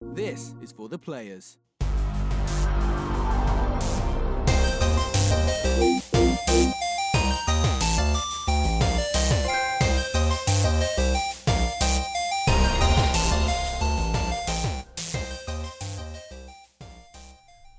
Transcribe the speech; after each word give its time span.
This 0.00 0.54
is 0.62 0.70
for 0.70 0.88
the 0.88 0.96
players. 0.96 1.58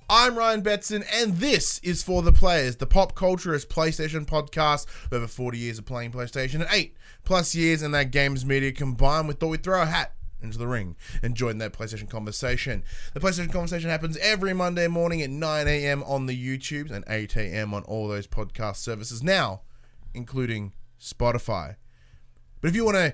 I'm 0.10 0.38
Ryan 0.38 0.62
Betson, 0.62 1.06
and 1.14 1.38
this 1.38 1.80
is 1.80 2.04
For 2.04 2.22
the 2.22 2.34
Players, 2.34 2.76
the 2.76 2.86
pop 2.86 3.16
culturist 3.16 3.68
PlayStation 3.68 4.26
podcast 4.26 4.88
over 5.14 5.28
40 5.28 5.58
years 5.58 5.80
of 5.80 5.86
playing 5.86 6.12
PlayStation 6.12 6.56
and 6.56 6.68
8 6.70 6.98
plus 7.24 7.56
years 7.56 7.82
in 7.82 7.92
that 7.92 8.12
games 8.12 8.46
media 8.46 8.74
combined. 8.74 9.30
We 9.30 9.36
thought 9.36 9.48
we'd 9.48 9.64
throw 9.64 9.82
a 9.82 9.86
hat 9.86 10.16
into 10.42 10.58
the 10.58 10.68
ring 10.68 10.96
and 11.22 11.36
join 11.36 11.58
that 11.60 11.74
PlayStation 11.74 12.10
conversation. 12.10 12.84
The 13.14 13.20
PlayStation 13.20 13.52
conversation 13.52 13.90
happens 13.90 14.18
every 14.18 14.54
Monday 14.54 14.88
morning 14.88 15.22
at 15.22 15.30
9 15.30 15.68
a.m. 15.68 16.04
on 16.04 16.26
the 16.26 16.58
YouTubes 16.58 16.92
and 16.92 17.04
8 17.08 17.36
a.m. 17.36 17.74
on 17.74 17.84
all 17.84 18.08
those 18.08 18.28
podcast 18.28 18.78
services 18.78 19.24
now, 19.24 19.62
including 20.14 20.74
Spotify. 21.00 21.76
But 22.62 22.70
if 22.70 22.76
you 22.76 22.86
want 22.86 22.98
to 22.98 23.14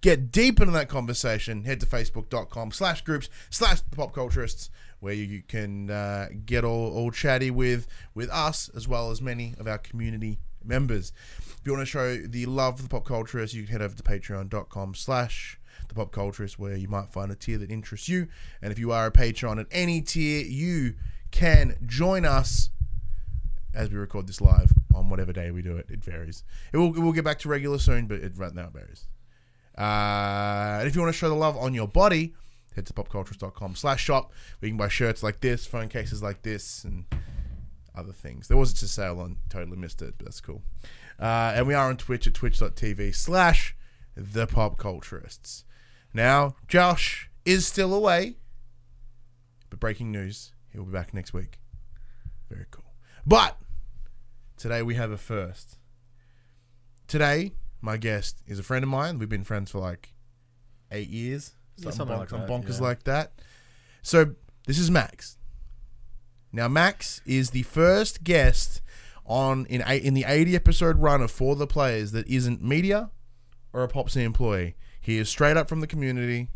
get 0.00 0.30
deep 0.30 0.60
into 0.60 0.72
that 0.72 0.88
conversation, 0.88 1.64
head 1.64 1.80
to 1.80 1.86
facebook.com 1.86 2.72
slash 2.72 3.02
groups 3.02 3.28
slash 3.50 3.80
pop 3.90 4.14
culturists, 4.14 4.68
where 5.00 5.14
you 5.14 5.42
can 5.42 5.90
uh, 5.90 6.28
get 6.44 6.64
all, 6.64 6.92
all 6.94 7.10
chatty 7.10 7.50
with, 7.50 7.86
with 8.14 8.30
us 8.30 8.70
as 8.74 8.86
well 8.86 9.10
as 9.10 9.22
many 9.22 9.54
of 9.58 9.66
our 9.66 9.78
community 9.78 10.38
members. 10.64 11.12
If 11.38 11.60
you 11.64 11.72
want 11.72 11.82
to 11.82 11.90
show 11.90 12.16
the 12.16 12.46
love 12.46 12.74
of 12.74 12.82
the 12.82 12.88
pop 12.88 13.04
culturists, 13.04 13.54
you 13.54 13.62
can 13.62 13.72
head 13.72 13.82
over 13.82 13.96
to 13.96 14.02
patreon.com 14.02 14.94
slash 14.94 15.58
the 15.92 16.04
pop 16.04 16.12
culturist, 16.12 16.58
where 16.58 16.76
you 16.76 16.88
might 16.88 17.12
find 17.12 17.30
a 17.30 17.34
tier 17.34 17.58
that 17.58 17.70
interests 17.70 18.08
you. 18.08 18.28
And 18.60 18.72
if 18.72 18.78
you 18.78 18.92
are 18.92 19.06
a 19.06 19.10
patron 19.10 19.58
at 19.58 19.66
any 19.70 20.00
tier, 20.00 20.44
you 20.44 20.94
can 21.30 21.76
join 21.86 22.24
us 22.24 22.70
as 23.74 23.90
we 23.90 23.96
record 23.96 24.26
this 24.26 24.40
live 24.40 24.72
on 24.94 25.08
whatever 25.08 25.32
day 25.32 25.50
we 25.50 25.62
do 25.62 25.76
it. 25.76 25.86
It 25.90 26.04
varies. 26.04 26.44
It 26.72 26.76
will, 26.76 26.92
will 26.92 27.12
get 27.12 27.24
back 27.24 27.38
to 27.40 27.48
regular 27.48 27.78
soon, 27.78 28.06
but 28.06 28.18
it, 28.18 28.32
right 28.36 28.54
now 28.54 28.66
it 28.66 28.72
varies. 28.72 29.06
Uh, 29.76 30.78
and 30.80 30.88
if 30.88 30.94
you 30.94 31.00
want 31.00 31.12
to 31.12 31.18
show 31.18 31.28
the 31.28 31.34
love 31.34 31.56
on 31.56 31.72
your 31.72 31.88
body, 31.88 32.34
head 32.74 32.86
to 32.86 32.92
popculturist.com 32.92 33.74
slash 33.74 34.02
shop 34.02 34.32
you 34.60 34.68
can 34.68 34.76
buy 34.76 34.88
shirts 34.88 35.22
like 35.22 35.40
this, 35.40 35.66
phone 35.66 35.88
cases 35.88 36.22
like 36.22 36.42
this, 36.42 36.84
and 36.84 37.04
other 37.94 38.12
things. 38.12 38.48
There 38.48 38.56
was 38.56 38.80
a 38.82 38.88
sale 38.88 39.20
on, 39.20 39.36
totally 39.48 39.76
missed 39.76 40.02
it, 40.02 40.14
but 40.18 40.26
that's 40.26 40.40
cool. 40.40 40.62
Uh, 41.18 41.52
and 41.54 41.66
we 41.66 41.74
are 41.74 41.88
on 41.88 41.96
Twitch 41.96 42.26
at 42.26 42.34
twitch.tv 42.34 43.14
slash 43.14 43.76
the 44.16 44.46
pop 44.46 44.78
culturists. 44.78 45.64
Now, 46.14 46.56
Josh 46.68 47.30
is 47.44 47.66
still 47.66 47.94
away, 47.94 48.36
but 49.70 49.80
breaking 49.80 50.12
news, 50.12 50.52
he'll 50.72 50.84
be 50.84 50.92
back 50.92 51.14
next 51.14 51.32
week. 51.32 51.58
Very 52.50 52.66
cool. 52.70 52.84
But 53.26 53.58
today 54.56 54.82
we 54.82 54.94
have 54.96 55.10
a 55.10 55.16
first. 55.16 55.78
Today, 57.08 57.52
my 57.80 57.96
guest 57.96 58.42
is 58.46 58.58
a 58.58 58.62
friend 58.62 58.82
of 58.82 58.90
mine. 58.90 59.18
We've 59.18 59.28
been 59.28 59.44
friends 59.44 59.70
for 59.70 59.78
like 59.78 60.14
eight 60.90 61.08
years. 61.08 61.52
Yeah, 61.76 61.90
something 61.90 62.18
like 62.18 62.28
some 62.28 62.40
that, 62.40 62.48
bonkers 62.48 62.78
yeah. 62.78 62.86
like 62.86 63.04
that. 63.04 63.32
So 64.02 64.34
this 64.66 64.78
is 64.78 64.90
Max. 64.90 65.38
Now 66.52 66.68
Max 66.68 67.22
is 67.24 67.50
the 67.50 67.62
first 67.62 68.22
guest 68.22 68.82
on 69.24 69.64
in 69.66 69.82
eight, 69.86 70.02
in 70.02 70.14
the 70.14 70.24
eighty 70.26 70.54
episode 70.54 70.98
run 70.98 71.22
of 71.22 71.30
For 71.30 71.56
the 71.56 71.66
Players 71.66 72.12
that 72.12 72.28
isn't 72.28 72.62
media 72.62 73.10
or 73.72 73.82
a 73.82 73.88
Popsy 73.88 74.22
employee. 74.22 74.76
He 75.02 75.18
is 75.18 75.28
straight 75.28 75.56
up 75.58 75.68
from 75.68 75.80
the 75.80 75.86
community. 75.86 76.48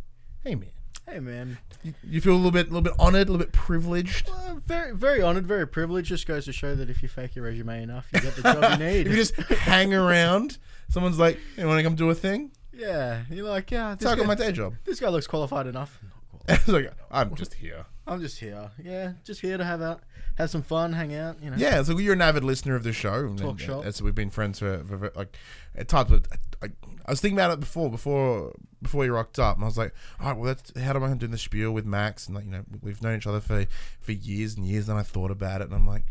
Hey 0.45 0.55
man, 0.55 0.71
Hey 1.07 1.21
man, 1.21 1.59
you, 1.85 1.95
you 2.03 2.21
feel 2.21 2.33
a 2.33 2.37
little 2.37 2.51
bit, 2.51 2.67
a 2.67 2.69
little 2.71 2.81
bit 2.83 2.95
honored, 2.99 3.29
a 3.29 3.33
little 3.33 3.45
bit 3.45 3.53
privileged. 3.53 4.29
uh, 4.29 4.55
very 4.65 4.95
very 4.97 5.23
honoured, 5.23 5.47
very 5.47 5.67
privileged. 5.67 6.09
Just 6.09 6.27
goes 6.27 6.45
to 6.47 6.53
show 6.53 6.75
that 6.75 6.89
if 6.89 7.03
you 7.03 7.09
fake 7.09 7.35
your 7.37 7.45
resume 7.45 7.83
enough, 7.83 8.09
you 8.15 8.21
get 8.21 8.35
the 8.37 8.43
job 8.43 8.81
you 8.81 8.87
need. 8.87 9.07
if 9.07 9.13
you 9.13 9.17
just 9.17 9.35
hang 9.37 9.93
around, 9.95 10.59
someone's 10.89 11.19
like, 11.19 11.39
"Hey, 11.57 11.65
want 11.65 11.79
to 11.79 11.83
come 11.83 11.95
do 11.97 12.09
a 12.11 12.15
thing?" 12.15 12.53
yeah, 12.73 13.23
you're 13.31 13.49
like, 13.49 13.71
yeah, 13.71 13.95
this 13.95 14.07
I 14.07 14.13
guy, 14.13 14.19
got 14.19 14.27
my 14.27 14.35
day 14.35 14.53
job. 14.53 14.75
this 14.85 15.01
guy 15.01 15.09
looks 15.09 15.27
qualified 15.27 15.67
enough. 15.67 15.99
it's 16.49 16.69
like, 16.69 16.93
I'm 17.11 17.35
just 17.35 17.55
here. 17.55 17.87
I'm 18.07 18.21
just 18.21 18.39
here, 18.39 18.71
yeah, 18.83 19.15
just 19.25 19.41
here 19.41 19.59
to 19.59 19.65
have 19.65 19.83
out, 19.83 20.03
have 20.37 20.49
some 20.49 20.63
fun, 20.63 20.93
hang 20.93 21.15
out, 21.15 21.43
you 21.43 21.51
know. 21.51 21.57
Yeah, 21.57 21.83
so 21.83 21.99
you're 21.99 22.13
an 22.13 22.23
avid 22.23 22.45
listener 22.45 22.77
of 22.77 22.85
the 22.85 22.93
show. 22.93 23.35
Talk 23.35 23.51
and- 23.51 23.61
shop. 23.61 23.85
As 23.85 24.01
we've 24.01 24.15
been 24.15 24.31
friends 24.31 24.61
for, 24.61 24.85
for, 24.85 24.99
for, 24.99 25.13
like 25.17 25.37
at 25.75 25.89
times. 25.89 26.11
But 26.11 26.27
I, 26.63 26.67
I 27.05 27.11
was 27.11 27.21
thinking 27.21 27.37
about 27.37 27.53
it 27.53 27.61
before, 27.61 27.91
before 27.91 28.55
before 28.81 29.05
you 29.05 29.13
rocked 29.13 29.41
up, 29.41 29.57
and 29.57 29.65
I 29.65 29.67
was 29.67 29.77
like, 29.77 29.93
all 30.21 30.29
right, 30.29 30.37
well, 30.37 30.47
that's 30.55 30.79
how 30.79 30.91
am 30.91 31.03
I 31.03 31.07
going 31.09 31.19
to 31.19 31.27
do 31.27 31.33
the 31.33 31.39
spiel 31.39 31.73
with 31.73 31.85
Max? 31.85 32.27
And 32.27 32.37
like, 32.37 32.45
you 32.45 32.53
know, 32.53 32.63
we've 32.81 33.03
known 33.03 33.17
each 33.17 33.27
other 33.27 33.41
for 33.41 33.67
for 34.01 34.13
years 34.13 34.55
and 34.55 34.65
years. 34.65 34.89
And 34.89 34.99
I 34.99 35.03
thought 35.03 35.33
about 35.33 35.61
it, 35.61 35.65
and 35.65 35.75
I'm 35.75 35.87
like, 35.87 36.05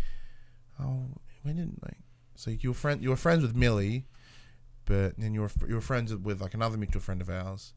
oh, 0.81 1.05
when 1.43 1.55
did 1.55 1.77
like, 1.81 1.97
so 2.35 2.51
you 2.51 2.71
were 2.71 2.75
friend, 2.75 3.01
you 3.01 3.09
were 3.09 3.15
friends 3.15 3.41
with 3.41 3.55
Millie, 3.55 4.05
but 4.83 5.17
then 5.17 5.33
you 5.33 5.41
were 5.41 5.51
you 5.65 5.75
were 5.75 5.81
friends 5.81 6.13
with 6.13 6.41
like 6.41 6.53
another 6.53 6.77
mutual 6.77 7.01
friend 7.01 7.21
of 7.21 7.29
ours. 7.29 7.73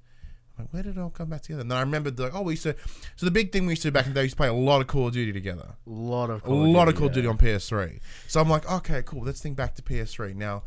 Like, 0.58 0.72
where 0.72 0.82
did 0.82 0.96
it 0.96 1.00
all 1.00 1.10
come 1.10 1.28
back 1.28 1.42
together? 1.42 1.62
And 1.62 1.70
then 1.70 1.78
I 1.78 1.82
remembered, 1.82 2.18
like, 2.18 2.34
oh, 2.34 2.42
we 2.42 2.54
used 2.54 2.64
to. 2.64 2.74
So 3.16 3.26
the 3.26 3.30
big 3.30 3.52
thing 3.52 3.66
we 3.66 3.72
used 3.72 3.82
to 3.82 3.88
do 3.88 3.92
back 3.92 4.06
in 4.06 4.12
the 4.12 4.14
day, 4.14 4.22
we 4.22 4.24
used 4.24 4.34
to 4.34 4.38
play 4.38 4.48
a 4.48 4.52
lot 4.52 4.80
of 4.80 4.86
Call 4.86 5.06
of 5.06 5.12
Duty 5.12 5.32
together 5.32 5.74
a 5.86 5.90
lot 5.90 6.30
of 6.30 6.44
a 6.44 6.52
lot 6.52 6.88
of 6.88 6.96
Call 6.96 7.06
of 7.06 7.12
yeah. 7.12 7.22
Duty 7.22 7.28
on 7.28 7.38
PS3. 7.38 8.00
So 8.26 8.40
I'm 8.40 8.48
like, 8.48 8.70
okay, 8.70 9.02
cool. 9.04 9.22
Let's 9.24 9.40
think 9.40 9.56
back 9.56 9.74
to 9.76 9.82
PS3 9.82 10.34
now. 10.34 10.62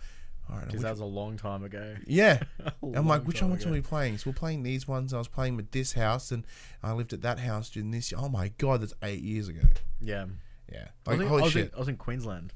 All 0.50 0.58
right, 0.58 0.66
because 0.66 0.82
that 0.82 0.92
was 0.92 1.00
a 1.00 1.06
long 1.06 1.38
time 1.38 1.64
ago. 1.64 1.96
yeah. 2.06 2.42
I'm 2.84 3.08
like, 3.08 3.24
which 3.24 3.42
ones 3.42 3.66
are 3.66 3.72
we 3.72 3.80
playing? 3.82 4.18
So 4.18 4.30
we're 4.32 4.36
playing 4.36 4.64
these 4.64 4.86
ones. 4.88 5.14
I 5.14 5.18
was 5.18 5.30
playing 5.30 5.56
with 5.56 5.72
this 5.72 5.94
house, 5.94 6.32
and 6.32 6.46
I 6.84 6.92
lived 6.92 7.14
at 7.14 7.22
that 7.22 7.40
house 7.40 7.70
during 7.70 7.92
this. 7.92 8.12
Oh 8.18 8.28
my 8.28 8.50
god, 8.58 8.82
that's 8.82 8.94
eight 9.04 9.22
years 9.22 9.48
ago. 9.48 9.62
Yeah, 10.02 10.26
Yeah, 10.72 10.88
I 11.08 11.12
like 11.12 11.20
was, 11.20 11.20
in, 11.20 11.26
I, 11.26 11.30
holy 11.30 11.42
was 11.44 11.52
shit. 11.54 11.66
in, 11.68 11.72
I 11.76 11.80
was 11.80 11.88
in 11.88 11.96
Queensland. 11.98 12.54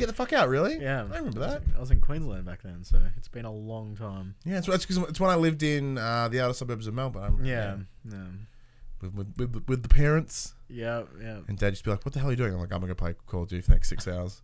Get 0.00 0.06
the 0.06 0.14
fuck 0.14 0.32
out, 0.32 0.48
really? 0.48 0.78
Yeah, 0.80 1.04
I 1.12 1.18
remember 1.18 1.40
that. 1.40 1.62
I 1.76 1.78
was 1.80 1.90
in 1.90 2.00
Queensland 2.00 2.44
back 2.44 2.62
then, 2.62 2.82
so 2.84 3.00
it's 3.16 3.28
been 3.28 3.44
a 3.44 3.52
long 3.52 3.94
time. 3.96 4.34
Yeah, 4.44 4.58
it's 4.58 4.66
it's 4.68 4.84
because 4.86 4.96
it's 5.08 5.20
when 5.20 5.30
I 5.30 5.36
lived 5.36 5.62
in 5.62 5.98
uh, 5.98 6.28
the 6.28 6.40
outer 6.40 6.54
suburbs 6.54 6.86
of 6.86 6.94
Melbourne. 6.94 7.22
I 7.22 7.26
remember, 7.26 7.46
Yeah, 7.48 7.76
yeah, 8.10 8.24
with, 9.02 9.14
with, 9.14 9.36
with, 9.36 9.68
with 9.68 9.82
the 9.82 9.88
parents, 9.88 10.54
yeah, 10.68 11.02
yeah. 11.22 11.38
and 11.48 11.56
Dad 11.58 11.70
just 11.70 11.84
be 11.84 11.90
like, 11.90 12.04
"What 12.04 12.14
the 12.14 12.20
hell 12.20 12.28
are 12.28 12.32
you 12.32 12.36
doing?" 12.36 12.54
I'm 12.54 12.60
like, 12.60 12.72
"I'm 12.72 12.80
gonna 12.80 12.94
play 12.94 13.14
Call 13.26 13.42
of 13.44 13.48
Duty 13.48 13.60
for 13.62 13.68
the 13.68 13.74
next 13.74 13.88
six 13.88 14.08
hours." 14.08 14.42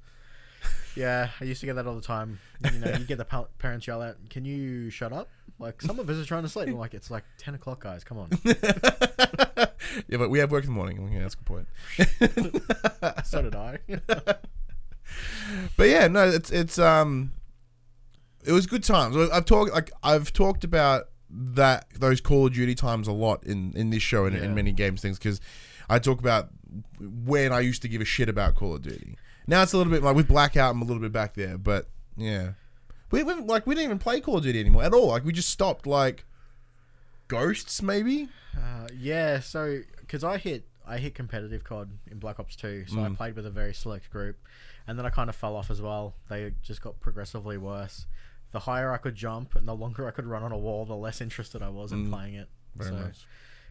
Yeah, 0.94 1.28
I 1.40 1.44
used 1.44 1.60
to 1.60 1.66
get 1.66 1.76
that 1.76 1.86
all 1.86 1.94
the 1.94 2.00
time. 2.00 2.38
You 2.72 2.78
know, 2.78 2.90
you 2.98 3.04
get 3.04 3.18
the 3.18 3.24
pa- 3.24 3.46
parents 3.58 3.86
yell 3.86 4.02
out, 4.02 4.16
"Can 4.30 4.44
you 4.44 4.90
shut 4.90 5.12
up?" 5.12 5.28
Like 5.58 5.80
some 5.80 5.98
of 5.98 6.08
us 6.10 6.16
are 6.22 6.24
trying 6.26 6.42
to 6.42 6.48
sleep. 6.50 6.68
I'm 6.68 6.76
like, 6.78 6.92
it's 6.94 7.10
like 7.10 7.24
ten 7.38 7.54
o'clock, 7.54 7.80
guys. 7.82 8.04
Come 8.04 8.18
on. 8.18 8.28
yeah, 8.44 10.16
but 10.18 10.28
we 10.30 10.38
have 10.38 10.50
work 10.50 10.64
in 10.64 10.70
the 10.70 10.74
morning. 10.74 11.10
Yeah, 11.12 11.20
that's 11.22 11.34
a 11.34 11.38
good 11.38 11.46
point. 11.46 11.68
so 13.24 13.42
did 13.42 13.54
I. 13.54 13.78
But 15.76 15.88
yeah, 15.88 16.08
no, 16.08 16.26
it's 16.28 16.50
it's 16.50 16.78
um, 16.78 17.32
it 18.44 18.52
was 18.52 18.66
good 18.66 18.84
times. 18.84 19.16
I've 19.32 19.44
talked 19.44 19.72
like 19.72 19.90
I've 20.02 20.32
talked 20.32 20.64
about 20.64 21.04
that 21.30 21.86
those 21.98 22.20
Call 22.20 22.46
of 22.46 22.54
Duty 22.54 22.74
times 22.74 23.08
a 23.08 23.12
lot 23.12 23.44
in 23.44 23.72
in 23.74 23.90
this 23.90 24.02
show 24.02 24.26
and 24.26 24.36
in 24.36 24.42
Yeah. 24.42 24.48
many 24.54 24.72
games 24.72 25.00
things 25.02 25.18
because 25.18 25.40
I 25.88 25.98
talk 25.98 26.18
about 26.20 26.48
when 27.00 27.52
I 27.52 27.60
used 27.60 27.82
to 27.82 27.88
give 27.88 28.00
a 28.00 28.04
shit 28.04 28.28
about 28.28 28.54
Call 28.54 28.74
of 28.74 28.82
Duty. 28.82 29.16
Now 29.46 29.62
it's 29.62 29.72
a 29.72 29.76
little 29.76 29.92
bit 29.92 30.02
like 30.02 30.16
with 30.16 30.28
Blackout, 30.28 30.72
I'm 30.74 30.82
a 30.82 30.84
little 30.84 31.00
bit 31.02 31.12
back 31.12 31.34
there, 31.34 31.56
but 31.58 31.86
yeah, 32.16 32.52
we 33.10 33.22
we 33.22 33.34
like 33.34 33.66
we 33.66 33.74
didn't 33.74 33.86
even 33.86 33.98
play 33.98 34.20
Call 34.20 34.38
of 34.38 34.42
Duty 34.42 34.58
anymore 34.60 34.84
at 34.84 34.92
all. 34.92 35.08
Like 35.08 35.24
we 35.24 35.32
just 35.32 35.48
stopped. 35.48 35.86
Like 35.86 36.24
Ghosts, 37.28 37.82
maybe. 37.82 38.28
Uh, 38.56 38.86
yeah, 38.96 39.40
so 39.40 39.80
because 40.00 40.22
I 40.24 40.38
hit 40.38 40.64
I 40.86 40.98
hit 40.98 41.14
competitive 41.16 41.64
COD 41.64 41.90
in 42.10 42.18
Black 42.20 42.38
Ops 42.38 42.54
Two, 42.54 42.84
so 42.86 43.00
I 43.00 43.08
Mm. 43.08 43.16
played 43.16 43.34
with 43.34 43.44
a 43.46 43.50
very 43.50 43.74
select 43.74 44.10
group, 44.10 44.36
and 44.86 44.98
then 44.98 45.04
I 45.06 45.10
kind 45.10 45.28
of 45.30 45.36
fell 45.36 45.56
off 45.56 45.70
as 45.70 45.80
well. 45.82 46.14
They 46.28 46.52
just 46.62 46.80
got 46.80 47.00
progressively 47.00 47.58
worse. 47.58 48.06
The 48.52 48.60
higher 48.60 48.92
I 48.92 48.96
could 48.98 49.14
jump 49.14 49.54
and 49.56 49.66
the 49.66 49.74
longer 49.74 50.06
I 50.06 50.10
could 50.12 50.26
run 50.26 50.42
on 50.42 50.52
a 50.52 50.58
wall, 50.58 50.84
the 50.84 50.94
less 50.96 51.20
interested 51.20 51.62
I 51.62 51.68
was 51.68 51.92
in 51.92 52.06
Mm. 52.06 52.10
playing 52.12 52.34
it. 52.34 52.48
Very 52.76 52.90
so 52.90 52.96
nice. 52.96 53.26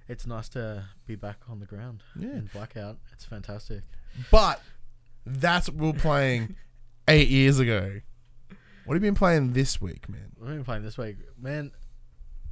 it's 0.08 0.28
nice 0.28 0.50
to 0.50 0.86
be 1.08 1.16
back 1.16 1.38
on 1.50 1.60
the 1.60 1.66
ground 1.66 2.04
Yeah. 2.16 2.30
in 2.34 2.50
Blackout. 2.54 2.98
It's 3.13 3.25
fantastic. 3.25 3.81
But 4.31 4.62
that's 5.25 5.69
what 5.69 5.78
we 5.78 5.88
were 5.88 5.94
playing 5.98 6.56
eight 7.07 7.30
years 7.30 7.60
ago. 7.60 8.01
What 8.86 8.94
have 8.94 9.04
you 9.04 9.07
been 9.10 9.16
playing 9.16 9.54
this 9.54 9.81
week, 9.81 10.07
man? 10.10 10.31
We've 10.38 10.50
been 10.50 10.63
playing 10.63 10.84
this 10.84 10.98
week, 10.98 11.18
man. 11.42 11.72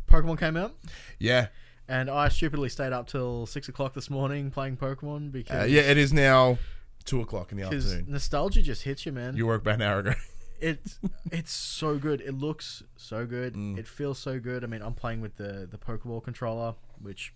Pokemon 0.08 0.40
came 0.40 0.58
out, 0.58 0.76
Yeah, 1.20 1.48
and 1.88 2.10
I 2.10 2.30
stupidly 2.30 2.70
stayed 2.70 2.94
up 2.94 3.08
till 3.08 3.46
six 3.46 3.68
o'clock 3.70 3.94
this 3.94 4.10
morning 4.10 4.50
playing 4.52 4.78
Pokemon 4.78 5.28
uh, 5.28 5.32
because 5.32 5.72
yeah. 5.72 5.82
It 5.82 5.98
is 5.98 6.12
now 6.14 6.58
two 7.06 7.22
o'clock 7.22 7.52
in 7.52 7.58
the 7.58 7.64
because 7.68 7.86
afternoon. 7.94 8.12
nostalgia 8.12 8.62
just 8.62 8.84
hits 8.84 9.06
you, 9.06 9.12
man. 9.12 9.36
You 9.36 9.48
work 9.48 9.62
about 9.62 9.76
an 9.76 9.82
hour 9.84 10.00
ago. 10.00 10.14
it's 10.60 11.00
it's 11.32 11.52
so 11.52 11.98
good. 11.98 12.22
It 12.22 12.34
looks 12.34 12.84
so 12.96 13.26
good. 13.26 13.54
Mm. 13.56 13.78
It 13.78 13.88
feels 13.88 14.18
so 14.20 14.40
good. 14.40 14.64
I 14.64 14.68
mean, 14.68 14.82
I'm 14.82 14.94
playing 14.94 15.22
with 15.22 15.36
the 15.38 15.68
the 15.70 15.78
Pokeball 15.78 16.24
controller, 16.24 16.76
which 17.02 17.34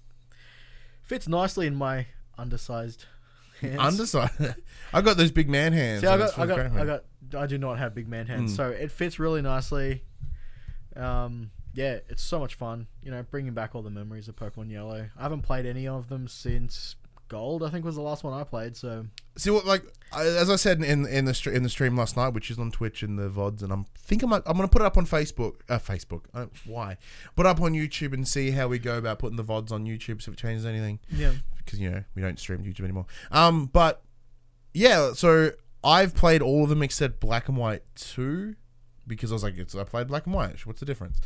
fits 1.03 1.27
nicely 1.27 1.67
in 1.67 1.75
my 1.75 2.07
undersized 2.37 3.05
hands. 3.61 3.79
Underside. 3.79 4.29
I 4.93 5.01
got 5.01 5.17
those 5.17 5.31
big 5.31 5.49
man 5.49 5.73
hands. 5.73 6.01
See, 6.01 6.07
I 6.07 6.15
it's 6.23 6.35
got, 6.35 6.39
I 6.49 6.55
got, 6.69 6.77
I 6.77 6.85
got, 6.85 7.03
I 7.37 7.47
do 7.47 7.57
not 7.57 7.77
have 7.79 7.95
big 7.95 8.07
man 8.07 8.27
hands, 8.27 8.53
Mm. 8.53 8.55
so 8.55 8.69
it 8.69 8.91
fits 8.91 9.19
really 9.19 9.41
nicely. 9.41 10.03
Um, 10.95 11.51
yeah, 11.73 11.99
it's 12.09 12.23
so 12.23 12.39
much 12.39 12.55
fun. 12.55 12.87
You 13.03 13.11
know, 13.11 13.23
bringing 13.23 13.53
back 13.53 13.75
all 13.75 13.81
the 13.81 13.89
memories 13.89 14.27
of 14.27 14.35
Pokemon 14.35 14.71
Yellow. 14.71 15.09
I 15.17 15.21
haven't 15.21 15.41
played 15.43 15.65
any 15.65 15.87
of 15.87 16.09
them 16.09 16.27
since 16.27 16.95
Gold. 17.27 17.63
I 17.63 17.69
think 17.69 17.85
was 17.85 17.95
the 17.95 18.01
last 18.01 18.23
one 18.23 18.33
I 18.33 18.43
played. 18.43 18.75
So 18.77 19.05
See 19.35 19.49
what 19.49 19.65
like 19.65 19.83
as 20.15 20.49
I 20.49 20.55
said 20.55 20.81
in 20.81 21.05
in 21.05 21.25
the 21.25 21.51
in 21.53 21.63
the 21.63 21.69
stream 21.69 21.95
last 21.95 22.17
night, 22.17 22.29
which 22.29 22.49
is 22.49 22.57
on 22.57 22.71
Twitch 22.71 23.03
and 23.03 23.19
the 23.19 23.29
vods, 23.29 23.61
and 23.61 23.71
I'm 23.71 23.85
think 23.97 24.23
I'm 24.23 24.33
I'm 24.33 24.41
gonna 24.43 24.67
put 24.67 24.81
it 24.81 24.85
up 24.85 24.97
on 24.97 25.05
Facebook. 25.05 25.57
Uh, 25.69 25.77
Facebook. 25.77 26.21
Why? 26.65 26.97
Put 27.35 27.45
up 27.45 27.61
on 27.61 27.73
YouTube 27.73 28.13
and 28.13 28.27
see 28.27 28.51
how 28.51 28.67
we 28.67 28.79
go 28.79 28.97
about 28.97 29.19
putting 29.19 29.37
the 29.37 29.43
vods 29.43 29.71
on 29.71 29.85
YouTube. 29.85 30.21
See 30.21 30.31
if 30.31 30.33
it 30.33 30.37
changes 30.37 30.65
anything 30.65 30.99
yeah, 31.11 31.33
because 31.57 31.79
you 31.79 31.91
know 31.91 32.03
we 32.15 32.21
don't 32.21 32.39
stream 32.39 32.63
YouTube 32.63 32.83
anymore. 32.83 33.05
Um, 33.31 33.67
but 33.67 34.01
yeah, 34.73 35.13
so 35.13 35.51
I've 35.83 36.15
played 36.15 36.41
all 36.41 36.63
of 36.63 36.69
them 36.69 36.81
except 36.81 37.19
Black 37.19 37.47
and 37.47 37.57
White 37.57 37.83
two 37.95 38.55
because 39.05 39.31
I 39.31 39.35
was 39.35 39.43
like, 39.43 39.57
it's 39.57 39.75
I 39.75 39.83
played 39.83 40.07
Black 40.07 40.25
and 40.25 40.33
White. 40.33 40.65
What's 40.65 40.79
the 40.79 40.85
difference? 40.85 41.19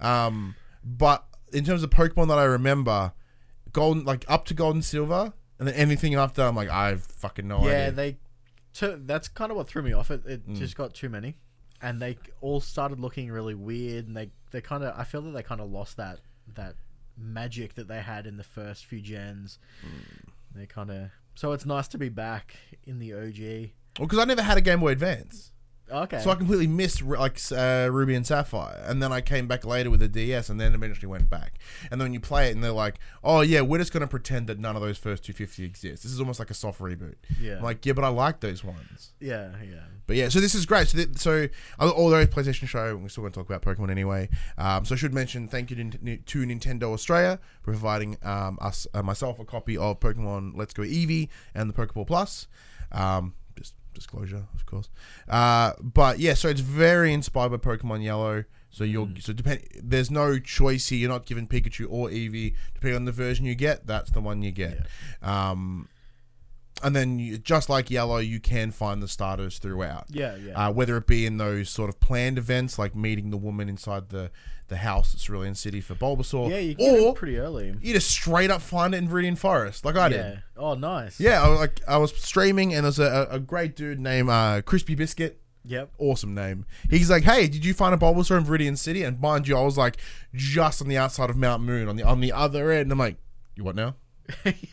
Um, 0.00 0.54
but 0.84 1.24
in 1.52 1.64
terms 1.64 1.82
of 1.82 1.90
Pokemon 1.90 2.28
that 2.28 2.38
I 2.38 2.44
remember, 2.44 3.12
Golden 3.72 4.04
like 4.04 4.24
up 4.28 4.44
to 4.46 4.54
Gold 4.54 4.74
and 4.74 4.84
Silver, 4.84 5.32
and 5.58 5.68
then 5.68 5.74
anything 5.74 6.14
after, 6.14 6.42
I'm 6.42 6.56
like, 6.56 6.68
I 6.70 6.96
fucking 6.96 7.46
no 7.46 7.58
yeah, 7.58 7.64
idea. 7.64 7.78
Yeah, 7.84 7.90
they. 7.90 8.16
To, 8.74 9.00
that's 9.04 9.28
kind 9.28 9.50
of 9.52 9.56
what 9.56 9.68
threw 9.68 9.82
me 9.82 9.92
off. 9.92 10.10
It 10.10 10.22
it 10.26 10.48
Mm. 10.48 10.56
just 10.56 10.76
got 10.76 10.94
too 10.94 11.08
many, 11.08 11.36
and 11.80 12.00
they 12.00 12.18
all 12.40 12.60
started 12.60 12.98
looking 12.98 13.30
really 13.30 13.54
weird. 13.54 14.08
And 14.08 14.16
they 14.16 14.30
they 14.50 14.60
kind 14.60 14.82
of 14.82 14.98
I 14.98 15.04
feel 15.04 15.22
that 15.22 15.30
they 15.30 15.42
kind 15.44 15.60
of 15.60 15.70
lost 15.70 15.96
that 15.96 16.18
that 16.54 16.74
magic 17.16 17.74
that 17.76 17.86
they 17.86 18.00
had 18.02 18.26
in 18.26 18.36
the 18.36 18.42
first 18.44 18.84
few 18.86 19.00
gens. 19.00 19.58
Mm. 19.86 20.28
They 20.56 20.66
kind 20.66 20.90
of 20.90 21.10
so 21.36 21.52
it's 21.52 21.64
nice 21.66 21.86
to 21.88 21.98
be 21.98 22.08
back 22.08 22.56
in 22.84 22.98
the 22.98 23.12
OG. 23.14 23.70
Well, 23.98 24.06
because 24.08 24.18
I 24.18 24.24
never 24.24 24.42
had 24.42 24.58
a 24.58 24.60
Game 24.60 24.80
Boy 24.80 24.90
Advance, 24.90 25.52
Okay. 25.92 26.18
so 26.20 26.30
I 26.30 26.34
completely 26.34 26.66
missed 26.66 27.02
like 27.02 27.38
uh, 27.52 27.88
Ruby 27.92 28.14
and 28.14 28.26
Sapphire, 28.26 28.82
and 28.86 29.02
then 29.02 29.12
I 29.12 29.20
came 29.20 29.46
back 29.46 29.64
later 29.64 29.90
with 29.90 30.02
a 30.02 30.08
DS, 30.08 30.48
and 30.48 30.58
then 30.60 30.74
eventually 30.74 31.08
went 31.08 31.28
back. 31.28 31.58
And 31.90 32.00
then 32.00 32.06
when 32.06 32.14
you 32.14 32.20
play 32.20 32.48
it, 32.48 32.54
and 32.54 32.64
they're 32.64 32.72
like, 32.72 32.96
"Oh 33.22 33.42
yeah, 33.42 33.60
we're 33.60 33.78
just 33.78 33.92
gonna 33.92 34.06
pretend 34.06 34.46
that 34.46 34.58
none 34.58 34.76
of 34.76 34.82
those 34.82 34.96
first 34.98 35.24
250 35.24 35.64
exist. 35.64 36.02
This 36.02 36.12
is 36.12 36.20
almost 36.20 36.38
like 36.38 36.50
a 36.50 36.54
soft 36.54 36.80
reboot." 36.80 37.16
yeah. 37.40 37.56
I'm 37.56 37.62
like, 37.62 37.84
yeah, 37.84 37.92
but 37.92 38.04
I 38.04 38.08
like 38.08 38.40
those 38.40 38.64
ones. 38.64 39.12
yeah, 39.20 39.50
yeah. 39.62 39.80
But 40.06 40.16
yeah, 40.16 40.28
so 40.28 40.40
this 40.40 40.54
is 40.54 40.66
great. 40.66 40.88
So, 40.88 40.98
th- 40.98 41.16
so 41.16 41.48
although 41.78 42.26
PlayStation 42.26 42.68
Show, 42.68 42.96
we're 42.96 43.08
still 43.08 43.22
going 43.22 43.32
to 43.32 43.40
talk 43.40 43.50
about 43.50 43.62
Pokemon 43.62 43.90
anyway. 43.90 44.28
Um, 44.58 44.84
so 44.84 44.94
I 44.94 44.98
should 44.98 45.14
mention 45.14 45.48
thank 45.48 45.70
you 45.70 45.76
to, 45.76 46.16
to 46.18 46.38
Nintendo 46.40 46.92
Australia 46.92 47.38
for 47.62 47.70
providing 47.72 48.18
um, 48.22 48.58
us 48.60 48.86
uh, 48.92 49.02
myself 49.02 49.38
a 49.38 49.44
copy 49.44 49.78
of 49.78 50.00
Pokemon 50.00 50.52
Let's 50.56 50.74
Go 50.74 50.82
Eevee 50.82 51.28
and 51.54 51.70
the 51.70 51.74
Pokeball 51.74 52.06
Plus. 52.06 52.48
Um, 52.92 53.34
disclosure, 53.94 54.44
of 54.54 54.66
course. 54.66 54.88
Uh, 55.28 55.72
but 55.80 56.18
yeah, 56.18 56.34
so 56.34 56.48
it's 56.48 56.60
very 56.60 57.12
inspired 57.12 57.50
by 57.50 57.56
Pokemon 57.56 58.02
Yellow. 58.02 58.44
So 58.70 58.82
you're 58.82 59.08
so 59.20 59.32
depend. 59.32 59.60
There's 59.80 60.10
no 60.10 60.40
choice 60.40 60.88
here. 60.88 60.98
You're 60.98 61.08
not 61.08 61.26
given 61.26 61.46
Pikachu 61.46 61.86
or 61.88 62.08
Eevee. 62.08 62.54
Depending 62.74 62.96
on 62.96 63.04
the 63.04 63.12
version 63.12 63.46
you 63.46 63.54
get, 63.54 63.86
that's 63.86 64.10
the 64.10 64.20
one 64.20 64.42
you 64.42 64.50
get. 64.50 64.86
Um, 65.22 65.88
and 66.84 66.94
then 66.94 67.18
you, 67.18 67.38
just 67.38 67.68
like 67.68 67.90
Yellow, 67.90 68.18
you 68.18 68.38
can 68.38 68.70
find 68.70 69.02
the 69.02 69.08
starters 69.08 69.58
throughout 69.58 70.04
Yeah, 70.10 70.36
yeah. 70.36 70.68
uh, 70.68 70.70
whether 70.72 70.96
it 70.96 71.06
be 71.06 71.26
in 71.26 71.38
those 71.38 71.68
sort 71.70 71.88
of 71.88 71.98
planned 71.98 72.38
events 72.38 72.78
like 72.78 72.94
meeting 72.94 73.30
the 73.30 73.36
woman 73.36 73.68
inside 73.68 74.10
the, 74.10 74.30
the 74.68 74.76
house 74.76 75.14
Cerulean 75.16 75.54
City 75.54 75.80
for 75.80 75.94
Bulbasaur, 75.94 76.50
yeah, 76.50 76.58
you 76.58 76.74
get 76.74 76.92
or 76.92 77.08
it 77.10 77.14
pretty 77.16 77.38
early. 77.38 77.74
you 77.82 77.94
just 77.94 78.08
straight 78.10 78.50
up 78.50 78.62
find 78.62 78.94
it 78.94 78.98
in 78.98 79.08
Viridian 79.08 79.36
Forest, 79.36 79.84
like 79.84 79.96
I 79.96 80.08
did. 80.08 80.16
Yeah. 80.18 80.36
Oh, 80.56 80.74
nice. 80.74 81.18
Yeah, 81.18 81.42
I, 81.42 81.48
was 81.48 81.58
like 81.58 81.80
I 81.88 81.96
was 81.96 82.14
streaming 82.16 82.74
and 82.74 82.84
there's 82.84 82.98
a, 82.98 83.26
a 83.30 83.40
great 83.40 83.74
dude 83.74 83.98
named 83.98 84.30
uh, 84.30 84.62
Crispy 84.62 84.94
Biscuit. 84.94 85.40
Yep. 85.66 85.92
Awesome 85.98 86.34
name. 86.34 86.66
He's 86.90 87.08
like, 87.08 87.22
"Hey, 87.24 87.46
did 87.48 87.64
you 87.64 87.72
find 87.72 87.94
a 87.94 87.96
Bulbasaur 87.98 88.36
in 88.36 88.44
Viridian 88.44 88.76
City?" 88.76 89.02
And 89.02 89.18
mind 89.18 89.48
you, 89.48 89.56
I 89.56 89.62
was 89.62 89.78
like, 89.78 89.96
just 90.34 90.82
on 90.82 90.88
the 90.88 90.98
outside 90.98 91.30
of 91.30 91.38
Mount 91.38 91.62
Moon, 91.62 91.88
on 91.88 91.96
the 91.96 92.02
on 92.02 92.20
the 92.20 92.32
other 92.32 92.70
end. 92.70 92.92
I'm 92.92 92.98
like, 92.98 93.16
"You 93.56 93.64
what 93.64 93.74
now?" 93.74 93.94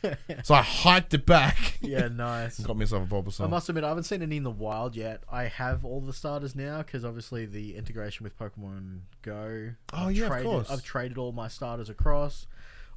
Yeah. 0.03 0.15
So 0.43 0.55
I 0.55 0.61
hiked 0.61 1.13
it 1.13 1.25
back. 1.25 1.77
Yeah, 1.81 2.07
nice. 2.07 2.59
got 2.59 2.77
myself 2.77 3.03
a 3.03 3.13
Bulbasaur. 3.13 3.45
I 3.45 3.47
must 3.47 3.69
admit, 3.69 3.83
I 3.83 3.89
haven't 3.89 4.03
seen 4.03 4.21
any 4.21 4.37
in 4.37 4.43
the 4.43 4.51
wild 4.51 4.95
yet. 4.95 5.23
I 5.31 5.43
have 5.43 5.83
all 5.85 6.01
the 6.01 6.13
starters 6.13 6.55
now 6.55 6.79
because 6.79 7.03
obviously 7.03 7.45
the 7.45 7.75
integration 7.75 8.23
with 8.23 8.37
Pokemon 8.37 9.01
Go. 9.21 9.71
Oh, 9.93 10.07
I've 10.07 10.15
yeah, 10.15 10.35
of 10.35 10.43
course. 10.43 10.71
I've 10.71 10.83
traded 10.83 11.17
all 11.17 11.31
my 11.31 11.47
starters 11.47 11.89
across. 11.89 12.47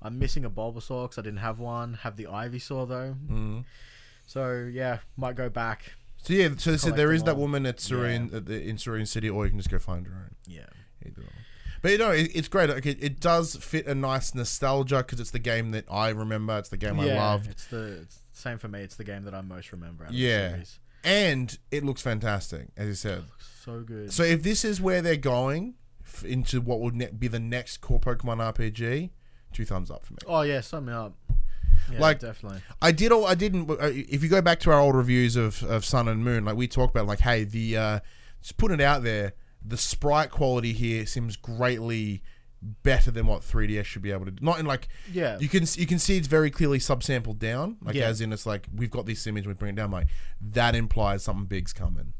I'm 0.01 0.19
missing 0.19 0.45
a 0.45 0.51
Bulbasaur 0.51 1.05
because 1.05 1.19
I 1.19 1.23
didn't 1.23 1.39
have 1.39 1.59
one. 1.59 1.95
Have 2.03 2.17
the 2.17 2.25
Ivysaur 2.25 2.89
though. 2.89 3.17
Mm. 3.29 3.65
So 4.27 4.69
yeah, 4.71 4.99
might 5.17 5.35
go 5.35 5.49
back. 5.49 5.95
So 6.23 6.33
yeah, 6.33 6.49
so 6.56 6.71
they 6.71 6.77
said 6.79 6.81
Collect 6.81 6.97
there 6.97 7.12
is 7.12 7.23
that 7.25 7.37
woman 7.37 7.67
at 7.67 7.79
Cerulean 7.79 8.31
at 8.33 8.47
the, 8.47 8.62
in 8.62 8.77
Cerulean 8.77 9.06
City, 9.06 9.29
or 9.29 9.45
you 9.45 9.51
can 9.51 9.59
just 9.59 9.71
go 9.71 9.79
find 9.79 10.06
her 10.06 10.15
own. 10.15 10.35
Yeah. 10.47 10.67
Either. 11.05 11.23
But 11.84 11.92
you 11.92 11.98
know, 11.98 12.12
it, 12.12 12.31
it's 12.34 12.48
great. 12.48 12.70
Like, 12.70 12.86
it, 12.86 12.96
it 13.04 13.20
does 13.20 13.56
fit 13.56 13.86
a 13.86 13.94
nice 13.94 14.34
nostalgia 14.34 14.96
because 14.96 15.20
it's 15.20 15.32
the 15.32 15.38
game 15.38 15.72
that 15.72 15.84
I 15.90 16.08
remember. 16.08 16.56
It's 16.58 16.70
the 16.70 16.78
game 16.78 16.98
I 16.98 17.04
yeah, 17.08 17.22
loved, 17.22 17.50
It's 17.50 17.66
the 17.66 17.98
it's 18.00 18.20
same 18.32 18.56
for 18.56 18.69
me. 18.69 18.81
It's 18.81 18.96
the 18.96 19.04
game 19.04 19.25
that 19.25 19.34
I 19.34 19.42
most 19.42 19.70
remember. 19.70 20.04
Out 20.04 20.08
of 20.10 20.16
Yeah. 20.16 20.48
The 20.48 20.52
series. 20.54 20.78
and 21.04 21.58
it 21.70 21.84
looks 21.84 22.00
fantastic, 22.00 22.69
as 22.78 22.88
you 22.88 22.94
said. 22.94 23.25
So 23.62 23.81
good. 23.82 24.10
So 24.14 24.22
if 24.22 24.42
this 24.42 24.64
is 24.64 24.81
where 24.81 25.02
they're 25.02 25.16
going 25.16 25.75
f- 26.06 26.25
into 26.25 26.62
what 26.62 26.81
would 26.81 26.96
ne- 26.96 27.10
be 27.10 27.28
the 27.28 27.38
next 27.38 27.82
core 27.82 28.00
Pokemon 28.00 28.38
RPG, 28.54 29.10
two 29.52 29.66
thumbs 29.66 29.90
up 29.90 30.06
for 30.06 30.14
me. 30.14 30.19
oh 30.26 30.40
yeah, 30.40 30.62
sum 30.62 30.86
me 30.86 30.94
up. 30.94 31.12
Yeah, 31.92 32.00
Like- 32.00 32.20
definitely. 32.20 32.62
I 32.81 32.92
did 32.92 33.12
all 33.12 33.26
I 33.26 33.34
didn't. 33.34 33.70
uh, 33.70 33.76
If 33.92 34.22
you 34.22 34.31
go 34.31 34.40
back 34.40 34.58
to 34.60 34.70
our 34.70 34.81
old 34.81 34.94
reviews 34.94 35.36
of, 35.36 35.62
of 35.64 35.84
Sun 35.84 36.08
and 36.08 36.25
Moon, 36.25 36.46
like 36.46 36.56
we 36.56 36.66
talked 36.66 36.96
about, 36.96 37.06
like 37.06 37.20
hey, 37.20 37.44
the 37.44 37.76
uh, 37.76 38.00
just 38.40 38.56
put 38.56 38.70
it 38.72 38.81
out 38.81 39.02
there. 39.02 39.34
The 39.64 39.76
sprite 39.76 40.31
quality 40.31 40.72
here 40.72 41.06
seems 41.06 41.37
greatly 41.37 42.22
better 42.82 43.11
than 43.11 43.26
what 43.26 43.43
3DS 43.43 43.84
should 43.84 44.02
be 44.02 44.11
able 44.11 44.25
to 44.25 44.31
do. 44.31 44.44
Not 44.44 44.58
in 44.58 44.66
like 44.66 44.88
Yeah. 45.12 45.38
you 45.38 45.49
can 45.49 45.66
you 45.76 45.87
can 45.87 45.99
see 45.99 46.16
it's 46.16 46.26
very 46.28 46.50
clearly 46.50 46.78
subsampled 46.78 47.38
down, 47.38 47.76
like 47.82 47.94
Yeah. 47.94 48.06
as 48.06 48.20
in 48.20 48.32
it's 48.32 48.46
like 48.46 48.66
we've 48.75 48.90
got 48.90 49.05
this 49.06 49.26
image, 49.26 49.46
we 49.46 49.52
bring 49.55 49.75
it 49.75 49.76
down. 49.76 49.90
Like 49.90 50.08
that 50.40 50.75
implies 50.75 51.22
something 51.25 51.46
big's 51.46 51.72
coming. 51.72 52.12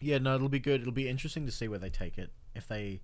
Yeah, 0.00 0.18
no, 0.18 0.36
it'll 0.36 0.48
be 0.48 0.60
good. 0.60 0.80
It'll 0.82 0.92
be 0.92 1.08
interesting 1.08 1.46
to 1.46 1.52
see 1.52 1.66
where 1.66 1.80
they 1.80 1.90
take 1.90 2.16
it. 2.18 2.30
If 2.54 2.68
they, 2.68 3.00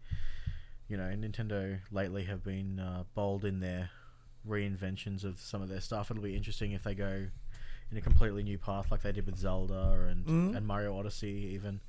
you 0.88 0.96
know, 0.96 1.04
Nintendo 1.16 1.80
lately 1.90 2.24
have 2.24 2.44
been 2.44 2.78
uh, 2.78 3.02
bold 3.14 3.44
in 3.44 3.58
their 3.58 3.90
reinventions 4.46 5.24
of 5.24 5.40
some 5.40 5.62
of 5.62 5.68
their 5.68 5.80
stuff. 5.80 6.10
It'll 6.10 6.22
be 6.22 6.36
interesting 6.36 6.72
if 6.72 6.82
they 6.82 6.94
go 6.94 7.26
in 7.90 7.96
a 7.96 8.00
completely 8.00 8.42
new 8.42 8.58
path 8.58 8.90
like 8.90 9.02
they 9.02 9.12
did 9.12 9.26
with 9.26 9.36
Zelda 9.38 10.06
and 10.08 10.24
Mhm. 10.26 10.56
and 10.56 10.66
Mario 10.66 10.96
Odyssey. 10.96 11.50
Even, 11.54 11.80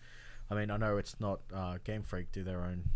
I 0.50 0.56
mean, 0.56 0.70
I 0.72 0.78
know 0.78 0.98
it's 0.98 1.20
not 1.20 1.42
uh, 1.54 1.78
Game 1.84 2.04
Freak 2.04 2.32
do 2.32 2.44
their 2.44 2.62
own 2.62 2.90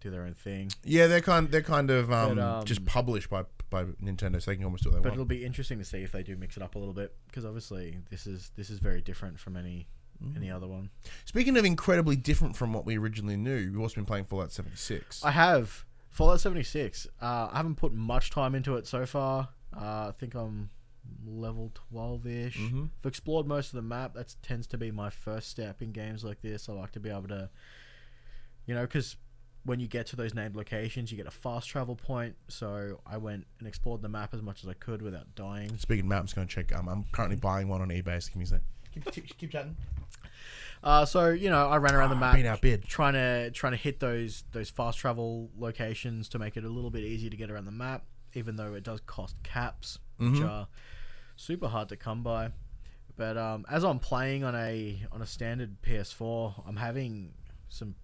do 0.00 0.10
their 0.10 0.22
own 0.24 0.34
thing, 0.34 0.70
Yeah, 0.84 1.06
they're 1.06 1.20
kind 1.22 1.50
they're 1.50 1.62
kind 1.62 1.90
of 1.90 2.12
um, 2.12 2.36
But, 2.36 2.42
um, 2.42 2.64
just 2.64 2.84
published 2.84 3.30
by 3.30 3.44
by 3.70 3.84
Nintendo, 3.84 4.40
so 4.40 4.50
they 4.50 4.56
can 4.56 4.64
almost 4.64 4.84
do 4.84 4.90
what 4.90 4.96
they 4.96 5.00
but 5.00 5.08
want. 5.10 5.14
it'll 5.14 5.24
be 5.24 5.44
interesting 5.44 5.78
to 5.78 5.84
see 5.84 6.02
if 6.02 6.12
they 6.12 6.22
do 6.22 6.36
mix 6.36 6.56
it 6.56 6.62
up 6.62 6.74
a 6.74 6.78
little 6.78 6.94
bit 6.94 7.14
because 7.26 7.44
obviously 7.44 7.98
this 8.10 8.26
is 8.26 8.50
this 8.56 8.70
is 8.70 8.78
very 8.78 9.00
different 9.00 9.38
from 9.40 9.56
any 9.56 9.88
Mm. 10.22 10.34
any 10.34 10.50
other 10.50 10.66
one. 10.66 10.88
Speaking 11.26 11.58
of 11.58 11.66
incredibly 11.66 12.16
different 12.16 12.56
from 12.56 12.72
what 12.72 12.86
we 12.86 12.96
originally 12.96 13.36
knew, 13.36 13.54
you've 13.56 13.78
also 13.78 13.96
been 13.96 14.06
playing 14.06 14.24
Fallout 14.24 14.50
76. 14.50 15.22
I 15.22 15.30
have 15.32 15.84
Fallout 16.08 16.40
76. 16.40 17.06
Uh, 17.20 17.48
I 17.52 17.58
haven't 17.58 17.74
put 17.76 17.92
much 17.92 18.30
time 18.30 18.54
into 18.54 18.76
it 18.76 18.86
so 18.86 19.04
far. 19.04 19.50
Uh, 19.76 20.08
I 20.08 20.12
think 20.18 20.34
I'm 20.34 20.70
level 21.26 21.72
12 21.90 22.26
ish. 22.26 22.58
Mhm. 22.58 22.90
I've 23.04 23.08
explored 23.08 23.46
most 23.46 23.68
of 23.68 23.76
the 23.76 23.82
map. 23.82 24.14
That 24.14 24.34
tends 24.42 24.66
to 24.68 24.78
be 24.78 24.90
my 24.90 25.10
first 25.10 25.48
step 25.48 25.82
in 25.82 25.92
games 25.92 26.24
like 26.24 26.40
this. 26.42 26.68
I 26.68 26.72
like 26.72 26.92
to 26.92 27.00
be 27.00 27.10
able 27.10 27.28
to, 27.28 27.50
you 28.66 28.74
know, 28.74 28.82
because 28.82 29.16
when 29.64 29.80
you 29.80 29.88
get 29.88 30.06
to 30.06 30.16
those 30.16 30.32
named 30.34 30.54
locations, 30.54 31.10
you 31.10 31.16
get 31.16 31.26
a 31.26 31.30
fast 31.30 31.68
travel 31.68 31.96
point. 31.96 32.36
So 32.48 33.00
I 33.04 33.16
went 33.16 33.46
and 33.58 33.66
explored 33.66 34.00
the 34.02 34.08
map 34.08 34.32
as 34.32 34.40
much 34.40 34.62
as 34.62 34.68
I 34.68 34.74
could 34.74 35.02
without 35.02 35.34
dying. 35.34 35.76
Speaking 35.78 36.04
of 36.04 36.08
maps, 36.08 36.32
going 36.32 36.46
to 36.46 36.54
check. 36.54 36.72
Um, 36.72 36.88
I'm 36.88 37.04
currently 37.12 37.36
buying 37.36 37.66
one 37.68 37.80
on 37.82 37.88
eBay. 37.88 38.22
So 38.22 38.28
give 38.28 38.36
me 38.36 38.44
a 38.44 38.46
sec. 38.46 38.60
Keep, 38.94 39.10
keep, 39.12 39.38
keep 39.38 39.50
chatting. 39.50 39.76
Uh, 40.84 41.04
so 41.04 41.30
you 41.30 41.50
know, 41.50 41.68
I 41.68 41.78
ran 41.78 41.94
around 41.94 42.10
the 42.10 42.16
map. 42.16 42.34
Being 42.34 42.46
outbid. 42.46 42.84
trying 42.84 43.14
to 43.14 43.50
trying 43.50 43.72
to 43.72 43.76
hit 43.78 43.98
those 43.98 44.44
those 44.52 44.70
fast 44.70 44.98
travel 44.98 45.50
locations 45.58 46.28
to 46.28 46.38
make 46.38 46.56
it 46.56 46.64
a 46.64 46.68
little 46.68 46.90
bit 46.90 47.02
easier 47.02 47.28
to 47.30 47.36
get 47.36 47.50
around 47.50 47.64
the 47.64 47.72
map, 47.72 48.04
even 48.36 48.56
though 48.56 48.74
it 48.74 48.82
does 48.84 49.00
cost 49.06 49.34
caps, 49.42 49.98
which 50.18 50.34
Mhm. 50.34 50.48
are 50.48 50.68
super 51.36 51.68
hard 51.68 51.88
to 51.88 51.96
come 51.96 52.22
by. 52.22 52.52
But 53.16 53.36
um, 53.38 53.64
as 53.70 53.82
I'm 53.84 53.98
playing 53.98 54.44
on 54.44 54.54
a 54.54 55.06
on 55.10 55.22
a 55.22 55.26
standard 55.26 55.80
PS4, 55.82 56.62
I'm 56.66 56.76
having 56.76 57.32
some 57.68 57.94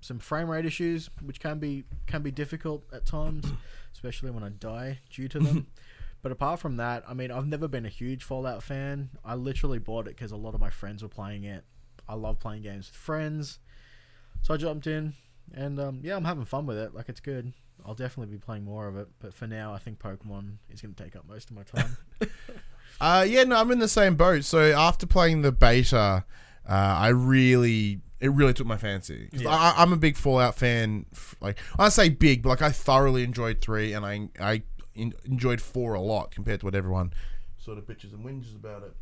some 0.00 0.18
frame 0.18 0.48
rate 0.48 0.64
issues, 0.66 1.10
which 1.22 1.40
can 1.40 1.58
be 1.58 1.84
can 2.06 2.22
be 2.22 2.30
difficult 2.30 2.84
at 2.92 3.06
times, 3.06 3.46
especially 3.92 4.30
when 4.30 4.42
I 4.44 4.50
die 4.50 5.00
due 5.10 5.28
to 5.28 5.38
them. 5.38 5.66
But 6.20 6.32
apart 6.32 6.58
from 6.58 6.78
that, 6.78 7.04
I 7.08 7.14
mean, 7.14 7.30
I've 7.30 7.46
never 7.46 7.68
been 7.68 7.86
a 7.86 7.88
huge 7.88 8.24
Fallout 8.24 8.64
fan. 8.64 9.10
I 9.24 9.36
literally 9.36 9.78
bought 9.78 10.08
it 10.08 10.16
because 10.16 10.32
a 10.32 10.36
lot 10.36 10.52
of 10.52 10.60
my 10.60 10.68
friends 10.68 11.00
were 11.00 11.08
playing 11.08 11.44
it. 11.44 11.62
I 12.08 12.14
love 12.14 12.40
playing 12.40 12.62
games 12.62 12.88
with 12.88 12.96
friends. 12.96 13.60
So 14.42 14.52
I 14.52 14.56
jumped 14.56 14.88
in, 14.88 15.14
and 15.54 15.78
um, 15.78 16.00
yeah, 16.02 16.16
I'm 16.16 16.24
having 16.24 16.44
fun 16.44 16.66
with 16.66 16.76
it. 16.76 16.92
Like 16.92 17.08
it's 17.08 17.20
good. 17.20 17.52
I'll 17.84 17.94
definitely 17.94 18.34
be 18.34 18.40
playing 18.40 18.64
more 18.64 18.88
of 18.88 18.96
it. 18.96 19.08
But 19.20 19.34
for 19.34 19.46
now, 19.46 19.72
I 19.72 19.78
think 19.78 19.98
Pokemon 19.98 20.56
is 20.70 20.80
going 20.80 20.94
to 20.94 21.02
take 21.02 21.16
up 21.16 21.26
most 21.28 21.50
of 21.50 21.56
my 21.56 21.62
time. 21.62 21.96
Uh, 23.00 23.24
yeah, 23.28 23.44
no, 23.44 23.54
I'm 23.56 23.70
in 23.70 23.78
the 23.78 23.86
same 23.86 24.16
boat. 24.16 24.44
So 24.44 24.72
after 24.72 25.06
playing 25.06 25.42
the 25.42 25.52
beta, 25.52 26.24
uh, 26.68 26.72
I 26.72 27.08
really 27.08 28.00
it 28.20 28.32
really 28.32 28.52
took 28.52 28.66
my 28.66 28.76
fancy. 28.76 29.28
Yeah. 29.32 29.50
I, 29.50 29.74
I'm 29.76 29.92
a 29.92 29.96
big 29.96 30.16
Fallout 30.16 30.56
fan. 30.56 31.06
Like 31.40 31.58
I 31.78 31.88
say, 31.88 32.08
big, 32.08 32.42
but 32.42 32.48
like 32.48 32.62
I 32.62 32.70
thoroughly 32.70 33.22
enjoyed 33.22 33.60
three, 33.60 33.92
and 33.92 34.04
I 34.04 34.28
I 34.40 34.62
en- 34.96 35.14
enjoyed 35.24 35.60
four 35.60 35.94
a 35.94 36.00
lot 36.00 36.32
compared 36.32 36.60
to 36.60 36.66
what 36.66 36.74
everyone 36.74 37.12
sort 37.56 37.78
of 37.78 37.86
bitches 37.86 38.12
and 38.12 38.24
whinges 38.24 38.54
about 38.54 38.82
it. 38.82 38.94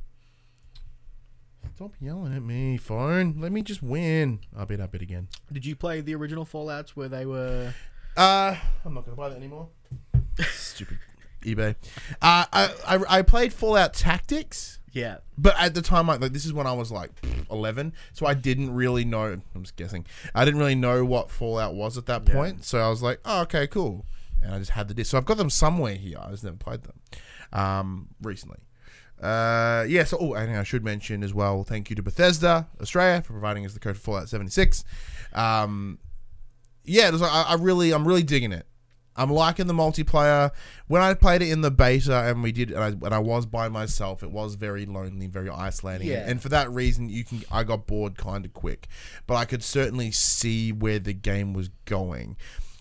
Stop 1.75 1.93
yelling 2.01 2.35
at 2.35 2.43
me, 2.43 2.77
phone. 2.77 3.37
Let 3.39 3.53
me 3.53 3.63
just 3.63 3.83
win. 3.83 4.41
I'll 4.57 4.67
bet 4.67 4.81
I 4.81 4.87
bet 4.87 5.03
again. 5.03 5.29
Did 5.53 5.67
you 5.67 5.75
play 5.75 6.01
the 6.01 6.15
original 6.15 6.45
Fallout's 6.45 6.95
where 6.97 7.09
they 7.09 7.27
were? 7.27 7.75
Uh, 8.17 8.57
I'm 8.85 8.95
not 8.95 9.05
gonna 9.05 9.17
buy 9.17 9.29
that 9.29 9.37
anymore. 9.37 9.69
Stupid 10.51 10.99
eBay. 11.43 11.75
Uh, 12.23 12.45
I, 12.53 12.71
I 12.87 13.19
I 13.19 13.23
played 13.23 13.53
Fallout 13.53 13.95
Tactics. 13.95 14.81
Yeah, 14.93 15.19
But 15.37 15.55
at 15.59 15.75
the 15.75 15.83
time, 15.83 16.07
like, 16.07 16.21
like 16.23 16.33
this 16.33 16.47
is 16.47 16.55
when 16.55 16.67
I 16.67 16.73
was 16.73 16.91
like 16.91 17.11
11, 17.51 17.93
so 18.15 18.25
I 18.25 18.33
didn't 18.33 18.73
really 18.75 19.05
know. 19.05 19.25
I'm 19.55 19.63
just 19.63 19.77
guessing. 19.77 20.07
I 20.35 20.47
didn't 20.47 20.59
really 20.59 20.75
know 20.75 21.05
what 21.05 21.31
Fallout 21.31 21.75
was 21.75 21.99
at 21.99 22.07
that 22.07 22.27
Yeah. 22.27 22.33
point. 22.35 22.65
So 22.65 22.79
I 22.79 22.89
was 22.89 23.03
like, 23.03 23.21
oh, 23.27 23.43
okay, 23.43 23.67
cool. 23.67 24.07
And 24.43 24.55
I 24.55 24.59
just 24.59 24.71
had 24.71 24.89
the 24.89 24.95
disc. 24.95 25.11
So 25.11 25.19
I've 25.19 25.27
got 25.27 25.37
them 25.37 25.51
somewhere 25.51 25.97
here. 25.97 26.17
I 26.19 26.31
just 26.31 26.45
never 26.45 26.57
played 26.57 26.81
them 26.85 26.99
um, 27.53 28.09
recently. 28.23 28.57
Uh, 29.21 29.85
yeah. 29.87 30.05
So, 30.05 30.17
oh, 30.19 30.33
I 30.35 30.47
think 30.47 30.57
I 30.57 30.63
should 30.63 30.83
mention 30.83 31.23
as 31.23 31.35
well. 31.35 31.63
Thank 31.63 31.91
you 31.91 31.97
to 31.97 32.03
Bethesda 32.03 32.67
Australia 32.81 33.21
for 33.21 33.35
providing 33.35 33.67
us 33.67 33.75
the 33.75 33.81
code 33.81 33.97
for 33.99 34.03
Fallout 34.03 34.31
76. 34.31 34.83
Um, 35.35 35.99
yeah, 36.87 37.09
it 37.09 37.13
was 37.13 37.21
like, 37.21 37.33
I, 37.33 37.43
I 37.43 37.55
really, 37.55 37.93
I'm 37.93 38.07
really 38.07 38.23
digging 38.23 38.53
it. 38.53 38.67
I'm 39.19 39.31
liking 39.31 39.67
the 39.67 39.75
multiplayer. 39.75 40.51
When 40.89 41.01
I 41.01 41.15
played 41.15 41.41
it 41.41 41.51
in 41.51 41.63
the 41.63 41.71
beta 41.71 42.25
and 42.25 42.43
we 42.43 42.53
did, 42.53 42.71
and 42.71 42.81
I, 42.85 42.89
and 42.89 43.15
I 43.15 43.19
was 43.19 43.47
by 43.47 43.69
myself, 43.69 44.23
it 44.23 44.31
was 44.31 44.57
very 44.57 44.85
lonely, 44.85 45.27
very 45.27 45.49
isolating. 45.49 46.09
Yeah. 46.09 46.29
And 46.29 46.41
for 46.43 46.51
that 46.51 46.71
reason, 46.71 47.09
you 47.09 47.25
can, 47.25 47.43
I 47.51 47.65
got 47.65 47.87
bored 47.87 48.19
kind 48.19 48.45
of 48.45 48.53
quick. 48.53 48.89
But 49.27 49.37
I 49.37 49.47
could 49.47 49.65
certainly 49.65 50.11
see 50.11 50.71
where 50.71 50.99
the 50.99 51.15
game 51.15 51.55
was 51.55 51.71
going. 51.87 52.37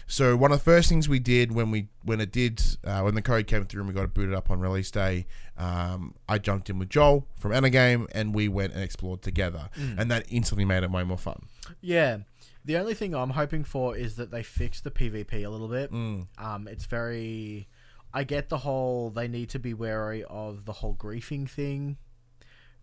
So 0.07 0.35
one 0.35 0.51
of 0.51 0.59
the 0.59 0.63
first 0.63 0.87
things 0.87 1.09
we 1.09 1.17
did 1.17 1.51
when 1.51 1.71
we 1.71 1.87
when 2.03 2.21
it 2.21 2.31
did 2.31 2.61
uh, 2.83 3.01
when 3.01 3.15
the 3.15 3.23
code 3.23 3.47
came 3.47 3.65
through 3.65 3.81
and 3.81 3.87
we 3.87 3.93
got 3.95 4.03
it 4.03 4.13
booted 4.13 4.35
up 4.35 4.51
on 4.51 4.59
release 4.59 4.91
day, 4.91 5.25
um, 5.57 6.13
I 6.29 6.37
jumped 6.37 6.69
in 6.69 6.77
with 6.77 6.89
Joel 6.89 7.27
from 7.39 7.53
Endgame 7.53 8.05
and 8.11 8.35
we 8.35 8.47
went 8.47 8.73
and 8.73 8.83
explored 8.83 9.23
together, 9.23 9.69
and 9.97 10.11
that 10.11 10.25
instantly 10.29 10.63
made 10.63 10.83
it 10.83 10.91
way 10.91 11.03
more 11.03 11.17
fun. 11.17 11.47
yeah. 11.81 12.17
The 12.65 12.77
only 12.77 12.95
thing 12.95 13.13
I'm 13.13 13.29
hoping 13.29 13.63
for 13.63 13.95
is 13.95 14.15
that 14.15 14.31
they 14.31 14.41
fix 14.41 14.81
the 14.81 14.89
PvP 14.89 15.45
a 15.45 15.49
little 15.49 15.67
bit. 15.67 15.91
Mm. 15.91 16.27
Um, 16.37 16.67
it's 16.67 16.85
very. 16.85 17.67
I 18.13 18.23
get 18.23 18.49
the 18.49 18.59
whole 18.59 19.11
they 19.11 19.27
need 19.27 19.49
to 19.49 19.59
be 19.59 19.73
wary 19.73 20.23
of 20.23 20.65
the 20.65 20.73
whole 20.73 20.95
griefing 20.95 21.49
thing, 21.49 21.97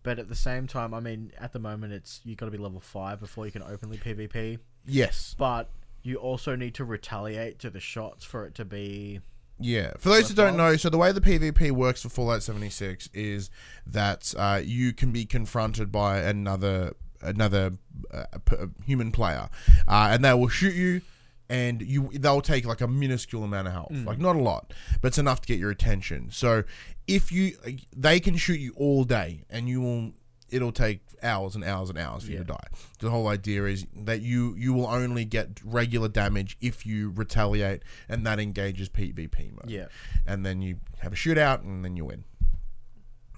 but 0.02 0.18
at 0.18 0.28
the 0.28 0.36
same 0.36 0.66
time, 0.66 0.94
I 0.94 1.00
mean, 1.00 1.32
at 1.38 1.52
the 1.52 1.58
moment, 1.58 1.92
it's 1.92 2.20
you 2.24 2.36
got 2.36 2.46
to 2.46 2.52
be 2.52 2.58
level 2.58 2.80
five 2.80 3.18
before 3.18 3.46
you 3.46 3.52
can 3.52 3.62
openly 3.62 3.98
PvP. 3.98 4.58
Yes, 4.84 5.34
But 5.38 5.70
you 6.02 6.16
also 6.16 6.56
need 6.56 6.74
to 6.74 6.84
retaliate 6.84 7.58
to 7.60 7.70
the 7.70 7.80
shots 7.80 8.24
for 8.24 8.44
it 8.44 8.54
to 8.56 8.64
be. 8.64 9.20
Yeah, 9.58 9.92
for 9.98 10.08
those 10.08 10.28
who 10.28 10.34
don't 10.34 10.56
know, 10.56 10.76
so 10.76 10.90
the 10.90 10.98
way 10.98 11.12
the 11.12 11.20
PvP 11.20 11.70
works 11.70 12.02
for 12.02 12.08
Fallout 12.08 12.42
76 12.42 13.08
is 13.14 13.48
that 13.86 14.34
uh, 14.36 14.60
you 14.62 14.92
can 14.92 15.12
be 15.12 15.24
confronted 15.24 15.92
by 15.92 16.18
another 16.18 16.94
another 17.22 17.72
uh, 18.12 18.24
p- 18.44 18.56
human 18.84 19.12
player, 19.12 19.48
uh, 19.88 20.08
and 20.10 20.24
they 20.24 20.32
will 20.34 20.48
shoot 20.48 20.74
you, 20.74 21.00
and 21.48 21.82
you 21.82 22.10
they'll 22.14 22.40
take 22.40 22.64
like 22.66 22.80
a 22.80 22.88
minuscule 22.88 23.44
amount 23.44 23.66
of 23.68 23.72
health, 23.72 23.92
like 24.06 24.18
not 24.18 24.36
a 24.36 24.40
lot, 24.40 24.72
but 25.00 25.08
it's 25.08 25.18
enough 25.18 25.40
to 25.42 25.46
get 25.48 25.58
your 25.58 25.70
attention. 25.70 26.30
So 26.30 26.64
if 27.06 27.32
you 27.32 27.56
they 27.96 28.20
can 28.20 28.36
shoot 28.36 28.60
you 28.60 28.72
all 28.76 29.04
day, 29.04 29.44
and 29.50 29.68
you 29.68 29.80
will 29.80 30.12
it'll 30.50 30.72
take 30.72 31.00
hours 31.22 31.54
and 31.54 31.64
hours 31.64 31.88
and 31.88 31.98
hours 31.98 32.24
for 32.24 32.32
you 32.32 32.38
to 32.38 32.44
die. 32.44 32.66
The 32.98 33.08
whole 33.10 33.28
idea 33.28 33.64
is 33.64 33.86
that 33.96 34.20
you 34.20 34.54
you 34.58 34.72
will 34.74 34.86
only 34.86 35.24
get 35.24 35.60
regular 35.64 36.08
damage 36.08 36.56
if 36.60 36.84
you 36.84 37.10
retaliate, 37.10 37.82
and 38.08 38.26
that 38.26 38.38
engages 38.38 38.88
PvP 38.90 39.52
mode. 39.52 39.70
Yeah. 39.70 39.86
and 40.26 40.44
then 40.44 40.60
you 40.60 40.76
have 41.00 41.12
a 41.12 41.16
shootout, 41.16 41.62
and 41.62 41.84
then 41.84 41.96
you 41.96 42.04
win, 42.04 42.24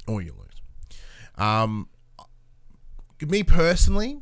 or 0.07 0.23
you 0.23 0.33
lose. 0.33 0.61
Um, 1.37 1.89
me 3.31 3.43
personally, 3.43 4.21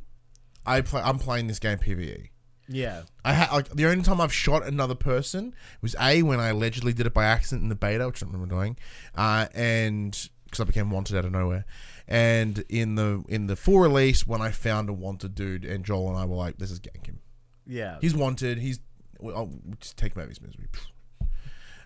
I 0.64 0.80
play. 0.80 1.02
I'm 1.02 1.18
playing 1.18 1.46
this 1.48 1.58
game 1.58 1.78
PVE. 1.78 2.28
Yeah. 2.68 3.02
I 3.24 3.32
had 3.32 3.52
like 3.52 3.68
the 3.70 3.86
only 3.86 4.02
time 4.02 4.20
I've 4.20 4.32
shot 4.32 4.66
another 4.66 4.94
person 4.94 5.54
was 5.80 5.94
a 6.00 6.22
when 6.22 6.40
I 6.40 6.48
allegedly 6.48 6.92
did 6.92 7.06
it 7.06 7.14
by 7.14 7.24
accident 7.24 7.62
in 7.62 7.68
the 7.68 7.74
beta, 7.74 8.06
which 8.06 8.22
I 8.22 8.26
don't 8.26 8.32
remember 8.32 8.54
doing, 8.54 8.76
uh, 9.14 9.46
and 9.54 10.28
because 10.44 10.60
I 10.60 10.64
became 10.64 10.90
wanted 10.90 11.16
out 11.16 11.24
of 11.24 11.32
nowhere, 11.32 11.64
and 12.08 12.64
in 12.68 12.94
the 12.94 13.24
in 13.28 13.46
the 13.46 13.56
full 13.56 13.80
release 13.80 14.26
when 14.26 14.40
I 14.40 14.50
found 14.50 14.88
a 14.88 14.92
wanted 14.92 15.34
dude, 15.34 15.64
and 15.64 15.84
Joel 15.84 16.10
and 16.10 16.18
I 16.18 16.24
were 16.24 16.36
like, 16.36 16.58
"This 16.58 16.70
is 16.70 16.80
gank 16.80 17.06
him. 17.06 17.20
Yeah. 17.66 17.98
He's 18.00 18.14
wanted. 18.14 18.58
He's 18.58 18.80
well, 19.18 19.36
I'll 19.36 19.50
just 19.80 19.96
take 19.96 20.14
him 20.14 20.20
out 20.20 20.24
of 20.24 20.30
his 20.30 20.40
misery." 20.40 20.66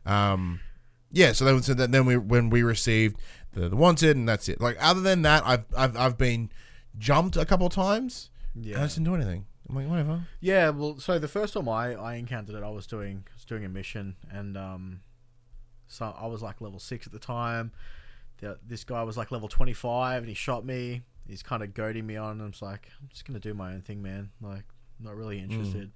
Um, 0.04 0.60
yeah. 1.10 1.32
So 1.32 1.44
then, 1.44 1.60
so 1.64 1.74
then 1.74 1.90
then 1.90 2.06
we 2.06 2.16
when 2.16 2.48
we 2.48 2.62
received 2.62 3.16
the, 3.54 3.68
the 3.68 3.74
wanted, 3.74 4.16
and 4.16 4.28
that's 4.28 4.48
it. 4.48 4.60
Like 4.60 4.76
other 4.80 5.00
than 5.00 5.22
that, 5.22 5.42
I've 5.44 5.64
I've 5.76 5.96
I've 5.96 6.16
been 6.16 6.48
jumped 6.98 7.36
a 7.36 7.44
couple 7.44 7.68
times. 7.68 8.30
and 8.54 8.64
I 8.64 8.68
yeah. 8.68 8.76
just 8.78 8.96
didn't 8.96 9.08
do 9.08 9.14
anything. 9.14 9.46
I'm 9.68 9.74
like, 9.74 9.88
whatever. 9.88 10.26
Yeah, 10.40 10.70
well, 10.70 10.98
so 10.98 11.18
the 11.18 11.28
first 11.28 11.54
time 11.54 11.68
I, 11.68 11.94
I 11.94 12.14
encountered 12.14 12.54
it, 12.54 12.62
I 12.62 12.70
was 12.70 12.86
doing 12.86 13.24
I 13.28 13.34
was 13.34 13.44
doing 13.44 13.64
a 13.64 13.68
mission, 13.68 14.16
and 14.30 14.56
um, 14.56 15.00
so 15.88 16.14
I 16.18 16.26
was 16.26 16.42
like 16.42 16.60
level 16.60 16.78
six 16.78 17.06
at 17.06 17.12
the 17.12 17.18
time. 17.18 17.72
The, 18.38 18.58
this 18.64 18.84
guy 18.84 19.02
was 19.02 19.16
like 19.16 19.32
level 19.32 19.48
twenty 19.48 19.72
five, 19.72 20.22
and 20.22 20.28
he 20.28 20.34
shot 20.34 20.64
me. 20.64 21.02
He's 21.26 21.42
kind 21.42 21.62
of 21.62 21.74
goading 21.74 22.06
me 22.06 22.16
on, 22.16 22.32
and 22.32 22.42
I'm 22.42 22.50
just 22.52 22.62
like, 22.62 22.88
I'm 23.00 23.08
just 23.08 23.24
gonna 23.24 23.40
do 23.40 23.54
my 23.54 23.72
own 23.72 23.82
thing, 23.82 24.02
man. 24.02 24.30
Like, 24.40 24.64
not 25.00 25.16
really 25.16 25.40
interested. 25.40 25.90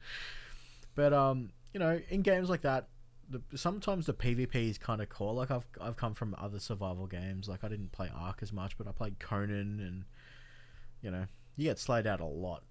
But 0.97 1.13
um, 1.13 1.53
you 1.73 1.79
know, 1.79 2.01
in 2.09 2.23
games 2.23 2.51
like 2.51 2.63
that, 2.63 2.89
the, 3.29 3.41
sometimes 3.57 4.07
the 4.07 4.15
PvP 4.15 4.71
is 4.71 4.79
kind 4.79 5.01
of 5.01 5.09
cool. 5.09 5.35
Like 5.35 5.51
I've 5.51 5.67
I've 5.81 5.97
come 5.97 6.15
from 6.15 6.35
other 6.37 6.59
survival 6.59 7.07
games. 7.07 7.49
Like 7.49 7.63
I 7.63 7.69
didn't 7.69 7.93
play 7.93 8.11
Ark 8.13 8.41
as 8.43 8.53
much, 8.53 8.77
but 8.77 8.89
I 8.89 8.93
played 8.93 9.21
Conan, 9.21 9.79
and 9.81 10.05
you 11.03 11.11
know, 11.11 11.27
you 11.57 11.65
get 11.65 11.79
slayed 11.79 12.07
out 12.07 12.21
a 12.21 12.27
lot 12.27 12.63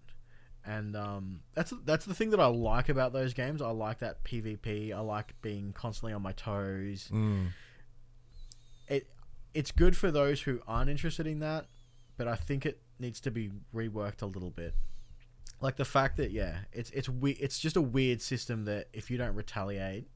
and 0.65 0.95
um, 0.95 1.39
that's 1.53 1.73
that's 1.85 2.05
the 2.05 2.13
thing 2.13 2.31
that 2.31 2.39
I 2.39 2.45
like 2.47 2.89
about 2.89 3.13
those 3.13 3.33
games. 3.33 3.61
I 3.61 3.69
like 3.71 3.99
that 3.99 4.23
PvP. 4.23 4.93
I 4.93 4.99
like 4.99 5.33
being 5.41 5.71
constantly 5.73 6.13
on 6.13 6.21
my 6.21 6.33
toes. 6.33 7.09
Mm. 7.11 7.47
It 8.87 9.07
it's 9.53 9.71
good 9.71 9.95
for 9.95 10.11
those 10.11 10.41
who 10.41 10.59
aren't 10.67 10.89
interested 10.89 11.25
in 11.27 11.39
that, 11.39 11.67
but 12.17 12.27
I 12.27 12.35
think 12.35 12.65
it 12.65 12.81
needs 12.99 13.19
to 13.21 13.31
be 13.31 13.49
reworked 13.73 14.21
a 14.21 14.25
little 14.25 14.49
bit. 14.51 14.75
Like 15.61 15.77
the 15.77 15.85
fact 15.85 16.17
that 16.17 16.31
yeah, 16.31 16.59
it's 16.71 16.89
it's 16.91 17.09
we- 17.09 17.31
it's 17.31 17.57
just 17.59 17.75
a 17.77 17.81
weird 17.81 18.21
system 18.21 18.65
that 18.65 18.87
if 18.93 19.09
you 19.09 19.17
don't 19.17 19.35
retaliate, 19.35 20.07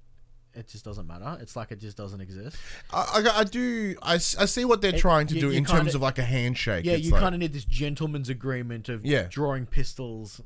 it 0.56 0.68
just 0.68 0.86
doesn't 0.86 1.08
matter. 1.08 1.38
It's 1.42 1.56
like 1.56 1.72
it 1.72 1.80
just 1.80 1.98
doesn't 1.98 2.22
exist. 2.22 2.58
I, 2.92 3.24
I, 3.34 3.40
I 3.40 3.44
do. 3.44 3.96
I, 4.02 4.14
I 4.16 4.18
see 4.18 4.66
what 4.66 4.82
they're 4.82 4.96
It- 4.96 5.00
trying 5.00 5.28
to 5.28 5.36
you- 5.36 5.42
do 5.42 5.52
you 5.52 5.58
in 5.58 5.66
terms 5.66 5.80
kinda- 5.80 5.96
of 5.96 6.02
like 6.02 6.20
a 6.20 6.24
handshake. 6.24 6.86
Yeah, 6.86 6.94
It's 6.94 7.06
you 7.06 7.12
like- 7.12 7.22
kind 7.22 7.36
of 7.36 7.40
need 7.40 7.54
this 7.54 7.66
gentleman's 7.66 8.30
agreement 8.30 8.90
of 8.90 9.06
Yeah. 9.06 9.28
drawing 9.30 9.66
pistols, 9.66 10.42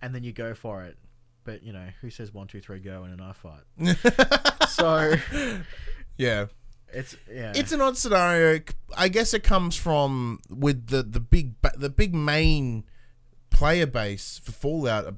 and 0.00 0.14
then 0.14 0.22
you 0.22 0.32
go 0.32 0.54
for 0.54 0.82
it. 0.84 0.96
But 1.44 1.62
you 1.62 1.72
know, 1.72 1.88
who 2.00 2.10
says 2.10 2.32
one, 2.34 2.46
two, 2.46 2.60
three, 2.60 2.78
go 2.80 3.04
in 3.04 3.12
a 3.12 3.16
knife 3.16 3.38
fight? 3.38 4.68
so 4.68 5.14
yeah. 6.16 6.46
it's 6.92 7.16
yeah, 7.32 7.52
It's 7.54 7.72
an 7.72 7.80
odd 7.80 7.96
scenario. 7.96 8.60
I 8.96 9.08
guess 9.08 9.32
it 9.34 9.42
comes 9.42 9.74
from 9.76 10.40
with 10.50 10.88
the 10.88 11.02
the 11.02 11.20
big 11.20 11.54
the 11.76 11.88
big 11.90 12.14
main 12.14 12.84
player 13.50 13.86
base 13.86 14.38
for 14.42 14.52
Fallout. 14.52 15.14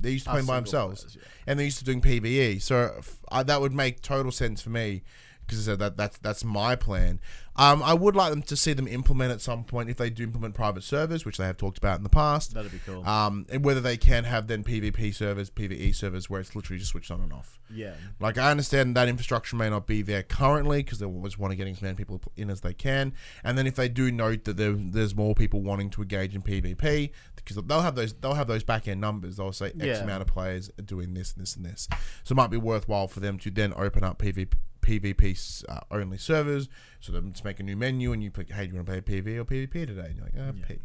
Uh, 0.00 0.02
They 0.02 0.10
used 0.12 0.24
to 0.24 0.30
play 0.32 0.42
by 0.42 0.56
themselves, 0.56 1.02
players, 1.02 1.16
yeah. 1.16 1.22
and 1.46 1.58
they're 1.58 1.64
used 1.66 1.78
to 1.78 1.84
doing 1.84 2.00
PVE. 2.00 2.62
So 2.62 2.94
f- 2.98 3.18
I, 3.30 3.42
that 3.42 3.60
would 3.60 3.72
make 3.74 4.02
total 4.02 4.32
sense 4.32 4.60
for 4.62 4.70
me 4.70 5.02
because 5.50 5.68
I 5.68 5.72
said 5.72 5.78
that 5.80 5.96
that's 5.96 6.18
that's 6.18 6.44
my 6.44 6.76
plan. 6.76 7.20
Um, 7.56 7.82
I 7.82 7.92
would 7.92 8.16
like 8.16 8.30
them 8.30 8.42
to 8.42 8.56
see 8.56 8.72
them 8.72 8.86
implement 8.88 9.32
at 9.32 9.40
some 9.42 9.64
point 9.64 9.90
if 9.90 9.96
they 9.98 10.08
do 10.08 10.22
implement 10.22 10.54
private 10.54 10.82
servers, 10.82 11.26
which 11.26 11.36
they 11.36 11.44
have 11.44 11.58
talked 11.58 11.76
about 11.76 11.98
in 11.98 12.04
the 12.04 12.08
past. 12.08 12.54
that'd 12.54 12.72
be 12.72 12.78
cool. 12.86 13.04
Um, 13.06 13.44
and 13.50 13.62
whether 13.64 13.80
they 13.82 13.98
can 13.98 14.24
have 14.24 14.46
then 14.46 14.64
PvP 14.64 15.14
servers, 15.14 15.50
PvE 15.50 15.94
servers, 15.94 16.30
where 16.30 16.40
it's 16.40 16.54
literally 16.56 16.78
just 16.78 16.92
switched 16.92 17.10
on 17.10 17.20
and 17.20 17.32
off. 17.32 17.58
yeah, 17.68 17.94
Like 18.18 18.38
I 18.38 18.50
understand 18.50 18.96
that 18.96 19.08
infrastructure 19.08 19.56
may 19.56 19.68
not 19.68 19.86
be 19.86 20.00
there 20.00 20.22
currently 20.22 20.82
because 20.82 21.00
they 21.00 21.06
always 21.06 21.36
want 21.38 21.50
to 21.50 21.56
get 21.56 21.66
as 21.66 21.82
many 21.82 21.96
people 21.96 22.22
in 22.36 22.48
as 22.48 22.62
they 22.62 22.72
can. 22.72 23.12
And 23.44 23.58
then 23.58 23.66
if 23.66 23.74
they 23.74 23.88
do 23.90 24.10
note 24.10 24.44
that 24.44 24.56
there, 24.56 24.72
there's 24.72 25.14
more 25.14 25.34
people 25.34 25.60
wanting 25.60 25.90
to 25.90 26.02
engage 26.02 26.34
in 26.34 26.40
PvP, 26.42 27.10
because 27.36 27.56
they'll 27.56 27.82
have 27.82 27.94
those 27.96 28.14
they'll 28.14 28.34
have 28.34 28.46
those 28.48 28.64
back 28.64 28.88
end 28.88 29.00
numbers. 29.02 29.36
They'll 29.36 29.52
say 29.52 29.66
X 29.66 29.74
Yeah. 29.78 30.02
amount 30.02 30.22
of 30.22 30.28
players 30.28 30.70
are 30.78 30.82
doing 30.82 31.12
this 31.12 31.34
and 31.34 31.42
this 31.42 31.56
and 31.56 31.66
this. 31.66 31.88
So 32.24 32.32
it 32.32 32.36
might 32.36 32.50
be 32.50 32.56
worthwhile 32.56 33.08
for 33.08 33.20
them 33.20 33.38
to 33.40 33.50
then 33.50 33.74
open 33.76 34.02
up 34.04 34.18
PvP. 34.18 34.52
PvP 34.80 35.64
uh, 35.68 35.80
only 35.90 36.18
servers, 36.18 36.68
so 37.00 37.12
then 37.12 37.30
just 37.32 37.44
make 37.44 37.60
a 37.60 37.62
new 37.62 37.76
menu 37.76 38.12
and 38.12 38.22
you 38.22 38.30
pick, 38.30 38.50
hey, 38.50 38.66
do 38.66 38.72
you 38.72 38.76
want 38.76 38.86
to 38.88 39.02
play 39.02 39.20
PvP 39.22 39.38
or 39.38 39.44
PvP 39.44 39.86
today? 39.86 40.06
And 40.06 40.16
you're 40.16 40.24
like, 40.24 40.34
ah, 40.38 40.52
Yeah. 40.58 40.66
P. 40.66 40.78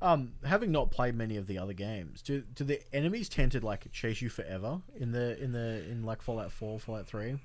Um, 0.00 0.32
having 0.44 0.72
not 0.72 0.90
played 0.90 1.14
many 1.14 1.36
of 1.36 1.46
the 1.46 1.58
other 1.58 1.72
games, 1.74 2.22
do 2.22 2.40
do 2.40 2.64
the 2.64 2.80
enemies 2.92 3.28
tend 3.28 3.52
to 3.52 3.60
like 3.64 3.90
chase 3.92 4.20
you 4.20 4.28
forever 4.28 4.80
in 4.96 5.12
the 5.12 5.40
in 5.40 5.52
the 5.52 5.88
in 5.88 6.02
like 6.02 6.22
Fallout 6.22 6.50
Four, 6.50 6.80
Fallout 6.80 7.06
Three? 7.06 7.38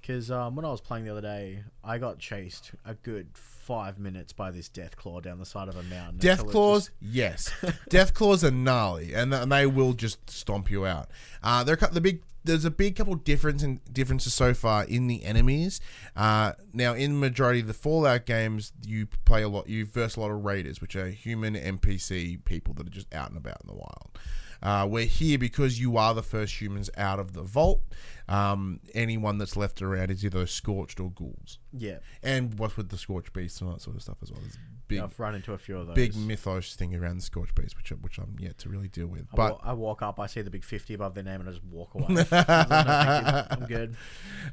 Because 0.00 0.30
um, 0.30 0.56
when 0.56 0.64
I 0.64 0.70
was 0.70 0.80
playing 0.80 1.04
the 1.04 1.10
other 1.10 1.20
day, 1.20 1.62
I 1.84 1.98
got 1.98 2.18
chased 2.18 2.72
a 2.84 2.94
good 2.94 3.28
five 3.34 3.98
minutes 3.98 4.32
by 4.32 4.50
this 4.50 4.68
death 4.68 4.96
claw 4.96 5.20
down 5.20 5.38
the 5.38 5.46
side 5.46 5.68
of 5.68 5.76
a 5.76 5.82
mountain. 5.84 6.18
Death 6.18 6.46
claws, 6.46 6.86
just- 6.86 6.92
yes. 7.00 7.52
Death 7.88 8.14
claws 8.14 8.42
are 8.42 8.50
gnarly, 8.50 9.14
and, 9.14 9.32
and 9.32 9.52
they 9.52 9.66
will 9.66 9.92
just 9.92 10.30
stomp 10.30 10.70
you 10.70 10.86
out. 10.86 11.08
Uh, 11.42 11.62
there 11.64 11.78
are 11.80 11.88
the 11.88 12.00
big. 12.00 12.22
There's 12.42 12.64
a 12.64 12.70
big 12.70 12.96
couple 12.96 13.14
difference 13.16 13.62
in, 13.62 13.80
differences 13.92 14.32
so 14.32 14.54
far 14.54 14.84
in 14.84 15.08
the 15.08 15.24
enemies. 15.24 15.78
Uh, 16.16 16.52
now, 16.72 16.94
in 16.94 17.12
the 17.12 17.18
majority 17.18 17.60
of 17.60 17.66
the 17.66 17.74
Fallout 17.74 18.24
games, 18.24 18.72
you 18.86 19.06
play 19.26 19.42
a 19.42 19.48
lot. 19.48 19.68
You 19.68 19.84
verse 19.84 20.16
a 20.16 20.20
lot 20.20 20.30
of 20.30 20.42
raiders, 20.42 20.80
which 20.80 20.96
are 20.96 21.08
human 21.10 21.54
NPC 21.54 22.42
people 22.46 22.72
that 22.74 22.86
are 22.86 22.90
just 22.90 23.14
out 23.14 23.28
and 23.28 23.36
about 23.36 23.58
in 23.60 23.66
the 23.66 23.74
wild. 23.74 24.18
Uh, 24.62 24.86
we're 24.90 25.06
here 25.06 25.38
because 25.38 25.80
you 25.80 25.96
are 25.96 26.12
the 26.14 26.22
first 26.22 26.60
humans 26.60 26.90
out 26.96 27.18
of 27.18 27.32
the 27.32 27.42
vault. 27.42 27.80
Um, 28.28 28.80
anyone 28.94 29.38
that's 29.38 29.56
left 29.56 29.82
around 29.82 30.10
is 30.10 30.24
either 30.24 30.46
scorched 30.46 31.00
or 31.00 31.10
ghouls. 31.10 31.58
yeah, 31.72 31.98
And 32.22 32.56
what's 32.58 32.76
with 32.76 32.90
the 32.90 32.98
scorched 32.98 33.32
beasts 33.32 33.60
and 33.60 33.68
all 33.68 33.74
that 33.74 33.80
sort 33.82 33.96
of 33.96 34.02
stuff 34.02 34.18
as 34.22 34.30
well. 34.30 34.40
There's 34.40 34.58
big 34.86 35.00
I've 35.00 35.18
run 35.18 35.34
into 35.34 35.52
a 35.52 35.58
few 35.58 35.78
of 35.78 35.86
those. 35.88 35.96
big 35.96 36.14
mythos 36.14 36.74
thing 36.76 36.94
around 36.94 37.16
the 37.16 37.22
scorched 37.22 37.54
Beast, 37.56 37.76
which 37.76 37.90
which 38.02 38.18
I'm 38.18 38.36
yet 38.38 38.58
to 38.58 38.68
really 38.68 38.88
deal 38.88 39.06
with. 39.08 39.26
I, 39.32 39.36
But 39.36 39.60
I 39.64 39.72
walk 39.72 40.02
up, 40.02 40.20
I 40.20 40.26
see 40.26 40.42
the 40.42 40.50
big 40.50 40.62
fifty 40.64 40.94
above 40.94 41.14
their 41.14 41.24
name, 41.24 41.40
and 41.40 41.48
I 41.48 41.52
just 41.52 41.64
walk 41.64 41.94
away. 41.94 42.06
No, 42.08 42.22
thank 42.22 42.48
you. 42.48 43.56
I'm 43.56 43.66
good. 43.66 43.96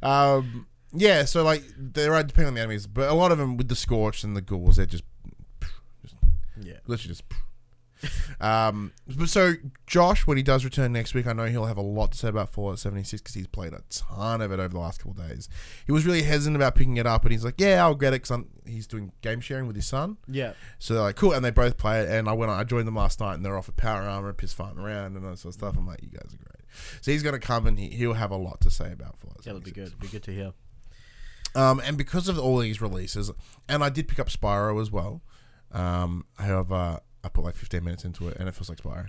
um, 0.01 0.67
yeah, 0.93 1.25
so 1.25 1.43
like 1.43 1.63
they're 1.77 2.11
right 2.11 2.25
depending 2.25 2.47
on 2.49 2.53
the 2.55 2.61
enemies, 2.61 2.87
but 2.87 3.09
a 3.09 3.13
lot 3.13 3.31
of 3.31 3.37
them 3.37 3.57
with 3.57 3.67
the 3.67 3.75
scorched 3.75 4.23
and 4.23 4.35
the 4.35 4.41
ghouls, 4.41 4.77
they're 4.77 4.85
just 4.87 5.03
Yeah, 6.61 6.77
literally 6.87 7.09
just. 7.09 7.23
Um, 8.39 8.91
but 9.07 9.29
so 9.29 9.53
Josh, 9.85 10.27
when 10.27 10.37
he 10.37 10.43
does 10.43 10.63
return 10.63 10.93
next 10.93 11.13
week, 11.13 11.27
I 11.27 11.33
know 11.33 11.45
he'll 11.45 11.65
have 11.65 11.77
a 11.77 11.81
lot 11.81 12.11
to 12.11 12.17
say 12.17 12.27
about 12.29 12.49
Fallout 12.49 12.79
76 12.79 13.21
because 13.21 13.33
he's 13.35 13.47
played 13.47 13.73
a 13.73 13.81
ton 13.89 14.41
of 14.41 14.51
it 14.51 14.59
over 14.59 14.69
the 14.69 14.79
last 14.79 14.99
couple 15.03 15.19
of 15.21 15.29
days. 15.29 15.49
He 15.85 15.91
was 15.91 16.05
really 16.05 16.23
hesitant 16.23 16.55
about 16.55 16.75
picking 16.75 16.97
it 16.97 17.07
up, 17.07 17.23
and 17.23 17.31
he's 17.31 17.43
like, 17.45 17.59
"Yeah, 17.59 17.83
I'll 17.83 17.95
get 17.95 18.13
it." 18.13 18.23
Because 18.23 18.43
he's 18.65 18.87
doing 18.87 19.11
game 19.21 19.39
sharing 19.41 19.67
with 19.67 19.75
his 19.75 19.87
son. 19.87 20.17
yeah. 20.27 20.53
So 20.79 20.93
they're 20.93 21.03
like, 21.03 21.15
cool, 21.15 21.33
and 21.33 21.43
they 21.43 21.51
both 21.51 21.77
play 21.77 22.01
it. 22.01 22.09
And 22.09 22.27
I 22.29 22.33
went, 22.33 22.51
on, 22.51 22.59
I 22.59 22.63
joined 22.63 22.87
them 22.87 22.95
last 22.95 23.19
night, 23.19 23.35
and 23.35 23.45
they're 23.45 23.57
off 23.57 23.69
at 23.69 23.77
Power 23.77 24.01
Armor, 24.01 24.33
piss 24.33 24.53
farting 24.53 24.79
around, 24.79 25.15
and 25.15 25.25
all 25.25 25.31
that 25.31 25.37
sort 25.37 25.55
of 25.55 25.59
stuff. 25.59 25.75
I'm 25.77 25.87
like, 25.87 26.01
you 26.03 26.09
guys 26.09 26.33
are 26.33 26.37
great. 26.37 26.65
So 27.01 27.11
he's 27.11 27.23
gonna 27.23 27.39
come 27.39 27.65
and 27.65 27.79
he, 27.79 27.89
he'll 27.89 28.13
have 28.13 28.29
a 28.31 28.37
lot 28.37 28.61
to 28.61 28.69
say 28.69 28.91
about 28.91 29.17
Fallout. 29.19 29.39
Yeah, 29.43 29.51
it'll 29.51 29.61
be 29.61 29.71
76. 29.71 29.89
good. 29.91 29.99
Be 29.99 30.07
good 30.07 30.23
to 30.23 30.31
hear. 30.31 30.53
Um, 31.55 31.81
and 31.83 31.97
because 31.97 32.27
of 32.27 32.37
all 32.37 32.59
these 32.59 32.81
releases, 32.81 33.31
and 33.67 33.83
I 33.83 33.89
did 33.89 34.07
pick 34.07 34.19
up 34.19 34.29
Spyro 34.29 34.79
as 34.81 34.91
well. 34.91 35.21
Um, 35.71 36.25
however, 36.37 36.99
I 37.23 37.29
put 37.29 37.43
like 37.43 37.55
15 37.55 37.83
minutes 37.83 38.05
into 38.05 38.27
it, 38.27 38.37
and 38.37 38.47
it 38.47 38.53
feels 38.53 38.69
like 38.69 38.79
Spyro. 38.79 39.07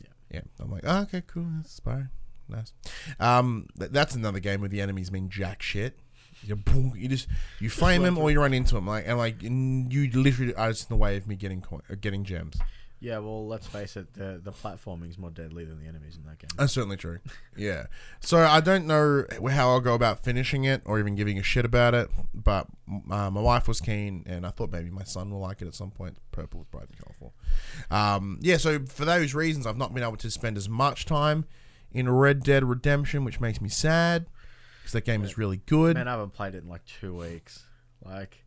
Yeah. 0.00 0.08
yeah. 0.30 0.40
I'm 0.60 0.70
like, 0.70 0.82
oh, 0.86 1.02
okay, 1.02 1.22
cool, 1.26 1.46
that's 1.56 1.78
Spyro, 1.78 2.08
nice. 2.48 2.72
Um, 3.20 3.68
th- 3.78 3.90
that's 3.90 4.14
another 4.14 4.40
game 4.40 4.60
where 4.60 4.68
the 4.68 4.80
enemies 4.80 5.10
mean 5.10 5.28
jack 5.28 5.62
shit. 5.62 5.98
You, 6.42 6.54
boom, 6.54 6.92
you 6.96 7.08
just 7.08 7.26
you 7.58 7.68
flame 7.68 8.02
them 8.02 8.16
or 8.16 8.30
you 8.30 8.40
run 8.40 8.54
into 8.54 8.74
them, 8.76 8.86
like 8.86 9.08
and 9.08 9.18
like 9.18 9.42
you 9.42 10.10
literally 10.12 10.54
are 10.54 10.68
just 10.70 10.88
in 10.88 10.96
the 10.96 11.00
way 11.00 11.16
of 11.16 11.26
me 11.26 11.34
getting 11.34 11.60
coin, 11.60 11.80
uh, 11.90 11.96
getting 12.00 12.22
gems. 12.22 12.56
Yeah, 13.00 13.18
well, 13.18 13.46
let's 13.46 13.66
face 13.66 13.96
it, 13.96 14.12
the 14.14 14.40
the 14.42 14.50
platforming's 14.50 15.18
more 15.18 15.30
deadly 15.30 15.64
than 15.64 15.80
the 15.80 15.86
enemies 15.86 16.16
in 16.16 16.24
that 16.24 16.38
game. 16.38 16.48
That's 16.56 16.72
certainly 16.72 16.96
true. 16.96 17.18
Yeah. 17.56 17.86
So 18.20 18.38
I 18.38 18.60
don't 18.60 18.86
know 18.86 19.24
how 19.50 19.70
I'll 19.70 19.80
go 19.80 19.94
about 19.94 20.22
finishing 20.22 20.62
it 20.62 20.80
or 20.84 21.00
even 21.00 21.16
giving 21.16 21.36
a 21.38 21.42
shit 21.42 21.64
about 21.64 21.92
it, 21.92 22.08
but 22.32 22.68
uh, 23.10 23.30
my 23.30 23.40
wife 23.40 23.66
was 23.66 23.80
keen, 23.80 24.22
and 24.26 24.46
I 24.46 24.50
thought 24.50 24.70
maybe 24.70 24.90
my 24.90 25.02
son 25.02 25.30
will 25.32 25.40
like 25.40 25.60
it 25.60 25.66
at 25.66 25.74
some 25.74 25.90
point. 25.90 26.18
Purple 26.30 26.60
is 26.60 26.66
bright 26.68 26.86
and 26.88 26.98
colourful. 26.98 27.34
Um, 27.90 28.38
yeah. 28.42 28.58
So 28.58 28.84
for 28.86 29.04
those 29.04 29.34
reasons, 29.34 29.66
I've 29.66 29.76
not 29.76 29.92
been 29.92 30.04
able 30.04 30.16
to 30.18 30.30
spend 30.30 30.56
as 30.56 30.68
much 30.68 31.04
time 31.04 31.46
in 31.90 32.08
Red 32.08 32.44
Dead 32.44 32.64
Redemption, 32.64 33.24
which 33.24 33.40
makes 33.40 33.60
me 33.60 33.68
sad 33.68 34.26
because 34.80 34.92
that 34.92 35.04
game 35.04 35.24
is 35.24 35.36
really 35.36 35.60
good. 35.66 35.96
Man, 35.96 36.06
I 36.06 36.12
haven't 36.12 36.32
played 36.34 36.54
it 36.54 36.62
in 36.62 36.68
like 36.68 36.84
two 36.84 37.14
weeks. 37.14 37.64
Like, 38.04 38.44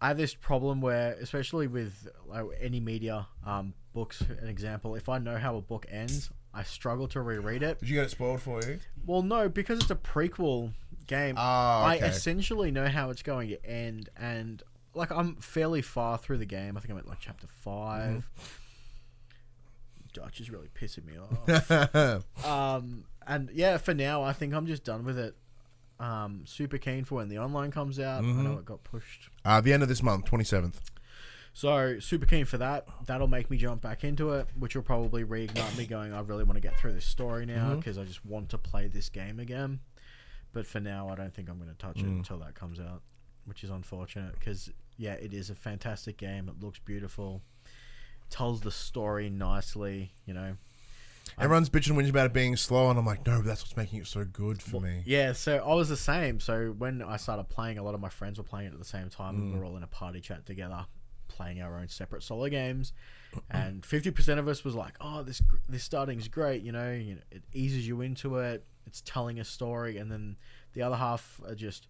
I 0.00 0.08
have 0.08 0.16
this 0.16 0.34
problem 0.34 0.80
where, 0.80 1.12
especially 1.14 1.66
with 1.66 2.08
like 2.26 2.44
any 2.60 2.80
media, 2.80 3.28
um, 3.44 3.74
books, 3.94 4.20
an 4.20 4.48
example, 4.48 4.94
if 4.94 5.08
I 5.08 5.18
know 5.18 5.38
how 5.38 5.56
a 5.56 5.60
book 5.62 5.86
ends, 5.90 6.30
I 6.52 6.62
struggle 6.64 7.08
to 7.08 7.20
reread 7.22 7.62
it. 7.62 7.80
Did 7.80 7.88
you 7.88 7.94
get 7.96 8.04
it 8.04 8.10
spoiled 8.10 8.42
for 8.42 8.62
you? 8.62 8.78
Well, 9.06 9.22
no, 9.22 9.48
because 9.48 9.80
it's 9.80 9.90
a 9.90 9.94
prequel 9.96 10.72
game. 11.06 11.36
Oh, 11.38 11.40
I 11.40 11.96
okay. 11.96 12.06
essentially 12.06 12.70
know 12.70 12.88
how 12.88 13.10
it's 13.10 13.22
going 13.22 13.48
to 13.48 13.64
end, 13.66 14.10
and 14.16 14.62
like 14.94 15.10
I'm 15.10 15.36
fairly 15.36 15.82
far 15.82 16.18
through 16.18 16.38
the 16.38 16.46
game. 16.46 16.76
I 16.76 16.80
think 16.80 16.92
I'm 16.92 16.98
at 16.98 17.08
like 17.08 17.20
chapter 17.20 17.46
5 17.46 18.00
Mm-hmm. 18.10 18.20
Dutch 20.12 20.40
is 20.40 20.50
really 20.50 20.68
pissing 20.74 21.04
me 21.04 21.18
off. 22.38 22.46
um, 22.46 23.04
and 23.26 23.50
yeah, 23.52 23.76
for 23.76 23.92
now, 23.92 24.22
I 24.22 24.32
think 24.32 24.54
I'm 24.54 24.66
just 24.66 24.82
done 24.82 25.04
with 25.04 25.18
it. 25.18 25.36
Um, 25.98 26.42
super 26.44 26.78
keen 26.78 27.04
for 27.04 27.16
when 27.16 27.28
the 27.28 27.38
online 27.38 27.70
comes 27.70 27.98
out. 27.98 28.22
I 28.22 28.26
know 28.26 28.58
it 28.58 28.64
got 28.66 28.84
pushed, 28.84 29.30
uh, 29.44 29.60
the 29.60 29.72
end 29.72 29.82
of 29.82 29.88
this 29.88 30.02
month, 30.02 30.26
twenty 30.26 30.44
seventh. 30.44 30.80
so 31.54 31.98
super 32.00 32.26
keen 32.26 32.44
for 32.44 32.58
that. 32.58 32.86
That'll 33.06 33.28
make 33.28 33.50
me 33.50 33.56
jump 33.56 33.80
back 33.80 34.04
into 34.04 34.32
it, 34.34 34.46
which 34.58 34.76
will 34.76 34.82
probably 34.82 35.24
reignite 35.24 35.76
me 35.78 35.86
going. 35.86 36.12
I 36.12 36.20
really 36.20 36.44
want 36.44 36.56
to 36.56 36.60
get 36.60 36.78
through 36.78 36.92
this 36.92 37.06
story 37.06 37.46
now 37.46 37.74
because 37.76 37.96
I 37.96 38.04
just 38.04 38.24
want 38.26 38.50
to 38.50 38.58
play 38.58 38.88
this 38.88 39.08
game 39.08 39.40
again. 39.40 39.80
But 40.52 40.66
for 40.66 40.80
now, 40.80 41.08
I 41.08 41.14
don't 41.16 41.34
think 41.34 41.48
I'm 41.48 41.56
going 41.58 41.70
to 41.70 41.76
touch 41.76 41.98
it 41.98 42.06
until 42.06 42.38
that 42.38 42.54
comes 42.54 42.78
out, 42.80 43.02
which 43.46 43.64
is 43.64 43.70
unfortunate 43.70 44.34
because 44.38 44.70
yeah, 44.98 45.12
it 45.14 45.32
is 45.32 45.48
a 45.50 45.54
fantastic 45.54 46.16
game. 46.18 46.48
It 46.48 46.62
looks 46.62 46.78
beautiful, 46.78 47.40
tells 48.30 48.60
the 48.60 48.70
story 48.70 49.28
nicely. 49.30 50.12
You 50.26 50.34
know, 50.34 50.56
Everyone's 51.38 51.68
bitching 51.68 51.90
and 51.90 51.98
whinging 51.98 52.10
about 52.10 52.26
it 52.26 52.32
being 52.32 52.56
slow, 52.56 52.88
and 52.88 52.98
I'm 52.98 53.04
like, 53.04 53.26
no, 53.26 53.42
that's 53.42 53.62
what's 53.62 53.76
making 53.76 54.00
it 54.00 54.06
so 54.06 54.24
good 54.24 54.62
for 54.62 54.80
me. 54.80 55.02
Yeah, 55.04 55.32
so 55.32 55.56
I 55.58 55.74
was 55.74 55.88
the 55.88 55.96
same. 55.96 56.40
So 56.40 56.74
when 56.78 57.02
I 57.02 57.16
started 57.18 57.48
playing, 57.48 57.78
a 57.78 57.82
lot 57.82 57.94
of 57.94 58.00
my 58.00 58.08
friends 58.08 58.38
were 58.38 58.44
playing 58.44 58.68
it 58.68 58.72
at 58.72 58.78
the 58.78 58.84
same 58.84 59.10
time. 59.10 59.34
and 59.34 59.44
We 59.44 59.56
mm. 59.56 59.58
were 59.58 59.66
all 59.66 59.76
in 59.76 59.82
a 59.82 59.88
party 59.88 60.20
chat 60.20 60.46
together, 60.46 60.86
playing 61.28 61.60
our 61.60 61.78
own 61.78 61.88
separate 61.88 62.22
solo 62.22 62.48
games. 62.48 62.92
And 63.50 63.84
fifty 63.84 64.10
percent 64.10 64.40
of 64.40 64.48
us 64.48 64.64
was 64.64 64.74
like, 64.74 64.94
"Oh, 65.00 65.22
this 65.22 65.42
this 65.68 65.84
starting's 65.84 66.28
great. 66.28 66.62
You 66.62 66.72
know, 66.72 66.92
you 66.92 67.16
know, 67.16 67.20
it 67.30 67.42
eases 67.52 67.86
you 67.86 68.00
into 68.00 68.36
it. 68.38 68.64
It's 68.86 69.02
telling 69.04 69.38
a 69.38 69.44
story." 69.44 69.98
And 69.98 70.10
then 70.10 70.36
the 70.72 70.80
other 70.80 70.96
half 70.96 71.38
are 71.46 71.54
just, 71.54 71.86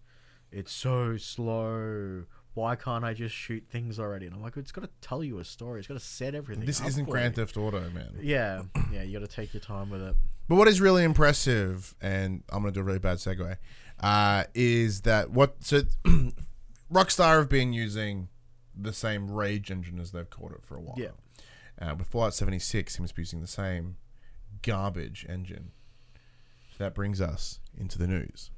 "It's 0.51 0.73
so 0.73 1.15
slow. 1.15 2.25
Why 2.57 2.75
can't 2.75 3.05
I 3.05 3.13
just 3.13 3.35
shoot 3.35 3.65
things 3.69 3.99
already?" 3.99 4.25
And 4.25 4.33
I'm 4.35 4.41
like, 4.41 4.57
"It's 4.57 4.71
got 4.71 4.81
to 4.81 4.89
tell 4.99 5.23
you 5.23 5.37
a 5.37 5.45
story. 5.45 5.79
It's 5.79 5.87
got 5.87 5.93
to 5.93 5.99
set 5.99 6.33
everything." 6.33 6.65
This 6.65 6.81
isn't 6.81 7.07
Grand 7.07 7.37
you." 7.37 7.43
Theft 7.43 7.55
Auto, 7.55 7.89
man. 7.91 8.17
Yeah, 8.19 8.63
yeah. 8.91 9.03
You 9.03 9.19
got 9.19 9.29
to 9.29 9.33
take 9.33 9.53
your 9.53 9.61
time 9.61 9.91
with 9.91 10.01
it. 10.01 10.15
But 10.47 10.55
what 10.55 10.67
is 10.67 10.81
really 10.81 11.03
impressive, 11.03 11.93
and 12.01 12.43
I'm 12.49 12.63
going 12.63 12.73
to 12.73 12.77
do 12.77 12.81
a 12.81 12.83
really 12.83 12.99
bad 12.99 13.17
segue, 13.17 13.57
uh, 13.99 14.43
is 14.55 15.01
that 15.01 15.29
what 15.29 15.63
so 15.63 15.81
Rockstar 16.91 17.37
have 17.37 17.49
been 17.49 17.73
using 17.73 18.29
the 18.75 18.93
same 18.93 19.29
Rage 19.29 19.69
engine 19.69 19.99
as 19.99 20.11
they've 20.11 20.29
called 20.29 20.53
it 20.53 20.63
for 20.63 20.77
a 20.77 20.81
while. 20.81 20.95
Yeah. 20.97 21.09
Uh, 21.79 21.93
with 21.95 22.07
Fallout 22.07 22.33
76, 22.33 22.95
he 22.95 23.01
must 23.01 23.13
be 23.13 23.21
using 23.21 23.41
the 23.41 23.47
same 23.47 23.97
garbage 24.63 25.25
engine. 25.29 25.71
So 26.71 26.83
that 26.83 26.95
brings 26.95 27.21
us 27.21 27.59
into 27.77 27.99
the 27.99 28.07
news. 28.07 28.49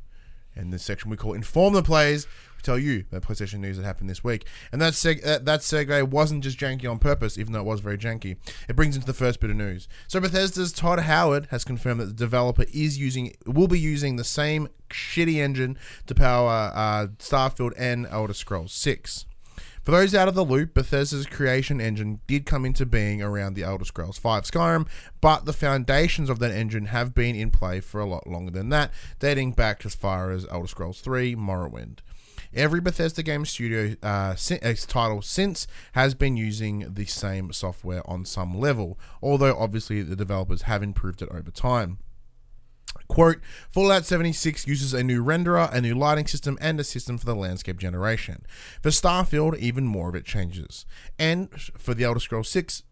And 0.56 0.74
this 0.74 0.84
section 0.84 1.10
we 1.10 1.18
call 1.18 1.34
Inform 1.34 1.74
the 1.74 1.84
Players. 1.84 2.28
We 2.58 2.62
tell 2.64 2.78
you 2.78 3.06
that 3.12 3.24
PlayStation 3.24 3.60
news 3.60 3.78
that 3.78 3.86
happened 3.86 4.10
this 4.10 4.24
week. 4.24 4.46
And 4.72 4.82
that, 4.82 4.94
seg- 4.94 5.24
that, 5.24 5.46
that 5.46 5.62
segue 5.62 6.10
wasn't 6.10 6.44
just 6.44 6.60
janky 6.60 6.90
on 6.92 7.00
purpose, 7.00 7.38
even 7.38 7.54
though 7.54 7.62
it 7.62 7.66
was 7.66 7.80
very 7.80 7.98
janky. 7.98 8.36
It 8.68 8.76
brings 8.76 8.96
into 8.96 9.08
the 9.08 9.14
first 9.14 9.40
bit 9.40 9.50
of 9.50 9.56
news. 9.56 9.88
So 10.08 10.20
Bethesda's 10.20 10.74
Todd 10.74 11.00
Howard 11.00 11.48
has 11.52 11.64
confirmed 11.64 12.02
that 12.02 12.08
the 12.08 12.14
developer 12.14 12.66
is 12.74 12.98
using, 12.98 13.34
will 13.46 13.70
be 13.70 13.80
using 13.80 14.18
the 14.18 14.26
same 14.26 14.68
shitty 14.90 15.36
engine 15.36 15.78
to 16.08 16.16
power 16.16 16.72
uh, 16.76 17.08
Starfield 17.20 17.72
and 17.78 18.06
Elder 18.08 18.34
Scrolls 18.34 18.74
6. 18.74 19.26
For 19.90 19.96
those 19.96 20.14
out 20.14 20.28
of 20.28 20.36
the 20.36 20.46
loop, 20.46 20.76
Bethesda's 20.76 21.26
creation 21.26 21.82
engine 21.82 22.20
did 22.28 22.46
come 22.46 22.64
into 22.64 22.86
being 22.86 23.24
around 23.24 23.56
the 23.56 23.64
Elder 23.64 23.86
Scrolls 23.86 24.20
V 24.20 24.30
Skyrim, 24.30 24.88
but 25.20 25.46
the 25.46 25.52
foundations 25.52 26.30
of 26.30 26.38
that 26.38 26.52
engine 26.52 26.86
have 26.86 27.16
been 27.16 27.36
in 27.36 27.50
play 27.50 27.80
for 27.80 28.00
a 28.00 28.06
lot 28.06 28.28
longer 28.28 28.52
than 28.52 28.70
that, 28.70 28.92
dating 29.18 29.54
back 29.54 29.84
as 29.88 29.96
far 29.96 30.30
as 30.30 30.46
Elder 30.52 30.68
Scrolls 30.68 31.02
3 31.02 31.36
Morrowind. 31.36 32.02
Every 32.54 32.80
Bethesda 32.80 33.24
game 33.24 33.46
studio 33.46 33.96
uh, 34.04 34.36
uh, 34.36 34.74
title 34.88 35.24
since 35.24 35.66
has 35.94 36.14
been 36.14 36.38
using 36.38 36.94
the 36.94 37.06
same 37.06 37.52
software 37.52 38.08
on 38.08 38.26
some 38.26 38.60
level, 38.60 39.00
although 39.24 39.58
obviously 39.58 40.04
the 40.04 40.16
developers 40.16 40.62
have 40.64 40.84
improved 40.84 41.24
it 41.24 41.30
over 41.32 41.50
time. 41.50 41.98
Quote, 43.08 43.40
Fallout 43.70 44.06
76 44.06 44.68
uses 44.68 44.94
a 44.94 45.04
new 45.04 45.24
renderer, 45.24 45.72
a 45.74 45.82
new 45.82 45.96
lighting 45.96 46.28
system, 46.28 46.58
and 46.62 46.80
a 46.80 46.84
system 46.84 47.18
for 47.18 47.26
the 47.26 47.36
landscape 47.36 47.78
generation. 47.78 48.46
For 48.82 48.90
Starfield, 48.90 49.58
even 49.58 49.86
more 49.86 50.10
of 50.10 50.16
it 50.16 50.26
changes. 50.26 50.86
And 51.18 51.50
for 51.78 51.94
the 51.94 52.04
Elder 52.04 52.20
Scrolls 52.20 52.50
6, 52.50 52.84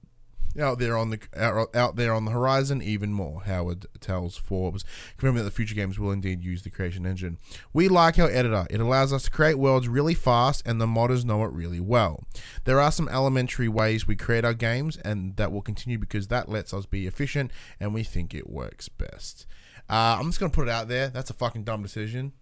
out 0.59 0.79
there 0.79 0.97
on 0.97 1.11
the 1.11 1.19
out, 1.35 1.95
there 1.95 2.13
on 2.13 2.25
the 2.25 2.31
horizon, 2.31 2.81
even 2.81 3.13
more. 3.13 3.43
Howard 3.43 3.85
tells 3.99 4.37
Forbes, 4.37 4.83
confirming 5.17 5.37
that 5.37 5.43
the 5.43 5.51
future 5.51 5.75
games 5.75 5.99
will 5.99 6.11
indeed 6.11 6.41
use 6.41 6.63
the 6.63 6.69
creation 6.69 7.05
engine. 7.05 7.37
We 7.73 7.87
like 7.87 8.17
our 8.17 8.29
editor; 8.29 8.65
it 8.69 8.79
allows 8.79 9.13
us 9.13 9.23
to 9.23 9.31
create 9.31 9.59
worlds 9.59 9.87
really 9.87 10.13
fast, 10.13 10.63
and 10.65 10.81
the 10.81 10.87
modders 10.87 11.25
know 11.25 11.43
it 11.43 11.51
really 11.51 11.79
well. 11.79 12.23
There 12.65 12.79
are 12.79 12.91
some 12.91 13.09
elementary 13.09 13.67
ways 13.67 14.07
we 14.07 14.15
create 14.15 14.45
our 14.45 14.53
games, 14.53 14.97
and 14.97 15.35
that 15.37 15.51
will 15.51 15.61
continue 15.61 15.97
because 15.97 16.27
that 16.27 16.49
lets 16.49 16.73
us 16.73 16.85
be 16.85 17.07
efficient, 17.07 17.51
and 17.79 17.93
we 17.93 18.03
think 18.03 18.33
it 18.33 18.49
works 18.49 18.89
best. 18.89 19.45
Uh, 19.89 20.17
I'm 20.19 20.25
just 20.27 20.39
gonna 20.39 20.49
put 20.51 20.67
it 20.67 20.71
out 20.71 20.87
there. 20.87 21.09
That's 21.09 21.29
a 21.29 21.33
fucking 21.33 21.63
dumb 21.63 21.81
decision. 21.83 22.33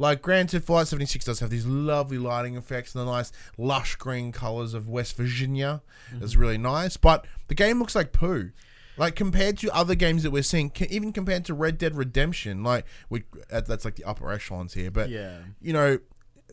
Like, 0.00 0.22
granted, 0.22 0.62
Fallout 0.62 0.86
76 0.86 1.24
does 1.24 1.40
have 1.40 1.50
these 1.50 1.66
lovely 1.66 2.18
lighting 2.18 2.56
effects 2.56 2.94
and 2.94 3.04
the 3.06 3.10
nice 3.10 3.32
lush 3.56 3.96
green 3.96 4.30
colors 4.30 4.72
of 4.72 4.88
West 4.88 5.16
Virginia. 5.16 5.82
It's 6.20 6.36
really 6.36 6.56
nice, 6.58 6.96
but 6.96 7.26
the 7.48 7.54
game 7.56 7.80
looks 7.80 7.96
like 7.96 8.12
poo. 8.12 8.52
Like 8.96 9.16
compared 9.16 9.58
to 9.58 9.70
other 9.74 9.94
games 9.96 10.22
that 10.22 10.30
we're 10.30 10.42
seeing, 10.44 10.72
even 10.88 11.12
compared 11.12 11.44
to 11.46 11.54
Red 11.54 11.78
Dead 11.78 11.96
Redemption, 11.96 12.62
like 12.64 12.84
we 13.10 13.24
that's 13.48 13.84
like 13.84 13.94
the 13.96 14.04
upper 14.04 14.30
echelons 14.32 14.74
here. 14.74 14.90
But 14.90 15.08
Yeah. 15.10 15.38
you 15.60 15.72
know, 15.72 15.98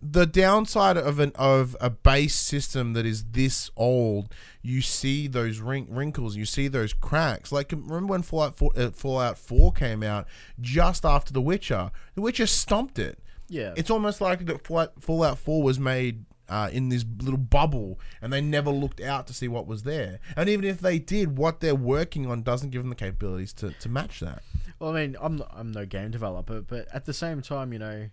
the 0.02 0.26
downside 0.26 0.98
of 0.98 1.20
an 1.20 1.32
of 1.36 1.76
a 1.80 1.90
base 1.90 2.36
system 2.36 2.94
that 2.94 3.06
is 3.06 3.24
this 3.32 3.72
old, 3.76 4.34
you 4.62 4.82
see 4.82 5.28
those 5.28 5.60
wrin- 5.60 5.88
wrinkles, 5.90 6.36
you 6.36 6.46
see 6.46 6.68
those 6.68 6.94
cracks. 6.94 7.52
Like 7.52 7.72
remember 7.72 8.08
when 8.08 8.22
Fallout 8.22 8.56
4, 8.56 8.72
uh, 8.76 8.92
Fallout 8.92 9.38
4 9.38 9.72
came 9.72 10.04
out 10.04 10.28
just 10.60 11.06
after 11.06 11.34
The 11.34 11.42
Witcher? 11.42 11.92
The 12.16 12.22
Witcher 12.22 12.48
stomped 12.48 13.00
it. 13.00 13.20
Yeah. 13.48 13.74
It's 13.76 13.90
almost 13.90 14.22
like 14.22 14.46
that 14.46 14.66
Fallout, 14.66 15.02
Fallout 15.02 15.38
4 15.38 15.64
was 15.64 15.80
made 15.80 16.26
uh, 16.50 16.70
in 16.72 16.90
this 16.90 17.06
little 17.22 17.38
bubble 17.38 18.00
and 18.22 18.32
they 18.32 18.42
never 18.42 18.70
looked 18.70 19.02
out 19.02 19.28
to 19.28 19.34
see 19.34 19.48
what 19.48 19.66
was 19.66 19.84
there. 19.84 20.20
And 20.36 20.50
even 20.50 20.66
if 20.66 20.80
they 20.80 21.00
did, 21.00 21.38
what 21.38 21.60
they're 21.60 21.76
working 21.76 22.30
on 22.30 22.44
doesn't 22.44 22.70
give 22.70 22.82
them 22.82 22.90
the 22.90 22.96
capabilities 22.96 23.54
to, 23.54 23.72
to 23.72 23.90
match 23.90 24.20
that. 24.20 24.44
Well, 24.80 24.96
I 24.96 25.02
mean, 25.02 25.18
I'm 25.22 25.38
not, 25.38 25.52
I'm 25.56 25.72
no 25.72 25.86
game 25.86 26.12
developer, 26.12 26.62
but 26.62 26.88
at 26.94 27.06
the 27.06 27.14
same 27.14 27.42
time, 27.42 27.72
you 27.72 27.80
know, 27.80 28.10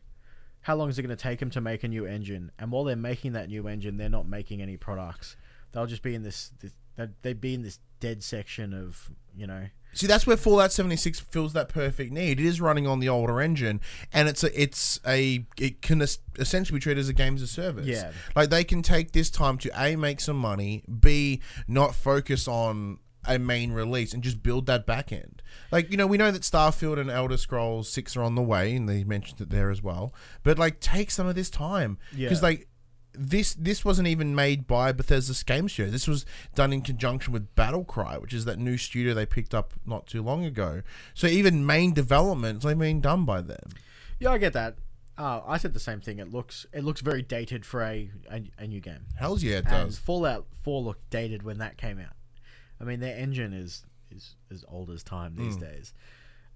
how 0.62 0.76
long 0.76 0.88
is 0.88 0.98
it 0.98 1.02
going 1.02 1.16
to 1.16 1.22
take 1.22 1.38
them 1.40 1.50
to 1.50 1.60
make 1.60 1.84
a 1.84 1.88
new 1.88 2.06
engine? 2.06 2.50
And 2.58 2.70
while 2.72 2.84
they're 2.84 2.96
making 2.96 3.32
that 3.34 3.48
new 3.48 3.66
engine, 3.68 3.96
they're 3.96 4.08
not 4.08 4.26
making 4.28 4.62
any 4.62 4.76
products. 4.76 5.36
They'll 5.72 5.86
just 5.86 6.02
be 6.02 6.14
in 6.14 6.22
this, 6.22 6.52
this 6.60 6.72
they'd- 7.22 7.40
be 7.40 7.54
in 7.54 7.62
this 7.62 7.78
dead 8.00 8.22
section 8.22 8.72
of, 8.74 9.10
you 9.36 9.46
know, 9.46 9.66
See, 9.94 10.06
that's 10.06 10.26
where 10.26 10.38
Fallout 10.38 10.72
76 10.72 11.20
fills 11.20 11.52
that 11.52 11.68
perfect 11.68 12.12
need. 12.12 12.40
It 12.40 12.46
is 12.46 12.62
running 12.62 12.86
on 12.86 12.98
the 13.00 13.10
older 13.10 13.42
engine, 13.42 13.82
and 14.10 14.26
it's 14.26 14.42
a, 14.42 14.58
it's 14.62 14.98
a, 15.06 15.44
it 15.60 15.82
can 15.82 16.00
es- 16.00 16.16
essentially 16.38 16.78
be 16.78 16.80
treated 16.82 16.98
as 17.00 17.10
a 17.10 17.12
game 17.12 17.34
as 17.34 17.42
a 17.42 17.46
service. 17.46 17.86
Yeah. 17.86 18.12
Like 18.34 18.48
they 18.48 18.64
can 18.64 18.80
take 18.80 19.12
this 19.12 19.28
time 19.28 19.58
to 19.58 19.70
a 19.78 19.96
make 19.96 20.20
some 20.22 20.38
money, 20.38 20.82
b 21.00 21.42
not 21.68 21.94
focus 21.94 22.48
on 22.48 23.00
a 23.24 23.38
main 23.38 23.72
release 23.72 24.12
and 24.12 24.22
just 24.22 24.42
build 24.42 24.66
that 24.66 24.84
back 24.86 25.12
end. 25.12 25.42
Like 25.70 25.90
you 25.90 25.96
know, 25.96 26.06
we 26.06 26.16
know 26.16 26.30
that 26.30 26.42
Starfield 26.42 26.98
and 26.98 27.10
Elder 27.10 27.36
Scrolls 27.36 27.88
Six 27.88 28.16
are 28.16 28.22
on 28.22 28.34
the 28.34 28.42
way, 28.42 28.74
and 28.74 28.88
they 28.88 29.04
mentioned 29.04 29.40
it 29.40 29.50
there 29.50 29.70
as 29.70 29.82
well. 29.82 30.12
But 30.42 30.58
like, 30.58 30.80
take 30.80 31.10
some 31.10 31.26
of 31.26 31.34
this 31.34 31.50
time 31.50 31.98
because 32.10 32.40
Yeah. 32.40 32.48
like 32.48 32.68
this 33.14 33.52
this 33.54 33.84
wasn't 33.84 34.08
even 34.08 34.34
made 34.34 34.66
by 34.66 34.90
Bethesda 34.90 35.34
Game 35.44 35.68
Studio. 35.68 35.90
This 35.92 36.08
was 36.08 36.24
done 36.54 36.72
in 36.72 36.80
conjunction 36.80 37.32
with 37.32 37.54
Battlecry, 37.54 38.20
which 38.22 38.32
is 38.32 38.44
that 38.46 38.58
new 38.58 38.76
studio 38.78 39.12
they 39.12 39.26
picked 39.26 39.54
up 39.54 39.74
not 39.84 40.06
too 40.06 40.22
long 40.22 40.44
ago. 40.46 40.82
So 41.14 41.26
even 41.26 41.66
main 41.66 41.92
development's 41.92 42.64
only 42.64 42.76
being 42.86 43.00
done 43.02 43.24
by 43.26 43.42
them. 43.42 43.70
yeah, 44.18 44.30
I 44.30 44.38
get 44.38 44.54
that. 44.54 44.76
Uh, 45.18 45.42
I 45.46 45.58
said 45.58 45.74
the 45.74 45.78
same 45.78 46.00
thing. 46.00 46.18
It 46.20 46.32
looks, 46.32 46.64
it 46.72 46.82
looks 46.84 47.02
very 47.02 47.20
dated 47.20 47.66
for 47.66 47.82
a, 47.82 48.10
a, 48.30 48.42
a 48.58 48.66
new 48.66 48.80
game. 48.80 49.04
Hell's 49.16 49.42
yeah, 49.42 49.58
it 49.58 49.66
And 49.66 49.88
does. 49.90 49.98
Fallout 49.98 50.46
4 50.62 50.80
looked 50.82 51.10
dated 51.10 51.42
when 51.42 51.58
that 51.58 51.76
came 51.76 51.98
out. 52.00 52.14
I 52.82 52.84
mean, 52.84 53.00
their 53.00 53.16
engine 53.16 53.52
is 53.52 53.86
is 54.10 54.34
as 54.50 54.64
old 54.68 54.90
as 54.90 55.02
time 55.02 55.36
these 55.36 55.56
days. 55.56 55.94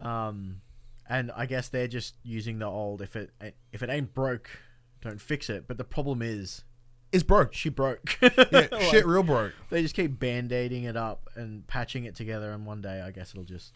Um, 0.00 0.60
and 1.08 1.30
I 1.34 1.46
guess 1.46 1.68
they're 1.68 1.88
just 1.88 2.16
using 2.24 2.58
the 2.58 2.66
old. 2.66 3.00
If 3.00 3.16
it 3.16 3.30
if 3.72 3.82
it 3.82 3.88
ain't 3.88 4.12
broke, 4.12 4.50
don't 5.00 5.20
fix 5.20 5.48
it. 5.48 5.66
But 5.68 5.78
the 5.78 5.84
problem 5.84 6.20
is, 6.20 6.64
It's 7.12 7.22
broke. 7.22 7.54
she 7.54 7.68
broke. 7.68 8.18
Yeah, 8.22 8.30
Like, 8.52 8.74
shit, 8.90 9.06
real 9.06 9.22
broke. 9.22 9.52
They 9.70 9.82
just 9.82 9.94
keep 9.94 10.18
band 10.18 10.52
aiding 10.52 10.84
it 10.84 10.96
up 10.96 11.28
and 11.36 11.66
patching 11.66 12.04
it 12.04 12.14
together, 12.16 12.50
and 12.50 12.66
one 12.66 12.82
day 12.82 13.00
I 13.00 13.10
guess 13.12 13.30
it'll 13.30 13.44
just 13.44 13.72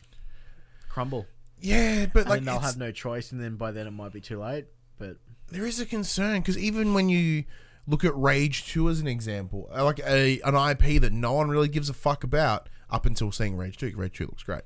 crumble. 0.89 1.27
Yeah, 1.61 2.07
but 2.13 2.27
like 2.27 2.39
and 2.39 2.49
they'll 2.49 2.59
have 2.59 2.77
no 2.79 2.91
choice, 2.91 3.33
and 3.33 3.41
then 3.41 3.57
by 3.57 3.71
then 3.71 3.87
it 3.87 3.93
might 3.93 4.13
be 4.13 4.21
too 4.21 4.41
late. 4.41 4.67
But 4.99 5.17
there 5.49 5.65
is 5.67 5.79
a 5.81 5.87
concern 5.87 6.41
because 6.41 6.59
even 6.59 6.95
when 6.95 7.09
you 7.09 7.45
look 7.87 8.05
at 8.05 8.17
Rage 8.17 8.67
Two 8.67 8.89
as 8.89 9.01
an 9.01 9.07
example, 9.07 9.69
uh, 9.75 9.85
like 9.85 10.01
a 10.01 10.41
an 10.41 10.55
IP 10.55 11.01
that 11.01 11.13
no 11.13 11.33
one 11.33 11.49
really 11.49 11.69
gives 11.69 11.89
a 11.89 11.95
fuck 11.95 12.25
about 12.25 12.69
up 12.91 13.07
until 13.07 13.33
seeing 13.33 13.57
Rage 13.57 13.77
Two. 13.77 13.93
Rage 13.97 14.17
Two 14.19 14.27
looks 14.27 14.43
great, 14.43 14.63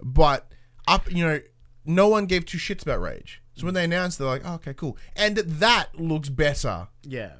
but 0.00 0.50
up 0.86 1.10
you 1.12 1.24
know 1.24 1.40
no 1.84 2.08
one 2.08 2.26
gave 2.26 2.44
two 2.44 2.58
shits 2.58 2.82
about 2.82 3.00
Rage. 3.00 3.42
So 3.54 3.64
when 3.64 3.74
they 3.74 3.84
announced, 3.84 4.18
they're 4.18 4.28
like, 4.28 4.42
oh, 4.44 4.54
okay, 4.54 4.74
cool, 4.74 4.96
and 5.16 5.36
that 5.36 5.98
looks 5.98 6.28
better 6.28 6.88
yeah, 7.02 7.32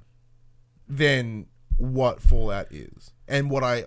than 0.88 1.46
what 1.76 2.20
Fallout 2.20 2.72
is, 2.72 3.12
and 3.28 3.50
what 3.50 3.62
I 3.62 3.84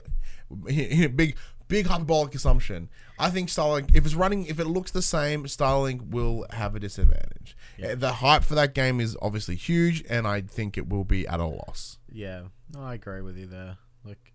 big 0.65 1.35
big 1.67 1.87
hyperbolic 1.87 2.35
assumption. 2.35 2.89
I 3.17 3.29
think 3.29 3.49
Starlink, 3.49 3.95
if 3.95 4.05
it's 4.05 4.15
running, 4.15 4.45
if 4.45 4.59
it 4.59 4.65
looks 4.65 4.91
the 4.91 5.01
same, 5.01 5.45
Starlink 5.45 6.09
will 6.09 6.45
have 6.51 6.75
a 6.75 6.79
disadvantage. 6.79 7.55
Uh, 7.83 7.95
The 7.95 8.13
hype 8.13 8.43
for 8.43 8.55
that 8.55 8.73
game 8.73 8.99
is 8.99 9.17
obviously 9.21 9.55
huge, 9.55 10.03
and 10.09 10.27
I 10.27 10.41
think 10.41 10.77
it 10.77 10.89
will 10.89 11.03
be 11.03 11.27
at 11.27 11.39
a 11.39 11.45
loss. 11.45 11.97
Yeah, 12.11 12.43
I 12.77 12.93
agree 12.95 13.21
with 13.21 13.37
you 13.37 13.47
there. 13.47 13.77
Like, 14.03 14.33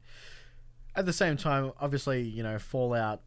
at 0.95 1.07
the 1.07 1.13
same 1.13 1.37
time, 1.37 1.73
obviously, 1.81 2.23
you 2.23 2.43
know, 2.43 2.59
Fallout 2.59 3.23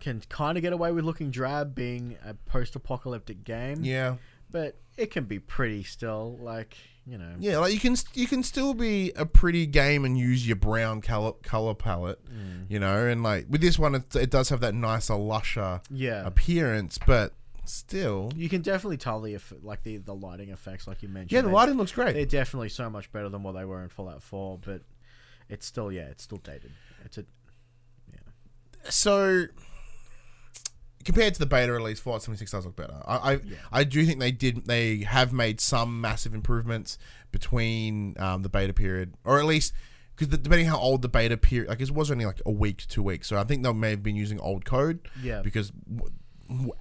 can 0.00 0.22
kind 0.28 0.58
of 0.58 0.62
get 0.62 0.72
away 0.72 0.92
with 0.92 1.04
looking 1.04 1.30
drab, 1.30 1.74
being 1.74 2.16
a 2.24 2.34
post-apocalyptic 2.34 3.44
game. 3.44 3.82
Yeah, 3.82 4.16
but 4.50 4.76
it 4.96 5.10
can 5.10 5.24
be 5.24 5.38
pretty 5.38 5.82
still. 5.82 6.38
Like, 6.40 6.76
you 7.06 7.18
know, 7.18 7.34
yeah, 7.38 7.58
like 7.58 7.72
you 7.72 7.80
can 7.80 7.96
you 8.14 8.26
can 8.26 8.42
still 8.42 8.74
be 8.74 9.12
a 9.16 9.26
pretty 9.26 9.66
game 9.66 10.04
and 10.04 10.16
use 10.16 10.46
your 10.46 10.56
brown 10.56 11.00
color 11.00 11.32
color 11.42 11.74
palette, 11.74 12.20
you 12.68 12.78
know, 12.78 13.06
and 13.06 13.22
like 13.22 13.46
with 13.48 13.60
this 13.60 13.78
one, 13.78 13.94
it, 13.94 14.16
it 14.16 14.30
does 14.30 14.48
have 14.48 14.60
that 14.60 14.74
nicer, 14.74 15.14
lusher 15.14 15.80
yeah. 15.90 16.26
appearance, 16.26 16.98
but 17.06 17.32
still, 17.66 18.30
You 18.36 18.48
can 18.48 18.62
definitely 18.62 18.96
tell 18.96 19.20
the 19.20 19.34
eff- 19.34 19.52
like 19.62 19.82
the 19.82 19.96
the 19.98 20.14
lighting 20.14 20.50
effects, 20.50 20.86
like 20.86 21.02
you 21.02 21.08
mentioned. 21.08 21.32
yeah, 21.32 21.40
the 21.42 21.48
They- 21.48 21.54
lighting 21.54 21.76
looks 21.76 21.92
great. 21.92 22.12
They're 22.14 22.26
definitely 22.26 22.68
so 22.68 22.88
much 22.90 23.10
better 23.12 23.28
than 23.28 23.42
what 23.42 23.52
they 23.52 23.64
were 23.64 23.82
in 23.82 23.88
Fallout 23.88 24.22
Four, 24.22 24.58
but 24.64 24.82
it's 25.48 25.66
still 25.66 25.90
yeah, 25.92 26.02
it's 26.08 26.22
still 26.22 26.38
dated. 26.38 26.72
It's 27.04 27.18
a 27.18 27.24
yeah. 28.12 28.18
so 28.90 29.46
compared 31.04 31.34
to 31.34 31.40
the 31.40 31.46
beta 31.46 31.72
release, 31.72 32.00
Fallout 32.00 32.22
76 32.22 32.50
does 32.50 32.64
look 32.64 32.76
better. 32.76 32.96
I 33.06 33.34
I, 33.34 33.40
I 33.72 33.84
do 33.84 34.04
think 34.06 34.20
they 34.20 34.32
did 34.32 34.66
they 34.66 34.98
have 34.98 35.32
made 35.32 35.60
some 35.60 36.00
massive 36.00 36.34
improvements 36.34 36.98
between 37.30 38.14
um, 38.18 38.42
the 38.42 38.48
beta 38.48 38.72
period, 38.72 39.14
or 39.24 39.38
at 39.38 39.44
least 39.44 39.72
because 40.16 40.28
depending 40.28 40.66
how 40.66 40.78
old 40.78 41.02
the 41.02 41.08
beta 41.08 41.36
period, 41.36 41.68
like 41.68 41.80
it 41.80 41.90
was 41.90 42.10
only 42.10 42.24
like 42.24 42.40
a 42.46 42.50
week 42.50 42.78
to 42.78 42.88
two 42.88 43.02
weeks, 43.02 43.26
so 43.28 43.36
I 43.36 43.44
think 43.44 43.62
they 43.62 43.72
may 43.72 43.90
have 43.90 44.02
been 44.02 44.16
using 44.16 44.38
old 44.40 44.64
code. 44.64 45.00
Yeah. 45.22 45.42
Because 45.42 45.70
w- 45.70 46.14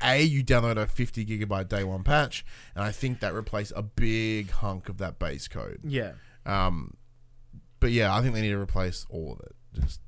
a 0.01 0.21
you 0.21 0.43
download 0.43 0.77
a 0.77 0.87
50 0.87 1.25
gigabyte 1.25 1.69
day 1.69 1.83
one 1.83 2.03
patch, 2.03 2.45
and 2.75 2.83
I 2.83 2.91
think 2.91 3.19
that 3.21 3.33
replaced 3.33 3.73
a 3.75 3.83
big 3.83 4.51
hunk 4.51 4.89
of 4.89 4.97
that 4.97 5.19
base 5.19 5.47
code. 5.47 5.79
yeah. 5.83 6.13
Um, 6.45 6.95
but 7.79 7.91
yeah, 7.91 8.15
I 8.15 8.21
think 8.21 8.33
they 8.33 8.41
need 8.41 8.49
to 8.49 8.59
replace 8.59 9.05
all 9.09 9.33
of 9.33 9.39
it. 9.41 9.55
Just 9.81 9.99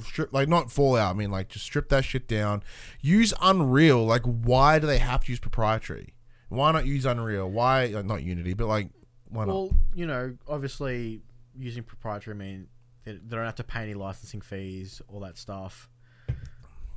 strip, 0.00 0.32
like 0.32 0.48
not 0.48 0.70
Fallout. 0.70 1.14
I 1.14 1.18
mean, 1.18 1.30
like 1.30 1.48
just 1.48 1.64
strip 1.64 1.88
that 1.90 2.04
shit 2.04 2.28
down. 2.28 2.62
Use 3.00 3.32
Unreal. 3.40 4.04
Like, 4.04 4.22
why 4.22 4.78
do 4.78 4.86
they 4.86 4.98
have 4.98 5.24
to 5.24 5.32
use 5.32 5.40
proprietary? 5.40 6.14
Why 6.48 6.72
not 6.72 6.86
use 6.86 7.04
Unreal? 7.04 7.50
Why 7.50 7.86
like, 7.86 8.04
not 8.04 8.22
Unity? 8.22 8.54
But 8.54 8.66
like, 8.66 8.90
why 9.28 9.44
not? 9.44 9.54
Well, 9.54 9.70
you 9.94 10.06
know, 10.06 10.36
obviously 10.48 11.22
using 11.58 11.82
proprietary 11.82 12.34
I 12.34 12.38
mean 12.38 12.68
they, 13.04 13.12
they 13.12 13.36
don't 13.36 13.46
have 13.46 13.54
to 13.54 13.64
pay 13.64 13.80
any 13.80 13.94
licensing 13.94 14.40
fees, 14.40 15.00
all 15.08 15.20
that 15.20 15.38
stuff. 15.38 15.88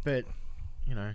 But 0.03 0.25
you 0.85 0.95
know, 0.95 1.13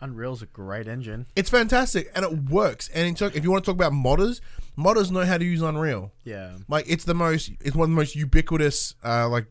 Unreal's 0.00 0.42
a 0.42 0.46
great 0.46 0.86
engine. 0.88 1.26
It's 1.34 1.50
fantastic 1.50 2.10
and 2.14 2.24
it 2.24 2.50
works. 2.50 2.88
And 2.94 3.06
in 3.08 3.14
talk, 3.14 3.34
if 3.36 3.42
you 3.44 3.50
want 3.50 3.64
to 3.64 3.70
talk 3.70 3.76
about 3.76 3.92
modders, 3.92 4.40
modders 4.76 5.10
know 5.10 5.24
how 5.24 5.38
to 5.38 5.44
use 5.44 5.60
Unreal. 5.62 6.12
Yeah, 6.24 6.58
Like, 6.68 6.84
it's 6.88 7.04
the 7.04 7.14
most. 7.14 7.50
It's 7.60 7.74
one 7.74 7.84
of 7.84 7.90
the 7.90 7.96
most 7.96 8.14
ubiquitous. 8.16 8.94
Uh, 9.04 9.28
like. 9.28 9.46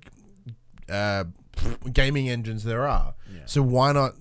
Uh, 0.90 1.26
gaming 1.92 2.30
engines 2.30 2.64
there 2.64 2.88
are. 2.88 3.16
Yeah. 3.34 3.42
So 3.46 3.62
why 3.62 3.92
not? 3.92 4.14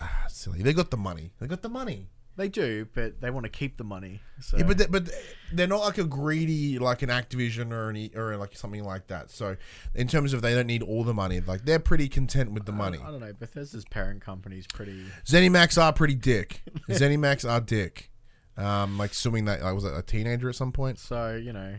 Ah, 0.00 0.26
silly. 0.28 0.62
They 0.62 0.72
got 0.72 0.90
the 0.90 0.96
money. 0.96 1.32
They 1.40 1.46
got 1.46 1.62
the 1.62 1.68
money. 1.68 2.08
They 2.36 2.48
do, 2.48 2.86
but 2.94 3.20
they 3.20 3.30
want 3.30 3.44
to 3.44 3.50
keep 3.50 3.76
the 3.76 3.84
money. 3.84 4.20
So 4.40 4.56
Yeah, 4.56 4.64
but 4.64 4.78
they, 4.78 4.86
but 4.86 5.10
they're 5.52 5.66
not 5.66 5.80
like 5.80 5.98
a 5.98 6.04
greedy 6.04 6.78
like 6.78 7.02
an 7.02 7.10
Activision 7.10 7.72
or 7.72 7.90
an 7.90 7.96
E- 7.96 8.10
or 8.16 8.36
like 8.36 8.56
something 8.56 8.82
like 8.82 9.08
that. 9.08 9.30
So 9.30 9.56
in 9.94 10.08
terms 10.08 10.32
of 10.32 10.40
they 10.42 10.54
don't 10.54 10.66
need 10.66 10.82
all 10.82 11.04
the 11.04 11.12
money, 11.14 11.40
like 11.40 11.64
they're 11.64 11.78
pretty 11.78 12.08
content 12.08 12.52
with 12.52 12.64
the 12.64 12.72
money. 12.72 12.98
I, 13.02 13.08
I 13.08 13.10
don't 13.10 13.20
know. 13.20 13.32
Bethesda's 13.32 13.84
parent 13.84 14.22
company's 14.22 14.66
pretty. 14.66 15.04
ZeniMax 15.26 15.80
are 15.80 15.92
pretty 15.92 16.14
dick. 16.14 16.62
ZeniMax 16.88 17.48
are 17.48 17.60
dick. 17.60 18.10
Um, 18.56 18.98
like 18.98 19.12
assuming 19.12 19.44
that 19.46 19.62
I 19.62 19.72
was 19.72 19.84
a 19.84 20.02
teenager 20.02 20.48
at 20.48 20.54
some 20.54 20.72
point. 20.72 20.98
So 20.98 21.34
you 21.36 21.52
know, 21.52 21.76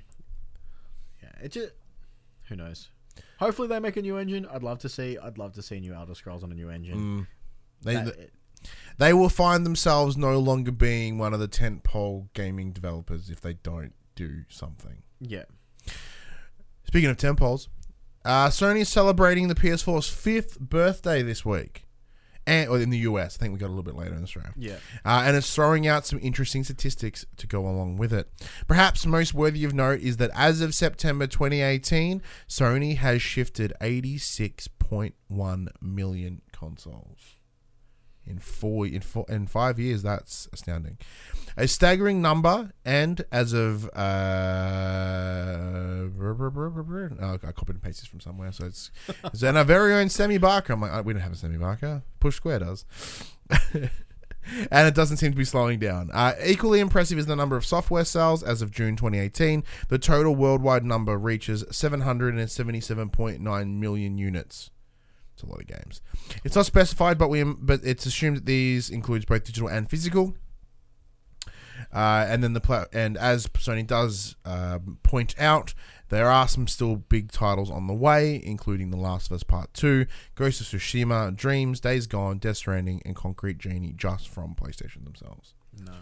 yeah, 1.21 1.29
it 1.43 1.51
just 1.51 1.73
who 2.49 2.55
knows. 2.55 2.89
Hopefully 3.39 3.67
they 3.67 3.79
make 3.79 3.97
a 3.97 4.01
new 4.01 4.17
engine. 4.17 4.45
I'd 4.51 4.63
love 4.63 4.79
to 4.79 4.89
see. 4.89 5.17
I'd 5.17 5.37
love 5.37 5.53
to 5.53 5.61
see 5.61 5.79
new 5.79 5.93
Elder 5.93 6.15
Scrolls 6.15 6.43
on 6.43 6.51
a 6.51 6.55
new 6.55 6.69
engine. 6.69 7.27
They 7.81 7.95
That- 7.95 8.07
it- 8.19 8.33
they 8.97 9.13
will 9.13 9.29
find 9.29 9.65
themselves 9.65 10.15
no 10.17 10.37
longer 10.39 10.71
being 10.71 11.17
one 11.17 11.33
of 11.33 11.39
the 11.39 11.47
tentpole 11.47 12.27
gaming 12.33 12.71
developers 12.71 13.29
if 13.29 13.41
they 13.41 13.53
don't 13.53 13.93
do 14.15 14.43
something. 14.49 15.03
yeah, 15.19 15.43
Speaking 16.87 17.09
of 17.09 17.17
tentpoles, 17.17 17.67
uh, 18.23 18.47
Sony 18.49 18.81
is 18.81 18.89
celebrating 18.89 19.47
the 19.47 19.55
PS4's 19.55 20.07
fifth 20.09 20.59
birthday 20.59 21.21
this 21.23 21.43
week. 21.43 21.85
and 22.45 22.69
or 22.69 22.77
in 22.79 22.89
the 22.89 22.97
US. 22.99 23.37
I 23.37 23.39
think 23.39 23.53
we 23.53 23.59
got 23.59 23.67
a 23.67 23.75
little 23.75 23.83
bit 23.83 23.95
later 23.95 24.13
in 24.15 24.21
Australia. 24.21 24.51
Yeah. 24.57 24.75
Uh, 25.05 25.23
and 25.25 25.35
it's 25.37 25.55
throwing 25.55 25.87
out 25.87 26.05
some 26.05 26.19
interesting 26.21 26.63
statistics 26.65 27.25
to 27.37 27.47
go 27.47 27.61
along 27.65 27.95
with 27.97 28.11
it. 28.13 28.27
Perhaps 28.67 29.05
most 29.05 29.33
worthy 29.33 29.63
of 29.63 29.73
note 29.73 30.01
is 30.01 30.17
that 30.17 30.29
as 30.35 30.59
of 30.61 30.75
September 30.75 31.25
2018, 31.25 32.21
Sony 32.49 32.97
has 32.97 33.21
shifted 33.21 33.71
86.1 33.79 35.67
million 35.81 36.41
consoles. 36.51 37.37
In 38.25 38.39
four, 38.39 38.87
in 38.87 39.01
four, 39.01 39.25
in 39.27 39.47
five 39.47 39.79
years, 39.79 40.01
that's 40.01 40.47
astounding. 40.53 40.97
A 41.57 41.67
staggering 41.67 42.21
number, 42.21 42.71
and 42.85 43.25
as 43.31 43.53
of 43.53 43.85
uh, 43.95 43.99
oh, 47.21 47.39
I 47.43 47.51
copied 47.51 47.75
and 47.75 47.83
pasted 47.83 48.07
from 48.07 48.21
somewhere, 48.21 48.51
so 48.51 48.65
it's 48.65 48.91
it's 49.25 49.43
in 49.43 49.57
our 49.57 49.65
very 49.65 49.93
own 49.93 50.09
Sammy 50.09 50.37
Barker. 50.37 50.73
I'm 50.73 50.81
like, 50.81 50.91
oh, 50.93 51.01
we 51.01 51.13
don't 51.13 51.21
have 51.21 51.33
a 51.33 51.35
Sammy 51.35 51.57
Barker. 51.57 52.03
Push 52.19 52.37
Square 52.37 52.59
does. 52.59 52.85
and 54.71 54.87
it 54.87 54.95
doesn't 54.95 55.17
seem 55.17 55.31
to 55.31 55.37
be 55.37 55.45
slowing 55.45 55.79
down. 55.79 56.09
Uh, 56.11 56.33
equally 56.45 56.79
impressive 56.79 57.17
is 57.17 57.25
the 57.25 57.35
number 57.35 57.57
of 57.57 57.65
software 57.65 58.05
sales 58.05 58.43
as 58.43 58.61
of 58.61 58.71
June 58.71 58.95
2018. 58.95 59.63
The 59.89 59.99
total 59.99 60.35
worldwide 60.35 60.85
number 60.85 61.17
reaches 61.17 61.63
777.9 61.65 63.77
million 63.77 64.17
units. 64.17 64.69
It's 65.43 65.49
a 65.49 65.51
lot 65.51 65.61
of 65.61 65.67
games. 65.67 66.01
It's 66.43 66.55
not 66.55 66.65
specified, 66.65 67.17
but 67.17 67.29
we 67.29 67.43
but 67.43 67.81
it's 67.83 68.05
assumed 68.05 68.37
that 68.37 68.45
these 68.45 68.89
includes 68.89 69.25
both 69.25 69.43
digital 69.43 69.69
and 69.69 69.89
physical. 69.89 70.35
Uh, 71.91 72.25
and 72.27 72.43
then 72.43 72.53
the 72.53 72.61
pla- 72.61 72.85
and 72.91 73.17
as 73.17 73.45
Sony 73.47 73.85
does 73.85 74.35
uh, 74.45 74.79
point 75.03 75.35
out, 75.39 75.73
there 76.09 76.29
are 76.29 76.47
some 76.47 76.67
still 76.67 76.95
big 76.95 77.31
titles 77.31 77.69
on 77.69 77.87
the 77.87 77.93
way, 77.93 78.41
including 78.43 78.89
The 78.89 78.97
Last 78.97 79.27
of 79.27 79.35
Us 79.35 79.43
Part 79.43 79.73
Two, 79.73 80.07
Ghost 80.35 80.61
of 80.61 80.67
Tsushima, 80.67 81.35
Dreams, 81.35 81.79
Days 81.79 82.07
Gone, 82.07 82.39
Death 82.39 82.57
Stranding, 82.57 83.01
and 83.05 83.15
Concrete 83.15 83.59
Genie, 83.59 83.93
just 83.95 84.27
from 84.27 84.55
PlayStation 84.55 85.03
themselves. 85.03 85.53
No. 85.79 85.93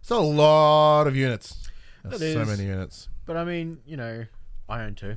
It's 0.00 0.10
a 0.10 0.16
lot 0.16 1.06
of 1.06 1.14
units. 1.14 1.68
So 2.08 2.16
is. 2.16 2.48
many 2.48 2.64
units. 2.64 3.08
But 3.26 3.36
I 3.36 3.44
mean, 3.44 3.78
you 3.84 3.96
know, 3.96 4.24
I 4.68 4.82
own 4.82 4.94
two. 4.94 5.16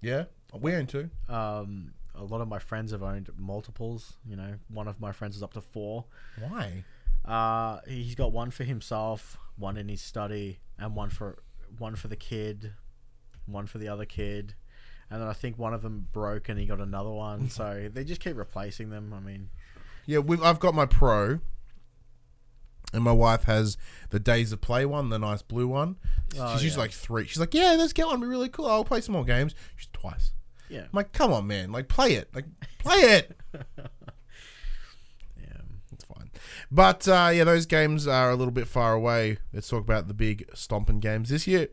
Yeah, 0.00 0.24
we 0.52 0.74
own 0.74 0.86
two. 0.86 1.10
Um, 1.28 1.94
a 2.14 2.24
lot 2.24 2.40
of 2.40 2.48
my 2.48 2.58
friends 2.58 2.92
have 2.92 3.02
owned 3.02 3.30
multiples. 3.36 4.14
You 4.26 4.36
know, 4.36 4.54
one 4.68 4.88
of 4.88 5.00
my 5.00 5.12
friends 5.12 5.36
is 5.36 5.42
up 5.42 5.54
to 5.54 5.60
four. 5.60 6.04
Why? 6.38 6.84
Uh, 7.24 7.80
he's 7.86 8.14
got 8.14 8.32
one 8.32 8.50
for 8.50 8.64
himself, 8.64 9.38
one 9.56 9.76
in 9.76 9.88
his 9.88 10.00
study, 10.00 10.58
and 10.78 10.94
one 10.94 11.10
for 11.10 11.42
one 11.78 11.96
for 11.96 12.08
the 12.08 12.16
kid, 12.16 12.72
one 13.46 13.66
for 13.66 13.78
the 13.78 13.88
other 13.88 14.04
kid, 14.04 14.54
and 15.10 15.20
then 15.20 15.28
I 15.28 15.32
think 15.32 15.58
one 15.58 15.74
of 15.74 15.82
them 15.82 16.08
broke 16.12 16.48
and 16.48 16.58
he 16.58 16.66
got 16.66 16.80
another 16.80 17.10
one. 17.10 17.48
so 17.50 17.88
they 17.92 18.04
just 18.04 18.20
keep 18.20 18.36
replacing 18.36 18.90
them. 18.90 19.12
I 19.14 19.20
mean, 19.20 19.50
Yeah, 20.06 20.18
we've, 20.18 20.42
I've 20.42 20.60
got 20.60 20.74
my 20.74 20.86
Pro, 20.86 21.40
and 22.92 23.02
my 23.02 23.12
wife 23.12 23.44
has 23.44 23.76
the 24.10 24.20
Days 24.20 24.52
of 24.52 24.60
Play 24.60 24.84
one, 24.84 25.08
the 25.10 25.18
nice 25.18 25.42
blue 25.42 25.68
one. 25.68 25.96
Oh, 26.38 26.56
she's 26.58 26.74
yeah. 26.74 26.80
like 26.80 26.92
three. 26.92 27.26
She's 27.26 27.40
like, 27.40 27.54
yeah, 27.54 27.74
let's 27.78 27.92
get 27.92 28.06
one. 28.06 28.20
Be 28.20 28.26
really 28.26 28.48
cool. 28.48 28.66
I'll 28.66 28.84
play 28.84 29.00
some 29.00 29.14
more 29.14 29.24
games. 29.24 29.54
She's 29.76 29.88
twice. 29.92 30.32
Yeah, 30.72 30.80
I'm 30.80 30.88
like, 30.92 31.12
come 31.12 31.32
on, 31.32 31.46
man. 31.46 31.70
Like, 31.70 31.88
play 31.88 32.14
it. 32.14 32.30
Like, 32.34 32.46
play 32.78 32.96
it. 32.96 33.36
yeah. 33.76 35.60
It's 35.92 36.04
fine. 36.04 36.30
But 36.70 37.06
uh, 37.06 37.30
yeah, 37.34 37.44
those 37.44 37.66
games 37.66 38.06
are 38.06 38.30
a 38.30 38.36
little 38.36 38.52
bit 38.52 38.66
far 38.66 38.94
away. 38.94 39.36
Let's 39.52 39.68
talk 39.68 39.82
about 39.82 40.08
the 40.08 40.14
big 40.14 40.48
stomping 40.54 40.98
games 40.98 41.28
this 41.28 41.46
year. 41.46 41.68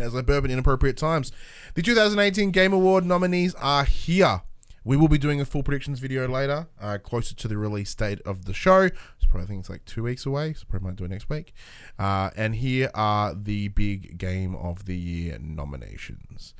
As 0.00 0.12
like 0.12 0.26
bourbon 0.26 0.50
inappropriate 0.50 0.96
times. 0.96 1.30
The 1.74 1.82
2018 1.82 2.50
Game 2.50 2.72
Award 2.72 3.04
nominees 3.06 3.54
are 3.54 3.84
here. 3.84 4.42
We 4.84 4.96
will 4.96 5.06
be 5.06 5.18
doing 5.18 5.40
a 5.40 5.44
full 5.44 5.62
predictions 5.62 6.00
video 6.00 6.26
later, 6.26 6.66
uh, 6.80 6.98
closer 6.98 7.36
to 7.36 7.46
the 7.46 7.56
release 7.56 7.94
date 7.94 8.20
of 8.22 8.46
the 8.46 8.54
show. 8.54 8.88
Probably 9.32 9.44
I 9.44 9.46
think 9.46 9.60
it's 9.60 9.70
like 9.70 9.86
two 9.86 10.02
weeks 10.02 10.26
away, 10.26 10.52
so 10.52 10.64
probably 10.68 10.88
might 10.90 10.96
do 10.96 11.04
it 11.04 11.10
next 11.10 11.30
week. 11.30 11.54
Uh, 11.98 12.28
and 12.36 12.56
here 12.56 12.90
are 12.92 13.34
the 13.34 13.68
big 13.68 14.18
game 14.18 14.54
of 14.54 14.84
the 14.84 14.94
year 14.94 15.38
nominations: 15.40 16.52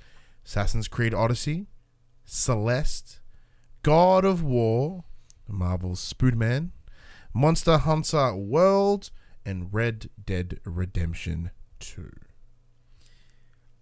Assassin's 0.44 0.88
Creed 0.88 1.14
Odyssey, 1.14 1.66
Celeste, 2.24 3.20
God 3.82 4.24
of 4.24 4.42
War, 4.42 5.04
Marvel's 5.48 6.12
Spoodman, 6.12 6.70
Monster 7.34 7.78
Hunter 7.78 8.34
World, 8.34 9.10
and 9.44 9.72
Red 9.72 10.10
Dead 10.24 10.60
Redemption 10.64 11.50
2. 11.80 12.10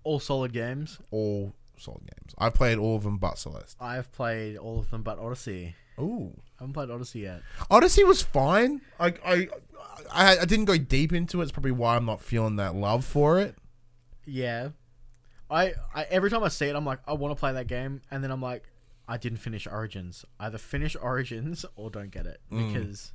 All 0.02 0.20
solid 0.20 0.52
games. 0.52 0.98
All 1.10 1.54
solid 1.76 2.02
games. 2.02 2.34
I've 2.38 2.54
played 2.54 2.78
all 2.78 2.96
of 2.96 3.02
them 3.02 3.18
but 3.18 3.38
Celeste. 3.38 3.76
I've 3.80 4.10
played 4.12 4.56
all 4.56 4.78
of 4.78 4.90
them, 4.90 5.02
but 5.02 5.18
Odyssey. 5.18 5.74
Ooh. 5.98 6.32
I 6.58 6.62
haven't 6.62 6.74
played 6.74 6.90
Odyssey 6.90 7.20
yet. 7.20 7.42
Odyssey 7.70 8.04
was 8.04 8.22
fine. 8.22 8.80
I, 8.98 9.14
I, 9.24 9.48
I, 10.12 10.38
I 10.38 10.44
didn't 10.44 10.64
go 10.66 10.78
deep 10.78 11.12
into 11.12 11.40
it. 11.40 11.44
It's 11.44 11.52
probably 11.52 11.72
why 11.72 11.96
I'm 11.96 12.06
not 12.06 12.20
feeling 12.20 12.56
that 12.56 12.74
love 12.74 13.04
for 13.04 13.38
it. 13.40 13.56
Yeah, 14.26 14.70
I, 15.50 15.72
I 15.94 16.06
every 16.10 16.30
time 16.30 16.42
I 16.44 16.48
see 16.48 16.66
it, 16.66 16.76
I'm 16.76 16.84
like, 16.86 17.00
I 17.06 17.12
want 17.14 17.32
to 17.34 17.40
play 17.40 17.52
that 17.52 17.66
game, 17.66 18.02
and 18.10 18.22
then 18.22 18.30
I'm 18.30 18.42
like, 18.42 18.64
I 19.08 19.16
didn't 19.16 19.38
finish 19.38 19.66
Origins. 19.66 20.24
Either 20.38 20.58
finish 20.58 20.94
Origins 21.00 21.64
or 21.76 21.90
don't 21.90 22.10
get 22.10 22.26
it 22.26 22.40
Mm. 22.52 22.72
because. 22.72 23.12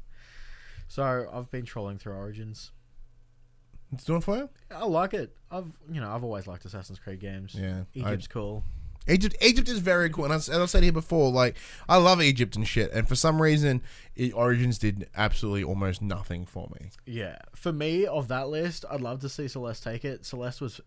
So 0.87 1.27
I've 1.33 1.49
been 1.49 1.65
trolling 1.65 1.97
through 1.97 2.13
Origins. 2.13 2.71
It's 3.91 4.03
doing 4.03 4.21
for 4.21 4.37
you? 4.37 4.49
I 4.71 4.85
like 4.85 5.13
it. 5.13 5.35
I've 5.51 5.71
you 5.91 6.01
know 6.01 6.09
I've 6.11 6.23
always 6.23 6.47
liked 6.47 6.65
Assassin's 6.65 6.99
Creed 6.99 7.19
games. 7.19 7.55
Yeah. 7.57 7.83
I- 7.95 7.99
Egypt's 7.99 8.27
cool. 8.27 8.63
Egypt, 9.07 9.35
Egypt 9.39 9.69
is 9.69 9.77
very 9.77 10.09
cool, 10.09 10.25
and 10.25 10.33
as, 10.33 10.49
I 10.49 10.65
said 10.65 10.81
here 10.81 10.91
before, 10.91 11.31
like 11.31 11.57
I 11.87 11.97
love 11.97 12.23
Egypt 12.23 12.55
and 12.55 12.67
shit, 12.67 12.91
and 12.91 13.07
for 13.07 13.13
some 13.13 13.39
reason, 13.39 13.83
it, 14.15 14.33
Origins 14.33 14.79
did 14.79 15.07
absolutely 15.15 15.63
almost 15.63 16.01
nothing 16.01 16.47
for 16.47 16.67
me. 16.79 16.89
Yeah, 17.05 17.37
for 17.55 17.71
me 17.71 18.07
of 18.07 18.29
that 18.29 18.49
list, 18.49 18.83
I'd 18.89 19.01
love 19.01 19.19
to 19.19 19.29
see 19.29 19.47
Celeste 19.47 19.83
take 19.83 20.03
it. 20.05 20.25
Celeste 20.25 20.59
was 20.59 20.81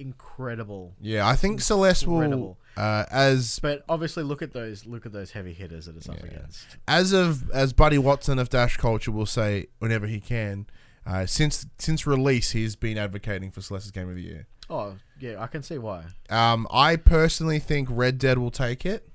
incredible, 0.00 0.94
Yeah, 1.00 1.28
I 1.28 1.36
think 1.36 1.60
Celeste 1.60 2.06
will, 2.06 2.22
Incredible. 2.22 2.58
uh, 2.76 3.04
as 3.10 3.58
but 3.60 3.84
obviously 3.88 4.22
look 4.22 4.42
at 4.42 4.52
those 4.52 4.86
look 4.86 5.04
at 5.06 5.12
those 5.12 5.30
heavy 5.32 5.52
hitters 5.52 5.86
that 5.86 5.96
it's 5.96 6.08
up 6.08 6.18
Yeah. 6.20 6.26
against. 6.26 6.66
as 6.88 7.12
of 7.12 7.50
as 7.50 7.72
Buddy 7.72 7.98
Watson 7.98 8.38
of 8.38 8.48
Dash 8.48 8.76
Culture 8.76 9.12
will 9.12 9.26
say 9.26 9.66
whenever 9.78 10.06
he 10.06 10.18
can. 10.20 10.66
Uh, 11.06 11.26
since 11.26 11.66
since 11.78 12.06
release, 12.06 12.50
he's 12.50 12.76
been 12.76 12.98
advocating 12.98 13.50
for 13.50 13.60
Celeste's 13.62 13.90
Game 13.90 14.08
of 14.08 14.14
the 14.16 14.22
Year. 14.22 14.46
Oh 14.68 14.96
yeah, 15.18 15.40
I 15.42 15.46
can 15.46 15.62
see 15.62 15.78
why. 15.78 16.04
Um, 16.28 16.66
I 16.70 16.96
personally 16.96 17.58
think 17.58 17.88
Red 17.90 18.18
Dead 18.18 18.38
will 18.38 18.50
take 18.50 18.84
it, 18.86 19.08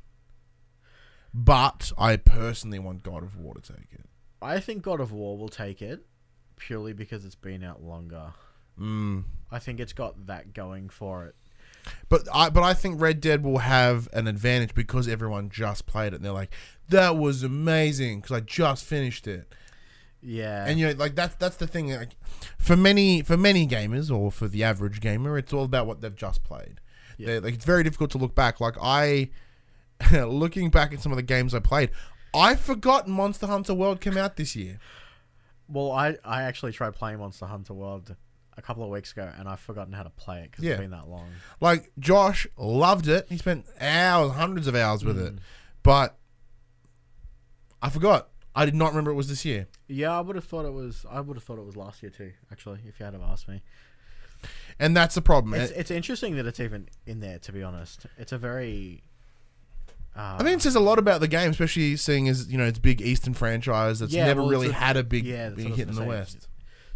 but 1.33 1.91
I 1.97 2.17
personally 2.17 2.79
want 2.79 3.03
God 3.03 3.23
of 3.23 3.37
War 3.37 3.53
to 3.55 3.61
take 3.61 3.91
it. 3.93 4.05
I 4.41 4.59
think 4.59 4.83
God 4.83 4.99
of 4.99 5.11
War 5.11 5.37
will 5.37 5.49
take 5.49 5.81
it 5.81 6.05
purely 6.57 6.93
because 6.93 7.25
it's 7.25 7.35
been 7.35 7.63
out 7.63 7.81
longer. 7.83 8.33
Mm. 8.79 9.23
I 9.51 9.59
think 9.59 9.79
it's 9.79 9.93
got 9.93 10.27
that 10.27 10.53
going 10.53 10.89
for 10.89 11.25
it. 11.25 11.35
But 12.09 12.27
I 12.33 12.49
but 12.49 12.63
I 12.63 12.73
think 12.73 12.99
Red 12.99 13.21
Dead 13.21 13.43
will 13.43 13.59
have 13.59 14.09
an 14.11 14.27
advantage 14.27 14.73
because 14.73 15.07
everyone 15.07 15.49
just 15.49 15.85
played 15.85 16.13
it 16.13 16.17
and 16.17 16.25
they're 16.25 16.31
like, 16.31 16.51
that 16.89 17.15
was 17.15 17.43
amazing 17.43 18.21
because 18.21 18.35
I 18.35 18.39
just 18.39 18.83
finished 18.85 19.27
it. 19.27 19.53
Yeah, 20.27 20.65
And 20.65 20.79
you 20.79 20.87
know, 20.87 20.93
like 20.93 21.13
that's 21.13 21.35
that's 21.35 21.57
the 21.57 21.67
thing. 21.67 21.91
Like, 21.91 22.15
for 22.57 22.75
many 22.75 23.21
for 23.21 23.37
many 23.37 23.67
gamers 23.67 24.09
or 24.09 24.31
for 24.31 24.47
the 24.47 24.63
average 24.63 24.99
gamer, 24.99 25.37
it's 25.37 25.53
all 25.53 25.63
about 25.65 25.85
what 25.85 26.01
they've 26.01 26.15
just 26.15 26.43
played. 26.43 26.81
Yeah. 27.17 27.27
They're- 27.27 27.41
Like 27.41 27.53
it's 27.53 27.65
very 27.65 27.83
difficult 27.83 28.09
to 28.11 28.17
look 28.17 28.33
back. 28.33 28.59
Like 28.59 28.75
I, 28.81 29.29
looking 30.11 30.71
back 30.71 30.91
at 30.93 31.01
some 31.01 31.11
of 31.11 31.15
the 31.17 31.21
games 31.23 31.53
I 31.53 31.59
played, 31.59 31.91
I 32.33 32.55
forgot 32.55 33.07
Monster 33.07 33.45
Hunter 33.45 33.75
World 33.75 34.01
came 34.01 34.17
out 34.17 34.35
this 34.35 34.55
year. 34.55 34.79
well, 35.69 35.91
I 35.91 36.17
I 36.25 36.41
actually 36.41 36.71
tried 36.71 36.95
playing 36.95 37.19
Monster 37.19 37.45
Hunter 37.45 37.75
World 37.75 38.15
a 38.57 38.61
couple 38.61 38.83
of 38.83 38.89
weeks 38.89 39.11
ago, 39.11 39.29
and 39.37 39.47
I've 39.49 39.59
forgotten 39.59 39.93
how 39.93 40.03
to 40.03 40.09
play 40.09 40.41
it 40.43 40.51
because 40.51 40.63
Yeah. 40.63 40.71
it's 40.73 40.81
been 40.81 40.91
that 40.91 41.07
long. 41.09 41.29
Like 41.59 41.91
Josh 41.99 42.47
loved 42.57 43.07
it. 43.07 43.25
He 43.29 43.37
spent 43.37 43.65
hours, 43.81 44.31
hundreds 44.33 44.67
of 44.67 44.75
hours 44.75 45.03
with 45.03 45.17
Mm. 45.17 45.27
it, 45.27 45.39
but 45.83 46.17
I 47.81 47.89
forgot. 47.89 48.29
I 48.55 48.63
did 48.65 48.75
not 48.75 48.89
remember 48.91 49.11
it 49.11 49.15
was 49.15 49.27
this 49.27 49.43
year. 49.43 49.67
Yeah, 49.87 50.17
I 50.17 50.21
would 50.21 50.35
have 50.37 50.45
thought 50.45 50.65
it 50.65 50.71
was. 50.73 51.05
I 51.09 51.19
would 51.19 51.35
have 51.35 51.43
thought 51.43 51.59
it 51.59 51.65
was 51.65 51.75
last 51.75 52.01
year 52.01 52.09
too. 52.09 52.31
Actually, 52.51 52.79
if 52.87 52.99
you 52.99 53.05
had 53.05 53.13
have 53.13 53.21
asked 53.23 53.47
me, 53.47 53.61
And 54.79 54.95
that's 54.95 55.15
the 55.15 55.21
problem. 55.21 55.53
it's, 55.55 55.71
It- 55.71 55.77
it's 55.77 55.91
interesting 55.91 56.35
that 56.35 56.45
it's 56.45 56.59
even 56.59 56.87
in 57.05 57.19
there. 57.19 57.39
To 57.39 57.51
be 57.51 57.63
honest, 57.63 58.05
it's 58.17 58.31
a 58.31 58.37
very. 58.37 59.03
Uh, 60.15 60.37
I 60.39 60.43
think 60.43 60.59
it 60.59 60.61
says 60.61 60.75
a 60.75 60.79
lot 60.79 60.97
about 60.97 61.19
the 61.19 61.27
game, 61.27 61.51
especially 61.51 61.97
seeing 61.97 62.29
as 62.29 62.47
you 62.49 62.57
know 62.57 62.65
it's 62.65 62.77
a 62.77 62.81
big 62.81 63.01
Eastern 63.01 63.33
franchise 63.33 63.99
that's 63.99 64.13
Yeah, 64.13 64.25
never 64.27 64.41
well, 64.41 64.51
it's 64.51 64.57
really 64.59 64.69
a- 64.69 64.73
had 64.73 64.95
a 64.95 65.03
big, 65.03 65.25
yeah, 65.25 65.49
that's 65.49 65.55
big 65.55 65.65
what 65.65 65.73
I 65.73 65.75
hit 65.75 65.87
in 65.89 65.95
the 65.95 65.99
gonna 66.01 66.09
West. 66.09 66.47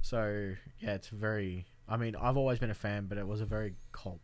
so. 0.02 0.54
Yeah, 0.80 0.94
it's 0.94 1.10
very. 1.10 1.66
I 1.88 1.98
mean, 1.98 2.16
I've 2.16 2.38
always 2.38 2.60
been 2.60 2.70
a 2.70 2.76
fan, 2.76 3.06
but 3.08 3.18
it 3.18 3.28
was 3.28 3.42
a 3.42 3.46
very 3.46 3.74
cult 3.92 4.20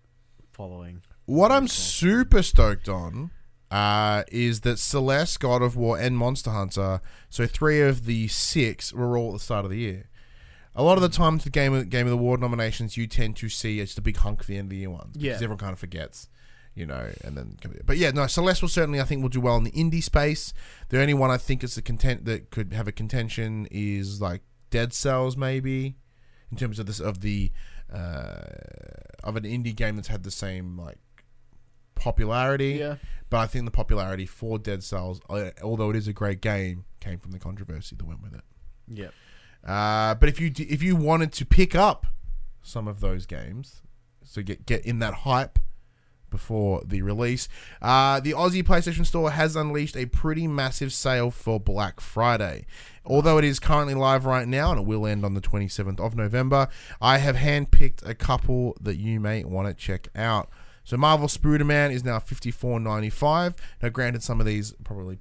following. 0.51 1.01
What 1.25 1.51
I'm 1.51 1.67
super 1.67 2.43
stoked 2.43 2.87
on 2.87 3.31
uh, 3.71 4.23
is 4.31 4.61
that 4.61 4.77
Celeste, 4.77 5.39
God 5.39 5.61
of 5.61 5.75
War, 5.75 5.97
and 5.97 6.17
Monster 6.17 6.51
Hunter, 6.51 7.01
so 7.29 7.47
three 7.47 7.81
of 7.81 8.05
the 8.05 8.27
six 8.27 8.93
were 8.93 9.17
all 9.17 9.29
at 9.29 9.33
the 9.33 9.39
start 9.39 9.65
of 9.65 9.71
the 9.71 9.79
year. 9.79 10.09
A 10.75 10.83
lot 10.83 10.97
of 10.97 11.01
the 11.01 11.09
times, 11.09 11.43
the 11.43 11.49
game 11.49 11.73
of, 11.73 11.89
game 11.89 12.05
of 12.05 12.11
the 12.11 12.17
award 12.17 12.41
nominations, 12.41 12.97
you 12.97 13.07
tend 13.07 13.37
to 13.37 13.49
see 13.49 13.79
it's 13.79 13.95
the 13.95 14.01
big 14.01 14.17
hunk 14.17 14.41
of 14.41 14.47
the 14.47 14.57
end 14.57 14.65
of 14.65 14.69
the 14.71 14.77
year 14.77 14.89
ones. 14.89 15.15
Yeah. 15.17 15.31
because 15.31 15.41
everyone 15.41 15.57
kind 15.57 15.73
of 15.73 15.79
forgets. 15.79 16.29
you 16.75 16.85
know, 16.85 17.09
and 17.23 17.37
then. 17.37 17.57
But 17.85 17.97
yeah, 17.97 18.11
no, 18.11 18.27
Celeste 18.27 18.61
will 18.61 18.69
certainly, 18.69 18.99
I 18.99 19.05
think, 19.05 19.21
will 19.21 19.29
do 19.29 19.39
well 19.39 19.55
in 19.55 19.63
the 19.63 19.71
indie 19.71 20.03
space. 20.03 20.53
The 20.89 21.01
only 21.01 21.13
one 21.13 21.31
I 21.31 21.37
think 21.37 21.63
is 21.63 21.75
the 21.75 21.81
content 21.81 22.25
that 22.25 22.51
could 22.51 22.73
have 22.73 22.87
a 22.87 22.91
contention 22.91 23.67
is 23.71 24.21
like 24.21 24.41
Dead 24.69 24.93
Cells, 24.93 25.37
maybe, 25.37 25.95
in 26.51 26.57
terms 26.57 26.79
of 26.79 26.85
this 26.85 26.99
of 26.99 27.21
the 27.21 27.51
uh, 27.93 28.41
of 29.23 29.35
an 29.35 29.43
indie 29.43 29.75
game 29.75 29.95
that's 29.95 30.07
had 30.07 30.23
the 30.23 30.31
same 30.31 30.77
like 30.77 30.97
popularity. 31.95 32.73
Yeah. 32.79 32.95
But 33.29 33.37
I 33.37 33.47
think 33.47 33.65
the 33.65 33.71
popularity 33.71 34.25
for 34.25 34.59
Dead 34.59 34.83
Cells, 34.83 35.19
uh, 35.29 35.49
although 35.63 35.89
it 35.89 35.95
is 35.95 36.07
a 36.07 36.13
great 36.13 36.41
game, 36.41 36.85
came 36.99 37.19
from 37.19 37.31
the 37.31 37.39
controversy 37.39 37.95
that 37.95 38.05
went 38.05 38.21
with 38.21 38.33
it. 38.33 38.43
Yep. 38.87 39.13
Uh, 39.65 40.15
but 40.15 40.29
if 40.29 40.39
you 40.39 40.49
d- 40.49 40.67
if 40.69 40.83
you 40.83 40.95
wanted 40.95 41.31
to 41.33 41.45
pick 41.45 41.73
up 41.73 42.05
some 42.61 42.87
of 42.87 42.99
those 42.99 43.25
games, 43.25 43.81
so 44.23 44.43
get 44.43 44.65
get 44.65 44.85
in 44.85 44.99
that 44.99 45.13
hype 45.13 45.57
before 46.35 46.81
the 46.85 47.01
release, 47.01 47.47
uh, 47.81 48.19
the 48.19 48.33
Aussie 48.33 48.61
PlayStation 48.61 49.05
Store 49.05 49.31
has 49.31 49.55
unleashed 49.55 49.95
a 49.95 50.05
pretty 50.05 50.47
massive 50.47 50.91
sale 50.91 51.31
for 51.31 51.59
Black 51.59 52.01
Friday. 52.01 52.65
Although 53.05 53.37
it 53.37 53.45
is 53.45 53.59
currently 53.59 53.93
live 53.93 54.25
right 54.25 54.47
now 54.47 54.71
and 54.71 54.81
it 54.81 54.85
will 54.85 55.07
end 55.07 55.23
on 55.23 55.33
the 55.33 55.41
27th 55.41 55.99
of 55.99 56.15
November, 56.15 56.67
I 56.99 57.19
have 57.19 57.37
handpicked 57.37 58.05
a 58.05 58.13
couple 58.13 58.75
that 58.81 58.97
you 58.97 59.19
may 59.19 59.45
want 59.45 59.67
to 59.69 59.73
check 59.73 60.09
out. 60.13 60.49
So 60.83 60.97
Marvel 60.97 61.27
Spider-Man 61.27 61.91
is 61.91 62.03
now 62.03 62.19
54.95. 62.19 63.55
Now, 63.81 63.89
granted, 63.89 64.23
some 64.23 64.39
of 64.39 64.45
these 64.45 64.73
probably 64.83 65.19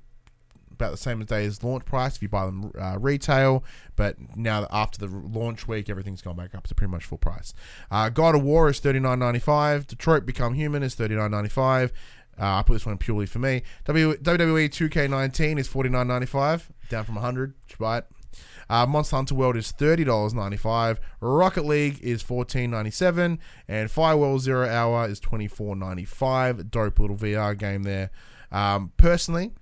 about 0.74 0.90
the 0.90 0.96
same 0.96 1.20
as 1.20 1.26
day 1.26 1.44
as 1.44 1.62
launch 1.62 1.84
price 1.84 2.16
if 2.16 2.22
you 2.22 2.28
buy 2.28 2.46
them 2.46 2.72
uh, 2.78 2.98
retail. 2.98 3.64
But 3.96 4.16
now 4.36 4.66
after 4.70 4.98
the 4.98 5.08
launch 5.08 5.66
week, 5.66 5.88
everything's 5.88 6.22
gone 6.22 6.36
back 6.36 6.54
up 6.54 6.66
to 6.66 6.74
pretty 6.74 6.90
much 6.90 7.04
full 7.04 7.18
price. 7.18 7.54
Uh, 7.90 8.08
God 8.08 8.34
of 8.34 8.42
War 8.42 8.68
is 8.68 8.80
thirty 8.80 9.00
nine 9.00 9.18
ninety 9.18 9.40
five. 9.40 9.86
Detroit 9.86 10.26
Become 10.26 10.54
Human 10.54 10.82
is 10.82 10.94
thirty 10.94 11.14
nine 11.14 11.30
ninety 11.30 11.50
five. 11.50 11.92
Uh, 12.38 12.58
I 12.58 12.62
put 12.62 12.74
this 12.74 12.86
one 12.86 12.98
purely 12.98 13.26
for 13.26 13.38
me. 13.38 13.62
WWE 13.84 14.68
2K19 14.68 15.58
is 15.58 15.68
forty 15.68 15.88
nine 15.88 16.08
ninety 16.08 16.26
five, 16.26 16.70
down 16.88 17.04
from 17.04 17.14
100. 17.14 17.54
Should 17.66 17.78
buy 17.78 17.98
it. 17.98 18.06
Uh, 18.68 18.86
Monster 18.86 19.16
Hunter 19.16 19.34
World 19.34 19.56
is 19.56 19.70
thirty 19.70 20.04
dollars 20.04 20.34
ninety 20.34 20.56
five. 20.56 21.00
Rocket 21.20 21.64
League 21.64 22.00
is 22.02 22.22
fourteen 22.22 22.70
ninety 22.70 22.90
seven, 22.90 23.38
and 23.68 23.90
Firewall 23.90 24.38
Zero 24.38 24.68
Hour 24.68 25.08
is 25.08 25.20
twenty 25.20 25.48
four 25.48 25.76
ninety 25.76 26.04
five. 26.04 26.70
Dope 26.70 26.98
little 26.98 27.16
VR 27.16 27.56
game 27.56 27.82
there. 27.82 28.10
Um, 28.50 28.92
personally, 28.96 29.52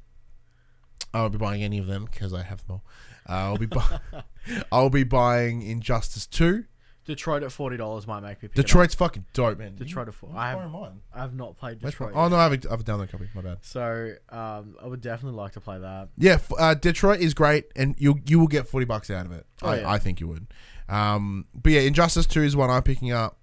I 1.14 1.20
won't 1.20 1.32
be 1.32 1.38
buying 1.38 1.62
any 1.62 1.78
of 1.78 1.86
them 1.86 2.06
because 2.10 2.32
I 2.32 2.42
have 2.42 2.66
them 2.66 2.76
all. 2.76 2.84
Uh, 3.28 3.32
I'll 3.32 3.56
be 3.58 3.66
bu- 3.66 3.80
I'll 4.72 4.90
be 4.90 5.04
buying 5.04 5.62
Injustice 5.62 6.26
Two. 6.26 6.64
Detroit 7.04 7.42
at 7.42 7.50
forty 7.50 7.76
dollars 7.76 8.06
might 8.06 8.20
make 8.20 8.40
me. 8.42 8.48
Pick. 8.48 8.54
Detroit's 8.54 8.94
fucking 8.94 9.24
dope, 9.32 9.58
man. 9.58 9.74
Detroit 9.74 10.08
at. 10.08 10.14
I 10.36 10.50
have. 10.50 10.70
mine. 10.70 11.00
I 11.12 11.20
have 11.20 11.34
not 11.34 11.56
played 11.58 11.80
Detroit. 11.80 12.12
Oh 12.14 12.28
no, 12.28 12.36
I 12.36 12.44
have 12.44 12.52
a, 12.52 12.68
I 12.68 12.70
have 12.70 12.80
a 12.80 12.84
download 12.84 13.10
copy. 13.10 13.28
My 13.34 13.40
bad. 13.42 13.58
So 13.62 14.14
um, 14.30 14.76
I 14.80 14.86
would 14.86 15.00
definitely 15.00 15.36
like 15.36 15.52
to 15.52 15.60
play 15.60 15.78
that. 15.80 16.10
Yeah, 16.16 16.34
f- 16.34 16.52
uh, 16.56 16.74
Detroit 16.74 17.20
is 17.20 17.34
great, 17.34 17.66
and 17.74 17.96
you 17.98 18.20
you 18.26 18.38
will 18.38 18.46
get 18.46 18.68
forty 18.68 18.86
bucks 18.86 19.10
out 19.10 19.26
of 19.26 19.32
it. 19.32 19.46
Oh, 19.62 19.68
I, 19.70 19.80
yeah. 19.80 19.90
I 19.90 19.98
think 19.98 20.20
you 20.20 20.28
would. 20.28 20.46
Um, 20.88 21.46
but 21.54 21.72
yeah, 21.72 21.80
Injustice 21.80 22.26
Two 22.26 22.42
is 22.42 22.54
one 22.54 22.70
I'm 22.70 22.82
picking 22.84 23.10
up 23.10 23.36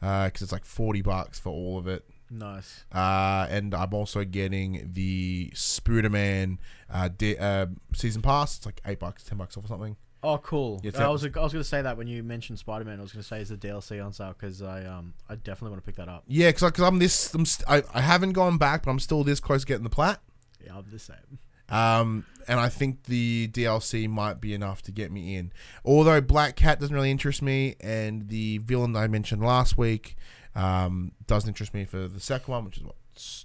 because 0.00 0.40
it's 0.40 0.52
like 0.52 0.64
forty 0.64 1.02
bucks 1.02 1.38
for 1.38 1.50
all 1.50 1.78
of 1.78 1.86
it. 1.86 2.06
Nice. 2.30 2.84
Uh, 2.92 3.46
and 3.50 3.74
I'm 3.74 3.92
also 3.94 4.24
getting 4.24 4.90
the 4.92 5.50
Spider-Man 5.54 6.58
uh, 6.92 7.08
di- 7.16 7.36
uh, 7.38 7.66
season 7.94 8.22
pass. 8.22 8.56
It's 8.56 8.66
like 8.66 8.80
eight 8.86 8.98
bucks, 8.98 9.24
ten 9.24 9.38
bucks 9.38 9.56
off 9.56 9.64
or 9.64 9.68
something. 9.68 9.96
Oh, 10.24 10.38
cool. 10.38 10.80
Yeah, 10.82 10.90
I 11.06 11.08
was 11.08 11.22
I 11.22 11.28
was 11.28 11.52
going 11.52 11.62
to 11.62 11.64
say 11.64 11.82
that 11.82 11.98
when 11.98 12.06
you 12.06 12.22
mentioned 12.22 12.58
Spider 12.58 12.86
Man, 12.86 12.98
I 12.98 13.02
was 13.02 13.12
going 13.12 13.22
to 13.22 13.28
say 13.28 13.42
is 13.42 13.50
the 13.50 13.58
DLC 13.58 14.02
on 14.02 14.14
sale 14.14 14.34
because 14.38 14.62
I 14.62 14.84
um 14.86 15.12
I 15.28 15.34
definitely 15.34 15.72
want 15.72 15.84
to 15.84 15.86
pick 15.86 15.96
that 15.96 16.08
up. 16.08 16.24
Yeah, 16.26 16.48
because 16.48 16.70
cause 16.72 16.82
I'm 16.82 16.98
this. 16.98 17.34
I'm 17.34 17.44
st- 17.44 17.68
I, 17.68 17.82
I 17.92 18.00
haven't 18.00 18.32
gone 18.32 18.56
back, 18.56 18.84
but 18.84 18.90
I'm 18.90 19.00
still 19.00 19.22
this 19.22 19.38
close 19.38 19.60
to 19.62 19.66
getting 19.66 19.84
the 19.84 19.90
plat. 19.90 20.20
Yeah, 20.64 20.78
I'm 20.78 20.86
the 20.90 20.98
same. 20.98 21.38
Um, 21.68 22.24
and 22.48 22.58
I 22.58 22.68
think 22.70 23.04
the 23.04 23.48
DLC 23.48 24.08
might 24.08 24.40
be 24.40 24.54
enough 24.54 24.82
to 24.82 24.92
get 24.92 25.12
me 25.12 25.36
in. 25.36 25.52
Although 25.84 26.20
Black 26.20 26.56
Cat 26.56 26.80
doesn't 26.80 26.94
really 26.94 27.10
interest 27.10 27.42
me, 27.42 27.74
and 27.80 28.28
the 28.28 28.58
villain 28.58 28.96
I 28.96 29.08
mentioned 29.08 29.42
last 29.42 29.76
week 29.76 30.16
um, 30.54 31.12
doesn't 31.26 31.48
interest 31.48 31.74
me 31.74 31.84
for 31.84 32.08
the 32.08 32.20
second 32.20 32.52
one, 32.52 32.64
which 32.64 32.76
is 32.76 32.84
what 32.84 32.96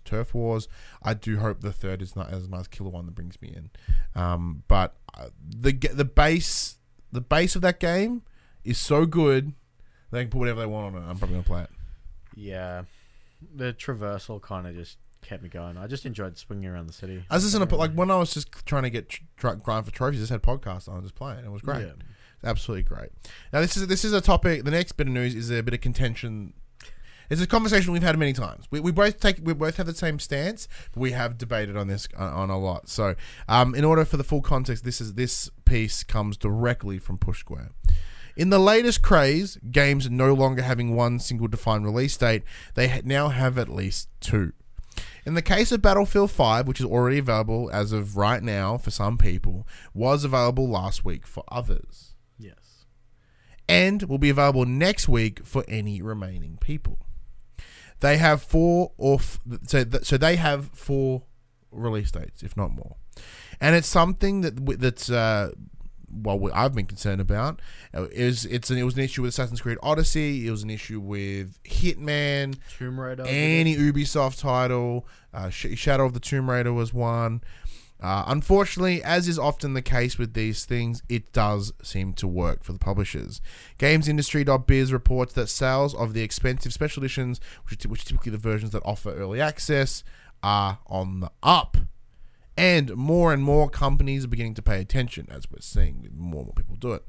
Turf 0.05 0.33
Wars. 0.33 0.67
I 1.01 1.13
do 1.13 1.37
hope 1.37 1.61
the 1.61 1.71
third 1.71 2.01
is 2.01 2.15
not 2.15 2.31
as 2.31 2.45
a 2.45 2.49
nice 2.49 2.67
killer 2.67 2.89
one 2.89 3.05
that 3.05 3.15
brings 3.15 3.41
me 3.41 3.53
in. 3.55 3.69
Um, 4.19 4.63
but 4.67 4.95
uh, 5.17 5.27
the 5.47 5.73
the 5.73 6.05
base 6.05 6.75
the 7.11 7.21
base 7.21 7.55
of 7.55 7.61
that 7.61 7.79
game 7.79 8.23
is 8.63 8.77
so 8.77 9.05
good 9.05 9.53
they 10.11 10.23
can 10.23 10.29
put 10.29 10.39
whatever 10.39 10.61
they 10.61 10.65
want 10.65 10.95
on 10.95 11.01
it. 11.01 11.05
I'm 11.05 11.17
probably 11.17 11.35
gonna 11.35 11.43
play 11.43 11.63
it. 11.63 11.69
Yeah, 12.35 12.83
the 13.55 13.73
traversal 13.73 14.41
kind 14.41 14.67
of 14.67 14.75
just 14.75 14.97
kept 15.21 15.43
me 15.43 15.49
going. 15.49 15.77
I 15.77 15.87
just 15.87 16.05
enjoyed 16.05 16.37
swinging 16.37 16.69
around 16.69 16.87
the 16.87 16.93
city. 16.93 17.23
I 17.29 17.35
was 17.35 17.43
listening 17.45 17.67
to 17.67 17.75
like 17.75 17.93
when 17.93 18.11
I 18.11 18.17
was 18.17 18.33
just 18.33 18.65
trying 18.65 18.83
to 18.83 18.89
get 18.89 19.09
tr- 19.09 19.49
grind 19.49 19.85
for 19.85 19.91
trophies. 19.91 20.19
I 20.19 20.21
just 20.21 20.31
had 20.31 20.41
podcasts 20.41 20.87
on, 20.87 20.95
and 20.95 21.03
just 21.03 21.15
playing. 21.15 21.45
It 21.45 21.51
was 21.51 21.61
great. 21.61 21.81
Yeah. 21.81 21.93
absolutely 22.43 22.83
great. 22.83 23.09
Now 23.53 23.61
this 23.61 23.77
is 23.77 23.87
this 23.87 24.03
is 24.05 24.13
a 24.13 24.21
topic. 24.21 24.63
The 24.63 24.71
next 24.71 24.93
bit 24.93 25.07
of 25.07 25.13
news 25.13 25.35
is 25.35 25.51
a 25.51 25.61
bit 25.61 25.73
of 25.73 25.81
contention. 25.81 26.53
It's 27.29 27.41
a 27.41 27.47
conversation 27.47 27.93
we've 27.93 28.01
had 28.03 28.17
many 28.17 28.33
times. 28.33 28.65
We, 28.71 28.79
we 28.79 28.91
both 28.91 29.19
take 29.19 29.39
we 29.43 29.53
both 29.53 29.77
have 29.77 29.85
the 29.85 29.93
same 29.93 30.19
stance, 30.19 30.67
but 30.93 30.99
we 30.99 31.11
have 31.11 31.37
debated 31.37 31.77
on 31.77 31.87
this 31.87 32.07
on, 32.17 32.33
on 32.33 32.49
a 32.49 32.57
lot. 32.57 32.89
So, 32.89 33.15
um, 33.47 33.75
in 33.75 33.85
order 33.85 34.03
for 34.05 34.17
the 34.17 34.23
full 34.23 34.41
context, 34.41 34.83
this 34.83 34.99
is 34.99 35.13
this 35.13 35.49
piece 35.65 36.03
comes 36.03 36.37
directly 36.37 36.97
from 36.97 37.17
Push 37.17 37.39
Square. 37.39 37.71
In 38.35 38.49
the 38.49 38.59
latest 38.59 39.01
craze, 39.01 39.57
games 39.69 40.09
no 40.09 40.33
longer 40.33 40.61
having 40.61 40.95
one 40.95 41.19
single 41.19 41.47
defined 41.47 41.83
release 41.85 42.15
date, 42.15 42.43
they 42.73 42.87
ha- 42.87 43.01
now 43.03 43.27
have 43.29 43.57
at 43.57 43.67
least 43.69 44.07
two. 44.21 44.53
In 45.25 45.33
the 45.33 45.41
case 45.41 45.71
of 45.71 45.81
Battlefield 45.81 46.31
5, 46.31 46.67
which 46.67 46.79
is 46.79 46.85
already 46.85 47.17
available 47.19 47.69
as 47.71 47.91
of 47.91 48.15
right 48.17 48.41
now 48.41 48.77
for 48.77 48.89
some 48.91 49.17
people, 49.17 49.67
was 49.93 50.23
available 50.23 50.67
last 50.69 51.03
week 51.05 51.27
for 51.27 51.43
others 51.51 52.13
Yes. 52.37 52.85
and 53.67 54.03
will 54.03 54.17
be 54.17 54.29
available 54.29 54.65
next 54.65 55.07
week 55.09 55.45
for 55.45 55.63
any 55.67 56.01
remaining 56.01 56.57
people. 56.61 56.97
They 58.01 58.17
have 58.17 58.41
four 58.41 58.91
or 58.97 59.15
f- 59.15 59.39
so 59.67 59.83
th- 59.83 60.05
so 60.05 60.17
they 60.17 60.35
have 60.37 60.67
four 60.73 61.23
release 61.71 62.11
dates, 62.11 62.41
if 62.43 62.55
not 62.57 62.71
more, 62.71 62.95
and 63.59 63.75
it's 63.75 63.87
something 63.87 64.41
that 64.41 64.55
w- 64.55 64.77
that's 64.77 65.09
uh, 65.11 65.51
well 66.11 66.49
I've 66.53 66.73
been 66.73 66.85
concerned 66.85 67.21
about. 67.21 67.61
Is 67.93 68.45
it's 68.45 68.69
an, 68.69 68.77
it 68.77 68.83
was 68.83 68.95
an 68.95 69.03
issue 69.03 69.21
with 69.23 69.29
Assassin's 69.29 69.61
Creed 69.61 69.77
Odyssey. 69.83 70.47
It 70.47 70.51
was 70.51 70.63
an 70.63 70.69
issue 70.69 70.99
with 70.99 71.61
Hitman. 71.63 72.57
Tomb 72.77 72.99
Raider. 72.99 73.25
Any 73.27 73.75
Ubisoft 73.75 74.39
title, 74.39 75.05
uh, 75.33 75.49
Sh- 75.49 75.75
Shadow 75.77 76.05
of 76.05 76.13
the 76.13 76.19
Tomb 76.19 76.49
Raider 76.49 76.71
was 76.73 76.93
one. 76.93 77.41
Uh, 78.01 78.23
unfortunately, 78.27 79.03
as 79.03 79.27
is 79.27 79.37
often 79.37 79.73
the 79.73 79.81
case 79.81 80.17
with 80.17 80.33
these 80.33 80.63
things, 80.63 81.03
it 81.09 81.33
does 81.33 81.73
seem 81.83 82.13
to 82.13 82.27
work 82.27 82.63
for 82.63 82.71
the 82.71 82.79
publishers. 82.79 83.41
GamesIndustry.biz 83.77 84.93
reports 84.93 85.33
that 85.33 85.47
sales 85.47 85.93
of 85.93 86.13
the 86.13 86.21
expensive 86.21 86.71
special 86.71 87.03
editions, 87.03 87.41
which 87.69 87.85
are, 87.85 87.89
which 87.89 88.03
are 88.03 88.05
typically 88.05 88.31
the 88.31 88.37
versions 88.37 88.71
that 88.71 88.83
offer 88.85 89.13
early 89.13 89.41
access, 89.41 90.03
are 90.41 90.79
on 90.87 91.19
the 91.19 91.31
up. 91.43 91.77
And 92.55 92.95
more 92.95 93.33
and 93.33 93.43
more 93.43 93.69
companies 93.69 94.25
are 94.25 94.29
beginning 94.29 94.55
to 94.55 94.61
pay 94.61 94.79
attention, 94.79 95.27
as 95.29 95.49
we're 95.51 95.59
seeing 95.61 96.09
more 96.15 96.39
and 96.39 96.47
more 96.47 96.53
people 96.55 96.75
do 96.75 96.93
it. 96.93 97.03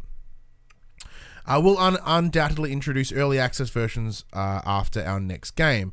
I 1.47 1.59
will 1.59 1.79
un- 1.79 1.99
undoubtedly 2.05 2.73
introduce 2.73 3.13
early 3.13 3.39
access 3.39 3.71
versions 3.71 4.25
uh, 4.33 4.61
after 4.65 5.03
our 5.03 5.19
next 5.19 5.53
game. 5.53 5.93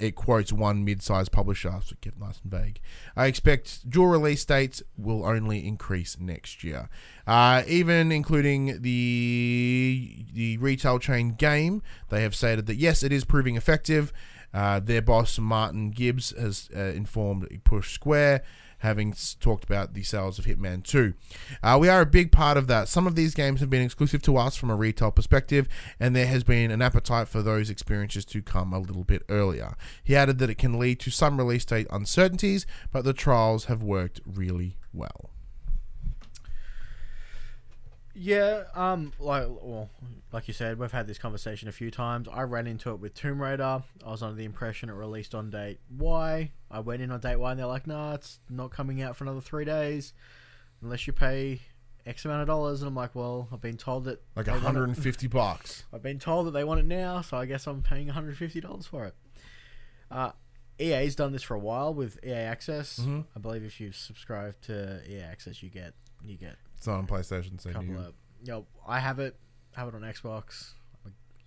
It 0.00 0.14
quotes 0.16 0.52
one 0.52 0.84
mid-sized 0.84 1.30
publisher, 1.30 1.72
so 1.84 1.94
kept 2.00 2.18
nice 2.18 2.40
and 2.42 2.50
vague. 2.50 2.80
I 3.16 3.26
expect 3.26 3.88
dual 3.88 4.08
release 4.08 4.44
dates 4.44 4.82
will 4.96 5.24
only 5.24 5.66
increase 5.66 6.18
next 6.18 6.64
year, 6.64 6.88
uh, 7.26 7.62
even 7.66 8.10
including 8.10 8.82
the 8.82 10.26
the 10.32 10.58
retail 10.58 10.98
chain 10.98 11.34
Game. 11.34 11.82
They 12.08 12.22
have 12.22 12.34
stated 12.34 12.66
that 12.66 12.76
yes, 12.76 13.02
it 13.02 13.12
is 13.12 13.24
proving 13.24 13.56
effective. 13.56 14.12
Uh, 14.52 14.78
their 14.78 15.02
boss 15.02 15.38
Martin 15.38 15.90
Gibbs 15.90 16.32
has 16.38 16.68
uh, 16.74 16.80
informed 16.80 17.48
Push 17.64 17.92
Square 17.92 18.42
having 18.84 19.14
talked 19.40 19.64
about 19.64 19.94
the 19.94 20.02
sales 20.02 20.38
of 20.38 20.44
Hitman 20.44 20.84
2. 20.84 21.14
Uh, 21.62 21.78
we 21.80 21.88
are 21.88 22.02
a 22.02 22.06
big 22.06 22.30
part 22.30 22.56
of 22.56 22.66
that. 22.68 22.86
Some 22.86 23.06
of 23.06 23.16
these 23.16 23.34
games 23.34 23.60
have 23.60 23.70
been 23.70 23.82
exclusive 23.82 24.22
to 24.22 24.36
us 24.36 24.56
from 24.56 24.70
a 24.70 24.76
retail 24.76 25.10
perspective, 25.10 25.68
and 25.98 26.14
there 26.14 26.26
has 26.26 26.44
been 26.44 26.70
an 26.70 26.82
appetite 26.82 27.26
for 27.26 27.42
those 27.42 27.70
experiences 27.70 28.24
to 28.26 28.42
come 28.42 28.72
a 28.72 28.78
little 28.78 29.04
bit 29.04 29.22
earlier. 29.28 29.74
He 30.04 30.14
added 30.14 30.38
that 30.38 30.50
it 30.50 30.58
can 30.58 30.78
lead 30.78 31.00
to 31.00 31.10
some 31.10 31.38
release 31.38 31.64
date 31.64 31.86
uncertainties, 31.90 32.66
but 32.92 33.04
the 33.04 33.12
trials 33.14 33.64
have 33.64 33.82
worked 33.82 34.20
really 34.26 34.76
well. 34.92 35.33
Yeah, 38.16 38.64
um, 38.74 39.12
like 39.18 39.46
well, 39.48 39.90
like 40.32 40.46
you 40.46 40.54
said, 40.54 40.78
we've 40.78 40.92
had 40.92 41.06
this 41.08 41.18
conversation 41.18 41.68
a 41.68 41.72
few 41.72 41.90
times. 41.90 42.28
I 42.32 42.42
ran 42.42 42.66
into 42.68 42.90
it 42.90 43.00
with 43.00 43.14
Tomb 43.14 43.42
Raider. 43.42 43.82
I 44.06 44.10
was 44.10 44.22
under 44.22 44.36
the 44.36 44.44
impression 44.44 44.88
it 44.88 44.92
released 44.92 45.34
on 45.34 45.50
date 45.50 45.80
Y. 45.90 46.52
I 46.70 46.80
went 46.80 47.02
in 47.02 47.10
on 47.10 47.18
date 47.20 47.36
Y, 47.36 47.50
and 47.50 47.58
they're 47.58 47.66
like, 47.66 47.86
"Nah, 47.88 48.14
it's 48.14 48.38
not 48.48 48.70
coming 48.70 49.02
out 49.02 49.16
for 49.16 49.24
another 49.24 49.40
three 49.40 49.64
days, 49.64 50.12
unless 50.80 51.06
you 51.08 51.12
pay 51.12 51.62
X 52.06 52.24
amount 52.24 52.42
of 52.42 52.46
dollars." 52.46 52.82
And 52.82 52.88
I'm 52.88 52.94
like, 52.94 53.16
"Well, 53.16 53.48
I've 53.52 53.60
been 53.60 53.76
told 53.76 54.04
that 54.04 54.22
Like 54.36 54.46
they 54.46 54.52
want 54.52 54.62
it- 54.62 54.66
150 54.66 55.26
bucks. 55.28 55.82
I've 55.92 56.02
been 56.02 56.20
told 56.20 56.46
that 56.46 56.52
they 56.52 56.62
want 56.64 56.78
it 56.80 56.86
now, 56.86 57.20
so 57.20 57.36
I 57.36 57.46
guess 57.46 57.66
I'm 57.66 57.82
paying 57.82 58.06
150 58.06 58.60
dollars 58.60 58.86
for 58.86 59.06
it." 59.06 59.14
Uh, 60.10 60.30
EA's 60.80 61.16
done 61.16 61.32
this 61.32 61.42
for 61.42 61.54
a 61.54 61.58
while 61.58 61.92
with 61.92 62.18
EA 62.24 62.32
Access. 62.32 62.98
Mm-hmm. 63.00 63.20
I 63.34 63.40
believe 63.40 63.64
if 63.64 63.80
you 63.80 63.90
subscribe 63.90 64.60
to 64.62 65.00
EA 65.10 65.20
Access, 65.22 65.62
you 65.64 65.68
get 65.70 65.94
you 66.24 66.36
get 66.36 66.56
It's 66.84 66.88
not 66.90 66.98
on 66.98 67.06
PlayStation, 67.06 67.58
so 67.58 67.70
couple 67.72 67.88
you, 67.88 67.96
of. 67.96 68.12
You 68.42 68.66
I 68.86 69.00
have 69.00 69.18
it. 69.18 69.34
Have 69.72 69.88
it 69.88 69.94
on 69.94 70.02
Xbox. 70.02 70.72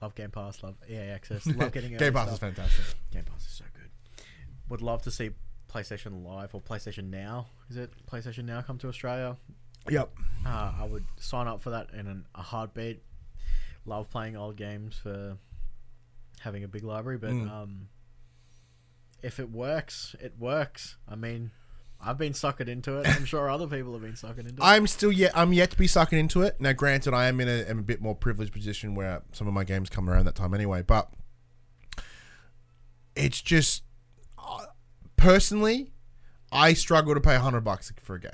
Love 0.02 0.16
Game 0.16 0.32
Pass. 0.32 0.64
Love 0.64 0.74
EA 0.90 0.96
Access. 0.98 1.46
Love 1.46 1.72
getting 1.74 1.96
Game 1.96 2.12
Pass 2.12 2.32
is 2.34 2.40
fantastic. 2.40 2.86
Game 3.12 3.24
Pass 3.24 3.46
is 3.46 3.52
so 3.52 3.66
good. 3.76 4.24
Would 4.70 4.82
love 4.82 5.04
to 5.04 5.12
see 5.12 5.30
PlayStation 5.72 6.26
Live 6.26 6.56
or 6.56 6.62
PlayStation 6.62 7.12
Now. 7.12 7.50
Is 7.70 7.78
it 7.78 7.92
PlayStation 8.12 8.46
Now 8.46 8.64
come 8.64 8.80
to 8.80 8.88
Australia? 8.88 9.38
Yep. 9.88 10.10
Uh, 10.44 10.72
I 10.80 10.88
would 10.90 11.06
sign 11.20 11.46
up 11.48 11.62
for 11.62 11.70
that 11.70 11.92
in 11.94 12.08
an, 12.08 12.26
a 12.34 12.42
heartbeat. 12.42 13.04
Love 13.86 14.10
playing 14.10 14.36
old 14.36 14.56
games 14.56 14.98
for 14.98 15.38
having 16.40 16.64
a 16.64 16.68
big 16.68 16.84
library, 16.84 17.20
but 17.20 17.30
Mm. 17.30 17.52
um, 17.52 17.90
if 19.22 19.40
it 19.40 19.52
works, 19.52 20.16
it 20.20 20.34
works. 20.40 20.96
I 21.08 21.16
mean, 21.16 21.52
I've 22.00 22.18
been 22.18 22.34
suckered 22.34 22.68
into 22.68 23.00
it. 23.00 23.08
I'm 23.08 23.26
sure 23.26 23.50
other 23.50 23.68
people 23.68 23.94
have 23.94 24.02
been 24.02 24.14
suckered 24.14 24.40
into 24.48 24.54
it. 24.54 24.60
I'm 24.62 24.88
still 24.88 25.12
yet. 25.12 25.32
I'm 25.36 25.52
yet 25.54 25.72
to 25.72 25.78
be 25.78 25.88
sucking 25.88 26.18
into 26.18 26.42
it. 26.44 26.60
Now, 26.62 26.74
granted, 26.74 27.14
I 27.14 27.26
am 27.28 27.40
in 27.40 27.48
a, 27.50 27.64
a 27.72 27.76
bit 27.76 28.02
more 28.02 28.16
privileged 28.16 28.54
position 28.54 28.94
where 28.96 29.24
some 29.32 29.48
of 29.48 29.54
my 29.54 29.64
games 29.64 29.90
come 29.90 30.10
around 30.10 30.26
that 30.26 30.36
time 30.36 30.54
anyway. 30.54 30.84
But 30.84 31.10
it's 33.16 33.42
just 33.42 33.84
uh, 34.38 34.66
personally, 35.16 35.92
I 36.52 36.74
struggle 36.74 37.14
to 37.14 37.22
pay 37.22 37.36
hundred 37.36 37.62
bucks 37.62 37.92
for 38.02 38.16
a 38.16 38.20
game. 38.20 38.32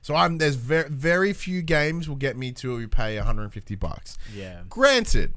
So 0.00 0.14
I'm 0.14 0.38
there's 0.38 0.54
very 0.54 0.88
very 0.88 1.32
few 1.32 1.60
games 1.62 2.08
will 2.08 2.16
get 2.16 2.36
me 2.36 2.52
to 2.52 2.88
pay 2.88 3.16
150 3.16 3.74
bucks. 3.74 4.16
yeah, 4.34 4.62
Granted, 4.68 5.34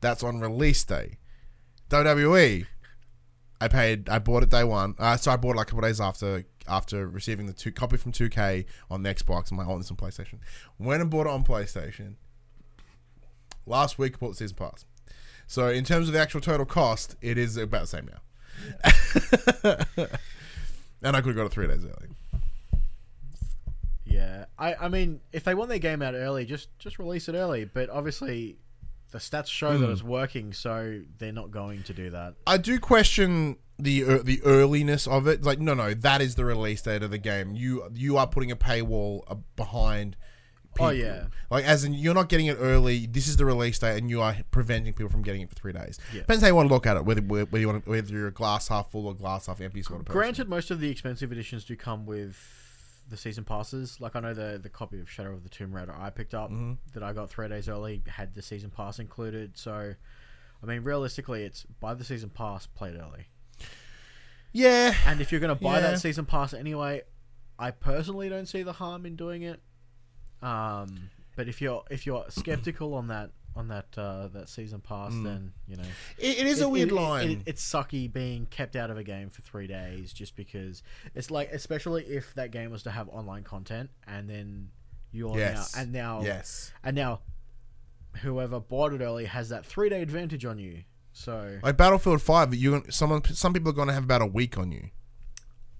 that's 0.00 0.22
on 0.22 0.40
release 0.40 0.84
day. 0.84 1.18
WWE, 1.88 2.66
I 3.60 3.68
paid. 3.68 4.08
I 4.08 4.18
bought 4.18 4.42
it 4.42 4.50
day 4.50 4.64
one. 4.64 4.94
Uh, 4.98 5.16
so 5.16 5.30
I 5.30 5.36
bought 5.36 5.54
it 5.54 5.58
like 5.58 5.68
a 5.68 5.70
couple 5.70 5.88
days 5.88 6.00
after 6.00 6.44
after 6.68 7.06
receiving 7.08 7.46
the 7.46 7.52
two 7.52 7.72
copy 7.72 7.96
from 7.96 8.12
2K 8.12 8.64
on 8.90 9.02
the 9.02 9.14
Xbox 9.14 9.48
and 9.50 9.56
my 9.58 9.64
on 9.64 9.78
this 9.78 9.90
on 9.90 9.96
PlayStation. 9.96 10.38
Went 10.78 11.00
and 11.02 11.10
bought 11.10 11.26
it 11.26 11.30
on 11.32 11.44
PlayStation. 11.44 12.14
Last 13.66 13.98
week, 13.98 14.18
bought 14.18 14.30
the 14.30 14.34
season 14.36 14.56
pass. 14.56 14.84
So 15.46 15.68
in 15.68 15.84
terms 15.84 16.08
of 16.08 16.14
the 16.14 16.20
actual 16.20 16.40
total 16.40 16.66
cost, 16.66 17.16
it 17.20 17.36
is 17.38 17.56
about 17.56 17.82
the 17.82 17.86
same 17.86 18.08
now. 18.10 18.20
and 21.02 21.16
I 21.16 21.20
could 21.20 21.28
have 21.28 21.36
got 21.36 21.46
it 21.46 21.52
three 21.52 21.66
days 21.66 21.84
early. 21.84 22.08
yeah. 24.04 24.46
I, 24.58 24.74
I 24.74 24.88
mean, 24.88 25.20
if 25.32 25.44
they 25.44 25.54
want 25.54 25.68
their 25.70 25.78
game 25.78 26.02
out 26.02 26.14
early, 26.14 26.44
just 26.44 26.76
just 26.78 26.98
release 26.98 27.28
it 27.28 27.34
early. 27.34 27.64
But 27.64 27.90
obviously, 27.90 28.56
the 29.10 29.18
stats 29.18 29.48
show 29.48 29.76
that 29.78 29.86
Mm. 29.88 29.92
it's 29.92 30.02
working, 30.02 30.52
so 30.52 31.00
they're 31.18 31.32
not 31.32 31.50
going 31.50 31.82
to 31.84 31.92
do 31.92 32.10
that. 32.10 32.34
I 32.46 32.56
do 32.58 32.78
question 32.78 33.56
the 33.82 34.04
uh, 34.04 34.18
the 34.22 34.40
earliness 34.44 35.06
of 35.06 35.26
it. 35.26 35.42
Like, 35.42 35.58
no, 35.58 35.74
no, 35.74 35.94
that 35.94 36.20
is 36.20 36.34
the 36.34 36.44
release 36.44 36.82
date 36.82 37.02
of 37.02 37.10
the 37.10 37.18
game. 37.18 37.54
You 37.54 37.88
you 37.94 38.16
are 38.16 38.26
putting 38.26 38.50
a 38.50 38.56
paywall 38.56 39.22
uh, 39.28 39.36
behind. 39.56 40.16
People. 40.74 40.86
Oh, 40.86 40.90
yeah. 40.90 41.24
like 41.50 41.66
as 41.66 41.84
in 41.84 41.92
you're 41.92 42.14
not 42.14 42.30
getting 42.30 42.46
it 42.46 42.56
early. 42.58 43.04
This 43.06 43.28
is 43.28 43.36
the 43.36 43.44
release 43.44 43.78
date, 43.78 43.98
and 43.98 44.08
you 44.08 44.22
are 44.22 44.34
preventing 44.50 44.94
people 44.94 45.10
from 45.10 45.20
getting 45.20 45.42
it 45.42 45.50
for 45.50 45.54
three 45.54 45.74
days. 45.74 45.98
Yeah. 46.14 46.20
Depends 46.20 46.40
how 46.42 46.48
you 46.48 46.54
want 46.54 46.68
to 46.70 46.72
look 46.74 46.86
at 46.86 46.96
it. 46.96 47.04
Whether 47.04 47.20
whether 47.20 47.58
you 47.58 47.66
want 47.68 47.84
to, 47.84 47.90
whether 47.90 48.10
you're 48.10 48.28
a 48.28 48.32
glass 48.32 48.68
half 48.68 48.90
full 48.90 49.06
or 49.06 49.14
glass 49.14 49.48
half 49.48 49.60
empty 49.60 49.82
sort 49.82 50.00
of 50.00 50.06
person. 50.06 50.18
Granted, 50.18 50.48
most 50.48 50.70
of 50.70 50.80
the 50.80 50.88
expensive 50.90 51.30
editions 51.30 51.66
do 51.66 51.76
come 51.76 52.06
with 52.06 52.38
the 53.10 53.18
season 53.18 53.44
passes. 53.44 54.00
Like 54.00 54.16
I 54.16 54.20
know 54.20 54.32
the 54.32 54.58
the 54.62 54.70
copy 54.70 54.98
of 54.98 55.10
Shadow 55.10 55.34
of 55.34 55.42
the 55.42 55.50
Tomb 55.50 55.76
Raider 55.76 55.94
I 55.94 56.08
picked 56.08 56.32
up 56.32 56.50
Mm-hmm. 56.50 56.72
that 56.94 57.02
I 57.02 57.12
got 57.12 57.28
three 57.28 57.48
days 57.48 57.68
early 57.68 58.00
had 58.06 58.34
the 58.34 58.40
season 58.40 58.70
pass 58.70 58.98
included. 58.98 59.58
So, 59.58 59.92
I 60.62 60.66
mean, 60.66 60.84
realistically, 60.84 61.42
it's 61.44 61.64
buy 61.80 61.92
the 61.92 62.04
season 62.04 62.30
pass, 62.30 62.66
play 62.66 62.88
it 62.88 62.98
early. 62.98 63.26
Yeah, 64.52 64.94
And 65.06 65.20
if 65.20 65.32
you're 65.32 65.40
going 65.40 65.56
to 65.56 65.62
buy 65.62 65.76
Yeah. 65.80 65.92
that 65.92 66.00
season 66.00 66.26
pass 66.26 66.52
anyway, 66.54 67.02
I 67.58 67.70
personally 67.70 68.28
don't 68.28 68.46
see 68.46 68.62
the 68.62 68.72
harm 68.74 69.06
in 69.06 69.16
doing 69.16 69.42
it. 69.42 69.60
Um, 70.42 71.10
but 71.36 71.48
if 71.48 71.60
you're 71.62 71.84
if 71.90 72.04
you're 72.06 72.24
skeptical 72.28 72.94
on 72.94 73.06
that 73.08 73.30
on 73.54 73.68
that 73.68 73.86
uh, 73.96 74.28
that 74.28 74.48
season 74.48 74.80
pass, 74.80 75.12
then 75.12 75.52
you 75.68 75.76
know 75.76 75.84
it, 76.18 76.38
it 76.40 76.46
is 76.46 76.60
a 76.60 76.68
weird 76.68 76.88
it- 76.88 76.92
it- 76.92 76.96
line. 76.96 77.30
it- 77.30 77.42
it's 77.46 77.64
sucky 77.72 78.12
being 78.12 78.46
kept 78.46 78.74
out 78.76 78.90
of 78.90 78.98
a 78.98 79.04
game 79.04 79.30
for 79.30 79.42
three 79.42 79.66
days 79.66 80.12
just 80.12 80.34
because 80.36 80.82
it's 81.14 81.30
like, 81.30 81.52
especially 81.52 82.04
if 82.04 82.34
that 82.34 82.50
game 82.50 82.70
was 82.70 82.82
to 82.82 82.90
have 82.90 83.08
online 83.08 83.44
content 83.44 83.90
and 84.06 84.28
then 84.28 84.70
you're 85.12 85.36
yes, 85.38 85.74
now 85.76 85.80
and 85.82 85.92
now 85.92 86.22
yes. 86.22 86.72
and 86.82 86.96
now 86.96 87.20
whoever 88.22 88.58
bought 88.60 88.92
it 88.92 89.00
early 89.00 89.26
has 89.26 89.48
that 89.50 89.64
three 89.64 89.88
day 89.88 90.02
advantage 90.02 90.44
on 90.44 90.58
you. 90.58 90.82
So 91.12 91.58
Like 91.62 91.76
Battlefield 91.76 92.22
Five, 92.22 92.54
you 92.54 92.82
someone 92.90 93.22
some 93.24 93.52
people 93.52 93.70
are 93.70 93.74
going 93.74 93.88
to 93.88 93.94
have 93.94 94.04
about 94.04 94.22
a 94.22 94.26
week 94.26 94.56
on 94.58 94.72
you. 94.72 94.88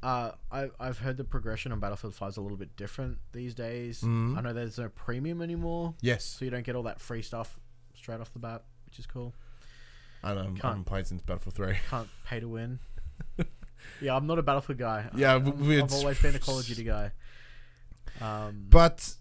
uh, 0.02 0.32
I 0.50 0.68
I've 0.78 0.98
heard 0.98 1.16
the 1.16 1.24
progression 1.24 1.72
on 1.72 1.80
Battlefield 1.80 2.14
Five 2.14 2.30
is 2.30 2.36
a 2.36 2.40
little 2.42 2.58
bit 2.58 2.76
different 2.76 3.18
these 3.32 3.54
days. 3.54 4.00
Mm-hmm. 4.00 4.36
I 4.38 4.40
know 4.42 4.52
there's 4.52 4.78
no 4.78 4.88
premium 4.90 5.40
anymore, 5.42 5.94
Yes, 6.00 6.24
so 6.24 6.44
you 6.44 6.50
don't 6.50 6.64
get 6.64 6.76
all 6.76 6.82
that 6.84 7.00
free 7.00 7.22
stuff 7.22 7.58
straight 7.94 8.20
off 8.20 8.32
the 8.32 8.38
bat, 8.40 8.64
which 8.86 8.98
is 8.98 9.06
cool. 9.06 9.32
I 10.22 10.34
know. 10.34 10.40
I 10.40 10.44
Can't- 10.44 10.62
haven't 10.62 10.84
played 10.84 11.06
since 11.06 11.22
Battlefield 11.22 11.54
Three. 11.54 11.76
Can't 11.90 12.08
pay 12.26 12.40
to 12.40 12.48
win. 12.48 12.78
yeah, 14.00 14.14
I'm 14.14 14.26
not 14.26 14.38
a 14.38 14.42
Battlefield 14.42 14.78
guy. 14.78 15.08
Yeah, 15.16 15.32
I, 15.32 15.36
I, 15.36 15.74
have 15.76 15.92
always 15.92 16.20
been 16.20 16.34
a 16.34 16.38
Call 16.38 16.58
of 16.58 16.66
Duty 16.66 16.84
guy. 16.84 17.10
Um, 18.20 18.66
But 18.68 19.14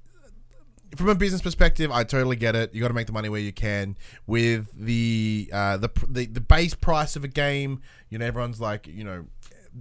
from 0.96 1.10
a 1.10 1.16
business 1.16 1.42
perspective, 1.42 1.92
I 1.92 2.04
totally 2.04 2.36
get 2.36 2.56
it. 2.56 2.74
You 2.74 2.82
got 2.82 2.90
to 2.90 2.94
make 2.94 3.08
the 3.08 3.14
money 3.14 3.30
where 3.30 3.40
you 3.40 3.54
can. 3.54 3.98
With 4.28 4.70
the 4.74 5.50
uh, 5.54 5.78
the, 5.78 5.90
the 6.08 6.26
the 6.26 6.42
base 6.42 6.74
price 6.74 7.16
of 7.16 7.24
a 7.24 7.28
game, 7.28 7.82
you 8.10 8.18
know, 8.18 8.26
everyone's 8.26 8.60
like, 8.60 8.88
you 8.88 9.04
know, 9.04 9.26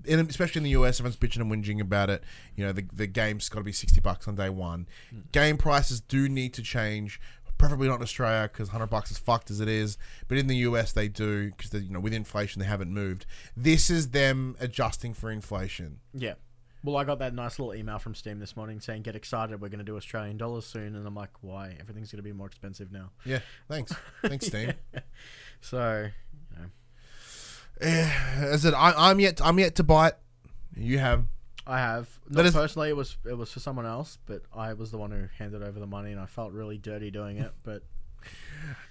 in, 0.05 0.21
especially 0.21 0.61
in 0.61 0.65
the 0.65 0.71
US, 0.71 1.01
everyone's 1.01 1.17
bitching 1.17 1.41
and 1.41 1.51
whinging 1.51 1.81
about 1.81 2.11
it. 2.11 2.23
You 2.55 2.65
know, 2.65 2.73
the 2.73 2.87
the 2.93 3.07
game's 3.07 3.49
got 3.49 3.59
to 3.61 3.65
be 3.65 3.73
sixty 3.73 4.01
bucks 4.01 4.29
on 4.29 4.37
day 4.37 4.49
one. 4.51 4.87
Game 5.33 5.57
prices 5.57 6.01
do 6.01 6.29
need 6.29 6.55
to 6.55 6.63
change. 6.63 7.21
Preferably 7.59 7.89
not 7.89 7.97
in 7.97 8.03
Australia 8.03 8.49
because 8.51 8.71
hundred 8.71 8.87
bucks 8.87 9.11
is 9.11 9.19
fucked 9.19 9.51
as 9.51 9.61
it 9.61 9.69
is. 9.69 9.99
But 10.29 10.39
in 10.39 10.47
the 10.47 10.57
US, 10.59 10.93
they 10.93 11.09
do 11.09 11.51
because 11.51 11.73
you 11.83 11.91
know 11.91 12.01
with 12.01 12.15
inflation 12.15 12.61
they 12.61 12.67
haven't 12.67 12.93
moved. 12.93 13.27
This 13.57 13.91
is 13.91 14.11
them 14.11 14.57
adjusting 14.61 15.13
for 15.13 15.31
inflation. 15.31 16.01
yeah. 16.15 16.35
Well, 16.83 16.97
I 16.97 17.05
got 17.05 17.18
that 17.18 17.35
nice 17.35 17.59
little 17.59 17.74
email 17.74 17.99
from 17.99 18.14
Steam 18.14 18.39
this 18.39 18.57
morning 18.57 18.81
saying, 18.81 19.03
"Get 19.03 19.14
excited, 19.14 19.61
we're 19.61 19.68
going 19.68 19.81
to 19.81 19.85
do 19.85 19.97
Australian 19.97 20.39
dollars 20.39 20.64
soon," 20.66 20.97
and 20.97 21.07
I'm 21.07 21.14
like, 21.14 21.31
"Why? 21.43 21.76
Everything's 21.78 22.11
going 22.11 22.18
to 22.18 22.22
be 22.22 22.33
more 22.33 22.47
expensive 22.47 22.91
now." 22.91 23.11
Yeah, 23.24 23.41
thanks, 23.68 23.93
thanks, 24.22 24.47
Steam. 24.49 24.72
So, 25.61 26.09
you 26.57 26.59
know, 26.59 26.70
Eh, 27.83 28.11
As 28.39 28.64
it, 28.64 28.72
I, 28.74 28.95
I'm 28.97 29.20
yet. 29.20 29.41
I'm 29.45 29.59
yet 29.59 29.74
to 29.76 29.85
buy 29.85 30.09
it. 30.09 30.18
You 30.76 30.99
have. 30.99 31.24
I 31.66 31.78
have 31.78 32.09
not 32.28 32.47
is- 32.47 32.55
personally. 32.55 32.89
It 32.89 32.97
was 32.97 33.16
it 33.28 33.37
was 33.37 33.53
for 33.53 33.61
someone 33.61 33.85
else, 33.87 34.18
but 34.26 34.43
I 34.55 34.72
was 34.72 34.91
the 34.91 34.99
one 34.99 35.11
who 35.11 35.24
handed 35.39 35.62
over 35.62 35.78
the 35.78 35.87
money, 35.87 36.12
and 36.12 36.20
I 36.20 36.26
felt 36.26 36.53
really 36.53 36.78
dirty 36.78 37.11
doing 37.11 37.39
it. 37.39 37.53
But 37.62 37.83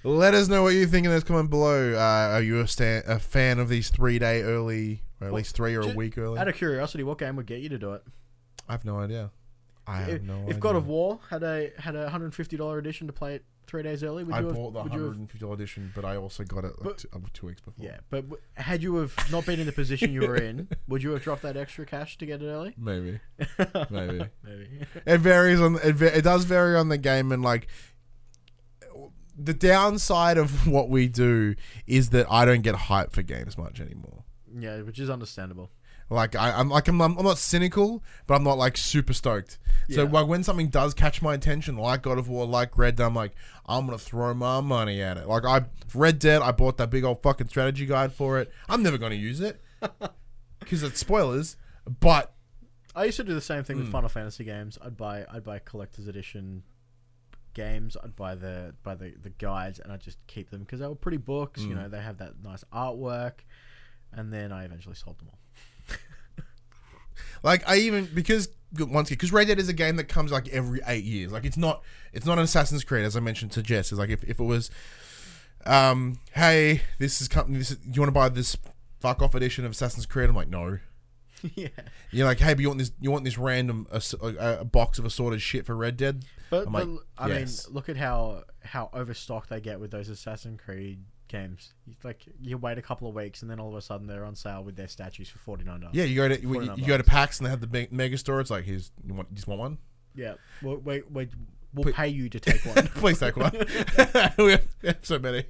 Let 0.03 0.33
us 0.33 0.47
know 0.47 0.63
what 0.63 0.73
you 0.75 0.85
think 0.87 1.05
in 1.05 1.11
those 1.11 1.23
comment 1.23 1.49
below. 1.49 1.93
Uh, 1.93 2.33
are 2.33 2.41
you 2.41 2.59
a, 2.59 2.67
sta- 2.67 3.03
a 3.07 3.19
fan 3.19 3.59
of 3.59 3.69
these 3.69 3.89
three 3.89 4.17
day 4.19 4.41
early, 4.41 5.03
or 5.21 5.27
at 5.27 5.31
Well, 5.31 5.37
least 5.37 5.55
three 5.55 5.75
or 5.75 5.81
a 5.81 5.87
week 5.95 6.17
early? 6.17 6.39
out 6.39 6.47
of 6.47 6.55
curiosity, 6.55 7.03
what 7.03 7.17
game 7.17 7.35
would 7.35 7.45
get 7.45 7.59
you 7.61 7.69
to 7.69 7.77
do 7.77 7.93
it? 7.93 8.03
I 8.67 8.73
have 8.73 8.85
no 8.85 8.99
idea. 8.99 9.31
I 9.87 10.01
have 10.01 10.09
if, 10.09 10.21
no 10.21 10.35
if 10.43 10.49
idea. 10.49 10.59
God 10.59 10.75
of 10.75 10.87
War 10.87 11.19
had 11.29 11.41
a 11.43 11.71
had 11.79 11.95
a 11.95 12.09
hundred 12.09 12.35
fifty 12.35 12.55
dollar 12.57 12.77
edition 12.77 13.07
to 13.07 13.13
play 13.13 13.35
it 13.35 13.45
three 13.65 13.83
days 13.83 14.03
early, 14.03 14.23
would 14.23 14.33
I 14.33 14.39
you 14.39 14.47
have, 14.47 14.55
bought 14.55 14.73
the 14.73 14.79
you 14.79 14.89
have 14.89 15.01
150 15.01 15.37
dollar 15.39 15.53
edition, 15.53 15.91
but 15.95 16.03
I 16.03 16.15
also 16.17 16.43
got 16.43 16.63
it 16.65 16.71
like 16.79 16.83
But- 16.83 16.97
two, 16.99 17.07
uh, 17.13 17.19
two 17.33 17.45
weeks 17.47 17.61
before. 17.61 17.85
Yeah, 17.85 17.97
but 18.09 18.21
w- 18.29 18.41
had 18.55 18.81
you 18.81 18.95
have 18.95 19.15
not 19.31 19.45
been 19.45 19.59
in 19.59 19.67
the 19.67 19.71
position 19.71 20.11
you 20.11 20.21
were 20.21 20.35
in, 20.37 20.67
would 20.87 21.03
you 21.03 21.11
have 21.11 21.21
dropped 21.21 21.43
that 21.43 21.55
extra 21.55 21.85
cash 21.85 22.17
to 22.17 22.25
get 22.25 22.41
it 22.41 22.47
early? 22.47 22.73
maybe, 22.77 23.19
maybe. 23.91 24.25
Maybe. 24.43 24.69
it 25.05 25.17
varies 25.19 25.61
on. 25.61 25.75
It, 25.83 26.01
it 26.01 26.23
does 26.23 26.45
vary 26.45 26.75
on 26.75 26.89
the 26.89 26.97
game, 26.97 27.31
and 27.31 27.43
like 27.43 27.67
the 29.37 29.53
downside 29.53 30.37
of 30.37 30.67
what 30.67 30.89
we 30.89 31.07
do 31.07 31.55
is 31.87 32.09
that 32.09 32.25
I 32.31 32.45
don't 32.45 32.61
get 32.61 32.75
hype 32.75 33.11
for 33.11 33.21
games 33.21 33.57
much 33.57 33.79
anymore. 33.79 34.23
Yeah, 34.57 34.81
which 34.81 34.99
is 34.99 35.09
understandable. 35.09 35.71
Like 36.11 36.35
I, 36.35 36.51
I'm 36.53 36.69
like 36.69 36.87
I'm, 36.87 36.99
I'm 37.01 37.13
not 37.15 37.37
cynical, 37.37 38.03
but 38.25 38.33
I'm 38.35 38.43
not 38.43 38.57
like 38.57 38.77
super 38.77 39.13
stoked. 39.13 39.59
So 39.89 40.03
Yeah. 40.03 40.09
like 40.09 40.27
when 40.27 40.43
something 40.43 40.69
does 40.69 40.95
catch 40.95 41.21
my 41.21 41.35
attention, 41.35 41.77
like 41.77 42.01
God 42.01 42.17
of 42.17 42.27
War, 42.27 42.47
like 42.47 42.77
Red 42.79 42.95
Dead, 42.95 43.05
I'm 43.05 43.13
like 43.13 43.35
I'm 43.67 43.85
gonna 43.85 43.99
throw 43.99 44.33
my 44.33 44.59
money 44.61 45.01
at 45.03 45.17
it. 45.17 45.27
Like 45.27 45.45
I 45.45 45.65
Red 45.93 46.17
Dead, 46.17 46.41
I 46.41 46.51
bought 46.51 46.77
that 46.77 46.89
big 46.89 47.03
old 47.03 47.21
fucking 47.21 47.47
strategy 47.49 47.85
guide 47.85 48.11
for 48.11 48.39
it. 48.39 48.51
I'm 48.67 48.81
never 48.81 48.97
gonna 48.97 49.13
use 49.15 49.39
it 49.39 49.61
because 50.59 50.81
it's 50.81 50.99
spoilers. 50.99 51.57
But 51.99 52.33
I 52.95 53.05
used 53.05 53.17
to 53.17 53.23
do 53.23 53.35
the 53.35 53.41
same 53.41 53.63
thing 53.63 53.75
Hmm. 53.77 53.83
with 53.83 53.91
Final 53.91 54.09
Fantasy 54.09 54.43
games. 54.43 54.79
I'd 54.83 54.97
buy 54.97 55.25
I'd 55.31 55.43
buy 55.43 55.59
collector's 55.59 56.07
edition 56.07 56.63
games. 57.53 57.95
I'd 58.03 58.15
buy 58.15 58.33
the 58.33 58.73
buy 58.83 58.95
the, 58.95 59.13
the 59.21 59.29
guides 59.29 59.79
and 59.79 59.91
I'd 59.91 60.01
just 60.01 60.17
keep 60.25 60.49
them 60.49 60.61
because 60.61 60.79
they 60.79 60.87
were 60.87 60.95
pretty 60.95 61.17
books. 61.17 61.61
Hmm. 61.61 61.69
You 61.69 61.75
know, 61.75 61.87
they 61.87 62.01
have 62.01 62.17
that 62.17 62.41
nice 62.43 62.63
artwork. 62.73 63.41
And 64.13 64.33
then 64.33 64.51
I 64.51 64.65
eventually 64.65 64.95
sold 64.95 65.19
them 65.19 65.29
all. 65.31 65.39
like 67.43 67.67
I 67.67 67.77
even 67.77 68.09
because 68.13 68.49
once 68.77 69.09
because 69.09 69.31
Red 69.31 69.47
Dead 69.47 69.59
is 69.59 69.69
a 69.69 69.73
game 69.73 69.95
that 69.95 70.05
comes 70.05 70.31
like 70.31 70.47
every 70.49 70.79
eight 70.87 71.03
years. 71.03 71.31
Like 71.31 71.45
it's 71.45 71.57
not 71.57 71.83
it's 72.13 72.25
not 72.25 72.37
an 72.37 72.43
Assassin's 72.43 72.83
Creed 72.83 73.05
as 73.05 73.15
I 73.15 73.19
mentioned 73.19 73.51
to 73.53 73.61
Jess. 73.61 73.91
It's 73.91 73.99
like 73.99 74.09
if, 74.09 74.23
if 74.23 74.39
it 74.39 74.43
was, 74.43 74.69
um, 75.65 76.19
hey, 76.33 76.81
this 76.97 77.21
is 77.21 77.27
company. 77.27 77.57
This 77.57 77.71
is, 77.71 77.77
you 77.83 78.01
want 78.01 78.09
to 78.09 78.13
buy 78.13 78.29
this 78.29 78.57
fuck 78.99 79.21
off 79.21 79.35
edition 79.35 79.65
of 79.65 79.71
Assassin's 79.71 80.05
Creed. 80.05 80.29
I'm 80.29 80.35
like, 80.35 80.49
no. 80.49 80.79
yeah. 81.55 81.69
You're 82.11 82.25
like, 82.25 82.39
hey, 82.39 82.53
but 82.53 82.61
you 82.61 82.67
want 82.67 82.79
this? 82.79 82.91
You 82.99 83.11
want 83.11 83.23
this 83.23 83.37
random 83.37 83.87
a, 83.91 84.59
a 84.59 84.65
box 84.65 84.99
of 84.99 85.05
assorted 85.05 85.41
shit 85.41 85.65
for 85.65 85.75
Red 85.75 85.97
Dead? 85.97 86.25
But, 86.49 86.71
but 86.71 86.87
like, 86.87 86.99
I 87.17 87.27
yes. 87.27 87.67
mean, 87.67 87.75
look 87.75 87.89
at 87.89 87.97
how 87.97 88.43
how 88.63 88.89
overstocked 88.93 89.49
they 89.49 89.61
get 89.61 89.79
with 89.79 89.91
those 89.91 90.09
Assassin's 90.09 90.59
Creed 90.59 91.03
games. 91.29 91.73
You- 91.87 91.95
Like 92.03 92.25
you 92.41 92.57
wait 92.57 92.77
a 92.77 92.81
couple 92.81 93.07
of 93.07 93.15
weeks 93.15 93.41
and 93.41 93.49
then 93.49 93.59
all 93.59 93.69
of 93.69 93.75
a 93.75 93.81
sudden 93.81 94.07
they're 94.07 94.25
on 94.25 94.35
sale 94.35 94.63
with 94.63 94.75
their 94.75 94.87
statues 94.89 95.29
for 95.29 95.39
forty 95.39 95.63
nine 95.63 95.79
dollars. 95.79 95.95
Yeah, 95.95 96.03
you 96.03 96.15
go 96.17 96.27
to 96.27 96.41
you, 96.41 96.61
you 96.75 96.85
go 96.85 96.97
to 96.97 97.03
PAX 97.03 97.39
and 97.39 97.45
they 97.45 97.49
have 97.49 97.61
the 97.61 97.67
big 97.67 97.91
mega 97.93 98.17
store. 98.17 98.41
It's 98.41 98.49
like, 98.51 98.65
here's 98.65 98.91
you 99.05 99.13
want 99.13 99.29
you 99.31 99.35
just 99.35 99.47
want 99.47 99.59
one? 99.59 99.77
Yeah. 100.15 100.33
Wait, 100.61 101.09
wait 101.09 101.29
we'll 101.73 101.83
Please- 101.83 101.93
pay 101.95 102.07
you 102.09 102.27
to 102.29 102.39
take 102.39 102.65
one. 102.65 102.87
Please 102.95 103.19
take 103.19 103.37
one. 103.37 103.51
we, 103.53 104.51
have, 104.51 104.67
we 104.81 104.87
have 104.89 104.97
so 105.03 105.19
many. 105.19 105.45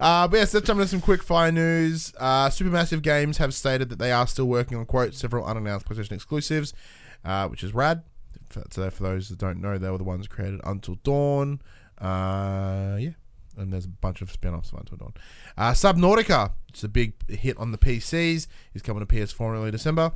Uh, 0.00 0.28
but 0.28 0.36
yes, 0.36 0.54
let's 0.54 0.66
jump 0.66 0.78
into 0.80 0.88
some 0.88 1.00
quick 1.00 1.22
fire 1.22 1.50
news. 1.52 2.12
Uh, 2.18 2.48
Supermassive 2.48 3.02
Games 3.02 3.38
have 3.38 3.52
stated 3.52 3.88
that 3.90 3.98
they 3.98 4.12
are 4.12 4.26
still 4.26 4.46
working 4.46 4.78
on 4.78 4.86
quote 4.86 5.12
several 5.14 5.44
unannounced 5.44 5.86
PlayStation 5.86 6.12
exclusives, 6.12 6.72
uh, 7.24 7.48
which 7.48 7.62
is 7.64 7.74
rad. 7.74 8.02
For, 8.48 8.62
so 8.70 8.88
for 8.90 9.02
those 9.02 9.28
that 9.30 9.38
don't 9.38 9.60
know, 9.60 9.76
they 9.78 9.90
were 9.90 9.98
the 9.98 10.04
ones 10.04 10.28
created 10.28 10.60
Until 10.64 10.94
Dawn. 11.02 11.60
Uh, 11.98 12.96
yeah, 13.00 13.10
and 13.56 13.72
there's 13.72 13.84
a 13.84 13.88
bunch 13.88 14.22
of 14.22 14.30
spin-offs 14.30 14.72
of 14.72 14.80
Until 14.80 14.98
Dawn. 14.98 15.14
Uh, 15.56 15.72
Subnautica, 15.72 16.52
it's 16.68 16.84
a 16.84 16.88
big 16.88 17.14
hit 17.30 17.56
on 17.58 17.72
the 17.72 17.78
PCs, 17.78 18.46
is 18.74 18.82
coming 18.82 19.04
to 19.04 19.14
PS4 19.14 19.54
in 19.54 19.60
early 19.60 19.70
December. 19.70 20.12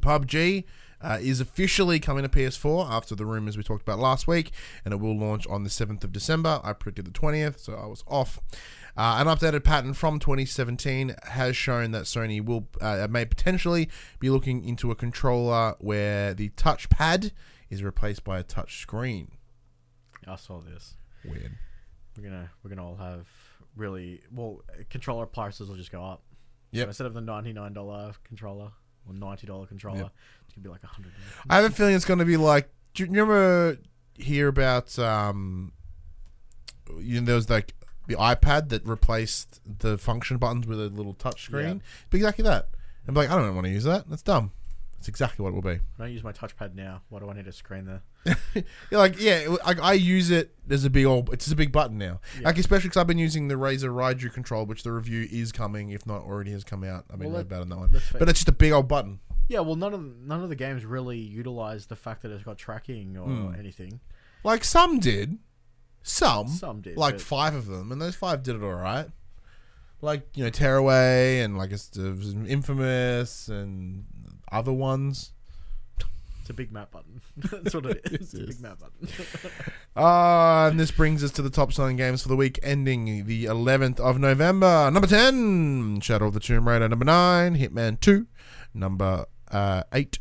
PUBG 0.00 0.64
uh, 1.02 1.18
is 1.20 1.40
officially 1.40 1.98
coming 1.98 2.22
to 2.22 2.28
PS4 2.28 2.88
after 2.90 3.14
the 3.14 3.26
rumors 3.26 3.56
we 3.56 3.62
talked 3.62 3.82
about 3.82 3.98
last 3.98 4.26
week, 4.26 4.52
and 4.84 4.94
it 4.94 4.98
will 4.98 5.16
launch 5.16 5.46
on 5.48 5.64
the 5.64 5.70
7th 5.70 6.04
of 6.04 6.12
December. 6.12 6.60
I 6.62 6.72
predicted 6.72 7.12
the 7.12 7.18
20th, 7.18 7.58
so 7.58 7.74
I 7.74 7.86
was 7.86 8.04
off. 8.06 8.40
Uh, 8.96 9.16
an 9.18 9.26
updated 9.26 9.64
pattern 9.64 9.94
from 9.94 10.18
2017 10.18 11.14
has 11.24 11.56
shown 11.56 11.92
that 11.92 12.04
Sony 12.04 12.44
will 12.44 12.68
uh, 12.80 13.06
may 13.10 13.24
potentially 13.24 13.88
be 14.20 14.28
looking 14.28 14.64
into 14.64 14.90
a 14.90 14.94
controller 14.94 15.74
where 15.78 16.34
the 16.34 16.50
touchpad 16.50 17.32
is 17.70 17.82
replaced 17.82 18.22
by 18.22 18.38
a 18.38 18.42
touch 18.42 18.80
screen. 18.80 19.32
I 20.26 20.36
saw 20.36 20.60
this. 20.60 20.94
Weird. 21.24 21.52
We're 22.16 22.24
gonna 22.24 22.50
we're 22.62 22.70
gonna 22.70 22.86
all 22.86 22.96
have 22.96 23.26
really 23.76 24.20
well 24.32 24.60
controller 24.90 25.26
prices 25.26 25.68
will 25.68 25.76
just 25.76 25.92
go 25.92 26.04
up. 26.04 26.22
Yep. 26.72 26.84
So 26.84 26.88
instead 26.88 27.06
of 27.06 27.14
the 27.14 27.20
ninety 27.20 27.52
nine 27.52 27.72
dollar 27.72 28.12
controller 28.24 28.70
or 29.06 29.14
ninety 29.14 29.46
dollar 29.46 29.66
controller, 29.66 29.98
Yep. 29.98 30.12
it's 30.46 30.54
gonna 30.54 30.62
be 30.64 30.68
like 30.70 30.82
a 30.82 30.86
hundred. 30.88 31.12
I 31.48 31.56
have 31.56 31.64
a 31.64 31.70
feeling 31.74 31.94
it's 31.94 32.04
going 32.04 32.18
to 32.18 32.24
be 32.24 32.36
like. 32.36 32.68
Do 32.94 33.02
you 33.04 33.08
remember 33.10 33.78
hear 34.16 34.48
about 34.48 34.98
um, 34.98 35.72
you 36.98 37.20
know 37.20 37.26
there 37.26 37.34
was 37.36 37.48
like 37.48 37.74
the 38.06 38.16
iPad 38.16 38.68
that 38.68 38.84
replaced 38.86 39.60
the 39.78 39.96
function 39.96 40.36
buttons 40.36 40.66
with 40.66 40.78
a 40.80 40.88
little 40.88 41.14
touch 41.14 41.44
screen? 41.44 41.66
Yeah. 41.66 42.06
Be 42.10 42.18
exactly 42.18 42.44
that. 42.44 42.68
I'm 43.08 43.14
like, 43.14 43.30
I 43.30 43.36
don't 43.36 43.54
want 43.54 43.64
to 43.66 43.70
use 43.72 43.84
that. 43.84 44.08
That's 44.10 44.22
dumb. 44.22 44.52
That's 45.02 45.08
exactly 45.08 45.42
what 45.42 45.48
it 45.48 45.54
will 45.56 45.62
be. 45.62 45.80
I 45.80 45.80
don't 45.98 46.12
use 46.12 46.22
my 46.22 46.30
touchpad 46.30 46.76
now. 46.76 47.02
Why 47.08 47.18
do 47.18 47.28
I 47.28 47.32
need 47.34 47.48
a 47.48 47.52
screen 47.52 47.86
there? 47.86 48.02
You're 48.88 49.00
like, 49.00 49.20
yeah, 49.20 49.48
like 49.66 49.80
I 49.80 49.94
use 49.94 50.30
it 50.30 50.54
as 50.70 50.84
a 50.84 50.90
big 50.90 51.06
old. 51.06 51.32
It's 51.34 51.50
a 51.50 51.56
big 51.56 51.72
button 51.72 51.98
now. 51.98 52.20
Yeah. 52.38 52.46
Like 52.46 52.58
especially 52.58 52.90
because 52.90 53.00
I've 53.00 53.08
been 53.08 53.18
using 53.18 53.48
the 53.48 53.56
Razer 53.56 53.92
Raiju 53.92 54.32
control, 54.32 54.64
which 54.64 54.84
the 54.84 54.92
review 54.92 55.26
is 55.28 55.50
coming, 55.50 55.90
if 55.90 56.06
not 56.06 56.22
already 56.22 56.52
has 56.52 56.62
come 56.62 56.84
out. 56.84 57.04
I 57.12 57.16
mean, 57.16 57.32
Well, 57.32 57.42
let- 57.42 57.60
on 57.60 57.68
that 57.70 57.76
one, 57.78 57.90
but 58.16 58.28
it's 58.28 58.38
just 58.38 58.48
a 58.48 58.52
big 58.52 58.70
old 58.70 58.86
button. 58.86 59.18
Yeah, 59.48 59.58
well, 59.58 59.74
none 59.74 59.92
of 59.92 60.00
none 60.20 60.40
of 60.44 60.48
the 60.48 60.54
games 60.54 60.84
really 60.84 61.18
utilize 61.18 61.86
the 61.86 61.96
fact 61.96 62.22
that 62.22 62.30
it's 62.30 62.44
got 62.44 62.58
tracking 62.58 63.16
or 63.16 63.26
Hmm. 63.26 63.54
anything. 63.58 63.98
Like 64.44 64.62
some 64.62 65.00
did, 65.00 65.36
some, 66.04 66.46
Some 66.46 66.80
did, 66.80 66.96
like 66.96 67.18
five 67.18 67.56
of 67.56 67.66
them, 67.66 67.90
and 67.90 68.00
those 68.00 68.14
five 68.14 68.44
did 68.44 68.54
it 68.54 68.62
all 68.62 68.72
right. 68.74 69.08
Like 70.00 70.28
you 70.36 70.44
know, 70.44 70.50
Tearaway 70.50 71.40
and 71.40 71.58
like 71.58 71.72
it's, 71.72 71.90
it 71.96 72.04
Infamous 72.46 73.48
and 73.48 74.04
other 74.52 74.72
ones. 74.72 75.32
It's 76.40 76.50
a 76.50 76.54
big 76.54 76.72
map 76.72 76.90
button. 76.90 77.20
That's 77.36 77.72
what 77.72 77.86
it 77.86 78.00
is. 78.04 78.34
It's 78.34 78.34
a 78.34 78.46
big 78.46 78.60
map 78.60 78.78
button. 78.80 79.08
Uh, 79.94 80.66
and 80.70 80.78
this 80.78 80.90
brings 80.90 81.22
us 81.22 81.30
to 81.32 81.42
the 81.42 81.50
top 81.50 81.72
selling 81.72 81.96
games 81.96 82.22
for 82.22 82.28
the 82.28 82.36
week 82.36 82.58
ending 82.64 83.26
the 83.26 83.44
11th 83.44 84.00
of 84.00 84.18
November. 84.18 84.90
Number 84.90 85.06
10, 85.06 86.00
Shadow 86.00 86.26
of 86.26 86.34
the 86.34 86.40
Tomb 86.40 86.68
Raider. 86.68 86.88
Number 86.88 87.04
9, 87.04 87.56
Hitman 87.56 88.00
2. 88.00 88.26
Number 88.74 89.26
uh, 89.52 89.84
8, 89.92 90.18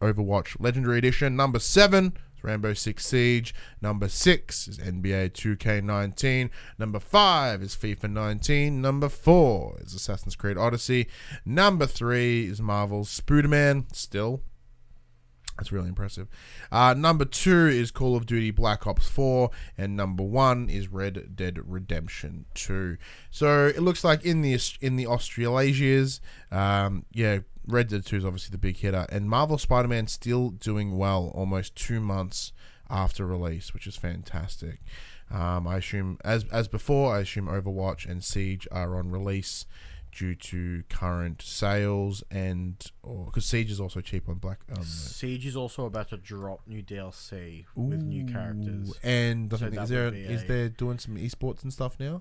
Overwatch 0.00 0.56
Legendary 0.58 0.98
Edition. 0.98 1.36
Number 1.36 1.60
7, 1.60 2.06
is 2.06 2.31
Rainbow 2.42 2.74
Six 2.74 3.06
Siege. 3.06 3.54
Number 3.80 4.08
6 4.08 4.68
is 4.68 4.78
NBA 4.78 5.30
2K19. 5.30 6.50
Number 6.78 7.00
5 7.00 7.62
is 7.62 7.76
FIFA 7.76 8.10
19. 8.10 8.80
Number 8.80 9.08
4 9.08 9.80
is 9.80 9.94
Assassin's 9.94 10.36
Creed 10.36 10.56
Odyssey. 10.56 11.08
Number 11.44 11.86
3 11.86 12.46
is 12.46 12.60
Marvel's 12.60 13.10
Spider-Man. 13.10 13.86
Still. 13.92 14.42
That's 15.58 15.70
really 15.70 15.88
impressive. 15.88 16.28
Uh, 16.70 16.94
number 16.94 17.24
two 17.24 17.66
is 17.66 17.90
Call 17.90 18.16
of 18.16 18.24
Duty 18.26 18.50
Black 18.50 18.86
Ops 18.86 19.06
4, 19.08 19.50
and 19.76 19.96
number 19.96 20.22
one 20.22 20.70
is 20.70 20.88
Red 20.88 21.36
Dead 21.36 21.58
Redemption 21.64 22.46
2. 22.54 22.96
So 23.30 23.66
it 23.66 23.82
looks 23.82 24.02
like 24.02 24.24
in 24.24 24.40
the 24.40 24.58
in 24.80 24.96
the 24.96 25.04
Australasias, 25.04 26.20
um, 26.50 27.04
yeah, 27.12 27.40
Red 27.66 27.88
Dead 27.88 28.04
2 28.04 28.16
is 28.16 28.24
obviously 28.24 28.50
the 28.52 28.58
big 28.58 28.76
hitter, 28.78 29.06
and 29.10 29.28
Marvel 29.28 29.58
Spider-Man 29.58 30.06
still 30.08 30.50
doing 30.50 30.96
well, 30.96 31.30
almost 31.34 31.76
two 31.76 32.00
months 32.00 32.52
after 32.90 33.26
release, 33.26 33.72
which 33.72 33.86
is 33.86 33.96
fantastic. 33.96 34.80
Um, 35.30 35.66
I 35.66 35.76
assume, 35.76 36.18
as 36.24 36.44
as 36.52 36.68
before, 36.68 37.14
I 37.16 37.20
assume 37.20 37.46
Overwatch 37.46 38.04
and 38.06 38.22
Siege 38.22 38.68
are 38.70 38.96
on 38.98 39.10
release 39.10 39.64
due 40.14 40.34
to 40.34 40.82
current 40.90 41.40
sales 41.40 42.22
and 42.30 42.84
or 43.02 43.24
because 43.26 43.46
Siege 43.46 43.70
is 43.70 43.80
also 43.80 44.02
cheap 44.02 44.28
on 44.28 44.34
Black. 44.34 44.58
Um, 44.76 44.82
Siege 44.84 45.46
is 45.46 45.56
also 45.56 45.86
about 45.86 46.10
to 46.10 46.18
drop 46.18 46.60
new 46.66 46.82
DLC 46.82 47.64
with 47.74 48.02
new 48.02 48.26
characters, 48.26 48.92
And 49.02 49.50
I 49.54 49.56
So 49.56 49.70
think- 49.70 49.80
is 49.82 49.88
there 49.88 50.12
is 50.12 50.42
a- 50.42 50.46
there 50.46 50.68
doing 50.68 50.98
some 50.98 51.16
esports 51.16 51.62
and 51.62 51.72
stuff 51.72 51.98
now? 51.98 52.20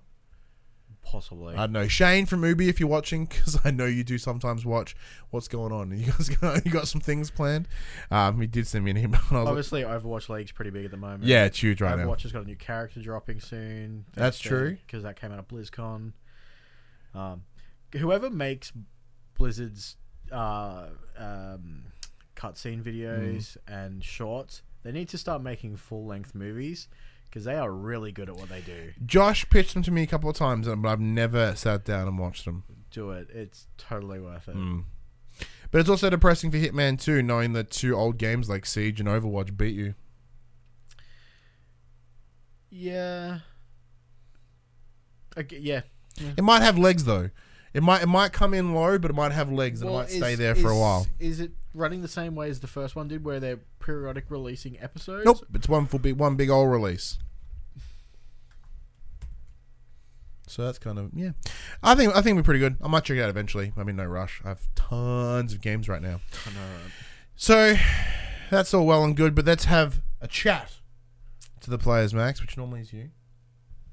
Possibly. 1.03 1.53
I 1.55 1.59
don't 1.61 1.71
know 1.73 1.87
Shane 1.87 2.25
from 2.25 2.43
Ubi 2.45 2.69
if 2.69 2.79
you're 2.79 2.89
watching 2.89 3.25
because 3.25 3.59
I 3.65 3.71
know 3.71 3.85
you 3.85 4.03
do 4.03 4.17
sometimes 4.17 4.65
watch. 4.65 4.95
What's 5.29 5.47
going 5.47 5.71
on? 5.71 5.91
You 5.97 6.11
guys 6.11 6.29
got, 6.29 6.65
you 6.65 6.71
got 6.71 6.87
some 6.87 7.01
things 7.01 7.29
planned? 7.31 7.67
Um, 8.09 8.39
he 8.41 8.47
did 8.47 8.67
send 8.67 8.85
me 8.85 8.91
an 8.91 8.97
email. 8.97 9.19
Was 9.31 9.31
like, 9.31 9.47
Obviously, 9.47 9.81
Overwatch 9.83 10.29
League's 10.29 10.51
pretty 10.51 10.71
big 10.71 10.85
at 10.85 10.91
the 10.91 10.97
moment. 10.97 11.23
yeah, 11.23 11.45
it's 11.45 11.61
huge 11.61 11.81
right 11.81 11.97
now. 11.97 12.05
Overwatch 12.05 12.21
has 12.23 12.31
got 12.31 12.43
a 12.43 12.45
new 12.45 12.55
character 12.55 12.99
dropping 13.01 13.39
soon. 13.39 14.05
That's 14.13 14.39
true. 14.39 14.77
because 14.85 15.03
that 15.03 15.19
came 15.19 15.31
out 15.31 15.39
of 15.39 15.47
BlizzCon. 15.47 16.13
Um, 17.13 17.43
whoever 17.93 18.29
makes 18.29 18.71
Blizzard's 19.37 19.97
uh, 20.31 20.87
um, 21.17 21.83
cutscene 22.35 22.81
videos 22.81 23.57
Hmm. 23.67 23.73
and 23.73 24.03
shorts, 24.03 24.61
they 24.83 24.91
need 24.91 25.09
to 25.09 25.17
start 25.17 25.41
making 25.43 25.75
full 25.77 26.05
length 26.05 26.33
movies 26.33 26.87
because 27.31 27.45
they 27.45 27.55
are 27.55 27.71
really 27.71 28.11
good 28.11 28.27
at 28.27 28.35
what 28.35 28.49
they 28.49 28.59
do. 28.59 28.91
Josh 29.05 29.49
pitched 29.49 29.73
them 29.73 29.83
to 29.83 29.91
me 29.91 30.03
a 30.03 30.07
couple 30.07 30.29
of 30.29 30.35
times, 30.35 30.67
but 30.67 30.85
I've 30.87 30.99
never 30.99 31.55
sat 31.55 31.85
down 31.85 32.07
and 32.07 32.19
watched 32.19 32.43
them. 32.45 32.63
Do 32.91 33.11
it; 33.11 33.29
it's 33.33 33.67
totally 33.77 34.19
worth 34.19 34.49
it. 34.49 34.55
Mm. 34.55 34.83
But 35.71 35.79
it's 35.79 35.89
also 35.89 36.09
depressing 36.09 36.51
for 36.51 36.57
Hitman 36.57 37.01
2, 37.01 37.23
knowing 37.23 37.53
that 37.53 37.71
two 37.71 37.95
old 37.95 38.17
games 38.17 38.49
like 38.49 38.65
Siege 38.65 38.99
and 38.99 39.07
Overwatch 39.07 39.55
beat 39.55 39.73
you. 39.73 39.95
Yeah. 42.69 43.39
Okay, 45.37 45.59
yeah. 45.59 45.81
It 46.37 46.43
might 46.43 46.61
have 46.61 46.77
legs 46.77 47.05
though. 47.05 47.29
It 47.73 47.81
might 47.83 48.01
it 48.03 48.07
might 48.07 48.33
come 48.33 48.53
in 48.53 48.73
low, 48.73 48.99
but 48.99 49.11
it 49.11 49.13
might 49.13 49.31
have 49.31 49.49
legs 49.49 49.81
and 49.81 49.89
it 49.89 49.93
Well, 49.93 50.01
might 50.01 50.11
stay 50.11 50.33
is- 50.33 50.39
there 50.39 50.55
for 50.55 50.69
a 50.69 50.77
while. 50.77 51.07
Is 51.19 51.39
it 51.39 51.51
running 51.73 52.01
the 52.01 52.07
same 52.07 52.35
way 52.35 52.49
as 52.49 52.59
the 52.59 52.67
first 52.67 52.95
one 52.95 53.07
did, 53.07 53.23
where 53.23 53.39
they're 53.39 53.59
periodic 53.79 54.25
releasing 54.29 54.79
episodes? 54.79 55.25
Nope, 55.25 55.45
it's 55.53 55.69
one 55.69 55.85
for 55.85 55.99
big 55.99 56.17
one 56.17 56.35
big 56.35 56.49
old 56.49 56.69
release. 56.69 57.17
So 60.47 60.65
that's 60.65 60.79
kind 60.79 60.99
of 60.99 61.11
yeah. 61.13 61.31
I 61.81 61.95
think 61.95 62.15
I 62.15 62.21
think 62.21 62.35
we're 62.35 62.43
pretty 62.43 62.59
good. 62.59 62.75
I 62.83 62.87
might 62.87 63.05
check 63.05 63.17
it 63.17 63.21
out 63.21 63.29
eventually. 63.29 63.71
I 63.77 63.83
mean, 63.83 63.95
no 63.95 64.03
rush. 64.03 64.41
I 64.43 64.49
have 64.49 64.67
tons 64.75 65.53
of 65.53 65.61
games 65.61 65.87
right 65.87 66.01
now. 66.01 66.19
I 66.45 66.49
know? 66.49 66.77
So 67.35 67.75
that's 68.49 68.73
all 68.73 68.85
well 68.85 69.03
and 69.05 69.15
good, 69.15 69.33
but 69.33 69.45
let's 69.45 69.65
have 69.65 70.01
a 70.19 70.27
chat 70.27 70.73
to 71.61 71.69
the 71.69 71.77
players, 71.77 72.13
Max, 72.13 72.41
which 72.41 72.57
normally 72.57 72.81
is 72.81 72.91
you, 72.91 73.11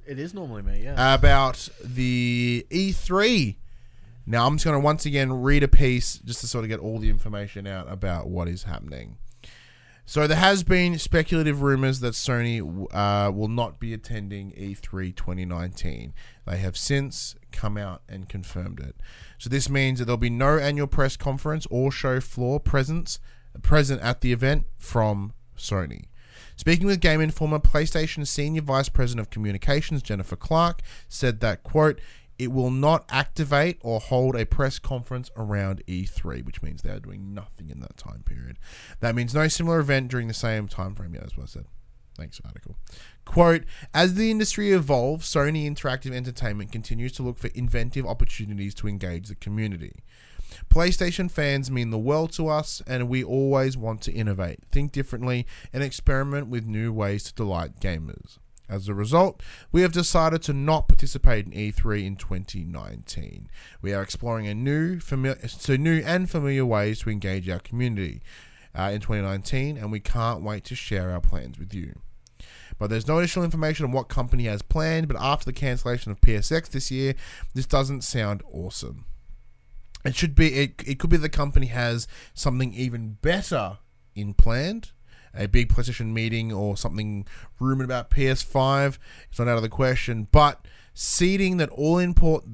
It 0.06 0.18
is 0.18 0.34
normally 0.34 0.62
me, 0.62 0.82
yeah. 0.82 1.14
about 1.14 1.68
the 1.84 2.66
E3. 2.70 3.56
Now 4.28 4.46
I'm 4.46 4.56
just 4.56 4.66
going 4.66 4.74
to 4.74 4.84
once 4.84 5.06
again 5.06 5.32
read 5.32 5.62
a 5.62 5.68
piece 5.68 6.18
just 6.18 6.42
to 6.42 6.46
sort 6.46 6.64
of 6.64 6.68
get 6.68 6.80
all 6.80 6.98
the 6.98 7.08
information 7.08 7.66
out 7.66 7.90
about 7.90 8.28
what 8.28 8.46
is 8.46 8.64
happening. 8.64 9.16
So 10.04 10.26
there 10.26 10.36
has 10.36 10.62
been 10.62 10.98
speculative 10.98 11.62
rumors 11.62 12.00
that 12.00 12.12
Sony 12.12 12.60
uh, 12.92 13.30
will 13.30 13.48
not 13.48 13.80
be 13.80 13.94
attending 13.94 14.52
E 14.54 14.74
E3 14.74 15.16
2019. 15.16 16.12
They 16.46 16.56
have 16.58 16.76
since 16.76 17.36
come 17.52 17.78
out 17.78 18.02
and 18.06 18.28
confirmed 18.28 18.80
it. 18.80 18.96
So 19.38 19.48
this 19.48 19.70
means 19.70 19.98
that 19.98 20.04
there'll 20.04 20.18
be 20.18 20.28
no 20.28 20.58
annual 20.58 20.86
press 20.86 21.16
conference 21.16 21.66
or 21.70 21.90
show 21.90 22.20
floor 22.20 22.60
presence 22.60 23.20
present 23.62 24.02
at 24.02 24.20
the 24.20 24.32
event 24.32 24.66
from 24.76 25.32
Sony. 25.56 26.04
Speaking 26.54 26.86
with 26.86 27.00
Game 27.00 27.22
Informer, 27.22 27.60
PlayStation 27.60 28.26
Senior 28.26 28.62
Vice 28.62 28.90
President 28.90 29.26
of 29.26 29.30
Communications 29.30 30.02
Jennifer 30.02 30.36
Clark 30.36 30.82
said 31.08 31.40
that 31.40 31.62
quote 31.62 31.98
it 32.38 32.52
will 32.52 32.70
not 32.70 33.04
activate 33.10 33.78
or 33.80 34.00
hold 34.00 34.36
a 34.36 34.46
press 34.46 34.78
conference 34.78 35.30
around 35.36 35.82
E3, 35.86 36.44
which 36.44 36.62
means 36.62 36.82
they 36.82 36.90
are 36.90 37.00
doing 37.00 37.34
nothing 37.34 37.70
in 37.70 37.80
that 37.80 37.96
time 37.96 38.22
period. 38.24 38.58
That 39.00 39.14
means 39.14 39.34
no 39.34 39.48
similar 39.48 39.80
event 39.80 40.10
during 40.10 40.28
the 40.28 40.34
same 40.34 40.68
time 40.68 40.94
frame. 40.94 41.14
Yeah, 41.14 41.20
that's 41.20 41.36
what 41.36 41.44
I 41.44 41.46
said. 41.46 41.64
Thanks, 42.16 42.40
article. 42.44 42.76
Quote 43.24 43.64
As 43.94 44.14
the 44.14 44.30
industry 44.30 44.72
evolves, 44.72 45.32
Sony 45.32 45.70
Interactive 45.70 46.12
Entertainment 46.12 46.72
continues 46.72 47.12
to 47.12 47.22
look 47.22 47.38
for 47.38 47.48
inventive 47.48 48.06
opportunities 48.06 48.74
to 48.74 48.88
engage 48.88 49.28
the 49.28 49.36
community. 49.36 50.02
PlayStation 50.68 51.30
fans 51.30 51.70
mean 51.70 51.90
the 51.90 51.98
world 51.98 52.32
to 52.32 52.48
us, 52.48 52.82
and 52.86 53.08
we 53.08 53.22
always 53.22 53.76
want 53.76 54.00
to 54.02 54.12
innovate, 54.12 54.60
think 54.72 54.92
differently, 54.92 55.46
and 55.72 55.82
experiment 55.82 56.48
with 56.48 56.66
new 56.66 56.92
ways 56.92 57.22
to 57.24 57.34
delight 57.34 57.80
gamers. 57.80 58.38
As 58.68 58.88
a 58.88 58.94
result, 58.94 59.42
we 59.72 59.82
have 59.82 59.92
decided 59.92 60.42
to 60.42 60.52
not 60.52 60.88
participate 60.88 61.46
in 61.46 61.52
E3 61.52 62.04
in 62.04 62.16
2019. 62.16 63.48
We 63.80 63.94
are 63.94 64.02
exploring 64.02 64.46
a 64.46 64.54
new, 64.54 65.00
so 65.00 65.76
new 65.76 66.02
and 66.04 66.28
familiar 66.28 66.66
ways 66.66 67.00
to 67.00 67.10
engage 67.10 67.48
our 67.48 67.60
community 67.60 68.20
uh, 68.78 68.90
in 68.92 69.00
2019, 69.00 69.78
and 69.78 69.90
we 69.90 70.00
can't 70.00 70.42
wait 70.42 70.64
to 70.64 70.74
share 70.74 71.10
our 71.10 71.20
plans 71.20 71.58
with 71.58 71.72
you. 71.72 71.98
But 72.78 72.90
there's 72.90 73.08
no 73.08 73.18
additional 73.18 73.44
information 73.44 73.86
on 73.86 73.92
what 73.92 74.08
company 74.08 74.44
has 74.44 74.62
planned. 74.62 75.08
But 75.08 75.16
after 75.20 75.44
the 75.44 75.52
cancellation 75.52 76.12
of 76.12 76.20
PSX 76.20 76.68
this 76.68 76.90
year, 76.90 77.14
this 77.54 77.66
doesn't 77.66 78.02
sound 78.02 78.42
awesome. 78.52 79.04
It 80.04 80.14
should 80.14 80.34
be. 80.34 80.54
It, 80.54 80.82
it 80.86 80.98
could 80.98 81.10
be 81.10 81.16
the 81.16 81.28
company 81.28 81.66
has 81.66 82.06
something 82.34 82.72
even 82.72 83.18
better 83.20 83.78
in 84.14 84.34
planned. 84.34 84.92
A 85.34 85.46
big 85.46 85.68
PlayStation 85.72 86.12
meeting 86.12 86.52
or 86.52 86.76
something 86.76 87.26
rumored 87.60 87.84
about 87.84 88.10
PS5. 88.10 88.98
It's 89.30 89.38
not 89.38 89.48
out 89.48 89.56
of 89.56 89.62
the 89.62 89.68
question. 89.68 90.28
But 90.30 90.64
seeding 90.94 91.56
that 91.58 91.68
all 91.70 91.98
import, 91.98 92.44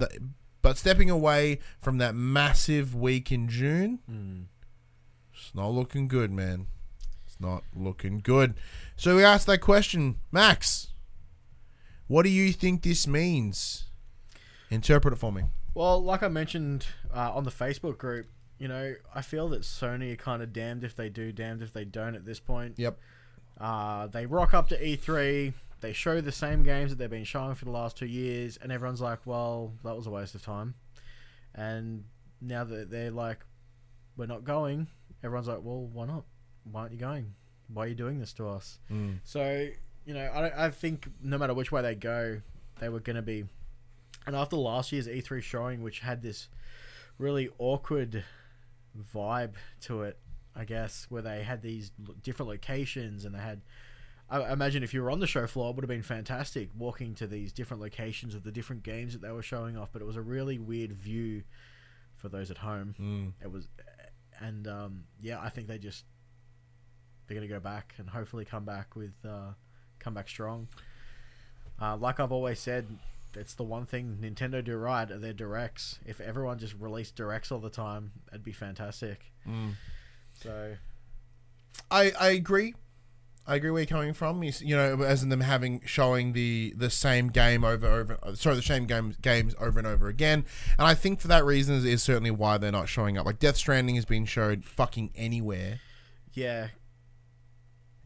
but 0.63 0.77
stepping 0.77 1.11
away 1.11 1.61
from 1.81 1.99
that 1.99 2.15
massive 2.15 2.95
week 2.95 3.31
in 3.33 3.49
June, 3.49 4.49
it's 5.33 5.55
not 5.55 5.69
looking 5.69 6.09
good, 6.09 6.31
man. 6.31 6.67
It's 7.27 7.41
not 7.41 7.65
looking 7.75 8.21
good. 8.21 8.55
So 8.97 9.17
we 9.17 9.25
asked 9.25 9.47
that 9.47 9.59
question, 9.59 10.17
Max. 10.31 10.89
What 12.07 12.23
do 12.25 12.29
you 12.29 12.53
think 12.53 12.83
this 12.83 13.07
means? 13.07 13.85
Interpret 14.71 15.15
it 15.15 15.17
for 15.17 15.33
me. 15.33 15.45
Well, 15.75 16.03
like 16.03 16.23
I 16.23 16.29
mentioned 16.29 16.87
uh, 17.15 17.33
on 17.33 17.45
the 17.45 17.51
Facebook 17.51 17.99
group, 17.99 18.27
you 18.59 18.69
know, 18.69 18.95
I 19.15 19.23
feel 19.23 19.49
that 19.51 19.63
Sony 19.63 20.13
are 20.13 20.17
kind 20.17 20.43
of 20.43 20.53
damned 20.53 20.85
if 20.85 20.95
they 20.95 21.09
do, 21.09 21.33
damned 21.33 21.63
if 21.63 21.73
they 21.73 21.85
don't 21.85 22.15
at 22.15 22.25
this 22.25 22.41
point. 22.41 22.75
Yep. 22.79 22.99
Uh, 23.61 24.07
they 24.09 24.27
rock 24.27 24.55
up 24.55 24.69
to 24.69 24.79
E3, 24.79 25.53
they 25.81 25.93
show 25.93 26.21
the 26.21 26.33
same 26.33 26.63
games 26.63 26.91
that 26.91 26.97
they've 26.97 27.11
been 27.11 27.25
showing 27.25 27.55
for 27.55 27.65
the 27.67 27.71
last 27.71 27.97
two 27.97 28.07
years, 28.07 28.57
and 28.57 28.73
everyone's 28.73 29.01
like, 29.01 29.21
well, 29.27 29.75
that 29.85 29.97
was 29.97 30.07
a 30.07 30.11
waste 30.11 30.35
of 30.35 30.43
time. 30.43 30.75
And 31.55 32.05
now 32.41 32.65
that 32.65 32.91
they're 32.91 33.11
like, 33.11 33.45
we're 34.17 34.27
not 34.27 34.45
going, 34.45 34.89
everyone's 35.23 35.49
like, 35.49 35.61
well, 35.63 35.83
why 35.93 36.07
not? 36.07 36.25
Why 36.65 36.83
aren't 36.83 36.93
you 36.93 36.99
going? 36.99 37.35
Why 37.69 37.85
are 37.85 37.89
you 37.89 37.95
doing 37.95 38.19
this 38.19 38.33
to 38.35 38.49
us? 38.49 38.79
Mm. 38.91 39.19
So, 39.25 39.69
you 40.05 40.15
know, 40.15 40.25
I, 40.25 40.67
I 40.67 40.71
think 40.71 41.09
no 41.23 41.39
matter 41.39 41.55
which 41.55 41.71
way 41.71 41.83
they 41.83 41.95
go, 41.95 42.41
they 42.81 42.89
were 42.89 43.01
going 43.01 43.17
to 43.17 43.23
be. 43.23 43.45
And 44.27 44.35
after 44.35 44.57
last 44.57 44.93
year's 44.93 45.07
E3 45.07 45.43
showing, 45.43 45.83
which 45.83 46.01
had 46.01 46.23
this 46.23 46.49
really 47.19 47.49
awkward 47.59 48.25
vibe 49.15 49.55
to 49.83 50.03
it, 50.03 50.19
I 50.55 50.65
guess, 50.65 51.07
where 51.09 51.23
they 51.23 51.43
had 51.43 51.63
these 51.63 51.91
different 52.23 52.51
locations 52.51 53.25
and 53.25 53.35
they 53.35 53.41
had. 53.41 53.63
I 54.31 54.53
imagine 54.53 54.83
if 54.83 54.95
you 54.95 55.03
were 55.03 55.11
on 55.11 55.21
the 55.21 55.27
show 55.27 55.47
floor, 55.47 55.71
it 55.71 55.77
would 55.77 55.85
have 55.85 55.89
been 55.89 56.03
fantastic 56.03 56.71
walking 56.77 57.15
to 57.17 57.27
these 57.27 57.53
different 57.53 57.83
locations 57.83 58.35
of 58.35 58.43
the 58.43 58.51
different 58.51 58.83
games 58.83 59.13
that 59.13 59.21
they 59.21 59.31
were 59.31 59.43
showing 59.43 59.77
off. 59.77 59.91
But 59.93 60.01
it 60.01 60.07
was 60.07 60.17
a 60.17 60.23
really 60.23 60.59
weird 60.59 60.93
view 60.93 61.43
for 62.17 62.31
those 62.31 62.51
at 62.51 62.59
home. 62.59 62.95
Mm. 62.99 63.33
It 63.43 63.53
was, 63.53 63.69
and 64.41 64.67
um, 64.67 65.05
yeah, 65.21 65.41
I 65.41 65.51
think 65.51 65.69
they 65.69 65.79
just 65.79 66.05
they're 67.27 67.35
gonna 67.37 67.49
go 67.49 67.61
back 67.61 67.95
and 67.99 68.09
hopefully 68.09 68.47
come 68.47 68.65
back 68.65 68.97
with 68.97 69.15
uh, 69.29 69.53
come 69.99 70.15
back 70.15 70.29
strong. 70.29 70.69
Uh, 71.81 71.97
like 71.97 72.19
I've 72.21 72.33
always 72.33 72.61
said, 72.61 72.87
it's 73.37 73.55
the 73.55 73.65
one 73.65 73.87
thing 73.87 74.19
Nintendo 74.21 74.63
do 74.63 74.77
right 74.77 75.11
are 75.11 75.19
their 75.19 75.33
directs. 75.33 75.99
If 76.05 76.21
everyone 76.21 76.59
just 76.59 76.75
released 76.79 77.17
directs 77.17 77.51
all 77.53 77.61
the 77.61 77.71
time, 77.71 78.13
it'd 78.31 78.45
be 78.45 78.53
fantastic. 78.53 79.33
Mm. 79.49 79.75
So 80.43 80.77
I 81.91 82.13
I 82.19 82.29
agree. 82.29 82.75
I 83.47 83.57
agree 83.57 83.71
where 83.71 83.83
you're 83.83 83.87
coming 83.87 84.15
from. 84.15 84.43
You, 84.43 84.53
you 84.61 84.75
know, 84.75 85.03
as 85.03 85.23
in 85.23 85.29
them 85.29 85.43
having 85.43 85.83
showing 85.85 86.33
the 86.33 86.73
the 86.77 86.89
same 86.89 87.29
game 87.29 87.63
over 87.63 87.87
over 87.87 88.19
sorry 88.35 88.57
the 88.57 88.63
same 88.63 88.87
games 88.87 89.17
games 89.19 89.55
over 89.61 89.79
and 89.79 89.87
over 89.87 90.09
again. 90.09 90.47
And 90.79 90.87
I 90.87 90.95
think 90.95 91.21
for 91.21 91.29
that 91.29 91.45
reason 91.45 91.75
is, 91.75 91.85
is 91.85 92.03
certainly 92.03 92.31
why 92.31 92.57
they're 92.57 92.73
not 92.73 92.89
showing 92.89 93.19
up. 93.19 93.27
Like 93.27 93.39
Death 93.39 93.57
Stranding 93.57 93.97
has 93.97 94.07
been 94.07 94.25
showed 94.25 94.65
fucking 94.65 95.11
anywhere, 95.15 95.81
yeah, 96.33 96.69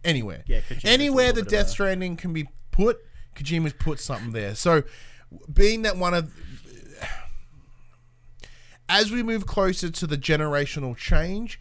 anywhere. 0.04 0.42
yeah. 0.46 0.60
Kojima's 0.60 0.84
anywhere 0.84 1.26
little 1.26 1.44
that 1.44 1.50
Death 1.50 1.66
a- 1.66 1.70
Stranding 1.70 2.16
can 2.16 2.32
be 2.32 2.48
put, 2.72 2.98
Kojima's 3.36 3.72
put 3.74 4.00
something 4.00 4.32
there. 4.32 4.54
So, 4.56 4.82
being 5.52 5.82
that 5.82 5.96
one 5.96 6.14
of, 6.14 6.32
as 8.88 9.10
we 9.10 9.22
move 9.22 9.46
closer 9.46 9.90
to 9.90 10.06
the 10.06 10.16
generational 10.16 10.96
change, 10.96 11.60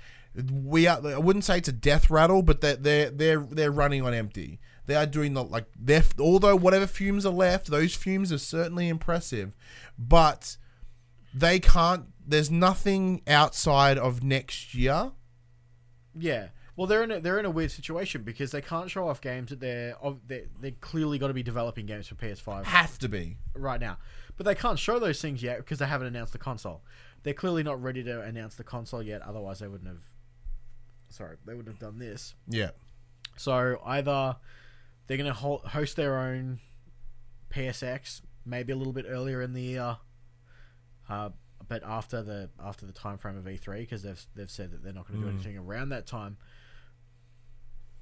we 0.51 0.88
are. 0.88 1.05
I 1.05 1.18
wouldn't 1.18 1.45
say 1.45 1.57
it's 1.57 1.68
a 1.68 1.74
death 1.74 2.09
rattle, 2.09 2.41
but 2.41 2.61
they're 2.61 2.76
they're 2.76 3.09
they're, 3.09 3.39
they're 3.39 3.72
running 3.72 4.03
on 4.03 4.13
empty. 4.13 4.59
They 4.86 4.95
are 4.95 5.05
doing 5.05 5.34
the 5.34 5.43
like 5.43 5.65
they're 5.78 6.03
although 6.20 6.55
whatever 6.55 6.88
fumes 6.88 7.26
are 7.26 7.34
left, 7.34 7.68
those 7.68 7.95
fumes 7.95 8.32
are 8.32 8.38
certainly 8.38 8.88
impressive, 8.88 9.53
but 9.97 10.57
they 11.34 11.59
can't. 11.59 12.05
There's 12.26 12.51
nothing 12.51 13.22
outside 13.28 13.97
of 13.97 14.24
next 14.24 14.74
year. 14.74 15.11
Yeah. 16.18 16.47
Well, 16.78 16.88
they're 16.88 17.03
in 17.03 17.11
a, 17.11 17.19
they're 17.19 17.39
in 17.39 17.45
a 17.45 17.49
weird 17.49 17.71
situation 17.71 18.21
because 18.21 18.51
they 18.51 18.61
can't 18.61 18.89
show 18.89 19.09
off 19.09 19.19
games 19.19 19.49
that 19.49 19.59
they're 19.59 19.97
of 20.01 20.19
they 20.28 20.45
they 20.61 20.71
clearly 20.71 21.17
got 21.17 21.28
to 21.28 21.34
be 21.34 21.41
developing 21.43 21.86
games 21.88 22.07
for 22.07 22.15
PS5 22.15 22.63
Have 22.65 22.97
to 22.99 23.09
be. 23.09 23.38
right 23.55 23.82
now, 23.82 23.97
but 24.38 24.45
they 24.45 24.55
can't 24.55 24.78
show 24.80 24.99
those 24.99 25.19
things 25.19 25.41
yet 25.43 25.57
because 25.57 25.80
they 25.80 25.88
haven't 25.88 26.07
announced 26.07 26.34
the 26.34 26.39
console. 26.39 26.84
They're 27.23 27.34
clearly 27.34 27.63
not 27.63 27.82
ready 27.82 28.03
to 28.03 28.21
announce 28.21 28.55
the 28.55 28.63
console 28.63 29.01
yet. 29.01 29.21
Otherwise, 29.23 29.59
they 29.59 29.67
wouldn't 29.67 29.89
have. 29.89 30.03
Sorry, 31.09 31.38
they 31.45 31.53
wouldn't 31.55 31.73
have 31.75 31.80
done 31.80 31.97
this. 31.99 32.36
Yeah. 32.47 32.69
So 33.38 33.82
either 33.86 34.36
they're 35.07 35.17
going 35.17 35.28
to 35.28 35.34
ho- 35.34 35.61
host 35.65 35.95
their 35.95 36.17
own 36.19 36.59
PSX, 37.49 38.21
maybe 38.45 38.71
a 38.71 38.75
little 38.75 38.93
bit 38.93 39.05
earlier 39.07 39.41
in 39.41 39.53
the 39.53 39.61
year, 39.61 39.97
uh, 41.09 41.30
but 41.67 41.84
after 41.84 42.21
the 42.21 42.49
after 42.63 42.86
the 42.86 42.93
time 42.93 43.17
frame 43.17 43.38
of 43.38 43.45
E3, 43.45 43.80
because 43.80 44.03
they've 44.03 44.23
they've 44.36 44.51
said 44.51 44.71
that 44.71 44.84
they're 44.84 44.93
not 44.93 45.07
going 45.07 45.19
to 45.21 45.25
do 45.25 45.32
Mm. 45.32 45.36
anything 45.36 45.57
around 45.57 45.89
that 45.89 46.05
time. 46.05 46.38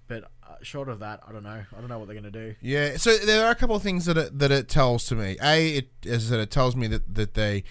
But 0.08 0.26
uh, 0.44 0.56
short 0.62 0.90
of 0.90 1.00
that, 1.00 1.22
I 1.28 1.32
don't 1.32 1.44
know. 1.44 1.64
I 1.76 1.80
don't 1.80 1.88
know 1.90 1.98
what 1.98 2.08
they're 2.08 2.20
going 2.20 2.32
to 2.32 2.48
do. 2.48 2.56
Yeah, 2.62 2.98
so 2.98 3.18
there 3.18 3.46
are 3.46 3.52
a 3.52 3.56
couple 3.56 3.76
of 3.76 3.82
things 3.84 4.06
that 4.06 4.18
it, 4.18 4.38
that 4.40 4.52
it 4.52 4.70
tells 4.70 5.06
to 5.06 5.16
me. 5.16 5.38
A, 5.42 5.70
it 5.78 5.90
is 6.04 6.30
that 6.30 6.40
it 6.40 6.52
tells 6.52 6.76
me 6.76 6.88
that 6.88 7.16
that 7.16 7.34
they 7.34 7.64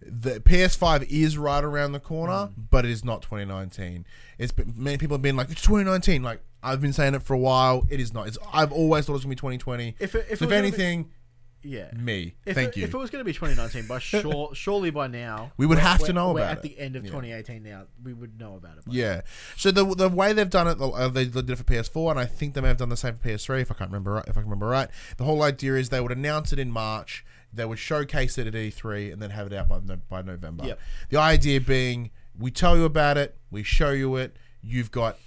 the 0.00 0.40
PS5 0.40 1.06
is 1.10 1.36
right 1.36 1.64
around 1.64 1.92
the 1.92 2.00
corner, 2.00 2.50
but 2.56 2.84
it 2.84 2.90
is 2.90 3.04
not 3.04 3.22
2019. 3.22 4.06
It's 4.38 4.52
been, 4.52 4.72
many 4.76 4.96
people 4.98 5.14
have 5.14 5.22
been 5.22 5.36
like 5.36 5.50
it's 5.50 5.62
2019. 5.62 6.22
Like 6.22 6.40
I've 6.62 6.80
been 6.80 6.92
saying 6.92 7.14
it 7.14 7.22
for 7.22 7.34
a 7.34 7.38
while. 7.38 7.86
It 7.88 8.00
is 8.00 8.12
not. 8.12 8.28
It's 8.28 8.38
I've 8.52 8.72
always 8.72 9.06
thought 9.06 9.12
it 9.12 9.14
was 9.14 9.24
gonna 9.24 9.32
be 9.32 9.36
2020. 9.36 9.96
If 9.98 10.14
it, 10.14 10.26
if, 10.30 10.38
So 10.38 10.44
it 10.44 10.46
if 10.46 10.50
gonna 10.50 10.50
be- 10.50 10.56
anything, 10.68 11.10
yeah. 11.68 11.90
me. 11.92 12.34
If 12.46 12.54
Thank 12.54 12.70
it, 12.70 12.76
you. 12.78 12.84
If 12.84 12.94
it 12.94 12.96
was 12.96 13.10
going 13.10 13.20
to 13.20 13.24
be 13.24 13.32
2019, 13.32 13.86
by 13.86 13.98
sure, 14.00 14.54
surely 14.54 14.90
by 14.90 15.06
now 15.06 15.52
We 15.56 15.66
would 15.66 15.78
have 15.78 16.02
to 16.04 16.12
know 16.12 16.32
we're 16.32 16.40
about 16.40 16.58
at 16.58 16.58
it. 16.58 16.62
the 16.62 16.78
end 16.78 16.96
of 16.96 17.04
Yeah. 17.04 17.10
2018 17.10 17.62
now. 17.62 17.84
We 18.02 18.12
would 18.12 18.38
know 18.40 18.56
about 18.56 18.78
it. 18.78 18.84
By 18.86 18.92
Yeah. 18.94 19.20
So 19.56 19.70
the 19.70 19.84
the 19.84 20.08
way 20.08 20.32
they've 20.32 20.48
done 20.48 20.66
it, 20.66 20.80
uh, 20.80 21.08
they 21.08 21.26
did 21.26 21.50
it 21.50 21.56
for 21.56 21.64
PS4, 21.64 22.10
and 22.12 22.20
I 22.20 22.24
think 22.24 22.54
they 22.54 22.60
may 22.60 22.68
have 22.68 22.76
done 22.78 22.88
the 22.88 22.96
same 22.96 23.14
for 23.14 23.28
PS3. 23.28 23.60
If 23.62 23.70
I 23.70 23.74
can't 23.74 23.90
remember 23.90 24.12
right, 24.12 24.24
if 24.26 24.36
I 24.36 24.40
can 24.40 24.44
remember 24.50 24.66
right, 24.66 24.88
the 25.16 25.24
whole 25.24 25.42
idea 25.42 25.74
is 25.74 25.90
they 25.90 26.00
would 26.00 26.12
announce 26.12 26.52
it 26.52 26.58
in 26.58 26.70
March, 26.70 27.24
they 27.52 27.64
would 27.64 27.78
showcase 27.78 28.38
it 28.38 28.46
at 28.46 28.54
E3, 28.54 29.12
and 29.12 29.20
then 29.22 29.30
have 29.30 29.46
it 29.46 29.52
out 29.52 29.68
by 29.68 29.80
no, 29.84 29.96
by 30.08 30.22
November. 30.22 30.64
Yep. 30.66 30.80
The 31.10 31.18
idea 31.18 31.60
being, 31.60 32.10
we 32.38 32.50
tell 32.50 32.76
you 32.76 32.84
about 32.84 33.16
it, 33.18 33.36
we 33.50 33.62
show 33.62 33.90
you 33.90 34.16
it, 34.16 34.36
you've 34.62 34.90
got 34.90 35.18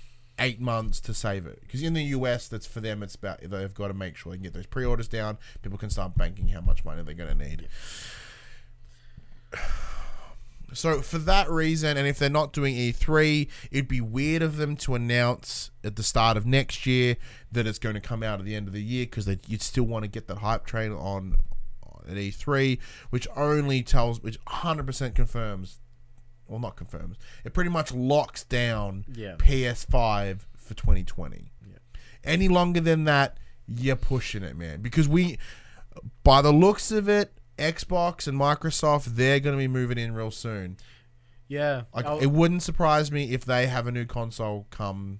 eight 0.41 0.59
months 0.59 0.99
to 1.01 1.13
save 1.13 1.45
it. 1.45 1.61
Because 1.61 1.81
in 1.81 1.93
the 1.93 2.03
US, 2.03 2.47
that's 2.47 2.65
for 2.65 2.81
them. 2.81 3.03
It's 3.03 3.15
about 3.15 3.41
they've 3.41 3.73
got 3.73 3.87
to 3.87 3.93
make 3.93 4.17
sure 4.17 4.31
they 4.31 4.37
can 4.37 4.43
get 4.43 4.53
those 4.53 4.65
pre-orders 4.65 5.07
down. 5.07 5.37
People 5.61 5.77
can 5.77 5.89
start 5.89 6.15
banking 6.17 6.49
how 6.49 6.61
much 6.61 6.83
money 6.83 7.03
they're 7.03 7.13
going 7.13 7.37
to 7.37 7.47
need. 7.47 7.67
So 10.73 11.01
for 11.01 11.17
that 11.17 11.49
reason, 11.49 11.97
and 11.97 12.07
if 12.07 12.17
they're 12.17 12.29
not 12.29 12.53
doing 12.53 12.75
E3, 12.75 13.49
it'd 13.71 13.89
be 13.89 13.99
weird 13.99 14.41
of 14.41 14.55
them 14.55 14.77
to 14.77 14.95
announce 14.95 15.69
at 15.83 15.97
the 15.97 16.01
start 16.01 16.37
of 16.37 16.45
next 16.45 16.85
year 16.85 17.17
that 17.51 17.67
it's 17.67 17.77
going 17.77 17.95
to 17.95 17.99
come 17.99 18.23
out 18.23 18.39
at 18.39 18.45
the 18.45 18.55
end 18.55 18.67
of 18.67 18.73
the 18.73 18.81
year 18.81 19.03
because 19.03 19.27
you'd 19.47 19.61
still 19.61 19.83
want 19.83 20.03
to 20.03 20.07
get 20.07 20.27
that 20.27 20.37
hype 20.37 20.65
train 20.65 20.93
on 20.93 21.35
at 22.07 22.15
E3, 22.15 22.79
which 23.09 23.27
only 23.35 23.83
tells, 23.83 24.21
which 24.21 24.39
100% 24.45 25.15
confirms, 25.15 25.79
well, 26.51 26.59
not 26.59 26.75
confirms, 26.75 27.17
it 27.45 27.53
pretty 27.53 27.69
much 27.69 27.93
locks 27.93 28.43
down 28.43 29.05
Yeah. 29.11 29.35
PS5 29.37 30.45
for 30.57 30.73
2020. 30.73 31.51
Yeah. 31.67 31.77
Any 32.23 32.47
longer 32.47 32.81
than 32.81 33.05
that, 33.05 33.37
you're 33.67 33.95
pushing 33.95 34.43
it, 34.43 34.55
man. 34.57 34.81
Because 34.81 35.07
we, 35.07 35.37
by 36.23 36.41
the 36.41 36.51
looks 36.51 36.91
of 36.91 37.07
it, 37.09 37.31
Xbox 37.57 38.27
and 38.27 38.37
Microsoft, 38.39 39.05
they're 39.15 39.39
going 39.39 39.55
to 39.55 39.57
be 39.59 39.67
moving 39.67 39.97
in 39.97 40.13
real 40.13 40.31
soon. 40.31 40.77
Yeah. 41.47 41.83
Like 41.93 42.05
I'll- 42.05 42.19
it 42.19 42.27
wouldn't 42.27 42.63
surprise 42.63 43.11
me 43.11 43.31
if 43.33 43.45
they 43.45 43.67
have 43.67 43.87
a 43.87 43.91
new 43.91 44.05
console 44.05 44.67
come. 44.69 45.19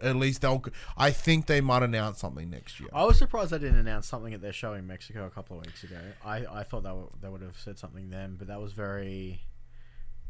At 0.00 0.16
least 0.16 0.40
they'll. 0.40 0.64
I 0.96 1.12
think 1.12 1.46
they 1.46 1.60
might 1.60 1.84
announce 1.84 2.18
something 2.18 2.50
next 2.50 2.80
year. 2.80 2.88
I 2.92 3.04
was 3.04 3.16
surprised 3.18 3.52
they 3.52 3.58
didn't 3.58 3.78
announce 3.78 4.08
something 4.08 4.34
at 4.34 4.40
their 4.40 4.52
show 4.52 4.72
in 4.72 4.84
Mexico 4.88 5.26
a 5.26 5.30
couple 5.30 5.56
of 5.60 5.64
weeks 5.64 5.84
ago. 5.84 6.00
I, 6.24 6.44
I 6.50 6.62
thought 6.64 6.82
they, 6.82 6.90
were, 6.90 7.06
they 7.20 7.28
would 7.28 7.40
have 7.42 7.56
said 7.56 7.78
something 7.78 8.10
then, 8.10 8.34
but 8.36 8.48
that 8.48 8.60
was 8.60 8.72
very 8.72 9.42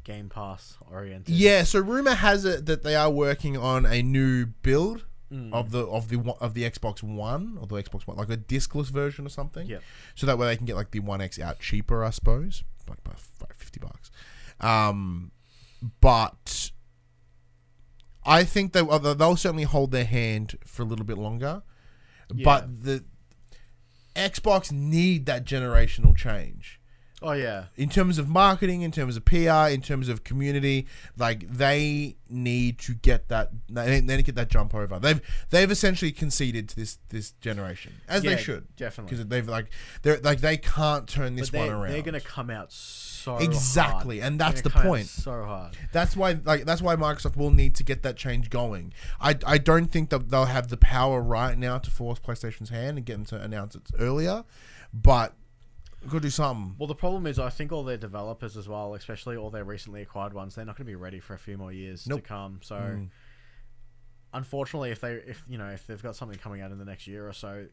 Game 0.05 0.28
Pass 0.28 0.76
oriented. 0.90 1.34
Yeah, 1.34 1.64
so 1.64 1.80
rumor 1.80 2.14
has 2.14 2.44
it 2.44 2.66
that 2.66 2.82
they 2.82 2.94
are 2.96 3.11
working 3.11 3.57
on 3.57 3.86
a 3.86 4.03
new 4.03 4.46
build 4.46 5.05
Mm. 5.32 5.50
of 5.55 5.70
the 5.70 5.86
of 5.86 6.09
the 6.09 6.16
one- 6.16 6.36
of 6.40 6.53
the 6.53 6.62
Xbox 6.68 7.03
One 7.03 7.57
or 7.59 7.66
the 7.66 7.76
Xbox 7.82 8.07
One, 8.07 8.18
like 8.18 8.28
a 8.28 8.36
discless 8.36 8.90
version 8.90 9.24
or 9.24 9.30
something. 9.30 9.66
Yeah. 9.66 9.78
So 10.14 10.26
that 10.26 10.36
way 10.36 10.46
they 10.48 10.59
can 10.59 10.66
get 10.66 10.76
like 10.76 10.90
the 10.90 11.00
One 11.00 11.22
X 11.22 11.38
out 11.38 11.59
cheaper, 11.59 12.05
I 12.05 12.11
suppose, 12.11 12.64
like 12.86 13.03
by 13.03 13.12
fifty 13.57 13.80
bucks. 13.80 14.11
Um, 14.61 15.32
but 16.03 16.70
I 18.26 18.44
think 18.44 18.74
they 18.74 18.82
well, 18.82 18.98
they'll 18.98 19.36
certainly 19.36 19.64
hold 19.64 19.90
their 19.90 20.05
hand 20.05 20.59
for 20.66 20.82
a 20.82 20.84
little 20.84 21.07
bit 21.07 21.16
longer. 21.16 21.62
Yeah. 22.34 22.44
But 22.44 22.82
the 22.84 23.05
Xbox 24.14 24.70
need 24.70 25.24
that 25.26 25.46
generational 25.46 26.14
change 26.14 26.78
Oh, 27.23 27.33
yeah. 27.33 27.64
in 27.77 27.89
terms 27.89 28.18
of 28.18 28.29
marketing, 28.29 28.83
in 28.83 28.91
terms 28.93 29.16
of 29.16 29.25
PR, 29.25 29.68
in 29.70 29.81
terms 29.83 30.09
of 30.09 30.25
community, 30.25 30.87
like 31.16 31.49
they 31.49 32.16
need 32.29 32.79
to 32.79 32.95
get 32.95 33.29
that 33.29 33.51
they 33.68 34.01
need 34.01 34.16
to 34.16 34.23
get 34.23 34.35
that 34.37 34.49
jump 34.49 34.75
over. 34.75 34.99
They've 34.99 35.20
they've 35.51 35.70
essentially 35.70 36.12
conceded 36.12 36.68
to 36.70 36.77
this 36.77 36.99
this 37.11 37.33
generation 37.41 37.95
as 38.09 38.25
Yeah, 38.25 38.35
they 38.35 38.43
should 38.43 38.75
definitely. 38.77 39.11
because 39.11 39.27
they've 39.27 39.49
like 39.49 39.66
they're 40.03 40.18
like 40.20 40.41
they 40.41 40.57
can't 40.57 41.07
turn 41.09 41.37
this 41.37 41.53
one 41.53 41.68
around. 41.68 41.93
they're 41.93 42.03
going 42.03 42.14
to 42.14 42.20
come 42.20 42.51
out 42.51 42.73
so 42.73 43.33
hard. 43.33 43.45
Exactly, 43.45 44.18
hard. 44.20 44.33
and 44.33 44.41
that's 44.41 44.62
the 44.62 44.70
point. 44.70 45.07
So 45.07 45.45
hard. 45.45 45.77
That's 45.93 46.16
why 46.16 46.39
like 46.45 46.64
that's 46.64 46.83
why 46.83 46.97
Microsoft 46.97 47.37
will 47.37 47.51
need 47.51 47.75
to 47.77 47.85
get 47.85 48.03
that 48.03 48.16
change 48.16 48.51
going. 48.51 48.93
I, 49.20 49.37
I 49.47 49.59
don't 49.59 49.87
think 49.87 50.11
that 50.11 50.31
they'll 50.31 50.47
have 50.47 50.68
the 50.68 50.77
power 50.77 51.20
right 51.20 51.57
now 51.57 51.79
to 51.79 51.91
force 51.91 52.18
PlayStation's 52.18 52.70
hand 52.70 52.97
and 52.97 53.07
get 53.07 53.14
them 53.14 53.25
to 53.27 53.41
announce 53.41 53.75
it 53.75 53.83
earlier, 53.99 54.45
but 54.93 55.35
could 56.11 56.22
do 56.22 56.30
something. 56.30 56.74
Well, 56.78 56.86
the 56.86 56.94
problem 56.94 57.26
is, 57.26 57.38
I 57.38 57.50
think 57.50 57.72
all 57.72 57.84
their 57.84 57.96
developers 57.96 58.57
as 58.57 58.68
well, 58.68 58.94
especially 58.94 59.36
all 59.36 59.50
their 59.50 59.64
recently 59.64 60.03
acquired 60.03 60.32
ones, 60.34 60.55
they're 60.55 60.64
not 60.64 60.76
going 60.76 60.86
to 60.86 60.90
be 60.90 60.96
ready 60.96 61.20
for 61.20 61.34
a 61.34 61.38
few 61.38 61.57
more 61.57 61.72
years 61.72 62.07
Nope. 62.07 62.22
to 62.22 62.28
come. 62.28 62.61
So, 62.62 62.74
Mm. 62.76 63.09
unfortunately, 64.34 64.90
if 64.90 65.00
they, 65.00 65.14
if 65.14 65.42
you 65.48 65.59
know, 65.59 65.68
if 65.70 65.86
they've 65.86 66.03
got 66.03 66.16
something 66.16 66.38
coming 66.38 66.61
out 66.61 66.70
in 66.72 66.78
the 66.78 66.84
next 66.84 67.07
year 67.07 67.26
or 67.28 67.32
so, 67.32 67.66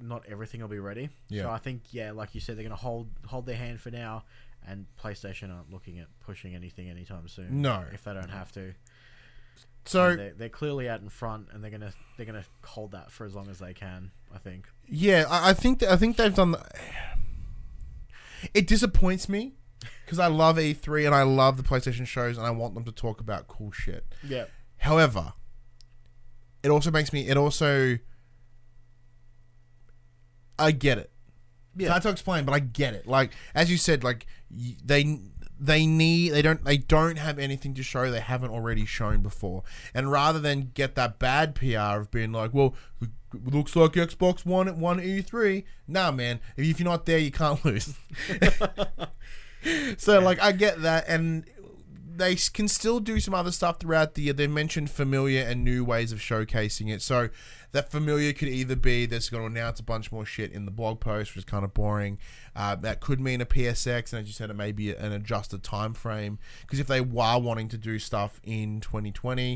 not 0.00 0.24
everything 0.28 0.60
will 0.60 0.68
be 0.68 0.78
ready. 0.78 1.10
Yeah. 1.28 1.42
So 1.44 1.50
I 1.50 1.58
think, 1.58 1.82
yeah, 1.92 2.12
like 2.12 2.34
you 2.34 2.40
said, 2.40 2.56
they're 2.56 2.64
going 2.64 2.76
to 2.76 2.82
hold 2.82 3.08
hold 3.26 3.46
their 3.46 3.56
hand 3.56 3.80
for 3.80 3.90
now, 3.90 4.24
and 4.66 4.86
PlayStation 5.02 5.54
aren't 5.54 5.70
looking 5.70 5.98
at 5.98 6.06
pushing 6.20 6.54
anything 6.54 6.88
anytime 6.88 7.28
soon. 7.28 7.60
No. 7.62 7.84
if 7.92 8.04
they 8.04 8.14
don't 8.14 8.30
have 8.30 8.50
to. 8.52 8.72
So 9.86 10.14
they're, 10.14 10.32
they're 10.34 10.48
clearly 10.50 10.88
out 10.88 11.00
in 11.00 11.08
front, 11.08 11.48
and 11.52 11.62
they're 11.64 11.70
gonna 11.70 11.92
they're 12.16 12.26
gonna 12.26 12.44
hold 12.64 12.92
that 12.92 13.10
for 13.10 13.24
as 13.24 13.34
long 13.34 13.48
as 13.48 13.58
they 13.58 13.72
can. 13.74 14.10
I 14.34 14.38
think. 14.38 14.68
Yeah, 14.86 15.24
I, 15.28 15.50
I 15.50 15.52
think 15.54 15.78
that, 15.80 15.90
I 15.90 15.96
think 15.96 16.16
they've 16.16 16.34
done. 16.34 16.54
It 18.54 18.66
disappoints 18.66 19.28
me 19.28 19.54
because 20.04 20.18
I 20.18 20.26
love 20.28 20.56
E3 20.56 21.06
and 21.06 21.14
I 21.14 21.22
love 21.22 21.56
the 21.56 21.62
PlayStation 21.62 22.06
shows 22.06 22.36
and 22.38 22.46
I 22.46 22.50
want 22.50 22.74
them 22.74 22.84
to 22.84 22.92
talk 22.92 23.20
about 23.20 23.48
cool 23.48 23.70
shit. 23.72 24.06
Yeah. 24.22 24.44
However, 24.78 25.32
it 26.62 26.68
also 26.70 26.90
makes 26.90 27.12
me. 27.12 27.28
It 27.28 27.36
also. 27.36 27.98
I 30.58 30.72
get 30.72 30.98
it. 30.98 31.10
It's 31.74 31.84
Yeah. 31.84 31.90
hard 31.90 32.02
to 32.02 32.08
explain, 32.10 32.44
but 32.44 32.52
I 32.52 32.58
get 32.58 32.94
it. 32.94 33.06
Like 33.06 33.32
as 33.54 33.70
you 33.70 33.76
said, 33.78 34.04
like 34.04 34.26
y- 34.50 34.76
they 34.84 35.18
they 35.60 35.86
need 35.86 36.30
they 36.30 36.42
don't 36.42 36.64
they 36.64 36.78
don't 36.78 37.18
have 37.18 37.38
anything 37.38 37.74
to 37.74 37.82
show 37.82 38.10
they 38.10 38.20
haven't 38.20 38.50
already 38.50 38.86
shown 38.86 39.20
before, 39.20 39.62
and 39.94 40.10
rather 40.10 40.38
than 40.38 40.70
get 40.74 40.94
that 40.94 41.18
bad 41.18 41.54
PR 41.54 42.00
of 42.00 42.10
being 42.10 42.32
like, 42.32 42.54
well, 42.54 42.74
it 43.00 43.10
looks 43.44 43.76
like 43.76 43.92
Xbox 43.92 44.46
One 44.46 44.68
at 44.68 44.76
one 44.76 45.00
E 45.00 45.20
three. 45.20 45.64
Nah, 45.86 46.10
man, 46.10 46.40
if 46.56 46.80
you're 46.80 46.88
not 46.88 47.04
there, 47.04 47.18
you 47.18 47.30
can't 47.30 47.62
lose. 47.64 47.94
so 49.98 50.20
like 50.22 50.40
I 50.40 50.52
get 50.52 50.80
that, 50.82 51.04
and 51.06 51.44
they 52.20 52.36
can 52.36 52.68
still 52.68 53.00
do 53.00 53.18
some 53.18 53.32
other 53.32 53.50
stuff 53.50 53.80
throughout 53.80 54.14
the 54.14 54.22
year. 54.22 54.34
They 54.34 54.46
mentioned 54.46 54.90
familiar 54.90 55.42
and 55.42 55.64
new 55.64 55.84
ways 55.84 56.12
of 56.12 56.18
showcasing 56.18 56.92
it. 56.92 57.00
So 57.00 57.30
that 57.72 57.90
familiar 57.90 58.34
could 58.34 58.48
either 58.48 58.76
be 58.76 59.06
they're 59.06 59.20
going 59.30 59.42
to 59.42 59.58
announce 59.58 59.80
a 59.80 59.82
bunch 59.82 60.12
more 60.12 60.26
shit 60.26 60.52
in 60.52 60.66
the 60.66 60.70
blog 60.70 61.00
post, 61.00 61.30
which 61.32 61.38
is 61.38 61.44
kind 61.46 61.64
of 61.64 61.72
boring. 61.72 62.18
Uh, 62.54 62.74
that 62.76 63.00
could 63.00 63.20
mean 63.20 63.40
a 63.40 63.46
PSX, 63.46 64.12
and 64.12 64.20
as 64.20 64.26
you 64.26 64.34
said, 64.34 64.50
it 64.50 64.54
may 64.54 64.70
be 64.70 64.92
an 64.92 65.12
adjusted 65.12 65.62
time 65.62 65.94
frame. 65.94 66.38
Because 66.60 66.78
if 66.78 66.86
they 66.86 66.98
are 66.98 67.40
wanting 67.40 67.68
to 67.68 67.78
do 67.78 67.98
stuff 67.98 68.38
in 68.44 68.80
2020, 68.80 69.54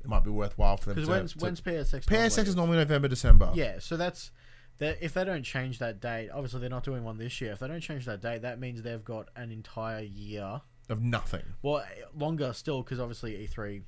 it 0.00 0.08
might 0.08 0.24
be 0.24 0.30
worthwhile 0.30 0.78
for 0.78 0.86
them 0.86 0.94
Because 0.94 1.08
to. 1.08 1.12
when's 1.12 1.36
when's 1.36 1.60
PSX? 1.60 2.06
PSX 2.06 2.46
is 2.46 2.56
normally 2.56 2.78
November, 2.78 3.08
December. 3.08 3.50
Yeah, 3.54 3.78
so 3.78 3.98
that's 3.98 4.30
that. 4.78 4.96
If 5.02 5.12
they 5.12 5.24
don't 5.24 5.42
change 5.42 5.80
that 5.80 6.00
date, 6.00 6.30
obviously 6.30 6.60
they're 6.60 6.70
not 6.70 6.84
doing 6.84 7.04
one 7.04 7.18
this 7.18 7.42
year. 7.42 7.52
If 7.52 7.58
they 7.58 7.68
don't 7.68 7.80
change 7.80 8.06
that 8.06 8.22
date, 8.22 8.40
that 8.40 8.58
means 8.58 8.82
they've 8.82 9.04
got 9.04 9.28
an 9.36 9.52
entire 9.52 10.02
year. 10.02 10.62
Of 10.88 11.02
nothing. 11.02 11.42
Well, 11.62 11.84
longer 12.14 12.52
still, 12.52 12.82
because 12.82 13.00
obviously 13.00 13.32
E3 13.46 13.82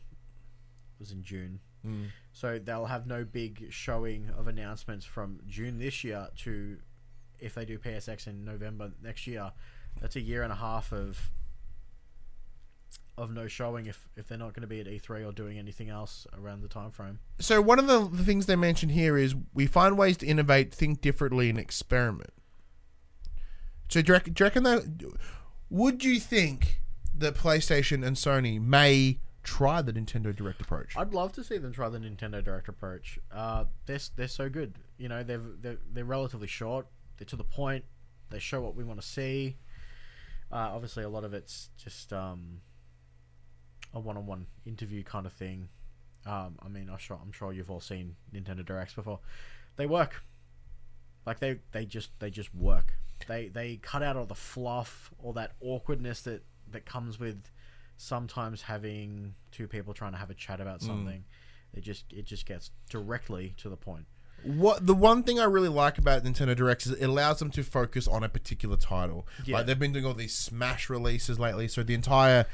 was 0.98 1.12
in 1.12 1.22
June, 1.22 1.60
Mm. 1.86 2.08
so 2.32 2.58
they'll 2.58 2.86
have 2.86 3.06
no 3.06 3.24
big 3.24 3.66
showing 3.70 4.30
of 4.36 4.48
announcements 4.48 5.04
from 5.04 5.38
June 5.46 5.78
this 5.78 6.02
year 6.02 6.28
to 6.38 6.78
if 7.38 7.54
they 7.54 7.64
do 7.64 7.78
PSX 7.78 8.26
in 8.26 8.44
November 8.44 8.90
next 9.00 9.28
year. 9.28 9.52
That's 10.00 10.16
a 10.16 10.20
year 10.20 10.42
and 10.42 10.52
a 10.52 10.56
half 10.56 10.92
of 10.92 11.30
of 13.16 13.32
no 13.32 13.48
showing 13.48 13.86
if 13.86 14.08
if 14.16 14.28
they're 14.28 14.38
not 14.38 14.54
going 14.54 14.62
to 14.62 14.66
be 14.68 14.80
at 14.80 14.86
E3 14.86 15.24
or 15.26 15.32
doing 15.32 15.58
anything 15.58 15.88
else 15.88 16.26
around 16.36 16.62
the 16.62 16.68
time 16.68 16.90
frame. 16.90 17.18
So 17.38 17.60
one 17.60 17.78
of 17.78 17.86
the, 17.86 18.08
the 18.08 18.24
things 18.24 18.46
they 18.46 18.56
mentioned 18.56 18.92
here 18.92 19.16
is 19.16 19.34
we 19.54 19.66
find 19.66 19.96
ways 19.98 20.16
to 20.18 20.26
innovate, 20.26 20.72
think 20.74 21.00
differently, 21.00 21.48
and 21.50 21.58
experiment. 21.58 22.30
So 23.88 24.02
do 24.02 24.08
you 24.10 24.12
reckon, 24.14 24.32
do 24.34 24.42
you 24.42 24.46
reckon 24.46 24.62
that 24.64 24.82
would 25.70 26.04
you 26.04 26.20
think 26.20 26.80
that 27.18 27.34
PlayStation 27.34 28.06
and 28.06 28.16
Sony 28.16 28.60
may 28.60 29.18
try 29.42 29.82
the 29.82 29.92
Nintendo 29.92 30.34
Direct 30.34 30.60
approach? 30.60 30.96
I'd 30.96 31.14
love 31.14 31.32
to 31.32 31.44
see 31.44 31.58
them 31.58 31.72
try 31.72 31.88
the 31.88 31.98
Nintendo 31.98 32.42
Direct 32.42 32.68
approach. 32.68 33.18
Uh, 33.32 33.64
they're 33.86 34.00
they're 34.16 34.28
so 34.28 34.48
good. 34.48 34.74
You 34.96 35.08
know, 35.08 35.22
they're 35.22 35.40
they're, 35.60 35.78
they're 35.92 36.04
relatively 36.04 36.48
short. 36.48 36.86
They're 37.16 37.26
to 37.26 37.36
the 37.36 37.44
point. 37.44 37.84
They 38.30 38.38
show 38.38 38.60
what 38.60 38.74
we 38.74 38.84
want 38.84 39.00
to 39.00 39.06
see. 39.06 39.56
Uh, 40.50 40.70
obviously, 40.72 41.04
a 41.04 41.08
lot 41.08 41.24
of 41.24 41.34
it's 41.34 41.70
just 41.76 42.12
um, 42.12 42.60
a 43.92 44.00
one-on-one 44.00 44.46
interview 44.64 45.02
kind 45.02 45.26
of 45.26 45.32
thing. 45.32 45.68
Um, 46.26 46.56
I 46.62 46.68
mean, 46.68 46.88
I'm 46.90 46.98
sure 46.98 47.18
I'm 47.22 47.32
sure 47.32 47.52
you've 47.52 47.70
all 47.70 47.80
seen 47.80 48.16
Nintendo 48.34 48.64
Directs 48.64 48.94
before. 48.94 49.20
They 49.76 49.86
work. 49.86 50.22
Like 51.26 51.40
they 51.40 51.60
they 51.72 51.84
just 51.84 52.10
they 52.20 52.30
just 52.30 52.54
work. 52.54 52.94
They 53.26 53.48
they 53.48 53.76
cut 53.76 54.02
out 54.02 54.16
all 54.16 54.26
the 54.26 54.34
fluff, 54.34 55.10
all 55.22 55.32
that 55.34 55.52
awkwardness 55.60 56.22
that 56.22 56.42
that 56.72 56.84
comes 56.84 57.18
with 57.18 57.50
sometimes 57.96 58.62
having 58.62 59.34
two 59.50 59.66
people 59.66 59.92
trying 59.94 60.12
to 60.12 60.18
have 60.18 60.30
a 60.30 60.34
chat 60.34 60.60
about 60.60 60.80
something. 60.82 61.24
It 61.74 61.82
just 61.82 62.04
it 62.12 62.24
just 62.24 62.46
gets 62.46 62.70
directly 62.88 63.54
to 63.58 63.68
the 63.68 63.76
point. 63.76 64.06
What 64.44 64.86
the 64.86 64.94
one 64.94 65.24
thing 65.24 65.40
I 65.40 65.44
really 65.44 65.68
like 65.68 65.98
about 65.98 66.22
Nintendo 66.22 66.56
Directs 66.56 66.86
is 66.86 66.92
it 66.92 67.04
allows 67.04 67.40
them 67.40 67.50
to 67.50 67.62
focus 67.62 68.06
on 68.06 68.22
a 68.22 68.28
particular 68.28 68.76
title. 68.76 69.26
Yeah. 69.44 69.56
Like 69.56 69.66
they've 69.66 69.78
been 69.78 69.92
doing 69.92 70.06
all 70.06 70.14
these 70.14 70.34
Smash 70.34 70.88
releases 70.88 71.38
lately, 71.38 71.68
so 71.68 71.82
the 71.82 71.94
entire 71.94 72.46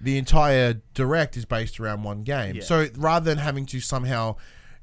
the 0.00 0.18
entire 0.18 0.80
Direct 0.94 1.36
is 1.36 1.44
based 1.44 1.80
around 1.80 2.02
one 2.04 2.22
game. 2.22 2.56
Yeah. 2.56 2.62
So 2.62 2.88
rather 2.96 3.24
than 3.24 3.38
having 3.38 3.66
to 3.66 3.80
somehow 3.80 4.36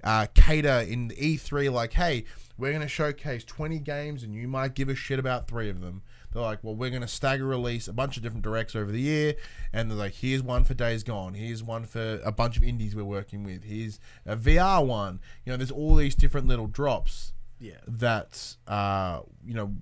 uh, 0.04 0.28
cater 0.34 0.86
in 0.88 1.10
the 1.10 1.16
E3, 1.16 1.72
like, 1.72 1.94
hey, 1.94 2.26
we're 2.58 2.72
going 2.72 2.82
to 2.82 2.88
showcase 2.88 3.44
20 3.44 3.80
games 3.80 4.24
and 4.24 4.34
you 4.34 4.48
might 4.48 4.76
give 4.76 4.90
a 4.90 4.96
shit 4.96 5.20
about 5.20 5.48
three 5.48 5.70
of 5.70 5.82
them. 5.82 6.04
They're 6.32 6.42
like, 6.42 6.60
well, 6.64 6.76
we're 6.76 6.90
going 6.92 7.02
to 7.02 7.08
stagger 7.08 7.46
release 7.46 7.88
a 7.88 7.94
bunch 7.94 8.18
of 8.18 8.24
different 8.24 8.44
directs 8.44 8.76
over 8.76 8.92
the 8.92 9.02
year. 9.02 9.36
And 9.74 9.90
they're 9.90 9.98
like, 9.98 10.14
here's 10.14 10.44
one 10.44 10.64
for 10.64 10.74
Days 10.76 11.04
Gone. 11.04 11.34
Here's 11.34 11.64
one 11.64 11.86
for 11.86 12.20
a 12.24 12.32
bunch 12.32 12.56
of 12.58 12.64
indies 12.64 12.96
we're 12.96 13.04
working 13.04 13.44
with. 13.44 13.64
Here's 13.64 14.00
a 14.26 14.36
VR 14.36 14.86
one. 14.86 15.20
You 15.46 15.52
know, 15.54 15.58
there's 15.58 15.72
all 15.72 15.96
these 15.96 16.16
different 16.16 16.48
little 16.48 16.68
drops 16.68 17.34
Yeah. 17.60 17.78
that, 17.88 18.56
uh, 18.68 19.22
you 19.44 19.54
know, 19.56 19.76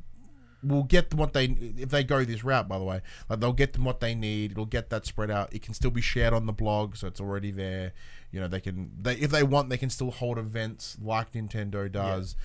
will 0.64 0.84
get 0.84 1.12
them 1.12 1.20
what 1.20 1.34
they 1.34 1.45
if 1.45 1.89
they 1.89 2.04
go 2.04 2.26
this 2.26 2.43
route 2.43 2.68
by 2.68 2.80
the 2.80 2.84
way 2.84 3.00
like 3.30 3.39
they'll 3.39 3.54
get 3.54 3.74
them 3.74 3.86
what 3.86 4.00
they 4.00 4.16
need 4.16 4.52
it'll 4.52 4.66
get 4.66 4.89
that 4.89 5.06
spread 5.06 5.30
out 5.30 5.54
it 5.54 5.62
can 5.62 5.72
still 5.74 5.91
be 5.91 6.02
shared 6.02 6.34
on 6.34 6.48
the 6.48 6.52
blog 6.52 6.95
so 6.95 7.08
it's 7.08 7.22
already 7.22 7.52
there 7.52 7.93
you 8.32 8.39
know 8.39 8.48
they 8.48 8.60
can 8.60 8.91
they 9.00 9.14
if 9.18 9.30
they 9.30 9.43
want 9.43 9.70
they 9.70 9.78
can 9.78 9.89
still 9.89 10.10
hold 10.10 10.38
events 10.39 10.98
like 11.00 11.32
nintendo 11.34 11.89
does 11.89 12.36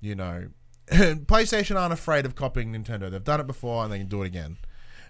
you 0.00 0.14
know 0.14 0.46
playstation 1.26 1.76
aren't 1.76 1.92
afraid 1.92 2.26
of 2.26 2.34
copying 2.34 2.72
nintendo 2.72 3.10
they've 3.10 3.24
done 3.24 3.40
it 3.40 3.46
before 3.46 3.84
and 3.84 3.92
they 3.92 3.98
can 3.98 4.08
do 4.08 4.22
it 4.22 4.26
again 4.26 4.56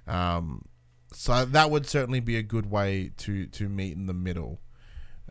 um, 0.06 0.64
so 1.12 1.44
that 1.44 1.70
would 1.70 1.86
certainly 1.86 2.20
be 2.20 2.36
a 2.36 2.42
good 2.42 2.70
way 2.70 3.10
to 3.16 3.46
to 3.46 3.68
meet 3.68 3.92
in 3.92 4.06
the 4.06 4.14
middle 4.14 4.60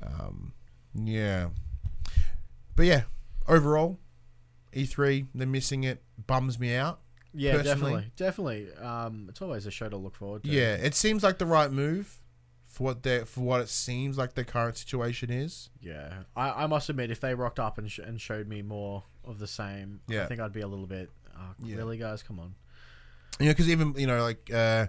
um, 0.02 0.54
yeah 0.94 1.50
but 2.76 2.86
yeah 2.86 3.04
overall 3.48 4.00
E3, 4.76 5.28
they're 5.34 5.48
missing 5.48 5.84
it. 5.84 6.02
Bums 6.26 6.60
me 6.60 6.76
out. 6.76 7.00
Yeah, 7.34 7.54
personally. 7.58 8.12
definitely, 8.16 8.68
definitely. 8.68 8.86
Um, 8.86 9.26
it's 9.30 9.42
always 9.42 9.66
a 9.66 9.72
show 9.72 9.90
to 9.90 9.98
look 9.98 10.16
forward 10.16 10.44
to. 10.44 10.50
Yeah, 10.50 10.76
it 10.76 10.94
seems 10.94 11.24
like 11.24 11.40
the 11.40 11.46
right 11.46 11.72
move 11.72 12.22
for 12.68 12.84
what 12.84 13.04
they 13.04 13.20
for 13.20 13.42
what 13.42 13.62
it 13.62 13.70
seems 13.70 14.18
like 14.18 14.34
the 14.36 14.44
current 14.44 14.78
situation 14.78 15.32
is. 15.32 15.70
yeah. 15.82 16.24
I, 16.36 16.64
I 16.64 16.68
must 16.68 16.90
admit, 16.90 17.12
if 17.12 17.20
they 17.20 17.34
rocked 17.34 17.60
up 17.60 17.78
and, 17.78 17.92
sh- 17.92 18.00
and 18.00 18.22
showed 18.22 18.48
me 18.48 18.62
more 18.62 19.04
of 19.26 19.40
the 19.40 19.48
same, 19.48 20.02
Yeah. 20.08 20.24
I 20.24 20.26
think 20.28 20.40
I'd 20.42 20.54
be 20.54 20.62
a 20.62 20.68
little 20.68 20.88
bit. 20.88 21.10
Uh, 21.36 21.54
Yeah. 21.60 21.78
Really, 21.78 21.98
guys, 21.98 22.24
come 22.24 22.40
on. 22.40 22.56
You 23.40 23.48
know, 23.48 23.52
because 23.52 23.70
even 23.70 23.94
you 23.98 24.06
know, 24.08 24.22
like 24.22 24.50
uh, 24.54 24.88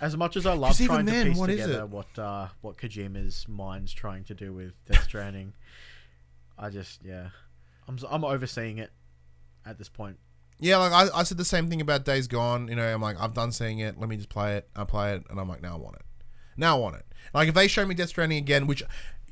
As 0.00 0.16
much 0.16 0.36
as 0.36 0.44
I 0.46 0.52
love 0.54 0.76
trying 0.76 1.06
then, 1.06 1.24
to 1.26 1.30
piece 1.30 1.38
what 1.38 1.46
together 1.46 1.86
what 1.86 2.18
uh, 2.18 2.48
what 2.60 2.76
Kojima's 2.76 3.48
mind's 3.48 3.92
trying 3.92 4.24
to 4.24 4.34
do 4.34 4.52
with 4.52 4.72
Death 4.86 5.04
Stranding, 5.08 5.52
I 6.58 6.68
just 6.70 7.00
yeah, 7.04 7.28
I'm 7.88 7.98
I'm 8.10 8.24
overseeing 8.24 8.78
it 8.78 8.90
at 9.64 9.78
this 9.78 9.88
point. 9.88 10.18
yeah, 10.58 10.76
like 10.76 10.92
I, 10.92 11.20
I 11.20 11.22
said 11.22 11.38
the 11.38 11.44
same 11.44 11.68
thing 11.68 11.80
about 11.80 12.04
Days 12.04 12.28
Gone. 12.28 12.68
You 12.68 12.76
know, 12.76 12.86
I'm 12.94 13.00
like, 13.00 13.16
I've 13.18 13.32
done 13.34 13.52
seeing 13.52 13.78
it. 13.78 13.98
Let 13.98 14.08
me 14.08 14.16
just 14.16 14.28
play 14.28 14.56
it. 14.56 14.68
I 14.76 14.84
play 14.84 15.14
it, 15.14 15.24
and 15.30 15.40
I'm 15.40 15.48
like, 15.48 15.62
now 15.62 15.74
I 15.76 15.78
want 15.78 15.96
it. 15.96 16.02
Now 16.56 16.76
I 16.76 16.80
want 16.80 16.96
it. 16.96 17.06
Like 17.32 17.48
if 17.48 17.54
they 17.54 17.66
show 17.68 17.86
me 17.86 17.94
Death 17.94 18.10
Stranding 18.10 18.38
again, 18.38 18.66
which 18.66 18.82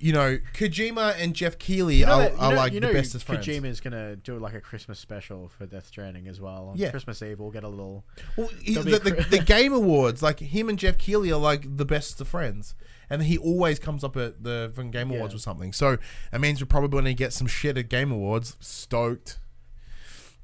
you 0.01 0.13
know, 0.13 0.39
Kojima 0.55 1.15
and 1.19 1.35
Jeff 1.37 1.59
Keighley 1.59 1.97
You 1.97 2.07
know 2.07 2.13
are, 2.13 2.19
that- 2.23 2.39
are 2.39 2.51
know- 2.51 2.57
like 2.57 2.73
you 2.73 2.81
the 2.81 2.89
bestest 2.93 3.25
friends. 3.27 3.47
Kojima 3.47 3.67
is 3.67 3.81
gonna 3.81 4.17
do 4.17 4.39
like 4.39 4.55
a 4.55 4.61
Christmas 4.61 4.99
special 4.99 5.49
for 5.57 5.67
Death 5.67 5.87
Stranding 5.87 6.27
as 6.27 6.41
well. 6.41 6.71
On 6.71 6.77
Yeah. 6.79 6.91
Christmas 6.91 7.23
Eve 7.23 7.39
we'll 7.39 7.51
get 7.51 7.65
a 7.65 7.69
little. 7.69 8.05
Well, 8.37 8.49
he, 8.63 8.75
the, 8.75 8.99
the, 8.99 9.27
the 9.31 9.39
Game 9.45 9.73
Awards, 9.73 10.23
like 10.23 10.41
him 10.41 10.69
and 10.69 10.79
Jeff 10.79 10.97
Keighley 10.99 11.31
are 11.31 11.39
like 11.39 11.77
the 11.77 11.85
best 11.85 12.21
of 12.21 12.29
friends, 12.29 12.75
and 13.11 13.23
he 13.25 13.37
always 13.39 13.79
comes 13.79 14.03
up 14.03 14.17
at 14.17 14.43
the 14.43 14.73
Game 14.91 15.11
Awards 15.11 15.35
Yeah. 15.35 15.37
or 15.37 15.41
something. 15.41 15.73
So 15.73 15.99
that 16.33 16.41
means 16.41 16.61
we're 16.63 16.67
probably 16.67 17.03
to 17.03 17.15
get 17.15 17.33
some 17.33 17.47
shit 17.47 17.77
at 17.77 17.89
Game 17.89 18.11
Awards. 18.11 18.57
Stoked. 18.61 19.39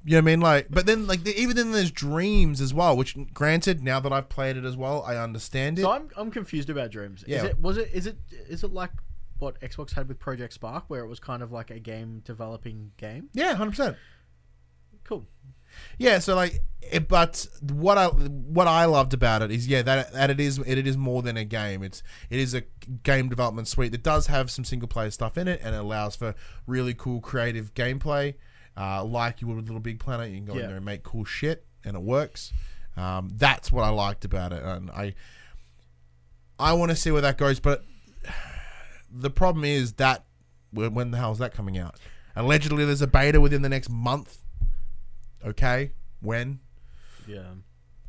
You 0.04 0.12
know 0.12 0.18
what 0.18 0.22
I 0.22 0.24
mean? 0.26 0.40
Like, 0.40 0.66
but 0.70 0.86
then 0.86 1.08
like 1.08 1.24
the, 1.24 1.36
even 1.36 1.56
then 1.56 1.72
there's 1.72 1.90
Dreams 1.90 2.60
as 2.60 2.72
well. 2.72 2.96
Which, 2.96 3.16
granted, 3.34 3.82
now 3.82 3.98
that 3.98 4.12
I've 4.12 4.28
played 4.28 4.56
it 4.56 4.64
as 4.64 4.76
well, 4.76 5.02
I 5.02 5.16
understand 5.16 5.80
it. 5.80 5.82
So 5.82 5.90
I'm 5.90 6.10
I'm 6.16 6.30
confused 6.30 6.70
about 6.70 6.92
Dreams. 6.92 7.22
Is 7.24 7.28
Yeah. 7.28 7.44
it 7.46 7.58
was 7.60 7.76
it 7.76 7.90
is 7.92 8.06
it 8.06 8.16
is 8.48 8.62
it 8.62 8.72
like 8.72 8.90
what 9.38 9.60
Xbox 9.60 9.94
had 9.94 10.08
with 10.08 10.18
Project 10.18 10.52
Spark, 10.52 10.84
where 10.88 11.02
it 11.02 11.08
was 11.08 11.20
kind 11.20 11.42
of 11.42 11.52
like 11.52 11.70
a 11.70 11.78
game 11.78 12.22
developing 12.24 12.92
game? 12.96 13.30
yeah, 13.32 13.54
hundred 13.54 13.70
percent. 13.70 13.96
Cool. 15.04 15.26
Yeah, 15.98 16.18
so 16.18 16.34
like, 16.34 16.62
it, 16.80 17.08
but 17.08 17.46
what 17.60 17.98
I 17.98 18.06
what 18.06 18.66
I 18.66 18.84
loved 18.84 19.14
about 19.14 19.42
it 19.42 19.50
is 19.50 19.66
yeah 19.66 19.82
that 19.82 20.12
that 20.12 20.30
it 20.30 20.40
is 20.40 20.58
it 20.58 20.86
is 20.86 20.96
more 20.96 21.22
than 21.22 21.36
a 21.36 21.44
game. 21.44 21.82
It's 21.82 22.02
it 22.30 22.38
is 22.38 22.54
a 22.54 22.62
game 23.02 23.28
development 23.28 23.68
suite 23.68 23.92
that 23.92 24.02
does 24.02 24.28
have 24.28 24.50
some 24.50 24.64
single 24.64 24.88
player 24.88 25.10
stuff 25.10 25.36
in 25.36 25.48
it 25.48 25.60
and 25.62 25.74
it 25.74 25.78
allows 25.78 26.16
for 26.16 26.34
really 26.66 26.94
cool 26.94 27.20
creative 27.20 27.74
gameplay, 27.74 28.34
uh, 28.76 29.04
like 29.04 29.40
you 29.40 29.48
would 29.48 29.56
with 29.56 29.66
Little 29.66 29.80
Big 29.80 29.98
Planet. 29.98 30.30
You 30.30 30.36
can 30.36 30.46
go 30.46 30.54
in 30.54 30.66
there 30.66 30.76
and 30.76 30.84
make 30.84 31.02
cool 31.02 31.24
shit, 31.24 31.66
and 31.84 31.96
it 31.96 32.02
works. 32.02 32.52
Um, 32.96 33.30
that's 33.34 33.70
what 33.70 33.84
I 33.84 33.90
liked 33.90 34.24
about 34.24 34.52
it, 34.52 34.62
and 34.62 34.90
I 34.90 35.14
I 36.58 36.72
want 36.72 36.90
to 36.90 36.96
see 36.96 37.10
where 37.10 37.22
that 37.22 37.38
goes. 37.38 37.60
But 37.60 37.84
the 39.20 39.30
problem 39.30 39.64
is 39.64 39.94
that 39.94 40.24
when, 40.70 40.94
when 40.94 41.10
the 41.10 41.18
hell 41.18 41.32
is 41.32 41.38
that 41.38 41.54
coming 41.54 41.78
out? 41.78 41.96
Allegedly, 42.34 42.84
there's 42.84 43.02
a 43.02 43.06
beta 43.06 43.40
within 43.40 43.62
the 43.62 43.68
next 43.68 43.88
month. 43.90 44.38
Okay, 45.44 45.92
when? 46.20 46.60
Yeah. 47.26 47.54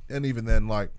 and 0.10 0.26
even 0.26 0.45
then, 0.45 0.68
like, 0.68 0.91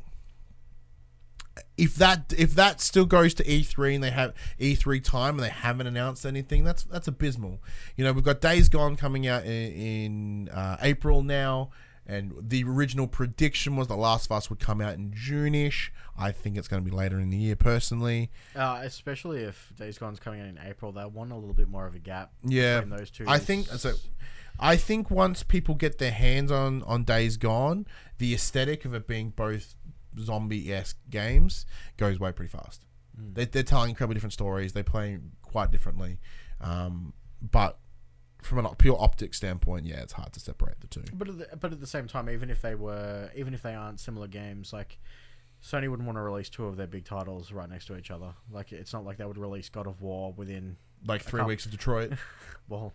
if 1.77 1.95
that 1.97 2.33
if 2.37 2.55
that 2.55 2.81
still 2.81 3.05
goes 3.05 3.35
to 3.35 3.45
E3 3.45 3.97
and 3.97 4.05
they 4.05 4.11
have 4.11 4.35
E3 4.61 5.03
time 5.03 5.37
and 5.37 5.45
they 5.45 5.51
haven't 5.51 5.87
announced 5.87 6.25
anything, 6.27 6.65
that's 6.65 6.85
that's 6.85 7.09
abysmal. 7.09 7.61
You 7.97 8.05
know, 8.05 8.13
we've 8.13 8.25
got 8.25 8.41
Days 8.41 8.69
Gone 8.69 8.97
coming 8.97 9.27
out 9.27 9.45
in, 9.45 9.73
in 9.73 10.49
uh, 10.51 10.77
April 10.81 11.23
now, 11.23 11.71
and 12.09 12.33
the 12.41 12.65
original 12.65 13.07
prediction 13.07 13.77
was 13.77 13.87
The 13.87 13.97
Last 13.97 14.27
of 14.27 14.33
Us 14.33 14.49
would 14.49 14.59
come 14.59 14.81
out 14.81 14.95
in 14.95 15.13
June-ish. 15.15 15.93
I 16.17 16.33
think 16.33 16.57
it's 16.57 16.67
going 16.67 16.83
to 16.83 16.91
be 16.91 16.97
later 16.97 17.21
in 17.21 17.29
the 17.29 17.37
year, 17.37 17.55
personally. 17.55 18.31
Uh, 18.57 18.81
especially 18.83 19.43
if 19.43 19.73
Days 19.79 19.99
Gone's 19.99 20.19
coming 20.19 20.41
out 20.41 20.49
in 20.49 20.59
April, 20.65 20.91
they 20.91 21.05
want 21.05 21.31
a 21.33 21.37
little 21.37 21.55
bit 21.55 21.69
more 21.69 21.87
of 21.87 21.95
a 21.95 21.99
gap 21.99 22.33
Yeah, 22.43 22.81
between 22.81 22.99
those 22.99 23.11
two. 23.11 23.25
I 23.29 23.39
think 23.39 23.67
so. 23.67 23.93
I 24.59 24.77
think 24.77 25.11
once 25.11 25.43
people 25.43 25.75
get 25.75 25.99
their 25.99 26.11
hands 26.11 26.51
on 26.51 26.83
on 26.85 27.05
Days 27.05 27.37
Gone, 27.37 27.87
the 28.17 28.35
aesthetic 28.35 28.85
of 28.85 28.95
it 28.95 29.07
being 29.07 29.31
both 29.31 29.77
zombie 30.19 30.73
esque 30.73 30.97
games 31.11 31.67
goes 31.97 32.19
way 32.19 32.33
pretty 32.33 32.51
fast. 32.51 32.85
They, 33.17 33.45
they're 33.45 33.63
telling 33.63 33.91
incredibly 33.91 34.15
different 34.15 34.33
stories. 34.33 34.73
They 34.73 34.83
play 34.83 35.19
quite 35.43 35.71
differently, 35.71 36.19
um, 36.61 37.13
but 37.43 37.79
from 38.49 38.65
a 38.65 38.75
pure 38.75 38.97
optic 38.99 39.35
standpoint, 39.35 39.85
yeah, 39.85 40.01
it's 40.01 40.15
hard 40.15 40.33
to 40.33 40.41
separate 40.41 40.81
the 40.81 40.87
two. 40.87 41.05
But 41.13 41.29
at 41.29 41.39
the, 41.39 41.57
but 41.57 41.73
at 41.73 41.81
the 41.81 41.87
same 41.87 42.09
time, 42.09 42.31
even 42.31 42.49
if 42.51 42.63
they 42.63 42.75
were, 42.75 43.31
even 43.37 43.53
if 43.53 43.63
they 43.63 43.75
aren't 43.75 44.01
similar 44.01 44.27
games, 44.27 44.73
like 44.73 44.99
Sony 45.63 45.89
wouldn't 45.89 46.07
want 46.07 46.17
to 46.17 46.23
release 46.23 46.49
two 46.49 46.65
of 46.65 46.77
their 46.77 46.87
big 46.87 47.05
titles 47.05 47.53
right 47.53 47.69
next 47.69 47.87
to 47.87 47.97
each 47.97 48.11
other. 48.11 48.33
Like 48.51 48.73
it's 48.73 48.93
not 48.93 49.05
like 49.05 49.19
they 49.19 49.27
would 49.27 49.39
release 49.39 49.69
God 49.69 49.87
of 49.87 50.01
War 50.01 50.33
within 50.33 50.77
Like 51.07 51.23
three 51.23 51.43
weeks 51.43 51.67
of 51.67 51.73
Detroit. 51.73 52.13
well. 52.69 52.95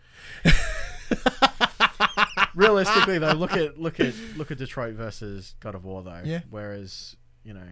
Realistically, 2.56 3.20
though, 3.20 3.34
look 3.34 3.54
at 3.54 3.80
look 3.80 4.00
at 4.00 4.14
look 4.36 4.52
at 4.52 4.58
Detroit 4.58 4.96
versus 4.96 5.56
God 5.60 5.76
of 5.76 5.86
War, 5.86 6.04
though. 6.04 6.22
Yeah. 6.24 6.42
Whereas 6.50 7.16
you 7.44 7.54
know 7.54 7.68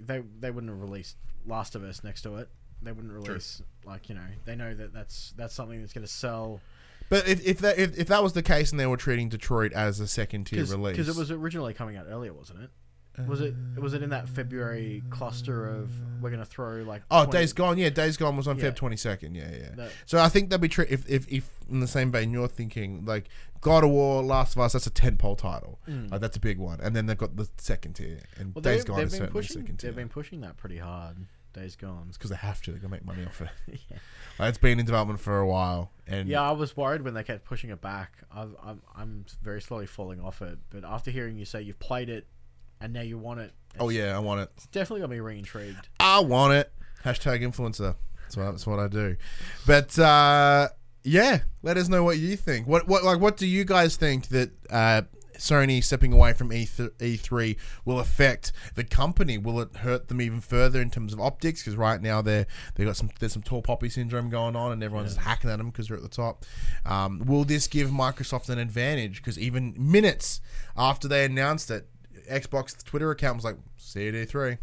they 0.00 0.22
they 0.40 0.50
wouldn't 0.50 0.72
have 0.72 0.80
released 0.80 1.16
Last 1.46 1.74
of 1.74 1.84
Us 1.84 2.02
next 2.02 2.22
to 2.22 2.36
it. 2.36 2.48
They 2.82 2.92
wouldn't 2.92 3.12
release 3.12 3.62
like 3.84 4.08
you 4.08 4.14
know 4.14 4.26
they 4.44 4.54
know 4.54 4.74
that 4.74 4.92
that's 4.92 5.32
that's 5.36 5.54
something 5.54 5.80
that's 5.80 5.92
going 5.92 6.06
to 6.06 6.12
sell 6.12 6.60
but 7.08 7.26
if 7.28 7.44
if 7.46 7.58
that 7.60 7.78
if, 7.78 7.98
if 7.98 8.08
that 8.08 8.22
was 8.22 8.32
the 8.32 8.42
case 8.42 8.70
and 8.70 8.80
they 8.80 8.86
were 8.86 8.96
treating 8.96 9.28
Detroit 9.28 9.72
as 9.72 10.00
a 10.00 10.06
second 10.06 10.44
tier 10.44 10.64
release, 10.64 10.96
because 10.96 11.08
it 11.08 11.16
was 11.18 11.30
originally 11.30 11.74
coming 11.74 11.96
out 11.96 12.06
earlier, 12.08 12.32
wasn't 12.32 12.62
it? 12.62 12.70
Was 13.26 13.40
it 13.40 13.54
was 13.78 13.94
it 13.94 14.02
in 14.02 14.10
that 14.10 14.28
February 14.28 15.02
cluster 15.08 15.66
of 15.66 15.90
we're 16.20 16.28
going 16.28 16.38
to 16.42 16.44
throw 16.44 16.82
like 16.82 17.00
Oh, 17.10 17.24
20 17.24 17.38
Days 17.38 17.52
Gone. 17.54 17.78
Yeah, 17.78 17.88
Days 17.88 18.18
Gone 18.18 18.36
was 18.36 18.46
on 18.46 18.58
Yeah. 18.58 18.64
Feb 18.66 18.74
twenty 18.76 18.96
second. 18.98 19.34
Yeah, 19.34 19.48
yeah. 19.78 19.88
So 20.04 20.18
I 20.18 20.28
think 20.28 20.50
that'd 20.50 20.60
be 20.60 20.68
true 20.68 20.84
if, 20.90 21.08
if 21.08 21.26
if 21.32 21.48
in 21.70 21.80
the 21.80 21.86
same 21.86 22.12
vein 22.12 22.30
you're 22.30 22.46
thinking 22.46 23.06
like 23.06 23.30
God 23.62 23.84
of 23.84 23.90
War, 23.90 24.22
Last 24.22 24.54
of 24.54 24.60
Us. 24.60 24.74
That's 24.74 24.86
a 24.86 24.90
ten 24.90 25.16
pole 25.16 25.34
title. 25.34 25.78
Like, 25.88 26.20
that's 26.20 26.36
a 26.36 26.40
big 26.40 26.58
one. 26.58 26.78
And 26.82 26.94
then 26.94 27.06
they've 27.06 27.16
got 27.16 27.36
the 27.36 27.48
second 27.56 27.94
tier, 27.94 28.20
and 28.38 28.50
Mm. 28.50 28.54
Well, 28.56 28.60
Days 28.62 28.80
they've, 28.80 28.86
Gone 28.86 28.96
they've 28.98 29.06
is 29.06 29.12
been 29.14 29.18
certainly 29.20 29.40
pushing 29.40 29.62
second 29.62 29.76
tier. 29.78 29.88
they've 29.90 29.96
been 29.96 30.08
pushing 30.10 30.40
that 30.42 30.58
pretty 30.58 30.76
hard. 30.78 31.16
Days 31.56 31.74
Gone. 31.74 32.08
because 32.12 32.30
they 32.30 32.36
have 32.36 32.60
to. 32.62 32.70
They're 32.70 32.80
gonna 32.80 32.92
make 32.92 33.04
money 33.04 33.24
off 33.24 33.40
it. 33.40 33.48
yeah. 33.90 33.98
Like, 34.38 34.50
it's 34.50 34.58
been 34.58 34.78
in 34.78 34.84
development 34.84 35.18
for 35.20 35.38
a 35.38 35.46
while, 35.46 35.90
and 36.06 36.28
Yeah, 36.28 36.42
I 36.42 36.52
was 36.52 36.76
worried 36.76 37.02
when 37.02 37.14
they 37.14 37.22
kept 37.22 37.44
pushing 37.44 37.70
it 37.70 37.80
back. 37.80 38.12
I've, 38.30 38.54
I'm 38.62 38.82
I'm 38.94 39.24
very 39.42 39.62
slowly 39.62 39.86
falling 39.86 40.20
off 40.20 40.42
it. 40.42 40.58
But 40.70 40.84
after 40.84 41.10
hearing 41.10 41.38
you 41.38 41.44
say 41.44 41.62
you've 41.62 41.78
played 41.78 42.10
it 42.10 42.26
and 42.80 42.92
now 42.92 43.00
you 43.00 43.16
want 43.18 43.40
it, 43.40 43.52
oh 43.80 43.88
yeah, 43.88 44.14
I 44.14 44.18
want 44.18 44.42
it. 44.42 44.50
it's 44.56 44.66
definitely 44.66 45.00
got 45.00 45.10
me 45.10 45.20
re-intrigued. 45.20 45.88
I 45.98 46.20
want 46.20 46.52
it. 46.52 46.70
Hashtag 47.04 47.40
influencer. 47.40 47.96
That's 48.22 48.36
what 48.36 48.50
that's 48.50 48.66
what 48.66 48.78
I 48.78 48.88
do. 48.88 49.16
But 49.66 49.98
uh, 49.98 50.68
yeah, 51.04 51.40
let 51.62 51.76
us 51.76 51.88
know 51.88 52.04
what 52.04 52.18
you 52.18 52.36
think. 52.36 52.66
What 52.66 52.86
what 52.86 53.04
like 53.04 53.20
what 53.20 53.36
do 53.36 53.46
you 53.46 53.64
guys 53.64 53.96
think 53.96 54.28
that 54.28 54.50
uh, 54.70 55.02
Sony 55.38 55.82
stepping 55.82 56.12
away 56.12 56.32
from 56.32 56.52
E 56.52 56.66
E3 56.66 57.56
will 57.84 58.00
affect 58.00 58.52
the 58.74 58.84
company? 58.84 59.38
Will 59.38 59.60
it 59.60 59.76
hurt 59.76 60.08
them 60.08 60.20
even 60.20 60.40
further 60.40 60.80
in 60.80 60.90
terms 60.90 61.12
of 61.12 61.20
optics? 61.20 61.62
Because 61.62 61.76
right 61.76 62.00
now 62.00 62.22
they're 62.22 62.46
they 62.74 62.84
got 62.84 62.96
some 62.96 63.10
there's 63.18 63.32
some 63.32 63.42
tall 63.42 63.62
poppy 63.62 63.88
syndrome 63.88 64.30
going 64.30 64.56
on, 64.56 64.72
and 64.72 64.82
everyone's 64.82 65.14
just 65.14 65.26
hacking 65.26 65.50
at 65.50 65.56
them 65.56 65.70
because 65.70 65.88
they're 65.88 65.96
at 65.96 66.02
the 66.02 66.08
top. 66.08 66.44
Um, 66.84 67.22
will 67.24 67.44
this 67.44 67.66
give 67.66 67.90
Microsoft 67.90 68.48
an 68.48 68.58
advantage? 68.58 69.16
Because 69.16 69.38
even 69.38 69.74
minutes 69.76 70.40
after 70.76 71.08
they 71.08 71.24
announced 71.24 71.70
it, 71.70 71.88
Xbox 72.30 72.82
Twitter 72.84 73.10
account 73.10 73.36
was 73.36 73.44
like, 73.44 73.56
"See 73.76 74.04
you 74.04 74.08
at 74.08 74.28
E3." 74.28 74.58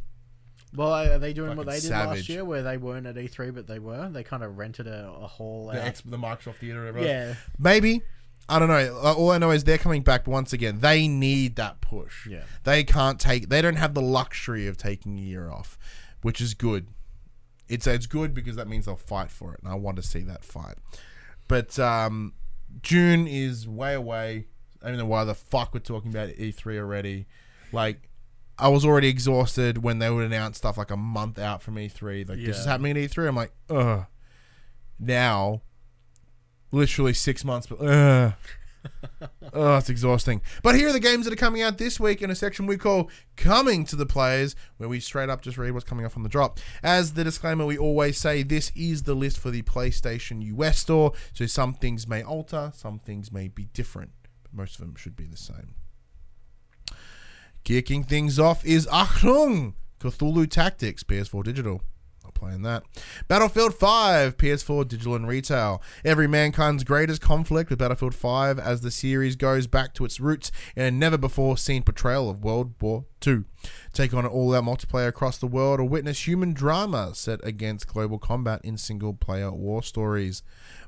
Well, 0.75 0.91
are 0.91 1.19
they 1.19 1.33
doing 1.33 1.55
what 1.55 1.67
they 1.67 1.73
did 1.73 1.83
savage. 1.83 2.17
last 2.19 2.29
year, 2.29 2.43
where 2.43 2.63
they 2.63 2.77
weren't 2.77 3.05
at 3.05 3.15
E3 3.15 3.53
but 3.53 3.67
they 3.67 3.79
were? 3.79 4.09
They 4.09 4.23
kind 4.23 4.43
of 4.43 4.57
rented 4.57 4.87
a, 4.87 5.11
a 5.21 5.27
hall. 5.27 5.67
The, 5.67 5.79
out. 5.79 5.87
X, 5.87 6.01
the 6.01 6.17
Microsoft 6.17 6.55
Theater, 6.55 6.87
or 6.87 6.93
whatever. 6.93 7.07
yeah, 7.07 7.35
Maybe. 7.59 8.01
I 8.49 8.59
don't 8.59 8.67
know. 8.67 8.97
All 8.97 9.31
I 9.31 9.37
know 9.37 9.51
is 9.51 9.63
they're 9.63 9.77
coming 9.77 10.01
back 10.01 10.27
once 10.27 10.51
again. 10.51 10.79
They 10.79 11.07
need 11.07 11.55
that 11.55 11.81
push. 11.81 12.27
Yeah. 12.27 12.43
They 12.63 12.83
can't 12.83 13.19
take. 13.19 13.49
They 13.49 13.61
don't 13.61 13.77
have 13.77 13.93
the 13.93 14.01
luxury 14.01 14.67
of 14.67 14.77
taking 14.77 15.17
a 15.17 15.21
year 15.21 15.49
off, 15.49 15.77
which 16.21 16.41
is 16.41 16.53
good. 16.53 16.87
It's 17.69 17.87
it's 17.87 18.05
good 18.05 18.33
because 18.33 18.57
that 18.57 18.67
means 18.67 18.85
they'll 18.85 18.97
fight 18.97 19.31
for 19.31 19.53
it, 19.53 19.61
and 19.63 19.71
I 19.71 19.75
want 19.75 19.95
to 19.97 20.03
see 20.03 20.21
that 20.23 20.43
fight. 20.43 20.75
But 21.47 21.79
um, 21.79 22.33
June 22.81 23.27
is 23.27 23.67
way 23.67 23.93
away. 23.93 24.47
I 24.83 24.89
don't 24.89 24.97
know 24.97 25.05
why 25.05 25.23
the 25.23 25.35
fuck 25.35 25.73
we're 25.73 25.79
talking 25.79 26.11
about 26.11 26.29
E3 26.29 26.77
already. 26.77 27.25
Like, 27.71 28.09
I 28.59 28.67
was 28.67 28.85
already 28.85 29.07
exhausted 29.07 29.81
when 29.81 29.99
they 29.99 30.09
would 30.09 30.25
announce 30.25 30.57
stuff 30.57 30.77
like 30.77 30.91
a 30.91 30.97
month 30.97 31.39
out 31.39 31.61
from 31.61 31.75
E3. 31.75 32.27
Like 32.27 32.43
this 32.43 32.59
is 32.59 32.65
happening 32.65 32.97
at 32.97 33.09
E3. 33.09 33.27
I'm 33.27 33.35
like, 33.35 33.53
ugh. 33.69 34.05
Now, 34.99 35.61
literally 36.73 37.13
six 37.13 37.45
months, 37.45 37.67
but 37.67 37.79
ugh. 37.79 38.33
oh, 39.53 39.77
it's 39.77 39.89
exhausting. 39.89 40.41
But 40.61 40.75
here 40.75 40.89
are 40.89 40.93
the 40.93 40.99
games 40.99 41.23
that 41.25 41.33
are 41.33 41.37
coming 41.37 41.61
out 41.61 41.77
this 41.77 41.99
week 41.99 42.21
in 42.21 42.29
a 42.29 42.35
section 42.35 42.65
we 42.65 42.75
call 42.75 43.09
Coming 43.37 43.85
to 43.85 43.95
the 43.95 44.05
Players, 44.05 44.57
where 44.77 44.89
we 44.89 44.99
straight 44.99 45.29
up 45.29 45.41
just 45.41 45.57
read 45.57 45.71
what's 45.71 45.85
coming 45.85 46.05
up 46.05 46.17
on 46.17 46.23
the 46.23 46.29
drop. 46.29 46.59
As 46.81 47.13
the 47.13 47.23
disclaimer, 47.23 47.65
we 47.65 47.77
always 47.77 48.17
say 48.17 48.43
this 48.43 48.71
is 48.75 49.03
the 49.03 49.13
list 49.13 49.39
for 49.39 49.51
the 49.51 49.61
PlayStation 49.61 50.43
US 50.57 50.79
store, 50.79 51.13
so 51.33 51.45
some 51.45 51.73
things 51.73 52.07
may 52.07 52.23
alter, 52.23 52.71
some 52.75 52.99
things 52.99 53.31
may 53.31 53.47
be 53.47 53.65
different, 53.65 54.11
but 54.41 54.53
most 54.53 54.75
of 54.75 54.81
them 54.81 54.95
should 54.95 55.15
be 55.15 55.25
the 55.25 55.37
same. 55.37 55.75
Kicking 57.63 58.03
things 58.03 58.37
off 58.37 58.65
is 58.65 58.85
Achtung 58.87 59.75
Cthulhu 60.01 60.49
Tactics, 60.49 61.03
PS4 61.03 61.45
Digital. 61.45 61.81
Playing 62.33 62.63
that. 62.63 62.83
Battlefield 63.27 63.73
5, 63.73 64.37
PS4 64.37 64.87
Digital 64.87 65.15
and 65.15 65.27
Retail. 65.27 65.81
Every 66.03 66.27
mankind's 66.27 66.83
greatest 66.83 67.21
conflict 67.21 67.69
with 67.69 67.79
Battlefield 67.79 68.15
5 68.15 68.59
as 68.59 68.81
the 68.81 68.91
series 68.91 69.35
goes 69.35 69.67
back 69.67 69.93
to 69.93 70.05
its 70.05 70.19
roots 70.19 70.51
in 70.75 70.83
a 70.83 70.91
never 70.91 71.17
before 71.17 71.57
seen 71.57 71.83
portrayal 71.83 72.29
of 72.29 72.43
World 72.43 72.73
War 72.81 73.05
II. 73.25 73.43
Take 73.93 74.13
on 74.13 74.25
an 74.25 74.31
all 74.31 74.53
out 74.55 74.65
multiplayer 74.65 75.07
across 75.07 75.37
the 75.37 75.47
world 75.47 75.79
or 75.79 75.85
witness 75.85 76.27
human 76.27 76.53
drama 76.53 77.11
set 77.13 77.39
against 77.45 77.87
global 77.87 78.19
combat 78.19 78.59
in 78.63 78.77
single 78.77 79.13
player 79.13 79.51
war 79.51 79.81
stories. 79.83 80.43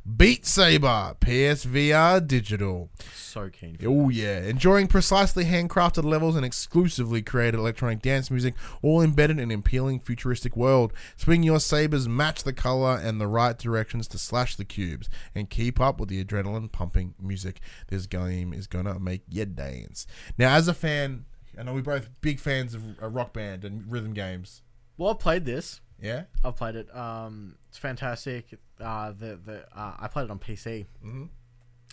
Beat 0.06 0.45
Saber, 0.45 1.16
PSVR 1.20 2.28
Digital. 2.28 2.91
So 3.12 3.49
keen. 3.49 3.76
For 3.76 3.88
Oh 3.88 4.10
yeah, 4.10 4.38
enjoying 4.38 4.86
precisely 4.86 5.45
handcrafted 5.45 6.03
levels 6.03 6.36
and 6.36 6.45
exclusively 6.45 7.24
created 7.24 7.58
electronic 7.58 8.03
dance 8.03 8.30
music, 8.30 8.53
all 8.84 9.01
embedded 9.01 9.39
in 9.39 9.49
an 9.49 9.60
appealing 9.60 9.99
futuristic 9.99 10.56
world. 10.56 10.93
Swing 11.18 11.41
your 11.41 11.60
sabers, 11.60 12.08
match 12.08 12.43
the 12.43 12.53
color 12.53 13.01
and 13.03 13.20
the 13.20 13.26
right 13.26 13.58
directions 13.58 14.08
to 14.10 14.20
slash 14.20 14.56
the 14.56 14.64
cubes, 14.64 15.10
and 15.34 15.49
keep 15.49 15.82
up 15.82 15.99
with 15.99 16.10
the 16.10 16.24
adrenaline 16.24 16.72
pumping 16.72 17.16
music. 17.20 17.60
This 17.88 18.06
game 18.06 18.53
is 18.53 18.68
gonna 18.68 18.99
make 18.99 19.24
you 19.28 19.45
dance. 19.45 20.06
Now, 20.38 20.56
as 20.56 20.68
a 20.68 20.76
fan, 20.76 21.26
I 21.58 21.64
know 21.64 21.74
we're 21.74 21.82
both 21.82 22.10
big 22.22 22.39
fans 22.39 22.76
of 22.76 22.84
rock 23.01 23.34
band 23.34 23.66
and 23.66 23.91
rhythm 23.91 24.14
games. 24.14 24.62
Well, 24.97 25.10
I've 25.10 25.20
played 25.20 25.45
this. 25.45 25.82
Yeah, 26.02 26.24
I've 26.43 26.56
played 26.56 26.76
it. 26.76 26.96
Um, 26.96 27.56
it's 27.70 27.78
fantastic. 27.78 28.58
Uh, 28.80 29.12
the 29.12 29.39
the 29.43 29.66
uh, 29.78 29.96
I 30.00 30.08
played 30.08 30.26
it 30.26 30.32
on 30.32 30.39
PC, 30.39 30.86
Mhm. 31.04 31.30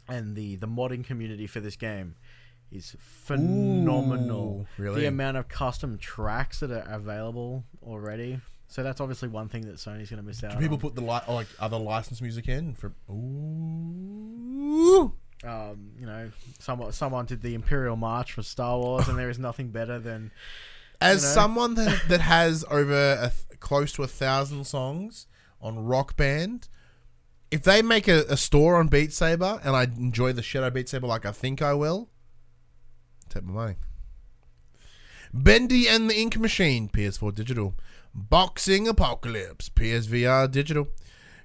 and 0.08 0.36
the 0.36 0.56
the 0.56 0.66
modding 0.66 1.04
community 1.04 1.46
for 1.46 1.60
this 1.60 1.76
game 1.76 2.16
is 2.70 2.96
phenomenal. 2.98 4.66
Ooh, 4.78 4.82
really? 4.82 5.02
The 5.02 5.06
amount 5.06 5.36
of 5.36 5.48
custom 5.48 5.98
tracks 5.98 6.60
that 6.60 6.70
are 6.70 6.90
available 6.92 7.64
already. 7.82 8.40
So 8.68 8.82
that's 8.82 9.02
obviously 9.02 9.28
one 9.28 9.48
thing 9.48 9.66
that 9.66 9.74
Sony's 9.76 10.08
going 10.08 10.22
to 10.22 10.26
miss 10.26 10.42
out. 10.42 10.52
do 10.52 10.58
people 10.58 10.76
on. 10.76 10.80
put 10.80 10.94
the 10.94 11.02
li- 11.02 11.20
like 11.28 11.46
other 11.60 11.78
licensed 11.78 12.22
music 12.22 12.48
in 12.48 12.74
for? 12.74 12.94
Ooh. 13.10 15.12
um, 15.44 15.90
you 15.98 16.06
know, 16.06 16.30
someone 16.58 16.92
someone 16.92 17.26
did 17.26 17.42
the 17.42 17.54
Imperial 17.54 17.96
March 17.96 18.32
for 18.32 18.42
Star 18.42 18.78
Wars, 18.78 19.08
and 19.08 19.18
there 19.18 19.28
is 19.30 19.38
nothing 19.38 19.68
better 19.68 19.98
than 19.98 20.30
As 21.00 21.22
you 21.22 21.28
know? 21.28 21.34
someone 21.34 21.74
that, 21.74 22.02
that 22.08 22.20
has 22.22 22.64
over 22.70 23.18
a 23.20 23.30
close 23.62 23.92
to 23.92 24.02
a 24.02 24.08
thousand 24.08 24.66
songs 24.66 25.26
on 25.60 25.84
Rock 25.84 26.16
Band, 26.16 26.68
if 27.50 27.62
they 27.62 27.80
make 27.80 28.08
a, 28.08 28.24
a 28.28 28.36
store 28.36 28.76
on 28.76 28.88
Beat 28.88 29.12
Saber 29.12 29.60
and 29.64 29.74
I 29.76 29.84
enjoy 29.84 30.32
the 30.32 30.62
of 30.62 30.74
Beat 30.74 30.88
Saber 30.88 31.06
like 31.06 31.24
I 31.24 31.32
think 31.32 31.62
I 31.62 31.72
will, 31.72 32.10
take 33.28 33.44
my 33.44 33.52
money. 33.52 33.76
Bendy 35.32 35.88
and 35.88 36.10
the 36.10 36.20
Ink 36.20 36.36
Machine, 36.36 36.88
PS4 36.88 37.34
Digital. 37.34 37.74
Boxing 38.14 38.86
Apocalypse, 38.86 39.70
PSVR 39.70 40.50
Digital. 40.50 40.88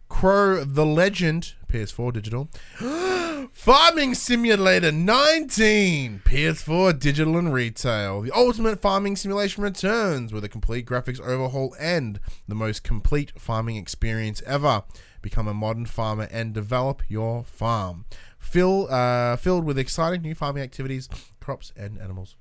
Crow 0.10 0.64
the 0.64 0.86
Legend, 0.86 1.54
PS4 1.72 2.14
Digital. 2.14 2.50
Farming 3.54 4.14
Simulator 4.14 4.92
19, 4.92 6.22
PS4 6.26 7.00
Digital 7.00 7.38
and 7.38 7.54
Retail. 7.54 8.22
The 8.22 8.32
ultimate 8.32 8.80
farming 8.80 9.16
simulation 9.16 9.64
returns 9.64 10.32
with 10.32 10.44
a 10.44 10.50
complete 10.50 10.86
graphics 10.86 11.20
overhaul 11.20 11.76
and 11.80 12.20
the 12.48 12.56
most 12.56 12.84
complete 12.84 13.32
farming 13.38 13.76
experience 13.76 14.42
ever. 14.46 14.84
Become 15.22 15.48
a 15.48 15.54
modern 15.54 15.86
farmer 15.86 16.28
and 16.32 16.54
develop 16.54 17.04
your 17.08 17.44
farm. 17.44 18.06
Fill, 18.40 18.88
uh, 18.92 19.36
filled 19.38 19.66
with 19.66 19.78
exciting 19.78 20.22
new 20.22 20.36
farming 20.36 20.64
activities, 20.64 21.10
crops, 21.40 21.74
and 21.76 21.98
animals. 22.00 22.36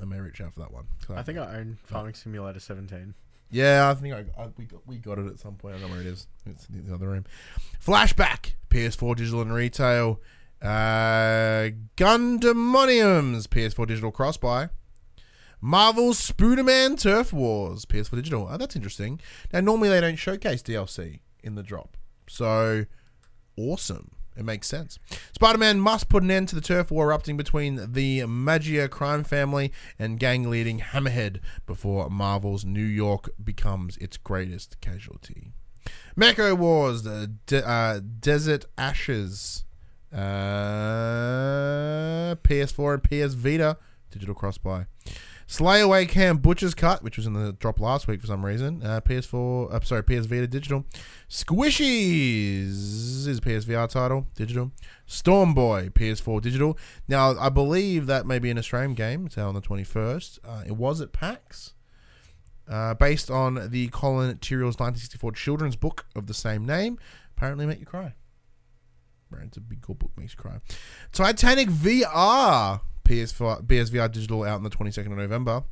I 0.00 0.04
may 0.04 0.20
reach 0.20 0.40
out 0.40 0.54
for 0.54 0.60
that 0.60 0.72
one. 0.72 0.86
I 1.14 1.22
think 1.22 1.38
I 1.38 1.56
own 1.56 1.78
Farming 1.84 2.14
Simulator 2.14 2.60
17. 2.60 3.14
Yeah, 3.50 3.90
I 3.90 3.94
think 3.94 4.14
I, 4.14 4.24
I, 4.40 4.48
we 4.56 4.64
got 4.66 4.86
we 4.86 4.98
got 4.98 5.18
it 5.18 5.26
at 5.26 5.38
some 5.38 5.54
point. 5.54 5.76
I 5.76 5.78
don't 5.78 5.88
know 5.88 5.94
where 5.94 6.04
it 6.04 6.06
is. 6.06 6.26
It's 6.46 6.66
in 6.68 6.86
the 6.86 6.94
other 6.94 7.08
room. 7.08 7.24
Flashback, 7.84 8.54
PS4 8.70 9.16
digital 9.16 9.40
and 9.40 9.52
retail. 9.52 10.20
Uh, 10.60 11.70
Gundemoniums, 11.96 13.46
PS4 13.46 13.86
digital 13.86 14.10
cross 14.10 14.36
buy. 14.36 14.68
Marvel's 15.60 16.20
Spooderman 16.20 17.00
Turf 17.00 17.32
Wars, 17.32 17.84
PS4 17.84 18.16
digital. 18.16 18.48
Oh, 18.50 18.56
that's 18.56 18.76
interesting. 18.76 19.20
Now, 19.52 19.60
normally 19.60 19.88
they 19.88 20.00
don't 20.00 20.16
showcase 20.16 20.62
DLC 20.62 21.20
in 21.42 21.54
the 21.54 21.62
drop, 21.62 21.96
so 22.28 22.86
awesome. 23.56 24.12
It 24.38 24.44
makes 24.44 24.68
sense. 24.68 25.00
Spider 25.34 25.58
Man 25.58 25.80
must 25.80 26.08
put 26.08 26.22
an 26.22 26.30
end 26.30 26.48
to 26.50 26.54
the 26.54 26.60
turf 26.60 26.92
war 26.92 27.06
erupting 27.06 27.36
between 27.36 27.92
the 27.92 28.20
Maggia 28.20 28.88
crime 28.88 29.24
family 29.24 29.72
and 29.98 30.20
gang 30.20 30.48
leading 30.48 30.78
Hammerhead 30.78 31.40
before 31.66 32.08
Marvel's 32.08 32.64
New 32.64 32.84
York 32.84 33.30
becomes 33.42 33.96
its 33.96 34.16
greatest 34.16 34.80
casualty. 34.80 35.52
Mecha 36.16 36.56
Wars, 36.56 37.02
the 37.02 37.32
De- 37.46 37.68
uh, 37.68 38.00
Desert 38.20 38.66
Ashes, 38.76 39.64
uh, 40.12 40.16
PS4 42.44 42.94
and 42.94 43.02
PS 43.02 43.34
Vita, 43.34 43.76
digital 44.10 44.34
cross 44.36 44.56
buy. 44.56 44.86
Slay 45.50 45.80
Away 45.80 46.04
Camp 46.04 46.42
Butcher's 46.42 46.74
Cut, 46.74 47.02
which 47.02 47.16
was 47.16 47.26
in 47.26 47.32
the 47.32 47.54
drop 47.54 47.80
last 47.80 48.06
week 48.06 48.20
for 48.20 48.26
some 48.26 48.44
reason. 48.44 48.82
Uh, 48.84 49.00
PS4, 49.00 49.72
uh, 49.72 49.80
sorry, 49.80 50.02
PS 50.02 50.26
Vita 50.26 50.46
digital. 50.46 50.84
Squishies 51.26 53.26
is 53.26 53.40
PSVR 53.40 53.88
title 53.88 54.26
digital. 54.36 54.72
Storm 55.06 55.54
Boy 55.54 55.88
PS4 55.88 56.42
digital. 56.42 56.78
Now 57.08 57.34
I 57.38 57.48
believe 57.48 58.04
that 58.06 58.26
may 58.26 58.38
be 58.38 58.50
an 58.50 58.58
Australian 58.58 58.92
game. 58.92 59.24
It's 59.24 59.38
out 59.38 59.48
on 59.48 59.54
the 59.54 59.62
21st. 59.62 60.38
Uh, 60.46 60.64
it 60.66 60.76
was 60.76 61.00
at 61.00 61.12
PAX. 61.12 61.72
Uh, 62.68 62.92
based 62.92 63.30
on 63.30 63.70
the 63.70 63.88
Colin 63.88 64.36
Thiele's 64.36 64.78
1964 64.78 65.32
children's 65.32 65.76
book 65.76 66.04
of 66.14 66.26
the 66.26 66.34
same 66.34 66.66
name. 66.66 66.98
Apparently, 67.34 67.64
make 67.64 67.80
you 67.80 67.86
cry. 67.86 68.12
It's 69.42 69.56
a 69.56 69.60
big 69.60 69.80
cool 69.80 69.94
book, 69.94 70.10
makes 70.16 70.32
you 70.32 70.38
cry. 70.38 70.58
Titanic 71.12 71.68
VR 71.68 72.80
PS4, 73.08 73.64
PSVR 73.64 74.12
digital 74.12 74.44
out 74.44 74.56
on 74.56 74.62
the 74.62 74.70
22nd 74.70 75.06
of 75.06 75.18
November. 75.18 75.64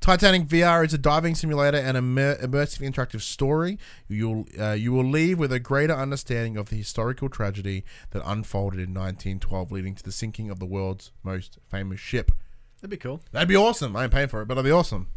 Titanic 0.00 0.46
VR 0.46 0.86
is 0.86 0.94
a 0.94 0.98
diving 0.98 1.34
simulator 1.34 1.78
and 1.78 1.96
immer- 1.96 2.36
immersive 2.36 2.88
interactive 2.88 3.20
story. 3.20 3.78
You'll 4.06 4.46
uh, 4.58 4.72
you 4.72 4.92
will 4.92 5.04
leave 5.04 5.38
with 5.38 5.52
a 5.52 5.58
greater 5.58 5.94
understanding 5.94 6.56
of 6.56 6.68
the 6.70 6.76
historical 6.76 7.28
tragedy 7.28 7.84
that 8.10 8.22
unfolded 8.24 8.78
in 8.78 8.94
1912, 8.94 9.72
leading 9.72 9.94
to 9.96 10.02
the 10.04 10.12
sinking 10.12 10.50
of 10.50 10.60
the 10.60 10.66
world's 10.66 11.10
most 11.24 11.58
famous 11.68 11.98
ship. 11.98 12.30
That'd 12.80 12.90
be 12.90 12.96
cool. 12.96 13.20
That'd 13.32 13.48
be 13.48 13.56
awesome. 13.56 13.96
I 13.96 14.04
ain't 14.04 14.12
paying 14.12 14.28
for 14.28 14.40
it, 14.40 14.46
but 14.46 14.54
that'd 14.54 14.68
be 14.68 14.72
awesome. 14.72 15.08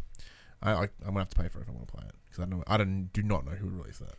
I, 0.60 0.72
I 0.72 0.82
I'm 0.82 0.90
gonna 1.06 1.20
have 1.20 1.30
to 1.30 1.40
pay 1.40 1.48
for 1.48 1.60
it 1.60 1.62
if 1.62 1.68
I 1.68 1.72
want 1.72 1.86
to 1.86 1.94
play 1.94 2.04
it 2.08 2.14
because 2.28 2.42
I 2.42 2.46
know 2.46 2.64
I 2.66 2.76
don't 2.76 3.10
do 3.12 3.22
not 3.22 3.44
know 3.46 3.52
who 3.52 3.68
released 3.68 4.00
that. 4.00 4.16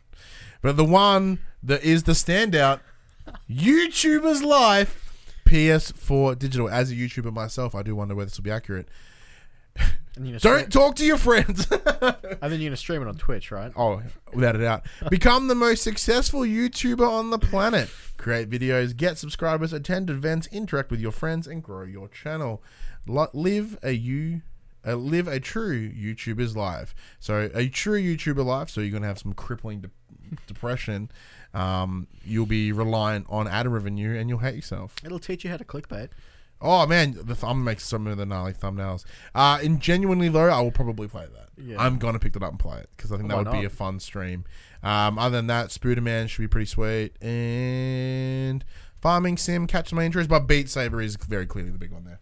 But 0.62 0.78
the 0.78 0.84
one 0.84 1.40
that 1.62 1.84
is 1.84 2.04
the 2.04 2.12
standout, 2.12 2.80
YouTuber's 3.50 4.42
Life, 4.42 5.13
PS4 5.44 6.38
digital. 6.38 6.68
As 6.68 6.90
a 6.90 6.94
YouTuber 6.94 7.32
myself, 7.32 7.74
I 7.74 7.82
do 7.82 7.94
wonder 7.94 8.14
whether 8.14 8.26
this 8.26 8.38
will 8.38 8.44
be 8.44 8.50
accurate. 8.50 8.88
Don't 10.38 10.72
talk 10.72 10.94
to 10.96 11.04
your 11.04 11.16
friends. 11.16 11.66
and 11.70 11.82
then 12.40 12.60
you're 12.60 12.70
gonna 12.70 12.76
stream 12.76 13.02
it 13.02 13.08
on 13.08 13.16
Twitch, 13.16 13.50
right? 13.50 13.72
Oh, 13.76 14.00
without 14.32 14.54
a 14.54 14.60
doubt. 14.60 14.86
Become 15.10 15.48
the 15.48 15.56
most 15.56 15.82
successful 15.82 16.40
YouTuber 16.40 17.06
on 17.06 17.30
the 17.30 17.38
planet. 17.38 17.90
Create 18.16 18.48
videos, 18.48 18.96
get 18.96 19.18
subscribers, 19.18 19.72
attend 19.72 20.10
events, 20.10 20.46
interact 20.52 20.90
with 20.90 21.00
your 21.00 21.10
friends, 21.10 21.48
and 21.48 21.62
grow 21.62 21.82
your 21.82 22.08
channel. 22.08 22.62
Live 23.06 23.76
a 23.82 23.92
you. 23.92 24.42
Uh, 24.86 24.94
live 24.94 25.26
a 25.26 25.40
true 25.40 25.90
YouTuber's 25.90 26.56
life. 26.56 26.94
So 27.18 27.50
a 27.54 27.68
true 27.68 28.00
YouTuber 28.00 28.44
life. 28.44 28.70
So 28.70 28.82
you're 28.82 28.92
gonna 28.92 29.08
have 29.08 29.18
some 29.18 29.32
crippling 29.32 29.80
de- 29.80 29.90
depression. 30.46 31.10
Um, 31.54 32.08
you'll 32.24 32.46
be 32.46 32.72
reliant 32.72 33.26
on 33.28 33.46
ad 33.48 33.66
revenue, 33.68 34.18
and 34.18 34.28
you'll 34.28 34.40
hate 34.40 34.56
yourself. 34.56 34.96
It'll 35.04 35.18
teach 35.18 35.44
you 35.44 35.50
how 35.50 35.56
to 35.56 35.64
clickbait. 35.64 36.10
Oh 36.60 36.86
man, 36.86 37.12
the 37.12 37.22
th- 37.34 37.42
I'm 37.42 37.50
gonna 37.50 37.64
make 37.64 37.80
some 37.80 38.06
of 38.06 38.16
the 38.16 38.24
gnarly 38.26 38.52
thumbnails. 38.52 39.04
Uh, 39.34 39.58
and 39.62 39.80
genuinely 39.80 40.28
though, 40.28 40.48
I 40.48 40.60
will 40.60 40.70
probably 40.70 41.08
play 41.08 41.26
that. 41.26 41.48
Yeah. 41.62 41.76
I'm 41.78 41.98
gonna 41.98 42.18
pick 42.18 42.32
that 42.32 42.42
up 42.42 42.50
and 42.50 42.58
play 42.58 42.78
it 42.78 42.90
because 42.96 43.12
I 43.12 43.16
think 43.16 43.28
that 43.28 43.36
Why 43.36 43.42
would 43.42 43.52
be 43.52 43.58
not? 43.62 43.66
a 43.66 43.70
fun 43.70 44.00
stream. 44.00 44.44
Um, 44.82 45.18
other 45.18 45.36
than 45.36 45.46
that, 45.48 45.68
Spooderman 45.68 46.28
should 46.28 46.42
be 46.42 46.48
pretty 46.48 46.66
sweet, 46.66 47.16
and 47.22 48.64
Farming 49.00 49.36
Sim 49.36 49.66
catches 49.66 49.92
my 49.92 50.04
interest, 50.04 50.28
but 50.30 50.40
Beat 50.40 50.68
Saber 50.70 51.02
is 51.02 51.16
very 51.16 51.46
clearly 51.46 51.70
the 51.70 51.78
big 51.78 51.92
one 51.92 52.04
there. 52.04 52.20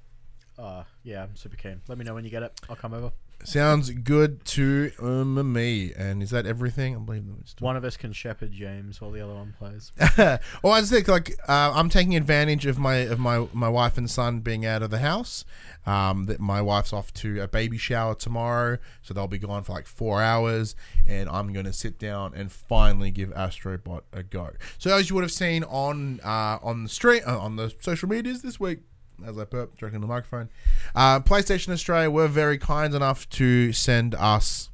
Uh, 0.58 0.84
yeah, 1.02 1.22
I'm 1.22 1.36
super 1.36 1.56
keen. 1.56 1.80
Let 1.88 1.98
me 1.98 2.04
know 2.04 2.14
when 2.14 2.24
you 2.24 2.30
get 2.30 2.42
it. 2.42 2.60
I'll 2.68 2.76
come 2.76 2.94
over. 2.94 3.12
Sounds 3.44 3.90
good 3.90 4.44
to 4.46 4.92
um, 5.00 5.52
me. 5.52 5.92
And 5.96 6.22
is 6.22 6.30
that 6.30 6.46
everything? 6.46 6.94
I 6.96 6.98
believe 7.00 7.24
it's 7.40 7.54
One 7.58 7.76
of 7.76 7.84
us 7.84 7.96
can 7.96 8.12
shepherd 8.12 8.52
James 8.52 9.00
while 9.00 9.10
the 9.10 9.20
other 9.20 9.34
one 9.34 9.54
plays. 9.58 9.92
oh, 10.62 10.70
I 10.70 10.80
just 10.80 10.92
think 10.92 11.08
like 11.08 11.36
uh, 11.48 11.72
I'm 11.74 11.88
taking 11.88 12.14
advantage 12.14 12.66
of 12.66 12.78
my 12.78 12.96
of 12.96 13.18
my 13.18 13.46
my 13.52 13.68
wife 13.68 13.98
and 13.98 14.10
son 14.10 14.40
being 14.40 14.64
out 14.64 14.82
of 14.82 14.90
the 14.90 14.98
house. 14.98 15.44
Um, 15.84 16.26
that 16.26 16.38
my 16.38 16.62
wife's 16.62 16.92
off 16.92 17.12
to 17.14 17.40
a 17.40 17.48
baby 17.48 17.76
shower 17.76 18.14
tomorrow, 18.14 18.78
so 19.02 19.12
they'll 19.12 19.26
be 19.26 19.38
gone 19.38 19.64
for 19.64 19.72
like 19.72 19.88
four 19.88 20.22
hours, 20.22 20.76
and 21.08 21.28
I'm 21.28 21.52
going 21.52 21.66
to 21.66 21.72
sit 21.72 21.98
down 21.98 22.34
and 22.36 22.52
finally 22.52 23.10
give 23.10 23.30
Astrobot 23.30 24.02
a 24.12 24.22
go. 24.22 24.50
So 24.78 24.96
as 24.96 25.10
you 25.10 25.16
would 25.16 25.24
have 25.24 25.32
seen 25.32 25.64
on 25.64 26.20
uh, 26.20 26.58
on 26.62 26.84
the 26.84 26.88
stream 26.88 27.22
uh, 27.26 27.38
on 27.38 27.56
the 27.56 27.74
social 27.80 28.08
medias 28.08 28.42
this 28.42 28.60
week, 28.60 28.80
as 29.26 29.38
I 29.38 29.44
burp 29.44 29.80
in 29.82 30.00
the 30.00 30.06
microphone. 30.06 30.48
Uh, 30.94 31.20
PlayStation 31.20 31.72
Australia 31.72 32.10
were 32.10 32.28
very 32.28 32.58
kind 32.58 32.94
enough 32.94 33.28
to 33.30 33.72
send 33.72 34.14
us 34.14 34.70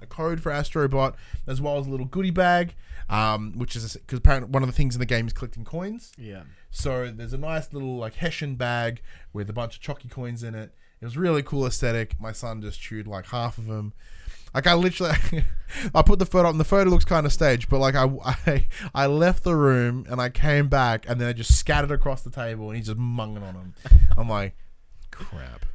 a 0.00 0.06
code 0.06 0.40
for 0.40 0.50
Astrobot 0.50 1.14
as 1.46 1.60
well 1.60 1.78
as 1.78 1.86
a 1.86 1.90
little 1.90 2.06
goodie 2.06 2.30
bag, 2.30 2.74
um, 3.08 3.52
which 3.56 3.76
is 3.76 3.96
because 3.96 4.18
apparently 4.18 4.50
one 4.50 4.62
of 4.62 4.68
the 4.68 4.74
things 4.74 4.94
in 4.94 5.00
the 5.00 5.06
game 5.06 5.26
is 5.26 5.32
collecting 5.32 5.64
coins. 5.64 6.12
Yeah. 6.18 6.42
So 6.70 7.10
there's 7.10 7.32
a 7.32 7.38
nice 7.38 7.72
little 7.72 7.96
like 7.96 8.16
Hessian 8.16 8.56
bag 8.56 9.00
with 9.32 9.48
a 9.48 9.52
bunch 9.52 9.76
of 9.76 9.82
chocky 9.82 10.10
coins 10.10 10.42
in 10.42 10.54
it. 10.54 10.72
It 11.00 11.04
was 11.04 11.16
really 11.16 11.42
cool 11.42 11.66
aesthetic. 11.66 12.20
My 12.20 12.32
son 12.32 12.62
just 12.62 12.80
chewed 12.80 13.06
like 13.06 13.26
half 13.26 13.58
of 13.58 13.66
them. 13.66 13.92
Like 14.56 14.66
I 14.66 14.72
literally, 14.72 15.14
I 15.94 16.00
put 16.00 16.18
the 16.18 16.24
photo 16.24 16.48
up, 16.48 16.52
and 16.52 16.58
the 16.58 16.64
photo 16.64 16.88
looks 16.88 17.04
kind 17.04 17.26
of 17.26 17.32
staged. 17.32 17.68
But 17.68 17.78
like 17.78 17.94
I, 17.94 18.04
I, 18.46 18.66
I 18.94 19.06
left 19.06 19.44
the 19.44 19.54
room 19.54 20.06
and 20.08 20.18
I 20.18 20.30
came 20.30 20.68
back, 20.68 21.04
and 21.06 21.20
then 21.20 21.28
I 21.28 21.34
just 21.34 21.58
scattered 21.58 21.90
across 21.90 22.22
the 22.22 22.30
table, 22.30 22.68
and 22.70 22.78
he's 22.78 22.86
just 22.86 22.98
munging 22.98 23.42
on 23.46 23.52
them. 23.52 23.74
I'm 24.16 24.30
like, 24.30 24.56
crap. 25.10 25.66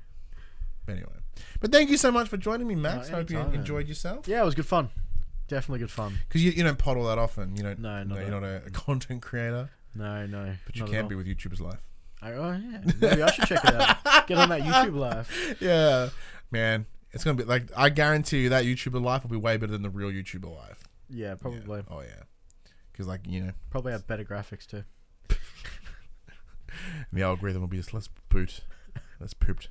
Anyway, 0.87 1.05
but 1.59 1.71
thank 1.71 1.91
you 1.91 1.97
so 1.97 2.11
much 2.11 2.27
for 2.27 2.37
joining 2.37 2.67
me, 2.67 2.73
Max. 2.73 3.09
Oh, 3.11 3.17
Hope 3.17 3.29
you 3.29 3.37
enjoyed 3.37 3.87
yourself. 3.87 4.27
Yeah, 4.27 4.41
it 4.41 4.45
was 4.45 4.55
good 4.55 4.65
fun. 4.65 4.89
Definitely 5.47 5.79
good 5.81 5.91
fun. 5.91 6.17
Because 6.27 6.43
you, 6.43 6.49
you 6.49 6.63
don't 6.63 6.79
pot 6.79 6.97
all 6.97 7.05
that 7.05 7.19
often. 7.19 7.55
You 7.55 7.61
don't. 7.61 7.77
No, 7.77 8.01
not 8.03 8.19
you're 8.19 8.31
not 8.31 8.43
a, 8.43 8.63
a 8.65 8.71
content 8.71 9.21
creator, 9.21 9.69
No, 9.93 10.25
no. 10.25 10.53
but 10.65 10.75
you 10.75 10.85
can 10.85 11.07
be 11.07 11.13
with 11.13 11.27
YouTuber's 11.27 11.61
life. 11.61 11.79
I, 12.19 12.31
oh 12.33 12.51
yeah, 12.51 12.81
maybe 12.99 13.21
I 13.21 13.29
should 13.29 13.45
check 13.45 13.63
it 13.63 13.75
out. 13.75 14.25
Get 14.25 14.39
on 14.39 14.49
that 14.49 14.61
YouTube 14.63 14.95
live. 14.95 15.57
yeah, 15.59 16.09
man, 16.49 16.87
it's 17.13 17.23
gonna 17.23 17.35
be 17.37 17.43
like 17.43 17.69
I 17.75 17.89
guarantee 17.89 18.43
you 18.43 18.49
that 18.49 18.65
YouTuber 18.65 19.01
life 19.01 19.23
will 19.23 19.29
be 19.31 19.37
way 19.37 19.57
better 19.57 19.71
than 19.71 19.81
the 19.81 19.89
real 19.89 20.09
YouTuber 20.09 20.53
life. 20.55 20.83
Yeah, 21.09 21.29
Yeah. 21.29 21.35
probably. 21.35 21.83
Oh 21.89 22.01
yeah, 22.01 22.23
because 22.91 23.07
like 23.07 23.21
you 23.25 23.41
know, 23.41 23.51
Probably 23.69 23.91
have 23.91 24.07
better 24.07 24.23
graphics 24.23 24.65
too. 24.65 24.83
the 27.13 27.21
algorithm 27.21 27.61
will 27.61 27.67
be 27.67 27.77
just 27.77 27.93
let's 27.93 28.09
boot, 28.29 28.61
let's 29.19 29.33
pooped. 29.33 29.69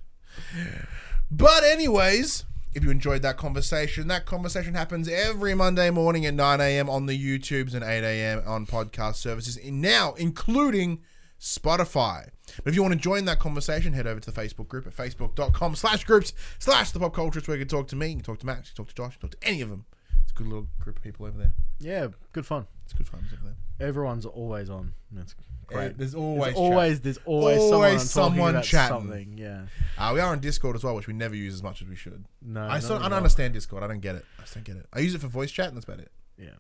But 1.31 1.65
anyways. 1.65 2.45
If 2.73 2.85
you 2.85 2.91
enjoyed 2.93 3.23
that 3.23 3.37
conversation, 3.37 4.07
that 4.07 4.27
conversation 4.27 4.75
happens 4.75 5.09
every 5.09 5.57
Monday 5.57 5.91
morning 5.91 6.25
at 6.25 6.35
9 6.35 6.61
a.m. 6.61 6.89
on 6.89 7.07
the 7.07 7.19
YouTubes 7.19 7.75
and 7.75 7.83
8 7.83 8.05
a.m. 8.05 8.45
on 8.47 8.65
podcast 8.65 9.17
services, 9.17 9.57
in 9.57 9.81
now 9.81 10.15
including 10.15 11.01
Spotify. 11.41 12.29
But 12.57 12.67
if 12.67 12.75
you 12.75 12.83
want 12.83 12.95
to 12.95 13.01
join 13.01 13.25
that 13.25 13.39
conversation, 13.39 13.93
head 13.93 14.07
over 14.07 14.21
to 14.21 14.31
the 14.31 14.41
Facebook 14.41 14.69
group 14.69 14.87
at 14.87 14.95
facebook.com 14.95 15.75
slash 15.77 16.05
groups 16.05 16.33
slash 16.59 16.91
the 16.91 17.01
pop 17.01 17.15
culturist 17.15 17.49
where 17.49 17.57
you 17.57 17.65
can 17.65 17.69
talk 17.69 17.89
to 17.89 17.97
me, 17.97 18.09
you 18.09 18.15
can 18.17 18.25
talk 18.25 18.39
to 18.41 18.47
Max, 18.47 18.69
you 18.71 18.75
can 18.75 18.85
talk 18.85 18.89
to 18.89 18.95
Josh, 18.95 19.15
you 19.15 19.21
can 19.21 19.29
talk 19.31 19.41
to 19.41 19.47
any 19.49 19.61
of 19.63 19.71
them. 19.71 19.85
It's 20.23 20.33
a 20.33 20.35
good 20.35 20.47
little 20.49 20.67
group 20.79 20.97
of 20.99 21.03
people 21.03 21.27
over 21.27 21.39
there. 21.39 21.53
Yeah, 21.79 22.09
good 22.33 22.45
fun. 22.47 22.67
It's 22.85 22.93
good 22.93 23.09
fun 23.09 23.25
over 23.33 23.43
there. 23.45 23.89
Everyone's 23.89 24.27
always 24.27 24.69
on. 24.69 24.93
That's 25.11 25.35
great. 25.67 25.79
Uh, 25.79 25.81
there's 25.81 25.97
There's 25.97 26.15
always 26.15 26.55
always, 26.55 26.93
chat. 26.97 27.03
there's 27.05 27.19
always, 27.25 27.59
Always 27.61 28.11
someone, 28.11 28.35
someone 28.53 28.63
chatting. 28.63 28.97
something. 28.99 29.39
Yeah. 29.39 29.63
Uh, 29.97 30.11
we 30.13 30.21
are 30.21 30.31
on 30.33 30.41
Discord 30.41 30.77
as 30.77 30.85
well, 30.85 30.95
which 30.95 31.07
we 31.07 31.15
never 31.15 31.35
use 31.35 31.55
as 31.55 31.63
much 31.63 31.81
as 31.81 31.89
we 31.89 31.97
should. 31.97 32.27
No, 32.43 32.63
I, 32.67 32.81
still, 32.81 32.97
I 32.99 33.03
don't 33.05 33.15
understand 33.15 33.55
Discord. 33.55 33.83
I 33.83 33.87
don't 33.87 34.01
get 34.01 34.17
it. 34.17 34.25
I 34.39 34.43
just 34.43 34.55
don't 34.55 34.65
get 34.65 34.77
it. 34.77 34.87
I 34.93 34.99
use 34.99 35.15
it 35.15 35.21
for 35.23 35.29
voice 35.29 35.51
chat, 35.51 35.69
and 35.69 35.77
that's 35.77 35.85
about 35.87 36.01
it. 36.01 36.11
Yeah. 36.37 36.51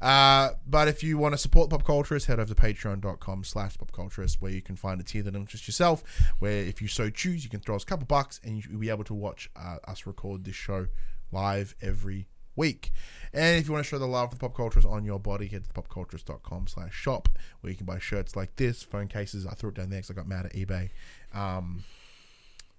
Uh, 0.00 0.50
but 0.66 0.88
if 0.88 1.02
you 1.02 1.18
want 1.18 1.32
to 1.34 1.38
support 1.38 1.70
Pop 1.70 1.84
Culturist, 1.84 2.26
head 2.26 2.40
over 2.40 2.52
to 2.52 2.60
patreon.com 2.60 3.44
slash 3.44 3.76
popculturist 3.76 4.36
where 4.40 4.52
you 4.52 4.62
can 4.62 4.76
find 4.76 5.00
a 5.00 5.04
tier 5.04 5.22
that 5.22 5.34
interests 5.34 5.66
yourself, 5.68 6.02
where 6.38 6.64
if 6.64 6.82
you 6.82 6.88
so 6.88 7.10
choose, 7.10 7.44
you 7.44 7.50
can 7.50 7.60
throw 7.60 7.76
us 7.76 7.82
a 7.82 7.86
couple 7.86 8.06
bucks 8.06 8.40
and 8.44 8.64
you'll 8.64 8.80
be 8.80 8.90
able 8.90 9.04
to 9.04 9.14
watch 9.14 9.50
uh, 9.56 9.76
us 9.86 10.06
record 10.06 10.44
this 10.44 10.54
show 10.54 10.86
live 11.30 11.74
every 11.80 12.26
week. 12.56 12.92
And 13.32 13.58
if 13.58 13.66
you 13.66 13.72
want 13.72 13.84
to 13.84 13.88
show 13.88 13.98
the 13.98 14.06
love 14.06 14.30
for 14.30 14.36
the 14.36 14.40
Pop 14.40 14.56
Culturist 14.56 14.90
on 14.90 15.04
your 15.04 15.18
body, 15.18 15.46
head 15.46 15.64
to 15.64 15.70
popculturist.com 15.70 16.66
slash 16.66 16.92
shop 16.92 17.28
where 17.60 17.70
you 17.70 17.76
can 17.76 17.86
buy 17.86 17.98
shirts 17.98 18.36
like 18.36 18.56
this, 18.56 18.82
phone 18.82 19.08
cases. 19.08 19.46
I 19.46 19.54
threw 19.54 19.70
it 19.70 19.76
down 19.76 19.90
there 19.90 20.00
because 20.00 20.10
I 20.10 20.14
got 20.14 20.28
mad 20.28 20.46
at 20.46 20.52
eBay. 20.52 20.90
Um, 21.32 21.84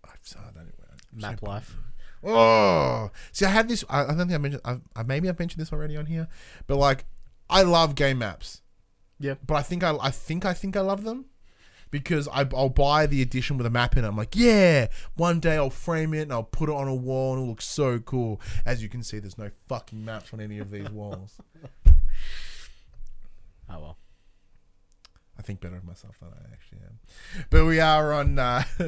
I've, 0.04 0.36
I 0.38 0.44
don't 0.54 0.56
know. 0.56 0.72
Map 1.16 1.42
life. 1.42 1.76
Oh, 2.26 3.12
see, 3.32 3.46
I 3.46 3.50
have 3.50 3.68
this. 3.68 3.84
I, 3.90 4.04
I 4.04 4.08
don't 4.08 4.18
think 4.18 4.34
I 4.34 4.38
mentioned. 4.38 4.62
I, 4.66 4.78
I 4.96 5.04
maybe 5.04 5.30
I've 5.30 5.40
mentioned 5.40 5.62
this 5.62 5.74
already 5.74 5.98
on 5.98 6.06
here, 6.06 6.28
but 6.68 6.78
like, 6.78 7.06
I 7.50 7.64
love 7.64 7.96
game 7.96 8.20
maps. 8.20 8.62
Yeah. 9.20 9.36
But 9.46 9.56
I 9.56 9.62
think 9.62 9.84
I, 9.84 9.96
I 10.02 10.10
think 10.10 10.46
I 10.46 10.54
think 10.54 10.76
I 10.76 10.82
love 10.82 11.04
them 11.04 11.26
because 11.92 12.28
I, 12.30 12.48
I'll 12.56 12.70
buy 12.70 13.06
the 13.06 13.22
edition 13.22 13.58
with 13.58 13.68
a 13.68 13.70
map 13.70 13.96
in 13.96 14.04
it. 14.04 14.08
I'm 14.08 14.18
like, 14.18 14.36
yeah, 14.36 14.88
one 15.16 15.40
day 15.40 15.56
I'll 15.56 15.70
frame 15.70 16.14
it 16.16 16.24
and 16.24 16.34
I'll 16.34 16.44
put 16.44 16.68
it 16.70 16.76
on 16.76 16.88
a 16.88 16.96
wall 16.96 17.34
and 17.34 17.42
it'll 17.42 17.50
look 17.50 17.62
so 17.62 18.00
cool. 18.00 18.42
As 18.66 18.82
you 18.82 18.90
can 18.90 19.04
see, 19.04 19.20
there's 19.20 19.38
no 19.38 19.52
fucking 19.68 20.04
maps 20.04 20.34
on 20.34 20.42
any 20.42 20.58
of 20.60 20.72
these 20.72 20.90
walls. 20.90 21.38
Oh 23.70 23.80
well. 23.80 23.98
I 25.38 25.42
think 25.42 25.62
better 25.62 25.78
of 25.78 25.84
myself 25.84 26.20
than 26.20 26.30
I 26.30 26.54
actually 26.54 26.80
am. 26.86 27.00
But 27.50 27.66
we 27.66 27.80
are 27.80 28.14
on 28.14 28.38
uh, 28.38 28.64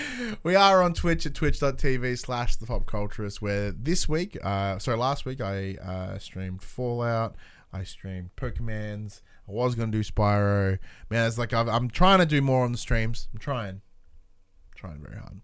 we 0.42 0.54
are 0.54 0.82
on 0.82 0.94
Twitch 0.94 1.26
at 1.26 1.34
twitch.tv 1.34 2.18
slash 2.18 2.56
the 2.56 2.66
pop 2.66 2.86
culturist 2.86 3.40
where 3.40 3.72
this 3.72 4.08
week 4.08 4.36
uh 4.44 4.78
sorry 4.78 4.96
last 4.96 5.24
week 5.24 5.40
I 5.40 5.76
uh 5.76 6.18
streamed 6.18 6.62
Fallout, 6.62 7.36
I 7.72 7.84
streamed 7.84 8.30
Pokemons, 8.36 9.20
I 9.48 9.52
was 9.52 9.74
gonna 9.74 9.92
do 9.92 10.02
Spyro. 10.02 10.78
Man, 11.10 11.26
it's 11.26 11.38
like 11.38 11.52
I've, 11.52 11.68
I'm 11.68 11.90
trying 11.90 12.18
to 12.20 12.26
do 12.26 12.40
more 12.40 12.64
on 12.64 12.72
the 12.72 12.78
streams. 12.78 13.28
I'm 13.32 13.38
trying. 13.38 13.80
I'm 13.80 14.76
trying 14.76 14.98
very 15.02 15.18
hard. 15.18 15.40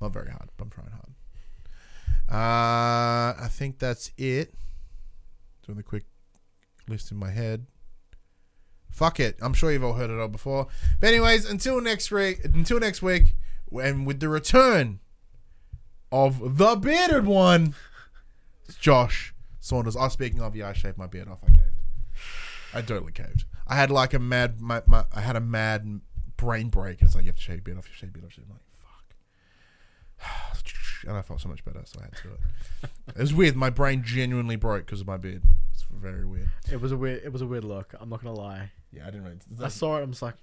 Not 0.00 0.12
very 0.12 0.30
hard, 0.30 0.50
but 0.56 0.64
I'm 0.64 0.70
trying 0.70 0.90
hard. 0.90 1.12
Uh 2.30 3.42
I 3.42 3.48
think 3.48 3.78
that's 3.78 4.10
it. 4.16 4.54
Doing 5.66 5.76
the 5.76 5.82
quick 5.82 6.04
list 6.88 7.10
in 7.10 7.16
my 7.16 7.30
head. 7.30 7.66
Fuck 8.90 9.18
it. 9.18 9.36
I'm 9.42 9.54
sure 9.54 9.72
you've 9.72 9.82
all 9.82 9.94
heard 9.94 10.10
it 10.10 10.20
all 10.20 10.28
before. 10.28 10.68
But 11.00 11.08
anyways, 11.08 11.50
until 11.50 11.80
next 11.80 12.12
week, 12.12 12.44
until 12.44 12.78
next 12.78 13.02
week, 13.02 13.34
and 13.78 14.06
with 14.06 14.20
the 14.20 14.28
return 14.28 15.00
of 16.12 16.56
the 16.56 16.76
bearded 16.76 17.26
one, 17.26 17.74
it's 18.66 18.76
Josh 18.76 19.34
Saunders. 19.60 19.96
I 19.96 20.06
oh, 20.06 20.08
speaking 20.08 20.40
of, 20.40 20.54
yeah, 20.54 20.68
I 20.68 20.72
shaved 20.72 20.98
my 20.98 21.06
beard 21.06 21.28
off. 21.28 21.42
I 21.44 21.48
caved. 21.48 21.82
I 22.74 22.82
totally 22.82 23.12
caved. 23.12 23.44
I 23.66 23.76
had 23.76 23.90
like 23.90 24.14
a 24.14 24.18
mad, 24.18 24.60
my, 24.60 24.82
my, 24.86 25.04
I 25.14 25.20
had 25.20 25.36
a 25.36 25.40
mad 25.40 26.00
brain 26.36 26.68
break. 26.68 27.02
It's 27.02 27.14
like 27.14 27.24
you 27.24 27.28
have 27.28 27.36
to 27.36 27.42
shave 27.42 27.56
your 27.56 27.62
beard 27.62 27.78
off. 27.78 27.88
You 27.88 27.94
shave 27.94 28.14
your 28.14 28.22
beard 28.22 28.26
off. 28.26 28.38
I'm 28.38 28.50
like, 28.50 28.60
fuck. 28.72 30.60
And 31.06 31.18
I 31.18 31.20
felt 31.20 31.42
so 31.42 31.50
much 31.50 31.62
better, 31.66 31.82
so 31.84 32.00
I 32.00 32.04
had 32.04 32.16
to 32.16 32.22
do 32.22 32.28
it. 32.30 32.90
it 33.08 33.20
was 33.20 33.34
weird. 33.34 33.56
My 33.56 33.68
brain 33.68 34.02
genuinely 34.02 34.56
broke 34.56 34.86
because 34.86 35.02
of 35.02 35.06
my 35.06 35.18
beard. 35.18 35.42
It's 35.74 35.84
very 35.92 36.24
weird. 36.24 36.48
It 36.72 36.80
was 36.80 36.92
a 36.92 36.96
weird. 36.96 37.22
It 37.22 37.30
was 37.30 37.42
a 37.42 37.46
weird 37.46 37.64
look. 37.64 37.94
I'm 38.00 38.08
not 38.08 38.22
gonna 38.22 38.34
lie. 38.34 38.70
Yeah, 38.90 39.02
I 39.02 39.06
didn't 39.06 39.24
really. 39.24 39.36
I 39.62 39.68
saw 39.68 39.98
it. 39.98 40.02
I'm 40.02 40.12
just 40.12 40.22
like, 40.22 40.36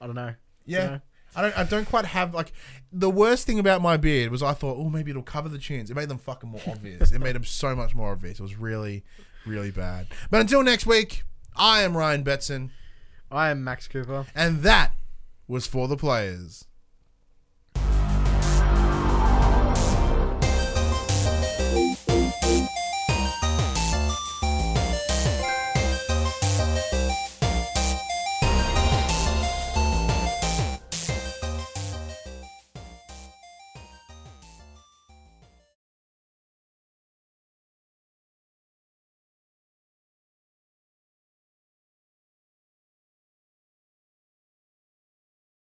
I 0.00 0.06
don't 0.06 0.14
know. 0.14 0.32
Yeah. 0.64 0.82
You 0.82 0.90
know? 0.90 1.00
I 1.36 1.42
don't. 1.42 1.58
I 1.58 1.64
don't 1.64 1.84
quite 1.84 2.04
have 2.06 2.34
like 2.34 2.52
the 2.92 3.10
worst 3.10 3.46
thing 3.46 3.58
about 3.58 3.82
my 3.82 3.96
beard 3.96 4.30
was 4.30 4.42
I 4.42 4.52
thought, 4.54 4.76
oh, 4.78 4.88
maybe 4.88 5.10
it'll 5.10 5.22
cover 5.22 5.48
the 5.48 5.58
chins. 5.58 5.90
It 5.90 5.94
made 5.94 6.08
them 6.08 6.18
fucking 6.18 6.50
more 6.50 6.60
obvious. 6.66 7.12
it 7.12 7.20
made 7.20 7.34
them 7.34 7.44
so 7.44 7.76
much 7.76 7.94
more 7.94 8.12
obvious. 8.12 8.38
It 8.40 8.42
was 8.42 8.56
really, 8.56 9.04
really 9.46 9.70
bad. 9.70 10.06
But 10.30 10.40
until 10.40 10.62
next 10.62 10.86
week, 10.86 11.22
I 11.56 11.82
am 11.82 11.96
Ryan 11.96 12.24
Betson, 12.24 12.70
I 13.30 13.50
am 13.50 13.62
Max 13.62 13.88
Cooper. 13.88 14.26
and 14.34 14.62
that 14.62 14.92
was 15.46 15.66
for 15.66 15.88
the 15.88 15.96
players. 15.96 16.64